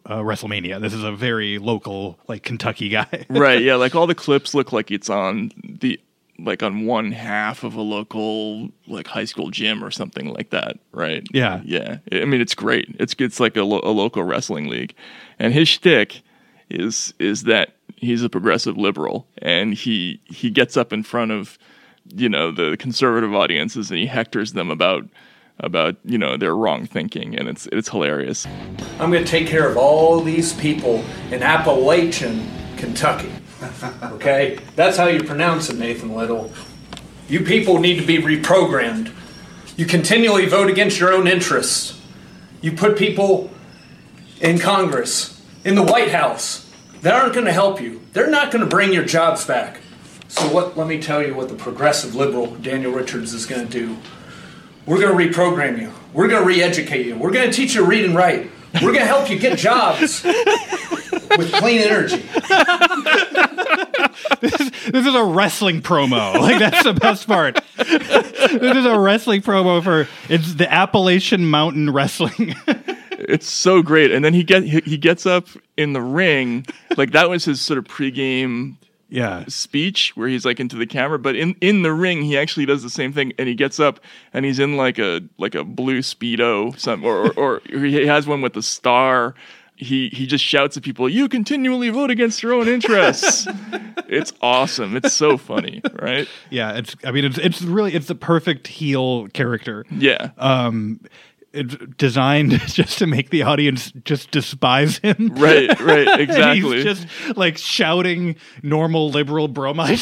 uh, 0.05 0.17
WrestleMania. 0.19 0.81
This 0.81 0.93
is 0.93 1.05
a 1.05 1.13
very 1.13 1.59
local, 1.59 2.19
like 2.27 2.43
Kentucky 2.43 2.89
guy. 2.89 3.25
right 3.31 3.63
yeah 3.63 3.77
like 3.77 3.95
all 3.95 4.09
the 4.09 4.17
clips 4.17 4.53
look 4.53 4.73
like 4.73 4.91
it's 4.91 5.09
on 5.09 5.53
the 5.63 6.01
like 6.41 6.65
on 6.65 6.87
one 6.87 7.13
half 7.13 7.63
of 7.63 7.77
a 7.77 7.83
local 7.83 8.69
like 8.89 9.07
high 9.07 9.25
school 9.27 9.51
gym 9.51 9.85
or 9.85 9.93
something 9.93 10.33
like 10.35 10.51
that 10.51 10.79
right 10.91 11.25
Yeah. 11.33 11.61
yeah 11.65 11.99
i 12.11 12.25
mean 12.25 12.41
it's 12.41 12.55
great 12.57 12.97
it's 12.99 13.15
it's 13.21 13.39
like 13.39 13.57
a, 13.57 13.63
lo- 13.63 13.83
a 13.85 13.93
local 13.93 14.25
wrestling 14.25 14.67
league 14.67 14.93
and 15.39 15.53
his 15.53 15.69
shtick 15.69 16.23
is 16.69 17.15
is 17.21 17.45
that 17.45 17.77
he's 17.95 18.25
a 18.25 18.29
progressive 18.29 18.77
liberal 18.77 19.29
and 19.39 19.73
he 19.75 20.19
he 20.25 20.51
gets 20.51 20.77
up 20.77 20.93
in 20.93 21.05
front 21.05 21.31
of 21.31 21.59
you 22.09 22.29
know 22.29 22.51
the 22.51 22.77
conservative 22.79 23.35
audiences 23.35 23.91
and 23.91 23.99
he 23.99 24.07
hectors 24.07 24.55
them 24.55 24.71
about 24.71 25.09
about 25.61 25.97
you 26.05 26.19
know 26.19 26.37
their 26.37 26.57
wrong 26.57 26.87
thinking 26.87 27.39
and 27.39 27.49
it's 27.49 27.69
it's 27.73 27.89
hilarious 27.89 28.47
I'm 29.03 29.11
going 29.11 29.25
to 29.25 29.31
take 29.31 29.49
care 29.49 29.69
of 29.69 29.77
all 29.77 30.21
these 30.21 30.53
people 30.53 31.05
in 31.33 31.43
Appalachian, 31.43 32.49
Kentucky. 32.77 33.33
Okay? 34.03 34.59
That's 34.77 34.97
how 34.97 35.07
you 35.07 35.25
pronounce 35.25 35.71
it, 35.71 35.77
Nathan 35.77 36.15
Little. 36.15 36.53
You 37.29 37.41
people 37.41 37.79
need 37.79 37.99
to 37.99 38.07
be 38.07 38.19
reprogrammed. 38.19 39.13
You 39.77 39.87
continually 39.87 40.47
vote 40.47 40.71
against 40.71 41.01
your 41.01 41.13
own 41.13 41.27
interests. 41.27 42.01
You 42.61 42.73
put 42.73 42.97
people 42.97 43.51
in 44.41 44.59
Congress, 44.59 45.43
in 45.65 45.75
the 45.75 45.83
White 45.83 46.11
House, 46.13 46.71
that 47.01 47.15
aren't 47.15 47.35
going 47.35 47.47
to 47.47 47.53
help 47.53 47.81
you. 47.81 48.01
They're 48.13 48.31
not 48.31 48.53
going 48.53 48.63
to 48.63 48.71
bring 48.71 48.93
your 48.93 49.05
jobs 49.05 49.45
back. 49.45 49.81
So 50.33 50.49
what 50.49 50.79
let 50.79 50.87
me 50.87 50.99
tell 50.99 51.23
you 51.23 51.35
what 51.35 51.51
the 51.51 51.55
progressive 51.55 52.15
liberal 52.15 52.55
Daniel 52.57 52.91
Richards 52.91 53.35
is 53.35 53.45
going 53.45 53.69
to 53.69 53.71
do. 53.71 53.99
We're 54.87 54.99
going 54.99 55.15
to 55.15 55.39
reprogram 55.39 55.79
you. 55.79 55.93
We're 56.15 56.27
going 56.27 56.41
to 56.41 56.49
re-educate 56.49 57.05
you. 57.05 57.17
We're 57.17 57.33
going 57.33 57.51
to 57.51 57.55
teach 57.55 57.75
you 57.75 57.83
to 57.83 57.87
read 57.87 58.07
and 58.07 58.17
write. 58.17 58.51
We're 58.77 58.93
going 58.93 59.01
to 59.01 59.05
help 59.05 59.29
you 59.29 59.39
get 59.39 59.59
jobs 59.59 60.25
with 61.37 61.53
clean 61.53 61.83
energy. 61.83 62.23
this 64.41 65.07
is 65.07 65.15
a 65.15 65.23
wrestling 65.23 65.83
promo. 65.83 66.41
Like 66.41 66.59
that's 66.59 66.83
the 66.83 66.95
best 66.95 67.27
part. 67.27 67.61
this 67.77 68.77
is 68.79 68.87
a 68.87 68.99
wrestling 68.99 69.43
promo 69.43 69.85
for 69.85 70.09
it's 70.31 70.55
the 70.55 70.73
Appalachian 70.73 71.45
Mountain 71.45 71.91
Wrestling. 71.91 72.55
it's 73.11 73.51
so 73.51 73.83
great. 73.83 74.11
And 74.11 74.25
then 74.25 74.33
he 74.33 74.45
get 74.45 74.63
he, 74.63 74.81
he 74.81 74.97
gets 74.97 75.27
up 75.27 75.49
in 75.77 75.93
the 75.93 76.01
ring, 76.01 76.65
like 76.97 77.11
that 77.13 77.29
was 77.29 77.45
his 77.45 77.61
sort 77.61 77.77
of 77.77 77.85
pregame 77.85 78.77
yeah 79.13 79.45
speech 79.47 80.17
where 80.17 80.27
he's 80.27 80.45
like 80.45 80.59
into 80.59 80.77
the 80.77 80.87
camera. 80.87 81.19
But 81.19 81.37
in 81.37 81.55
in 81.61 81.83
the 81.83 81.93
ring, 81.93 82.23
he 82.23 82.37
actually 82.37 82.67
does 82.67 82.83
the 82.83 82.91
same 82.91 83.13
thing, 83.13 83.33
and 83.39 83.49
he 83.49 83.55
gets 83.55 83.79
up 83.79 84.01
and 84.33 84.45
he's 84.45 84.59
in 84.59 84.77
like 84.77 84.99
a 84.99 85.21
like 85.39 85.55
a 85.55 85.65
blue 85.65 86.01
speedo, 86.01 86.77
some 86.79 87.05
or 87.05 87.31
or, 87.33 87.33
or 87.39 87.61
he 87.85 88.07
has 88.07 88.27
one 88.27 88.41
with 88.41 88.57
a 88.57 88.63
star. 88.63 89.35
He 89.77 90.11
he 90.11 90.27
just 90.27 90.45
shouts 90.45 90.77
at 90.77 90.83
people, 90.83 91.09
"You 91.09 91.29
continually 91.29 91.91
vote 91.91 92.11
against 92.11 92.43
your 92.43 92.55
own 92.55 92.69
interests." 92.69 93.47
it's 94.09 94.33
awesome. 94.41 94.97
It's 94.97 95.13
so 95.13 95.37
funny, 95.37 95.83
right? 96.01 96.29
yeah, 96.51 96.73
it's 96.73 96.95
I 97.05 97.11
mean 97.11 97.25
it's 97.25 97.39
it's 97.39 97.63
really 97.63 97.95
it's 97.95 98.07
the 98.07 98.15
perfect 98.15 98.67
heel 98.67 99.29
character. 99.29 99.85
Yeah. 99.91 100.31
Um 100.39 101.01
designed 101.97 102.53
just 102.67 102.99
to 102.99 103.07
make 103.07 103.31
the 103.31 103.43
audience 103.43 103.93
just 104.05 104.31
despise 104.31 104.99
him. 104.99 105.33
Right, 105.35 105.79
right, 105.81 106.21
exactly. 106.21 106.77
he's 106.77 106.85
just 106.85 107.07
like 107.37 107.59
shouting 107.59 108.37
normal 108.63 109.11
liberal 109.11 109.49
bromide. 109.49 110.01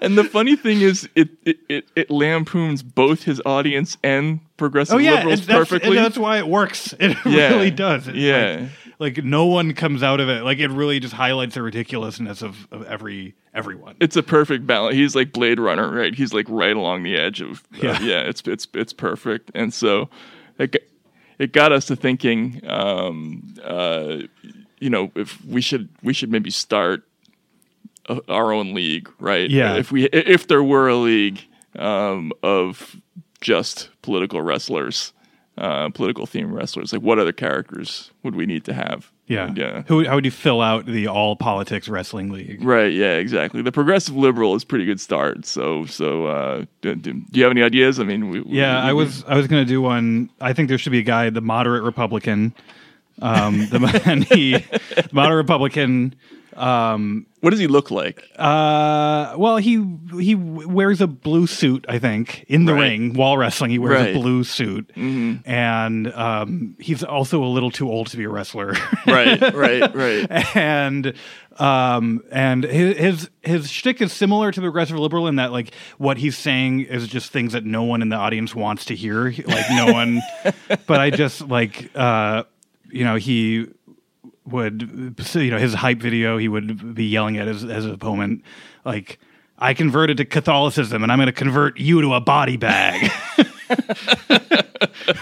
And 0.00 0.16
the 0.16 0.24
funny 0.24 0.54
thing 0.56 0.82
is, 0.82 1.08
it 1.14 1.30
it, 1.44 1.58
it, 1.68 1.88
it 1.96 2.10
lampoons 2.10 2.82
both 2.82 3.24
his 3.24 3.42
audience 3.44 3.96
and 4.04 4.40
progressive 4.56 4.94
oh 4.94 4.98
yeah, 4.98 5.14
liberals 5.14 5.40
and 5.40 5.48
that's, 5.48 5.58
perfectly. 5.58 5.96
and 5.96 6.06
that's 6.06 6.18
why 6.18 6.38
it 6.38 6.46
works. 6.46 6.94
It 7.00 7.16
Yeah, 7.26 7.48
really 7.50 7.70
does. 7.70 8.06
It's 8.06 8.16
yeah. 8.16 8.60
like, 8.60 8.85
like 8.98 9.22
no 9.22 9.46
one 9.46 9.74
comes 9.74 10.02
out 10.02 10.20
of 10.20 10.28
it. 10.28 10.42
Like 10.42 10.58
it 10.58 10.68
really 10.68 11.00
just 11.00 11.14
highlights 11.14 11.54
the 11.54 11.62
ridiculousness 11.62 12.42
of, 12.42 12.66
of 12.70 12.84
every 12.84 13.34
everyone. 13.54 13.96
it's 14.00 14.16
a 14.16 14.22
perfect 14.22 14.66
balance. 14.66 14.94
He's 14.94 15.14
like 15.14 15.32
Blade 15.32 15.58
Runner, 15.58 15.90
right? 15.90 16.14
He's 16.14 16.32
like 16.34 16.46
right 16.48 16.76
along 16.76 17.02
the 17.02 17.16
edge 17.16 17.40
of 17.40 17.62
Yeah. 17.72 18.00
yeah. 18.00 18.00
yeah 18.00 18.20
it's 18.20 18.42
it's 18.46 18.66
it's 18.74 18.92
perfect. 18.92 19.50
And 19.54 19.72
so 19.72 20.08
it 20.58 20.90
it 21.38 21.52
got 21.52 21.72
us 21.72 21.86
to 21.86 21.96
thinking, 21.96 22.62
um, 22.66 23.54
uh, 23.62 24.18
you 24.78 24.90
know, 24.90 25.10
if 25.14 25.44
we 25.44 25.60
should 25.60 25.88
we 26.02 26.12
should 26.12 26.30
maybe 26.30 26.50
start 26.50 27.02
a, 28.08 28.20
our 28.28 28.52
own 28.52 28.74
league, 28.74 29.10
right? 29.18 29.50
Yeah. 29.50 29.76
If 29.76 29.92
we 29.92 30.04
if 30.04 30.48
there 30.48 30.62
were 30.62 30.88
a 30.88 30.96
league 30.96 31.40
um, 31.78 32.32
of 32.42 32.96
just 33.40 33.90
political 34.02 34.40
wrestlers, 34.40 35.12
uh, 35.58 35.88
political 35.90 36.26
theme 36.26 36.52
wrestlers, 36.52 36.92
like 36.92 37.02
what 37.02 37.18
other 37.18 37.32
characters 37.32 38.10
would 38.22 38.34
we 38.34 38.44
need 38.46 38.64
to 38.66 38.74
have? 38.74 39.10
Yeah. 39.26 39.50
Yeah. 39.56 39.82
Who 39.88 40.04
how 40.04 40.14
would 40.14 40.24
you 40.24 40.30
fill 40.30 40.60
out 40.60 40.86
the 40.86 41.08
all 41.08 41.34
politics 41.36 41.88
wrestling 41.88 42.30
league? 42.30 42.62
Right. 42.62 42.92
Yeah. 42.92 43.14
Exactly. 43.16 43.62
The 43.62 43.72
progressive 43.72 44.14
liberal 44.16 44.54
is 44.54 44.62
a 44.62 44.66
pretty 44.66 44.84
good 44.84 45.00
start. 45.00 45.46
So, 45.46 45.84
so 45.86 46.26
uh, 46.26 46.64
do, 46.82 46.94
do 46.94 47.22
you 47.32 47.42
have 47.42 47.50
any 47.50 47.62
ideas? 47.62 47.98
I 47.98 48.04
mean, 48.04 48.28
we, 48.30 48.40
we- 48.40 48.58
Yeah, 48.58 48.82
we- 48.84 48.90
I 48.90 48.92
was 48.92 49.24
I 49.26 49.36
was 49.36 49.46
gonna 49.48 49.64
do 49.64 49.80
one. 49.82 50.30
I 50.40 50.52
think 50.52 50.68
there 50.68 50.78
should 50.78 50.92
be 50.92 50.98
a 51.00 51.02
guy, 51.02 51.30
the 51.30 51.40
moderate 51.40 51.82
Republican. 51.82 52.54
Um, 53.22 53.66
the 53.70 54.02
and 54.06 54.24
he, 54.24 54.52
the 54.52 55.08
moderate 55.12 55.38
Republican. 55.38 56.14
Um, 56.56 57.26
what 57.40 57.50
does 57.50 57.60
he 57.60 57.66
look 57.66 57.90
like? 57.90 58.24
Uh, 58.36 59.34
well, 59.36 59.58
he 59.58 59.84
he 60.20 60.34
wears 60.34 61.00
a 61.00 61.06
blue 61.06 61.46
suit. 61.46 61.84
I 61.88 61.98
think 61.98 62.44
in 62.48 62.64
the 62.64 62.72
Right. 62.74 62.80
ring 62.82 63.14
while 63.14 63.36
wrestling, 63.36 63.70
he 63.70 63.78
wears 63.78 64.00
Right. 64.00 64.16
a 64.16 64.18
blue 64.18 64.42
suit, 64.42 64.90
Mhm. 64.96 65.42
and 65.46 66.12
um, 66.14 66.74
he's 66.80 67.04
also 67.04 67.44
a 67.44 67.46
little 67.46 67.70
too 67.70 67.88
old 67.90 68.06
to 68.08 68.16
be 68.16 68.24
a 68.24 68.28
wrestler. 68.28 68.74
Right, 69.06 69.40
right, 69.54 69.94
right. 69.94 70.56
and 70.56 71.12
um, 71.58 72.22
and 72.32 72.64
his 72.64 72.96
his 72.96 73.30
his 73.42 73.70
shtick 73.70 74.00
is 74.00 74.12
similar 74.12 74.50
to 74.50 74.60
the 74.60 74.64
progressive 74.64 74.98
liberal 74.98 75.28
in 75.28 75.36
that 75.36 75.52
like 75.52 75.72
what 75.98 76.16
he's 76.18 76.36
saying 76.36 76.80
is 76.80 77.06
just 77.06 77.30
things 77.32 77.52
that 77.52 77.64
no 77.64 77.82
one 77.84 78.02
in 78.02 78.08
the 78.08 78.16
audience 78.16 78.54
wants 78.54 78.86
to 78.86 78.94
hear. 78.96 79.26
Like 79.46 79.70
no 79.70 79.92
one, 79.92 80.20
but 80.86 81.00
I 81.00 81.10
just 81.10 81.42
like 81.42 81.90
uh, 81.94 82.42
you 82.90 83.04
know 83.04 83.16
he 83.16 83.66
would 84.46 85.14
you 85.34 85.50
know 85.50 85.58
his 85.58 85.74
hype 85.74 85.98
video 85.98 86.38
he 86.38 86.48
would 86.48 86.94
be 86.94 87.04
yelling 87.04 87.36
at 87.36 87.46
his, 87.46 87.62
his 87.62 87.86
opponent 87.86 88.42
like 88.84 89.18
I 89.58 89.74
converted 89.74 90.18
to 90.18 90.24
Catholicism 90.24 91.02
and 91.02 91.10
I'm 91.10 91.18
going 91.18 91.26
to 91.26 91.32
convert 91.32 91.78
you 91.78 92.02
to 92.02 92.14
a 92.14 92.20
body 92.20 92.56
bag. 92.56 93.10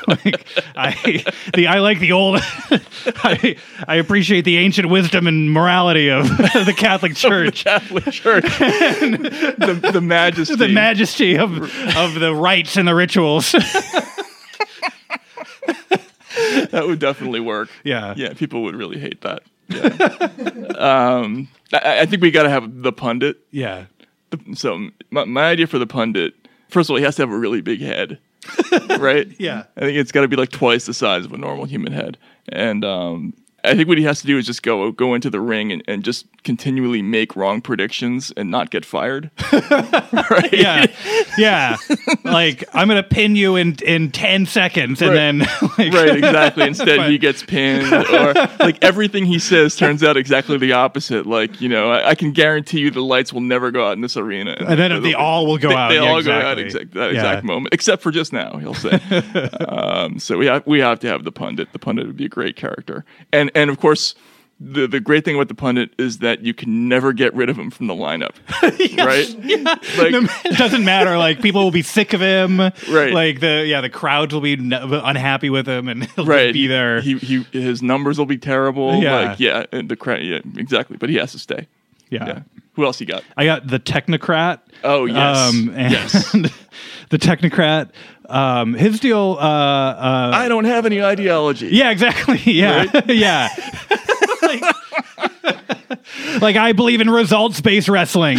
like 0.08 0.46
I 0.76 1.24
the 1.54 1.66
I 1.68 1.78
like 1.78 2.00
the 2.00 2.12
old 2.12 2.40
I 3.22 3.56
I 3.86 3.96
appreciate 3.96 4.44
the 4.44 4.58
ancient 4.58 4.88
wisdom 4.88 5.26
and 5.26 5.52
morality 5.52 6.10
of 6.10 6.28
the 6.28 6.74
Catholic 6.76 7.14
Church. 7.14 7.64
Catholic 7.64 8.10
Church. 8.10 8.44
the, 8.44 9.90
the 9.92 10.00
majesty. 10.00 10.56
the 10.56 10.68
majesty 10.68 11.38
of 11.38 11.62
of 11.96 12.14
the 12.14 12.34
rites 12.34 12.76
and 12.76 12.88
the 12.88 12.94
rituals. 12.94 13.54
that 16.70 16.84
would 16.86 16.98
definitely 16.98 17.40
work. 17.40 17.68
Yeah. 17.84 18.14
Yeah, 18.16 18.32
people 18.34 18.62
would 18.64 18.74
really 18.76 18.98
hate 18.98 19.20
that. 19.22 19.42
Yeah. 19.68 19.86
um, 20.78 21.48
I, 21.72 22.00
I 22.00 22.06
think 22.06 22.22
we 22.22 22.30
got 22.30 22.42
to 22.44 22.50
have 22.50 22.82
the 22.82 22.92
pundit. 22.92 23.38
yeah. 23.50 23.86
The- 24.30 24.54
So 24.56 24.90
my, 25.10 25.24
my 25.24 25.44
idea 25.48 25.66
for 25.66 25.78
the 25.78 25.86
pundit, 25.86 26.34
first 26.68 26.88
of 26.88 26.92
all, 26.92 26.98
he 26.98 27.04
has 27.04 27.16
to 27.16 27.22
have 27.22 27.30
a 27.30 27.38
really 27.38 27.60
big 27.60 27.80
head, 27.80 28.18
right? 28.98 29.28
Yeah. 29.38 29.64
I 29.76 29.80
think 29.80 29.96
it's 29.98 30.12
got 30.12 30.22
to 30.22 30.28
be 30.28 30.36
like 30.36 30.50
twice 30.50 30.86
the 30.86 30.94
size 30.94 31.24
of 31.24 31.32
a 31.32 31.38
normal 31.38 31.64
human 31.66 31.92
head, 31.92 32.18
and 32.50 32.84
um, 32.84 33.32
I 33.64 33.74
think 33.74 33.88
what 33.88 33.98
he 33.98 34.04
has 34.04 34.20
to 34.20 34.26
do 34.26 34.36
is 34.38 34.46
just 34.46 34.62
go 34.62 34.92
go 34.92 35.14
into 35.14 35.30
the 35.30 35.40
ring 35.40 35.72
and, 35.72 35.82
and 35.88 36.04
just 36.04 36.26
continually 36.44 37.00
make 37.02 37.34
wrong 37.36 37.60
predictions 37.60 38.32
and 38.36 38.50
not 38.50 38.70
get 38.70 38.84
fired. 38.84 39.30
right? 39.52 40.52
Yeah. 40.52 40.86
Yeah. 41.38 41.76
like 42.24 42.64
I'm 42.72 42.88
gonna 42.88 43.02
pin 43.02 43.36
you 43.36 43.56
in 43.56 43.76
in 43.84 44.10
ten 44.10 44.46
seconds 44.46 45.00
and 45.02 45.10
Right. 45.10 45.16
then 45.16 45.38
like, 45.78 45.92
right, 45.92 46.16
exactly. 46.16 46.64
Instead, 46.66 46.96
But- 46.98 47.10
he 47.10 47.18
gets 47.18 47.42
pinned, 47.42 47.92
or 47.92 48.34
like 48.60 48.82
everything 48.82 49.24
he 49.26 49.38
says 49.38 49.76
turns 49.76 50.02
out 50.04 50.16
exactly 50.16 50.58
the 50.58 50.72
opposite. 50.72 51.26
Like 51.26 51.60
you 51.60 51.68
know, 51.68 51.90
I, 51.90 52.10
I 52.10 52.14
can 52.14 52.32
guarantee 52.32 52.80
you 52.80 52.90
the 52.90 53.02
lights 53.02 53.32
will 53.32 53.40
never 53.40 53.70
go 53.70 53.86
out 53.86 53.92
in 53.92 54.00
this 54.00 54.16
arena, 54.16 54.56
And 54.58 54.78
then 54.78 55.02
they 55.02 55.14
all 55.14 55.46
will 55.46 55.58
go 55.58 55.68
they, 55.70 55.74
out. 55.74 55.88
They 55.88 55.94
Yeah, 55.96 56.00
all 56.02 56.22
go 56.22 56.32
out 56.32 56.58
exactly. 56.58 56.64
exact 56.64 56.94
that 56.94 57.12
Yeah. 57.12 57.18
exact 57.20 57.44
moment, 57.44 57.72
except 57.74 58.02
for 58.02 58.10
just 58.10 58.32
now. 58.32 58.56
He'll 58.58 58.74
say. 58.74 59.00
um, 59.68 60.18
so 60.18 60.36
we 60.38 60.46
have 60.46 60.66
we 60.66 60.80
have 60.80 61.00
to 61.00 61.08
have 61.08 61.24
the 61.24 61.32
pundit. 61.32 61.72
The 61.72 61.78
pundit 61.78 62.06
would 62.06 62.16
be 62.16 62.26
a 62.26 62.28
great 62.28 62.56
character, 62.56 63.04
and 63.32 63.50
and 63.54 63.70
of 63.70 63.78
course. 63.80 64.14
The, 64.60 64.86
the 64.86 65.00
great 65.00 65.24
thing 65.24 65.34
about 65.34 65.48
the 65.48 65.54
pundit 65.56 65.90
is 65.98 66.18
that 66.18 66.42
you 66.42 66.54
can 66.54 66.88
never 66.88 67.12
get 67.12 67.34
rid 67.34 67.50
of 67.50 67.58
him 67.58 67.72
from 67.72 67.88
the 67.88 67.92
lineup, 67.92 68.34
right? 68.62 69.28
Like, 69.98 70.12
No, 70.12 70.20
it 70.44 70.56
doesn't 70.56 70.84
matter. 70.84 71.18
Like 71.18 71.42
people 71.42 71.64
will 71.64 71.72
be 71.72 71.82
sick 71.82 72.12
of 72.12 72.20
him. 72.20 72.60
Right. 72.60 73.12
Like 73.12 73.40
the 73.40 73.64
yeah, 73.66 73.80
the 73.80 73.90
crowds 73.90 74.32
will 74.32 74.40
be 74.40 74.52
n- 74.52 74.72
unhappy 74.72 75.50
with 75.50 75.66
him, 75.66 75.88
and 75.88 76.04
he'll 76.14 76.24
right 76.24 76.46
just 76.46 76.54
be 76.54 76.68
there. 76.68 77.00
He, 77.00 77.18
he 77.18 77.42
his 77.50 77.82
numbers 77.82 78.16
will 78.16 78.26
be 78.26 78.38
terrible. 78.38 79.02
Yeah. 79.02 79.30
like 79.30 79.40
yeah, 79.40 79.66
and 79.72 79.88
the 79.88 79.96
crowd. 79.96 80.22
Yeah, 80.22 80.38
exactly. 80.56 80.98
But 80.98 81.10
he 81.10 81.16
has 81.16 81.32
to 81.32 81.38
stay. 81.40 81.66
Yeah. 82.10 82.42
Who 82.74 82.84
else 82.84 83.00
you 83.00 83.06
got? 83.06 83.22
I 83.36 83.44
got 83.44 83.66
the 83.66 83.78
technocrat. 83.78 84.58
Oh, 84.82 85.04
yes. 85.06 85.36
Um, 85.54 85.72
and 85.76 85.92
Yes. 85.92 86.32
the 87.10 87.18
technocrat. 87.18 87.90
Um, 88.28 88.74
his 88.74 89.00
deal. 89.00 89.36
Uh, 89.38 89.44
uh, 89.44 90.30
I 90.34 90.48
don't 90.48 90.64
have 90.64 90.86
any 90.86 91.02
ideology. 91.02 91.68
Yeah, 91.68 91.90
exactly. 91.90 92.38
Yeah, 92.44 92.86
yeah. 93.06 93.48
like, 94.42 94.62
like, 96.40 96.56
I 96.56 96.72
believe 96.72 97.00
in 97.00 97.10
results 97.10 97.60
based 97.60 97.88
wrestling. 97.88 98.38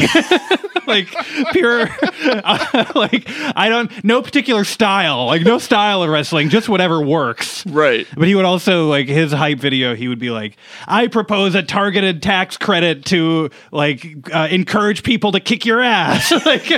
like 0.88 1.08
pure. 1.52 1.88
uh, 2.02 2.92
like 2.96 3.24
I 3.56 3.68
don't. 3.70 3.92
No 4.04 4.22
particular 4.22 4.64
style. 4.64 5.26
Like 5.28 5.42
no 5.44 5.58
style 5.60 6.04
of 6.04 6.10
wrestling. 6.10 6.50
Just 6.50 6.70
whatever 6.70 7.02
works. 7.02 7.66
Right. 7.66 8.08
But 8.16 8.28
he 8.28 8.36
would 8.36 8.46
also 8.46 8.88
like 8.88 9.08
his 9.08 9.32
hype 9.32 9.60
video. 9.60 9.96
He 9.96 10.08
would 10.08 10.20
be 10.20 10.30
like, 10.30 10.58
"I 10.88 11.08
propose 11.08 11.56
a 11.56 11.64
targeted 11.64 12.22
tax 12.22 12.58
credit 12.58 13.06
to 13.06 13.50
like 13.72 14.06
uh, 14.34 14.48
encourage 14.52 15.04
people 15.04 15.32
to 15.34 15.40
kick 15.40 15.66
your 15.66 15.82
ass." 15.82 16.32
like, 16.46 16.70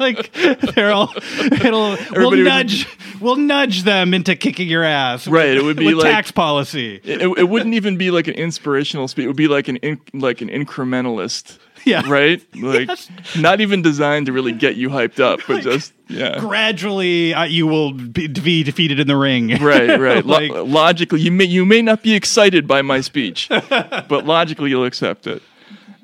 like 0.00 0.32
they're 0.74 0.92
all 0.92 1.12
it'll 1.16 1.90
we'll 1.90 1.92
Everybody 1.92 2.42
would- 2.42 2.44
nudge 2.44 2.86
we'll 3.20 3.36
nudge 3.36 3.82
them 3.84 4.14
into 4.14 4.36
kicking 4.36 4.68
your 4.68 4.84
ass. 4.84 5.26
Right, 5.26 5.56
it 5.56 5.62
would 5.62 5.76
be 5.76 5.94
like- 5.94 6.10
tax 6.12 6.30
policy. 6.30 7.00
It, 7.04 7.22
it 7.22 7.48
wouldn't 7.48 7.74
even 7.74 7.96
be 7.96 8.10
like 8.10 8.28
an 8.28 8.34
inspirational 8.34 9.08
speech. 9.08 9.24
It 9.24 9.28
would 9.28 9.36
be 9.36 9.48
like 9.48 9.68
an 9.68 9.76
in, 9.76 10.00
like 10.12 10.40
an 10.40 10.48
incrementalist. 10.48 11.58
Yeah. 11.86 12.08
Right. 12.08 12.40
Like 12.54 12.90
not 13.36 13.60
even 13.60 13.82
designed 13.82 14.26
to 14.26 14.32
really 14.32 14.52
get 14.52 14.76
you 14.76 14.88
hyped 14.88 15.18
up, 15.18 15.40
but 15.48 15.62
just 15.62 15.92
yeah. 16.08 16.38
Gradually, 16.38 17.34
uh, 17.34 17.44
you 17.44 17.66
will 17.66 17.92
be, 17.92 18.28
be 18.28 18.62
defeated 18.62 19.00
in 19.00 19.08
the 19.08 19.16
ring. 19.16 19.48
Right, 19.60 19.98
right. 19.98 20.24
Lo- 20.26 20.38
like, 20.38 20.50
logically, 20.52 21.20
you 21.20 21.32
may 21.32 21.44
you 21.44 21.64
may 21.64 21.82
not 21.82 22.02
be 22.02 22.14
excited 22.14 22.68
by 22.68 22.82
my 22.82 23.00
speech, 23.00 23.48
but 23.68 24.24
logically 24.26 24.70
you'll 24.70 24.84
accept 24.84 25.26
it. 25.26 25.42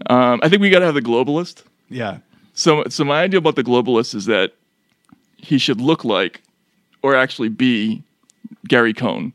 Um, 0.07 0.41
I 0.43 0.49
think 0.49 0.63
we 0.63 0.71
got 0.71 0.81
to 0.81 0.87
have 0.87 0.95
the 0.95 1.03
globalist. 1.03 1.63
yeah. 1.89 2.19
So, 2.55 2.83
so 2.89 3.05
my 3.05 3.23
idea 3.23 3.39
about 3.39 3.55
the 3.55 3.63
globalist 3.63 4.17
is 4.17 4.25
that 4.27 4.55
he 5.37 5.59
should 5.59 5.81
look 5.81 6.05
like, 6.05 6.43
or 7.03 7.15
actually 7.15 7.51
be, 7.51 8.03
Gary 8.67 8.93
Cohn. 8.93 9.33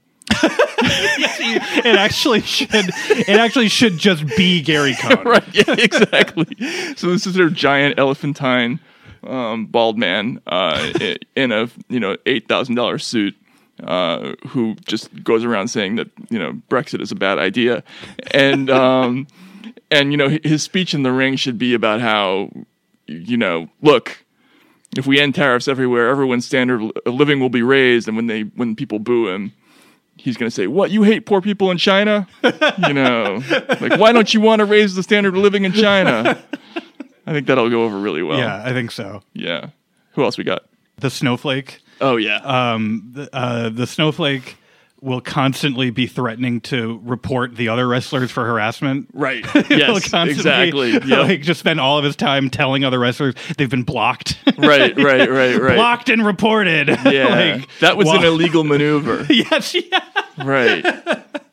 It 0.83 1.95
actually 1.97 2.41
should. 2.41 2.69
It 2.71 3.29
actually 3.29 3.69
should 3.69 3.97
just 3.97 4.25
be 4.37 4.61
Gary 4.61 4.95
Cohn. 4.99 5.23
right. 5.25 5.43
Yeah. 5.53 5.75
Exactly. 5.77 6.47
so 6.95 7.07
this 7.09 7.25
is 7.27 7.35
their 7.35 7.49
giant 7.49 7.97
elephantine, 7.99 8.79
um, 9.23 9.65
bald 9.65 9.97
man 9.97 10.41
uh, 10.47 10.93
in 11.35 11.51
a 11.51 11.69
you 11.89 11.99
know 11.99 12.17
eight 12.25 12.47
thousand 12.47 12.75
dollar 12.75 12.97
suit. 12.97 13.35
Uh, 13.83 14.35
who 14.49 14.75
just 14.85 15.23
goes 15.23 15.43
around 15.43 15.67
saying 15.67 15.95
that 15.95 16.07
you 16.29 16.37
know 16.37 16.53
Brexit 16.69 17.01
is 17.01 17.11
a 17.11 17.15
bad 17.15 17.39
idea, 17.39 17.83
and 18.31 18.69
um, 18.69 19.27
and 19.91 20.11
you 20.11 20.17
know 20.17 20.37
his 20.43 20.63
speech 20.63 20.93
in 20.93 21.03
the 21.03 21.11
ring 21.11 21.35
should 21.35 21.57
be 21.57 21.73
about 21.73 21.99
how 21.99 22.49
you 23.07 23.35
know 23.35 23.67
look 23.81 24.23
if 24.95 25.07
we 25.07 25.19
end 25.19 25.35
tariffs 25.35 25.67
everywhere 25.67 26.07
everyone's 26.09 26.45
standard 26.45 26.81
of 27.05 27.13
living 27.13 27.39
will 27.39 27.49
be 27.49 27.61
raised 27.63 28.07
and 28.07 28.15
when 28.15 28.27
they 28.27 28.41
when 28.41 28.75
people 28.75 28.99
boo 28.99 29.27
him 29.27 29.51
he's 30.23 30.37
going 30.37 30.49
to 30.49 30.55
say 30.55 30.67
what 30.67 30.89
you 30.89 31.03
hate 31.03 31.25
poor 31.25 31.41
people 31.41 31.69
in 31.69 31.77
china? 31.77 32.27
You 32.87 32.93
know 32.93 33.41
like 33.81 33.99
why 33.99 34.13
don't 34.13 34.33
you 34.33 34.39
want 34.41 34.59
to 34.59 34.65
raise 34.65 34.95
the 34.95 35.03
standard 35.03 35.35
of 35.35 35.41
living 35.41 35.65
in 35.65 35.73
china? 35.73 36.41
I 37.27 37.31
think 37.33 37.47
that'll 37.47 37.69
go 37.69 37.83
over 37.83 37.97
really 37.99 38.23
well. 38.23 38.37
Yeah, 38.39 38.61
I 38.65 38.71
think 38.73 38.91
so. 38.91 39.21
yeah. 39.33 39.67
Who 40.13 40.23
else 40.23 40.37
we 40.37 40.43
got? 40.43 40.63
The 40.97 41.09
snowflake. 41.09 41.81
oh 42.01 42.15
yeah. 42.17 42.37
Um, 42.37 43.11
the, 43.13 43.29
uh, 43.35 43.69
the 43.69 43.85
snowflake 43.87 44.57
will 45.03 45.19
constantly 45.21 45.89
be 45.89 46.07
threatening 46.07 46.61
to 46.61 47.01
report 47.03 47.55
the 47.55 47.67
other 47.67 47.85
wrestlers 47.87 48.31
for 48.31 48.45
harassment. 48.45 49.09
right 49.13 49.43
yes 49.69 50.13
exactly 50.13 50.91
yep. 50.93 51.05
Like 51.05 51.41
just 51.41 51.59
spend 51.59 51.79
all 51.81 51.97
of 51.97 52.05
his 52.05 52.15
time 52.15 52.49
telling 52.49 52.85
other 52.85 52.99
wrestlers 52.99 53.35
they've 53.57 53.69
been 53.69 53.83
blocked. 53.83 54.37
right 54.57 54.95
right 54.97 55.29
right 55.29 55.59
right 55.59 55.75
blocked 55.75 56.09
and 56.09 56.25
reported. 56.25 56.87
yeah 56.87 57.55
Like, 57.57 57.69
that 57.81 57.97
was 57.97 58.09
an 58.09 58.23
illegal 58.23 58.63
maneuver 58.63 59.25
yes, 59.29 59.75
yeah. 59.75 59.99
Right. 60.37 60.83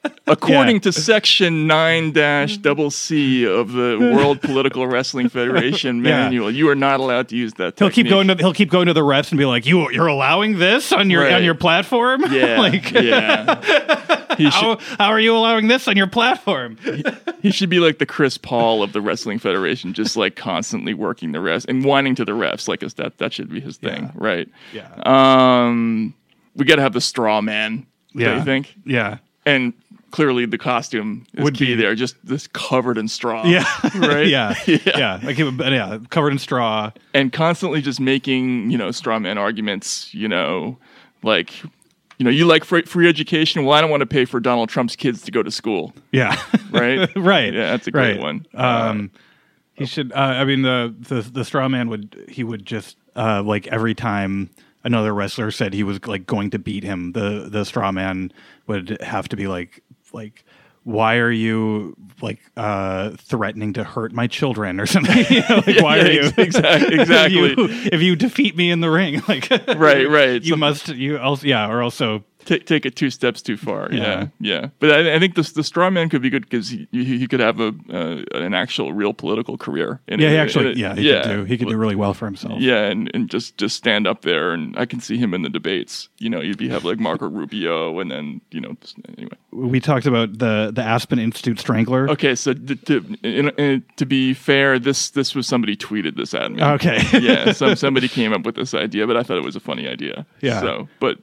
According 0.26 0.76
Yeah. 0.76 0.80
to 0.82 0.92
section 0.92 1.66
9 1.66 2.12
double 2.62 2.90
C 2.90 3.44
of 3.46 3.72
the 3.72 3.98
World 4.16 4.40
Political 4.40 4.86
Wrestling 4.86 5.28
Federation 5.28 5.96
Yeah. 6.04 6.22
manual, 6.24 6.50
you 6.50 6.68
are 6.70 6.74
not 6.74 7.00
allowed 7.00 7.28
to 7.28 7.36
use 7.36 7.54
that. 7.54 7.78
He'll 7.78 7.90
keep 7.90 8.08
going 8.08 8.28
to 8.28 8.34
he'll 8.36 8.54
keep 8.54 8.70
going 8.70 8.86
to 8.86 8.92
the 8.94 9.02
refs 9.02 9.30
and 9.30 9.38
be 9.38 9.44
like, 9.44 9.66
"You 9.66 9.90
you're 9.90 10.06
allowing 10.06 10.58
this 10.58 10.92
on 10.92 11.10
your 11.10 11.22
Right. 11.24 11.34
on 11.34 11.44
your 11.44 11.54
platform? 11.54 12.22
Yeah. 12.32 12.58
like, 12.60 12.90
yeah. 12.92 14.36
He 14.36 14.44
how, 14.48 14.78
how 14.98 15.08
are 15.08 15.20
you 15.20 15.36
allowing 15.36 15.68
this 15.68 15.86
on 15.86 15.96
your 15.98 16.06
platform? 16.06 16.78
he 17.42 17.50
should 17.50 17.68
be 17.68 17.78
like 17.78 17.98
the 17.98 18.06
Chris 18.06 18.38
Paul 18.38 18.82
of 18.82 18.92
the 18.94 19.02
Wrestling 19.02 19.38
Federation, 19.38 19.92
just 19.92 20.16
like 20.16 20.34
constantly 20.36 20.94
working 20.94 21.32
the 21.32 21.38
refs 21.40 21.66
and 21.68 21.84
whining 21.84 22.14
to 22.14 22.24
the 22.24 22.32
refs. 22.32 22.68
Like 22.68 22.82
is 22.82 22.94
that 22.94 23.18
that 23.18 23.34
should 23.34 23.50
be 23.52 23.60
his 23.60 23.76
thing, 23.76 24.10
right? 24.14 24.48
Yeah. 24.72 24.88
Um, 25.04 26.14
we 26.56 26.64
got 26.64 26.76
to 26.76 26.82
have 26.82 26.94
the 26.94 27.00
straw 27.02 27.42
man. 27.42 27.86
Yeah. 28.14 28.38
you 28.38 28.44
think? 28.44 28.74
Yeah. 28.86 29.18
And 29.46 29.72
clearly 30.10 30.46
the 30.46 30.58
costume 30.58 31.26
Would 31.38 31.54
key 31.54 31.66
be- 31.66 31.74
there, 31.74 31.94
just 31.94 32.16
this 32.24 32.46
covered 32.48 32.98
in 32.98 33.08
straw. 33.08 33.44
Yeah. 33.46 33.64
Right. 33.96 34.26
yeah. 34.28 34.54
yeah. 34.66 35.20
Like, 35.22 35.38
yeah. 35.38 35.98
Covered 36.10 36.32
in 36.32 36.38
straw. 36.38 36.90
and 37.14 37.32
constantly 37.32 37.80
just 37.82 38.00
making 38.00 38.70
you 38.70 38.78
know 38.78 38.90
straw 38.90 39.18
man 39.18 39.38
arguments 39.38 40.12
you 40.14 40.28
know 40.28 40.78
like 41.22 41.62
you 42.18 42.24
know 42.24 42.30
you 42.30 42.44
like 42.46 42.64
free, 42.64 42.82
free 42.82 43.08
education 43.08 43.64
well 43.64 43.76
i 43.76 43.80
don't 43.80 43.90
want 43.90 44.00
to 44.02 44.06
pay 44.06 44.24
for 44.24 44.40
donald 44.40 44.68
trump's 44.68 44.94
kids 44.96 45.22
to 45.22 45.30
go 45.30 45.42
to 45.42 45.50
school 45.50 45.94
Yeah. 46.12 46.36
right 46.70 47.08
right. 47.16 47.52
yeah 47.54 47.70
that's 47.70 47.86
a 47.86 47.90
great 47.90 48.16
right. 48.16 48.20
one 48.20 48.46
Um, 48.54 49.10
he 49.74 49.86
should. 49.86 50.12
Uh, 50.12 50.16
I 50.16 50.44
mean, 50.44 50.60
the 50.62 50.94
the 50.98 51.22
the 51.22 51.42
straw 51.44 51.66
man 51.68 51.88
would 51.88 52.26
he 52.28 52.44
would 52.44 52.66
just 52.66 52.98
uh, 53.16 53.42
like 53.42 53.66
every 53.68 53.94
time 53.94 54.50
another 54.84 55.14
wrestler 55.14 55.50
said 55.50 55.72
he 55.72 55.82
was 55.82 56.04
like 56.06 56.26
going 56.26 56.50
to 56.50 56.58
beat 56.58 56.84
him, 56.84 57.12
the 57.12 57.48
the 57.50 57.64
straw 57.64 57.90
man 57.90 58.30
would 58.66 59.00
have 59.00 59.26
to 59.30 59.36
be 59.36 59.46
like 59.48 59.82
like. 60.12 60.44
Why 60.82 61.16
are 61.18 61.30
you 61.30 61.94
like 62.22 62.38
uh, 62.56 63.10
threatening 63.18 63.74
to 63.74 63.84
hurt 63.84 64.12
my 64.14 64.26
children 64.26 64.80
or 64.80 64.86
something? 64.94 65.26
You 65.28 65.42
know, 65.46 65.62
like, 65.66 65.80
why 65.82 65.96
yeah, 65.98 66.02
are 66.04 66.10
you 66.10 66.20
exactly? 66.38 66.44
exact- 66.46 66.84
if 66.92 67.00
exactly. 67.00 67.36
you, 67.38 67.54
if 67.92 68.00
you 68.00 68.16
defeat 68.16 68.56
me 68.56 68.70
in 68.70 68.80
the 68.80 68.88
ring, 68.90 69.22
like 69.28 69.50
Right, 69.50 70.08
right. 70.08 70.42
You 70.42 70.52
Some- 70.52 70.60
must. 70.60 70.88
You 70.88 71.18
also 71.18 71.46
yeah, 71.46 71.68
or 71.68 71.82
also 71.82 72.24
take 72.44 72.66
take 72.66 72.86
it 72.86 72.96
two 72.96 73.10
steps 73.10 73.42
too 73.42 73.56
far. 73.56 73.88
Yeah, 73.92 74.00
Yeah. 74.02 74.28
yeah. 74.40 74.66
But 74.78 74.90
I, 74.92 75.14
I 75.16 75.18
think 75.18 75.34
the 75.34 75.42
the 75.54 75.64
straw 75.64 75.90
man 75.90 76.08
could 76.08 76.22
be 76.22 76.30
good 76.30 76.42
because 76.48 76.68
he, 76.70 76.88
he 76.92 77.18
he 77.18 77.26
could 77.26 77.40
have 77.40 77.60
a 77.60 77.74
uh, 77.92 78.22
an 78.34 78.54
actual 78.54 78.92
real 78.92 79.12
political 79.12 79.56
career. 79.58 80.00
in 80.08 80.20
Yeah, 80.20 80.28
it- 80.28 80.30
he 80.32 80.36
actually, 80.38 80.70
it. 80.72 80.76
yeah, 80.76 80.94
he 80.94 81.10
could 81.10 81.22
do 81.22 81.44
he 81.44 81.58
could 81.58 81.68
do 81.68 81.76
really 81.76 81.96
well 81.96 82.14
for 82.14 82.26
himself. 82.26 82.60
Yeah, 82.60 82.84
and, 82.84 83.10
and 83.14 83.30
just 83.30 83.56
just 83.58 83.76
stand 83.76 84.06
up 84.06 84.22
there, 84.22 84.52
and 84.52 84.76
I 84.78 84.86
can 84.86 85.00
see 85.00 85.16
him 85.16 85.34
in 85.34 85.42
the 85.42 85.48
debates. 85.50 86.08
You 86.18 86.30
know, 86.30 86.40
you'd 86.40 86.58
be 86.58 86.68
have 86.68 86.84
like 86.84 86.98
Marco 86.98 87.28
Rubio, 87.38 87.98
and 88.00 88.10
then 88.10 88.40
you 88.50 88.60
know, 88.60 88.76
anyway. 89.16 89.32
We 89.52 89.80
talked 89.80 90.06
about 90.06 90.38
the 90.38 90.70
the 90.74 90.82
Aspen 90.82 91.18
Institute 91.18 91.58
Strangler. 91.58 92.08
Okay, 92.10 92.34
so 92.34 92.54
to, 92.54 92.76
to, 92.76 93.16
in, 93.22 93.48
in, 93.58 93.84
to 93.96 94.06
be 94.06 94.34
fair, 94.34 94.78
this 94.78 95.10
this 95.10 95.34
was 95.34 95.46
somebody 95.46 95.76
tweeted 95.76 96.16
this 96.16 96.34
at 96.34 96.50
me. 96.52 96.62
Okay. 96.62 97.02
yeah, 97.20 97.52
some 97.52 97.74
somebody 97.84 98.08
came 98.08 98.32
up 98.32 98.44
with 98.46 98.54
this 98.54 98.74
idea, 98.74 99.06
but 99.06 99.16
I 99.16 99.22
thought 99.22 99.36
it 99.38 99.44
was 99.44 99.56
a 99.56 99.60
funny 99.60 99.88
idea. 99.88 100.26
Yeah. 100.40 100.60
So, 100.60 100.88
but 101.00 101.18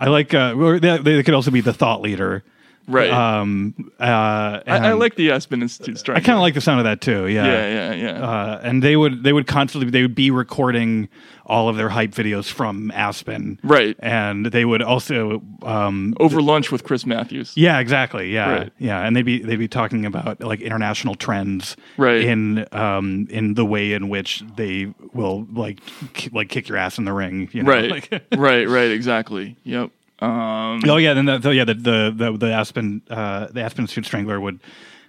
I 0.00 0.08
like. 0.08 0.34
Uh, 0.34 0.78
they, 0.78 0.98
they 0.98 1.22
could 1.22 1.34
also 1.34 1.50
be 1.50 1.60
the 1.60 1.72
thought 1.72 2.00
leader. 2.00 2.44
Right. 2.88 3.10
Um. 3.10 3.92
Uh. 4.00 4.60
I, 4.66 4.88
I 4.88 4.92
like 4.94 5.14
the 5.14 5.30
Aspen 5.30 5.62
Institute 5.62 6.08
I 6.08 6.20
kind 6.20 6.36
of 6.36 6.40
like 6.40 6.54
the 6.54 6.60
sound 6.60 6.80
of 6.80 6.84
that 6.84 7.00
too. 7.00 7.26
Yeah. 7.28 7.46
Yeah, 7.46 7.68
yeah, 7.68 7.94
yeah. 7.94 8.10
Uh, 8.28 8.60
and 8.62 8.82
they 8.82 8.96
would 8.96 9.22
they 9.22 9.32
would 9.32 9.46
constantly 9.46 9.90
they 9.90 10.02
would 10.02 10.14
be 10.16 10.30
recording 10.30 11.08
all 11.46 11.68
of 11.68 11.76
their 11.76 11.88
hype 11.88 12.12
videos 12.12 12.48
from 12.50 12.92
Aspen. 12.92 13.58
Right. 13.64 13.96
And 13.98 14.46
they 14.46 14.64
would 14.64 14.82
also 14.82 15.42
um, 15.62 16.14
over 16.20 16.40
lunch 16.40 16.70
with 16.70 16.84
Chris 16.84 17.04
Matthews. 17.06 17.52
Yeah, 17.56 17.78
exactly. 17.80 18.32
Yeah, 18.32 18.50
Right. 18.52 18.72
yeah, 18.78 19.04
and 19.04 19.16
they'd 19.16 19.22
be 19.22 19.40
they'd 19.42 19.56
be 19.56 19.66
talking 19.68 20.04
about 20.06 20.40
like 20.40 20.60
international 20.60 21.14
trends, 21.16 21.76
Right. 21.96 22.22
In 22.22 22.66
um 22.72 23.26
in 23.30 23.54
the 23.54 23.64
way 23.64 23.92
in 23.92 24.08
which 24.08 24.42
they 24.56 24.92
will 25.12 25.46
like 25.52 25.80
ki- 26.14 26.30
like 26.32 26.48
kick 26.48 26.68
your 26.68 26.78
ass 26.78 26.98
in 26.98 27.04
the 27.04 27.12
ring, 27.12 27.48
you 27.52 27.62
know? 27.62 27.70
Right. 27.70 27.90
Like- 27.90 28.10
right. 28.36 28.68
Right. 28.68 28.90
Exactly. 28.90 29.56
Yep. 29.64 29.90
Um, 30.20 30.82
oh 30.86 30.96
yeah, 30.98 31.14
then 31.14 31.24
the, 31.24 31.38
the 31.38 31.54
yeah 31.54 31.64
the 31.64 31.74
the 31.74 32.12
the, 32.14 32.36
the 32.36 32.52
Aspen 32.52 33.02
uh, 33.08 33.46
the 33.46 33.62
Aspen 33.62 33.86
Suit 33.86 34.04
Strangler 34.04 34.38
would 34.38 34.60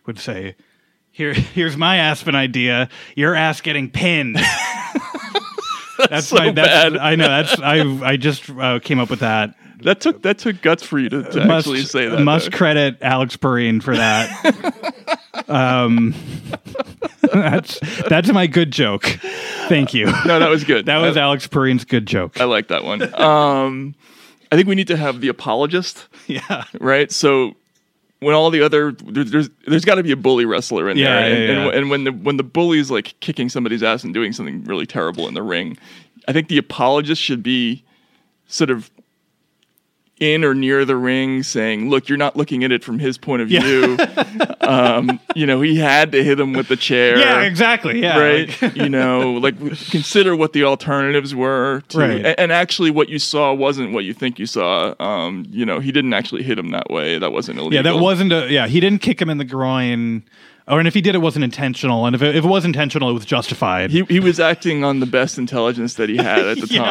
would 0.05 0.19
say, 0.19 0.55
"Here 1.11 1.33
here's 1.33 1.75
my 1.75 1.97
Aspen 1.97 2.35
idea. 2.35 2.89
Your 3.15 3.35
ass 3.35 3.61
getting 3.61 3.89
pinned." 3.89 4.35
that's 6.09 6.27
so 6.27 6.37
my 6.37 6.51
that's 6.51 6.93
bad. 6.93 6.97
I 6.97 7.15
know 7.15 7.27
that's 7.27 7.59
I 7.59 7.81
I 8.05 8.17
just 8.17 8.49
uh, 8.49 8.79
came 8.79 8.99
up 8.99 9.09
with 9.09 9.19
that. 9.19 9.55
That 9.83 9.99
took 9.99 10.21
that 10.21 10.37
took 10.37 10.61
guts 10.61 10.83
for 10.83 10.99
you 10.99 11.09
to, 11.09 11.23
to 11.23 11.45
must, 11.45 11.67
actually 11.67 11.83
say 11.83 12.07
that. 12.07 12.21
Must 12.21 12.51
though. 12.51 12.57
credit 12.57 12.97
Alex 13.01 13.35
Pareene 13.35 13.81
for 13.81 13.95
that. 13.95 15.19
um, 15.49 16.13
that's 17.21 17.79
that's 18.07 18.31
my 18.31 18.47
good 18.47 18.71
joke. 18.71 19.03
Thank 19.67 19.93
you. 19.93 20.05
No, 20.05 20.39
that 20.39 20.49
was 20.49 20.63
good. 20.63 20.85
That 20.85 20.99
was 20.99 21.17
Alex 21.17 21.47
Pareene's 21.47 21.85
good 21.85 22.05
joke. 22.05 22.39
I 22.39 22.43
like 22.43 22.67
that 22.67 22.83
one. 22.83 23.13
Um, 23.19 23.95
I 24.51 24.55
think 24.55 24.67
we 24.67 24.75
need 24.75 24.87
to 24.87 24.97
have 24.97 25.21
the 25.21 25.27
apologist. 25.29 26.07
Yeah. 26.27 26.65
Right. 26.79 27.11
So 27.11 27.55
when 28.19 28.35
all 28.35 28.49
the 28.51 28.61
other 28.61 28.91
there's 28.91 29.49
there's 29.67 29.85
got 29.85 29.95
to 29.95 30.03
be 30.03 30.11
a 30.11 30.15
bully 30.15 30.45
wrestler 30.45 30.89
in 30.89 30.97
Yeah, 30.97 31.21
there, 31.21 31.33
and, 31.35 31.43
yeah, 31.43 31.65
and, 31.67 31.75
and 31.75 31.89
when 31.89 32.03
the 32.05 32.11
when 32.11 32.37
the 32.37 32.43
bully's 32.43 32.89
like 32.91 33.19
kicking 33.19 33.49
somebody's 33.49 33.83
ass 33.83 34.03
and 34.03 34.13
doing 34.13 34.31
something 34.31 34.63
really 34.63 34.85
terrible 34.85 35.27
in 35.27 35.33
the 35.33 35.41
ring, 35.41 35.77
I 36.27 36.31
think 36.33 36.47
the 36.47 36.57
apologist 36.57 37.21
should 37.21 37.43
be 37.43 37.83
sort 38.47 38.69
of 38.69 38.91
in 40.21 40.45
or 40.45 40.53
near 40.53 40.85
the 40.85 40.95
ring 40.95 41.41
saying, 41.41 41.89
look, 41.89 42.07
you're 42.07 42.17
not 42.17 42.37
looking 42.37 42.63
at 42.63 42.71
it 42.71 42.83
from 42.83 42.99
his 42.99 43.17
point 43.17 43.41
of 43.41 43.47
view. 43.49 43.97
um, 44.61 45.19
you 45.35 45.45
know, 45.47 45.61
he 45.61 45.75
had 45.75 46.11
to 46.11 46.23
hit 46.23 46.39
him 46.39 46.53
with 46.53 46.67
the 46.67 46.75
chair. 46.75 47.17
Yeah, 47.17 47.41
exactly. 47.41 48.01
Yeah, 48.01 48.19
Right. 48.19 48.61
like- 48.61 48.75
you 48.75 48.87
know, 48.87 49.31
like 49.33 49.57
consider 49.89 50.35
what 50.35 50.53
the 50.53 50.63
alternatives 50.63 51.33
were. 51.33 51.81
To, 51.89 51.97
Right. 51.97 52.23
a- 52.25 52.39
And, 52.39 52.51
actually, 52.51 52.91
what 52.91 53.09
you 53.09 53.17
saw 53.19 53.51
wasn't 53.53 53.93
what 53.93 54.03
you 54.05 54.13
think 54.13 54.37
you 54.39 54.45
saw. 54.45 54.93
Um, 54.99 55.45
you 55.49 55.65
know, 55.65 55.79
he 55.79 55.91
didn't 55.91 56.13
actually 56.13 56.43
hit 56.43 56.57
him 56.59 56.69
that 56.71 56.89
way. 56.91 57.17
That 57.17 57.31
wasn't 57.31 57.57
illegal. 57.57 57.73
Yeah, 57.73 57.81
that 57.81 57.97
wasn't 57.99 58.31
a. 58.31 58.47
Yeah, 58.51 58.67
he 58.67 58.79
didn't 58.79 59.01
kick 59.01 59.19
him 59.21 59.29
in 59.29 59.39
the 59.39 59.45
groin. 59.45 60.23
Or 60.67 60.79
and 60.79 60.87
if 60.87 60.93
he 60.93 61.01
did, 61.01 61.15
it 61.15 61.19
wasn't 61.19 61.43
intentional. 61.43 62.05
And 62.05 62.15
if 62.15 62.21
it, 62.21 62.35
if 62.35 62.45
it 62.45 62.47
was 62.47 62.63
intentional, 62.65 63.09
it 63.09 63.13
was 63.13 63.25
justified. 63.25 63.91
He, 63.91 64.03
he 64.05 64.19
was 64.19 64.39
acting 64.39 64.83
on 64.83 64.99
the 64.99 65.05
best 65.05 65.37
intelligence 65.37 65.95
that 65.95 66.07
he 66.09 66.17
had 66.17 66.39
at 66.45 66.57
the 66.59 66.67
Yeah. 66.71 66.83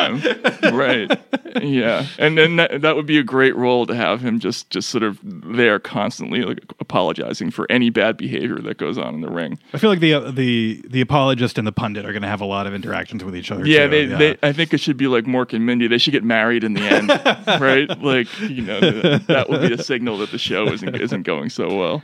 time. 0.60 0.76
right. 0.76 1.20
Yeah. 1.62 2.06
And 2.18 2.36
then 2.36 2.56
that, 2.56 2.82
that 2.82 2.96
would 2.96 3.06
be 3.06 3.18
a 3.18 3.22
great 3.22 3.56
role 3.56 3.86
to 3.86 3.94
have 3.94 4.20
him 4.20 4.38
just, 4.40 4.70
just 4.70 4.88
sort 4.90 5.02
of 5.02 5.18
there 5.22 5.78
constantly 5.78 6.42
like 6.42 6.60
apologizing 6.80 7.50
for 7.50 7.66
any 7.70 7.90
bad 7.90 8.16
behavior 8.16 8.58
that 8.58 8.76
goes 8.78 8.98
on 8.98 9.14
in 9.14 9.20
the 9.20 9.30
ring. 9.30 9.58
I 9.72 9.78
feel 9.78 9.90
like 9.90 10.00
the 10.00 10.14
uh, 10.14 10.30
the 10.30 10.82
the 10.88 11.00
apologist 11.00 11.56
and 11.58 11.66
the 11.66 11.72
pundit 11.72 12.04
are 12.04 12.12
going 12.12 12.22
to 12.22 12.28
have 12.28 12.40
a 12.40 12.44
lot 12.46 12.66
of 12.66 12.74
interactions 12.74 13.24
with 13.24 13.36
each 13.36 13.50
other. 13.50 13.66
Yeah, 13.66 13.86
they, 13.86 14.06
they. 14.06 14.36
I 14.42 14.52
think 14.52 14.74
it 14.74 14.78
should 14.78 14.96
be 14.96 15.06
like 15.06 15.24
Mork 15.24 15.52
and 15.52 15.64
Mindy. 15.64 15.86
They 15.86 15.98
should 15.98 16.12
get 16.12 16.24
married 16.24 16.64
in 16.64 16.74
the 16.74 16.82
end, 16.82 17.08
right? 17.60 17.88
Like 18.02 18.26
you 18.40 18.62
know, 18.62 18.80
th- 18.80 19.26
that 19.26 19.48
would 19.48 19.60
be 19.62 19.72
a 19.72 19.82
signal 19.82 20.18
that 20.18 20.30
the 20.30 20.38
show 20.38 20.66
isn't 20.72 20.94
isn't 20.96 21.22
going 21.22 21.50
so 21.50 21.74
well. 21.74 22.02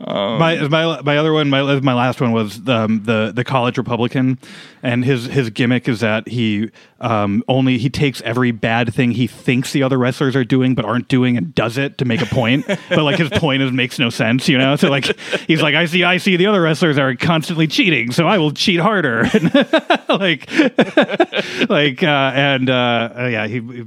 Um, 0.00 0.38
my 0.38 0.68
my 0.68 1.00
my 1.00 1.16
other 1.16 1.32
one, 1.32 1.50
my 1.50 1.80
my 1.80 1.94
last 1.94 2.20
one 2.20 2.30
was 2.30 2.66
um, 2.68 3.02
the 3.02 3.32
the 3.34 3.42
college 3.42 3.78
Republican, 3.78 4.38
and 4.82 5.04
his 5.04 5.24
his 5.24 5.50
gimmick 5.50 5.88
is 5.88 6.00
that 6.00 6.28
he 6.28 6.70
um, 7.00 7.42
only 7.48 7.78
he 7.78 7.90
takes 7.90 8.20
every 8.22 8.52
bad 8.52 8.94
thing 8.94 9.10
he 9.10 9.26
thinks 9.26 9.72
the 9.72 9.82
other 9.82 9.98
wrestlers 9.98 10.36
are 10.36 10.44
doing 10.44 10.76
but 10.76 10.84
aren't 10.84 11.08
doing 11.08 11.36
and 11.36 11.52
does 11.54 11.78
it 11.78 11.98
to 11.98 12.04
make 12.04 12.20
a 12.20 12.26
point. 12.26 12.64
but 12.88 13.02
like 13.02 13.18
his 13.18 13.30
point 13.30 13.62
is 13.62 13.72
makes 13.72 13.98
no 13.98 14.08
sense, 14.08 14.48
you 14.48 14.56
know. 14.56 14.76
So 14.76 14.88
like 14.88 15.18
he's 15.48 15.62
like, 15.62 15.74
I 15.74 15.86
see, 15.86 16.04
I 16.04 16.18
see 16.18 16.36
the 16.36 16.46
other 16.46 16.62
wrestlers 16.62 16.96
are 16.96 17.16
constantly 17.16 17.66
cheating, 17.66 18.12
so 18.12 18.28
I 18.28 18.38
will 18.38 18.52
cheat 18.52 18.78
harder. 18.78 19.24
like 20.08 20.48
like 21.68 22.02
uh, 22.04 22.32
and 22.34 22.70
uh, 22.70 23.10
yeah, 23.16 23.46
he, 23.48 23.54
he 23.54 23.82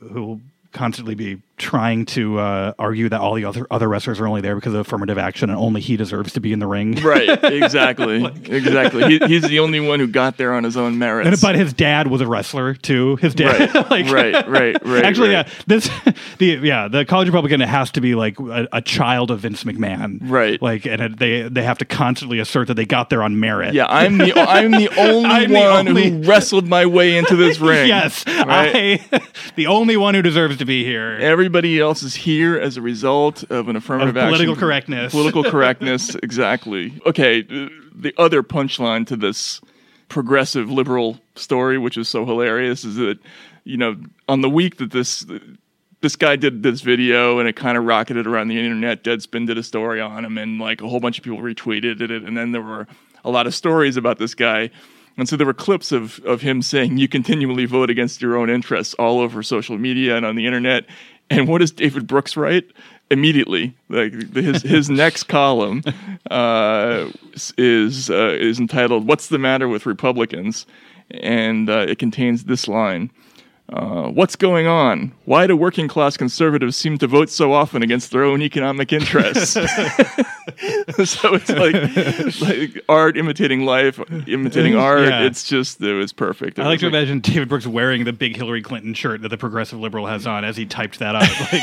will 0.00 0.40
constantly 0.72 1.14
be 1.14 1.40
trying 1.58 2.04
to 2.06 2.38
uh, 2.38 2.72
argue 2.78 3.08
that 3.08 3.20
all 3.20 3.34
the 3.34 3.44
other 3.44 3.66
other 3.70 3.88
wrestlers 3.88 4.18
are 4.20 4.26
only 4.26 4.40
there 4.40 4.54
because 4.56 4.74
of 4.74 4.80
affirmative 4.80 5.16
action 5.18 5.48
and 5.50 5.58
only 5.58 5.80
he 5.80 5.96
deserves 5.96 6.32
to 6.32 6.40
be 6.40 6.52
in 6.52 6.58
the 6.58 6.66
ring. 6.66 6.94
right, 7.02 7.28
exactly, 7.44 8.24
exactly. 8.46 9.04
He, 9.18 9.26
he's 9.26 9.42
the 9.42 9.60
only 9.60 9.78
one 9.80 10.00
who 10.00 10.06
got 10.08 10.36
there 10.38 10.54
on 10.54 10.64
his 10.64 10.76
own 10.76 10.98
merits. 10.98 11.28
And, 11.28 11.40
but 11.40 11.54
his 11.54 11.72
dad 11.72 12.08
was 12.08 12.20
a 12.20 12.26
wrestler 12.26 12.74
too. 12.74 13.16
His 13.16 13.34
dad, 13.34 13.74
Right, 13.74 13.90
like- 13.90 14.06
right, 14.12 14.48
right, 14.48 14.86
right, 14.86 15.04
Actually, 15.04 15.34
right. 15.34 15.46
yeah, 15.46 15.52
this, 15.66 15.90
the 16.38 16.46
yeah, 16.62 16.88
the 16.88 17.04
college 17.04 17.28
Republican 17.28 17.60
has 17.60 17.90
to 17.92 18.00
be 18.00 18.14
like 18.14 18.38
a, 18.40 18.66
a 18.72 18.82
child 18.82 19.30
of 19.30 19.40
Vince 19.40 19.62
McMahon, 19.64 20.18
right? 20.22 20.60
Like, 20.60 20.86
and 20.86 21.00
it, 21.00 21.18
they 21.18 21.42
they 21.42 21.62
have 21.62 21.78
to 21.78 21.84
constantly 21.84 22.38
assert 22.40 22.68
that 22.68 22.74
they 22.74 22.86
got 22.86 23.10
there 23.10 23.22
on 23.22 23.38
merit. 23.38 23.74
Yeah, 23.74 23.86
I'm 23.88 24.18
the 24.18 24.32
I'm 24.36 24.70
the 24.72 24.88
only 24.98 25.28
I'm 25.30 25.50
the 25.52 25.58
one 25.60 25.88
only- 25.88 26.10
who 26.10 26.22
wrestled 26.22 26.66
my 26.66 26.86
way 26.86 27.16
into 27.18 27.36
this 27.36 27.60
ring. 27.60 27.86
yes, 27.88 28.26
right? 28.26 29.00
I, 29.12 29.20
the 29.56 29.66
only 29.68 29.96
one 29.96 30.14
who 30.14 30.22
deserves 30.22 30.56
to 30.58 30.64
be 30.64 30.84
here. 30.84 31.18
Everybody 31.52 31.80
else 31.80 32.02
is 32.02 32.14
here 32.14 32.56
as 32.56 32.78
a 32.78 32.80
result 32.80 33.42
of 33.50 33.68
an 33.68 33.76
affirmative 33.76 34.16
Of 34.16 34.24
political 34.24 34.54
action. 34.54 34.60
correctness. 34.60 35.12
Political 35.12 35.44
correctness, 35.50 36.14
exactly. 36.14 36.98
Okay, 37.04 37.42
the 37.42 38.14
other 38.16 38.42
punchline 38.42 39.06
to 39.08 39.16
this 39.16 39.60
progressive 40.08 40.70
liberal 40.70 41.18
story, 41.34 41.76
which 41.76 41.98
is 41.98 42.08
so 42.08 42.24
hilarious, 42.24 42.86
is 42.86 42.96
that 42.96 43.18
you 43.64 43.76
know 43.76 43.96
on 44.30 44.40
the 44.40 44.48
week 44.48 44.78
that 44.78 44.92
this 44.92 45.26
this 46.00 46.16
guy 46.16 46.36
did 46.36 46.62
this 46.62 46.80
video 46.80 47.38
and 47.38 47.46
it 47.46 47.54
kind 47.54 47.76
of 47.76 47.84
rocketed 47.84 48.26
around 48.26 48.48
the 48.48 48.58
internet. 48.58 49.04
Deadspin 49.04 49.46
did 49.46 49.58
a 49.58 49.62
story 49.62 50.00
on 50.00 50.24
him, 50.24 50.38
and 50.38 50.58
like 50.58 50.80
a 50.80 50.88
whole 50.88 51.00
bunch 51.00 51.18
of 51.18 51.24
people 51.24 51.40
retweeted 51.40 52.00
it, 52.00 52.10
and 52.10 52.34
then 52.34 52.52
there 52.52 52.62
were 52.62 52.86
a 53.26 53.30
lot 53.30 53.46
of 53.46 53.54
stories 53.54 53.98
about 53.98 54.16
this 54.18 54.34
guy. 54.34 54.70
And 55.16 55.28
so 55.28 55.36
there 55.36 55.46
were 55.46 55.54
clips 55.54 55.92
of, 55.92 56.20
of 56.24 56.40
him 56.40 56.62
saying, 56.62 56.96
You 56.96 57.08
continually 57.08 57.66
vote 57.66 57.90
against 57.90 58.22
your 58.22 58.36
own 58.36 58.48
interests 58.48 58.94
all 58.94 59.20
over 59.20 59.42
social 59.42 59.76
media 59.76 60.16
and 60.16 60.24
on 60.24 60.36
the 60.36 60.46
internet. 60.46 60.86
And 61.32 61.48
what 61.48 61.58
does 61.58 61.70
David 61.70 62.06
Brooks 62.06 62.36
write? 62.36 62.64
Immediately, 63.10 63.74
like 63.88 64.12
his 64.34 64.62
his 64.62 64.88
next 65.04 65.24
column 65.24 65.82
uh, 66.30 67.10
is 67.58 68.10
uh, 68.10 68.36
is 68.38 68.58
entitled 68.58 69.06
"What's 69.06 69.28
the 69.28 69.38
Matter 69.38 69.68
with 69.68 69.84
Republicans," 69.84 70.66
and 71.10 71.68
uh, 71.68 71.86
it 71.88 71.98
contains 71.98 72.44
this 72.44 72.68
line: 72.68 73.10
uh, 73.72 74.08
"What's 74.08 74.36
going 74.36 74.66
on? 74.66 75.12
Why 75.24 75.46
do 75.46 75.56
working 75.56 75.88
class 75.88 76.16
conservatives 76.16 76.76
seem 76.76 76.98
to 76.98 77.06
vote 77.06 77.30
so 77.30 77.52
often 77.52 77.82
against 77.82 78.10
their 78.10 78.24
own 78.24 78.42
economic 78.42 78.92
interests?" 78.92 79.52
so 81.04 81.34
it's 81.34 81.50
like 81.50 82.40
like 82.40 82.84
art 82.88 83.16
imitating 83.16 83.64
life, 83.64 84.00
imitating 84.26 84.76
art. 84.76 85.08
Yeah. 85.08 85.22
It's 85.22 85.44
just 85.44 85.80
it 85.80 85.94
was 85.94 86.12
perfect. 86.12 86.58
It 86.58 86.62
I 86.62 86.66
like 86.66 86.80
to 86.80 86.86
imagine 86.86 87.20
David 87.20 87.48
Brooks 87.48 87.66
wearing 87.66 88.04
the 88.04 88.12
big 88.12 88.36
Hillary 88.36 88.62
Clinton 88.62 88.94
shirt 88.94 89.22
that 89.22 89.28
the 89.28 89.38
progressive 89.38 89.78
liberal 89.78 90.06
has 90.06 90.26
on 90.26 90.44
as 90.44 90.56
he 90.56 90.66
typed 90.66 90.98
that 90.98 91.14
up. 91.14 91.22
Like, 91.52 91.62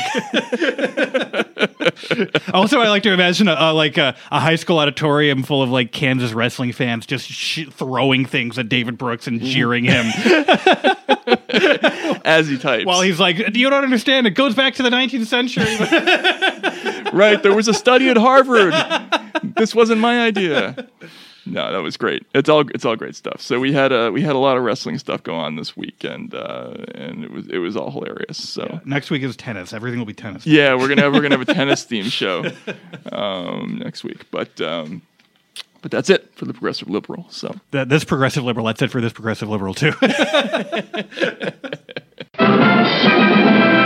also, 2.54 2.80
I 2.80 2.88
like 2.88 3.02
to 3.04 3.12
imagine 3.12 3.48
a, 3.48 3.56
a, 3.58 3.72
like 3.72 3.98
a, 3.98 4.16
a 4.30 4.40
high 4.40 4.56
school 4.56 4.78
auditorium 4.78 5.42
full 5.42 5.62
of 5.62 5.70
like 5.70 5.92
Kansas 5.92 6.32
wrestling 6.32 6.72
fans 6.72 7.06
just 7.06 7.28
sh- 7.28 7.68
throwing 7.70 8.24
things 8.24 8.58
at 8.58 8.68
David 8.68 8.98
Brooks 8.98 9.26
and 9.26 9.40
jeering 9.40 9.84
him 9.84 10.06
as 12.24 12.48
he 12.48 12.58
types. 12.58 12.86
while 12.86 13.00
he's 13.02 13.20
like, 13.20 13.38
"You 13.56 13.70
don't 13.70 13.84
understand. 13.84 14.26
It 14.26 14.30
goes 14.30 14.54
back 14.54 14.74
to 14.74 14.82
the 14.82 14.90
19th 14.90 15.26
century." 15.26 15.64
right. 17.12 17.42
There 17.42 17.54
was 17.54 17.68
a 17.68 17.74
study 17.74 18.08
at 18.08 18.16
Harvard. 18.16 18.74
this 19.56 19.74
wasn't 19.74 20.00
my 20.00 20.20
idea. 20.22 20.88
no, 21.46 21.72
that 21.72 21.82
was 21.82 21.96
great. 21.96 22.24
It's 22.34 22.48
all 22.48 22.68
it's 22.74 22.84
all 22.84 22.96
great 22.96 23.16
stuff. 23.16 23.40
So 23.40 23.58
we 23.58 23.72
had 23.72 23.92
a 23.92 24.10
we 24.12 24.22
had 24.22 24.34
a 24.34 24.38
lot 24.38 24.56
of 24.56 24.62
wrestling 24.64 24.98
stuff 24.98 25.22
go 25.22 25.34
on 25.34 25.56
this 25.56 25.76
week, 25.76 26.04
and 26.04 26.34
uh, 26.34 26.74
and 26.94 27.24
it 27.24 27.30
was 27.32 27.46
it 27.48 27.58
was 27.58 27.76
all 27.76 27.90
hilarious. 27.90 28.36
So 28.48 28.80
Next 28.84 29.10
week 29.10 29.22
is 29.22 29.36
tennis. 29.36 29.72
Everything 29.72 29.98
will 29.98 30.06
be 30.06 30.14
tennis. 30.14 30.46
yeah, 30.46 30.74
we're 30.74 30.88
gonna 30.88 31.02
have, 31.02 31.12
we're 31.12 31.22
gonna 31.22 31.38
have 31.38 31.48
a 31.48 31.54
tennis 31.54 31.84
theme 31.84 32.04
show 32.04 32.44
um, 33.12 33.80
next 33.82 34.04
week, 34.04 34.26
but 34.30 34.60
um, 34.60 35.02
but 35.82 35.90
that's 35.90 36.10
it 36.10 36.30
for 36.34 36.44
the 36.44 36.52
progressive 36.52 36.88
liberal. 36.88 37.26
So 37.30 37.54
that, 37.70 37.88
this 37.88 38.04
progressive 38.04 38.44
liberal, 38.44 38.66
that's 38.66 38.82
it 38.82 38.90
for 38.90 39.00
this 39.00 39.12
progressive 39.12 39.48
liberal 39.48 39.74
too. 39.74 39.92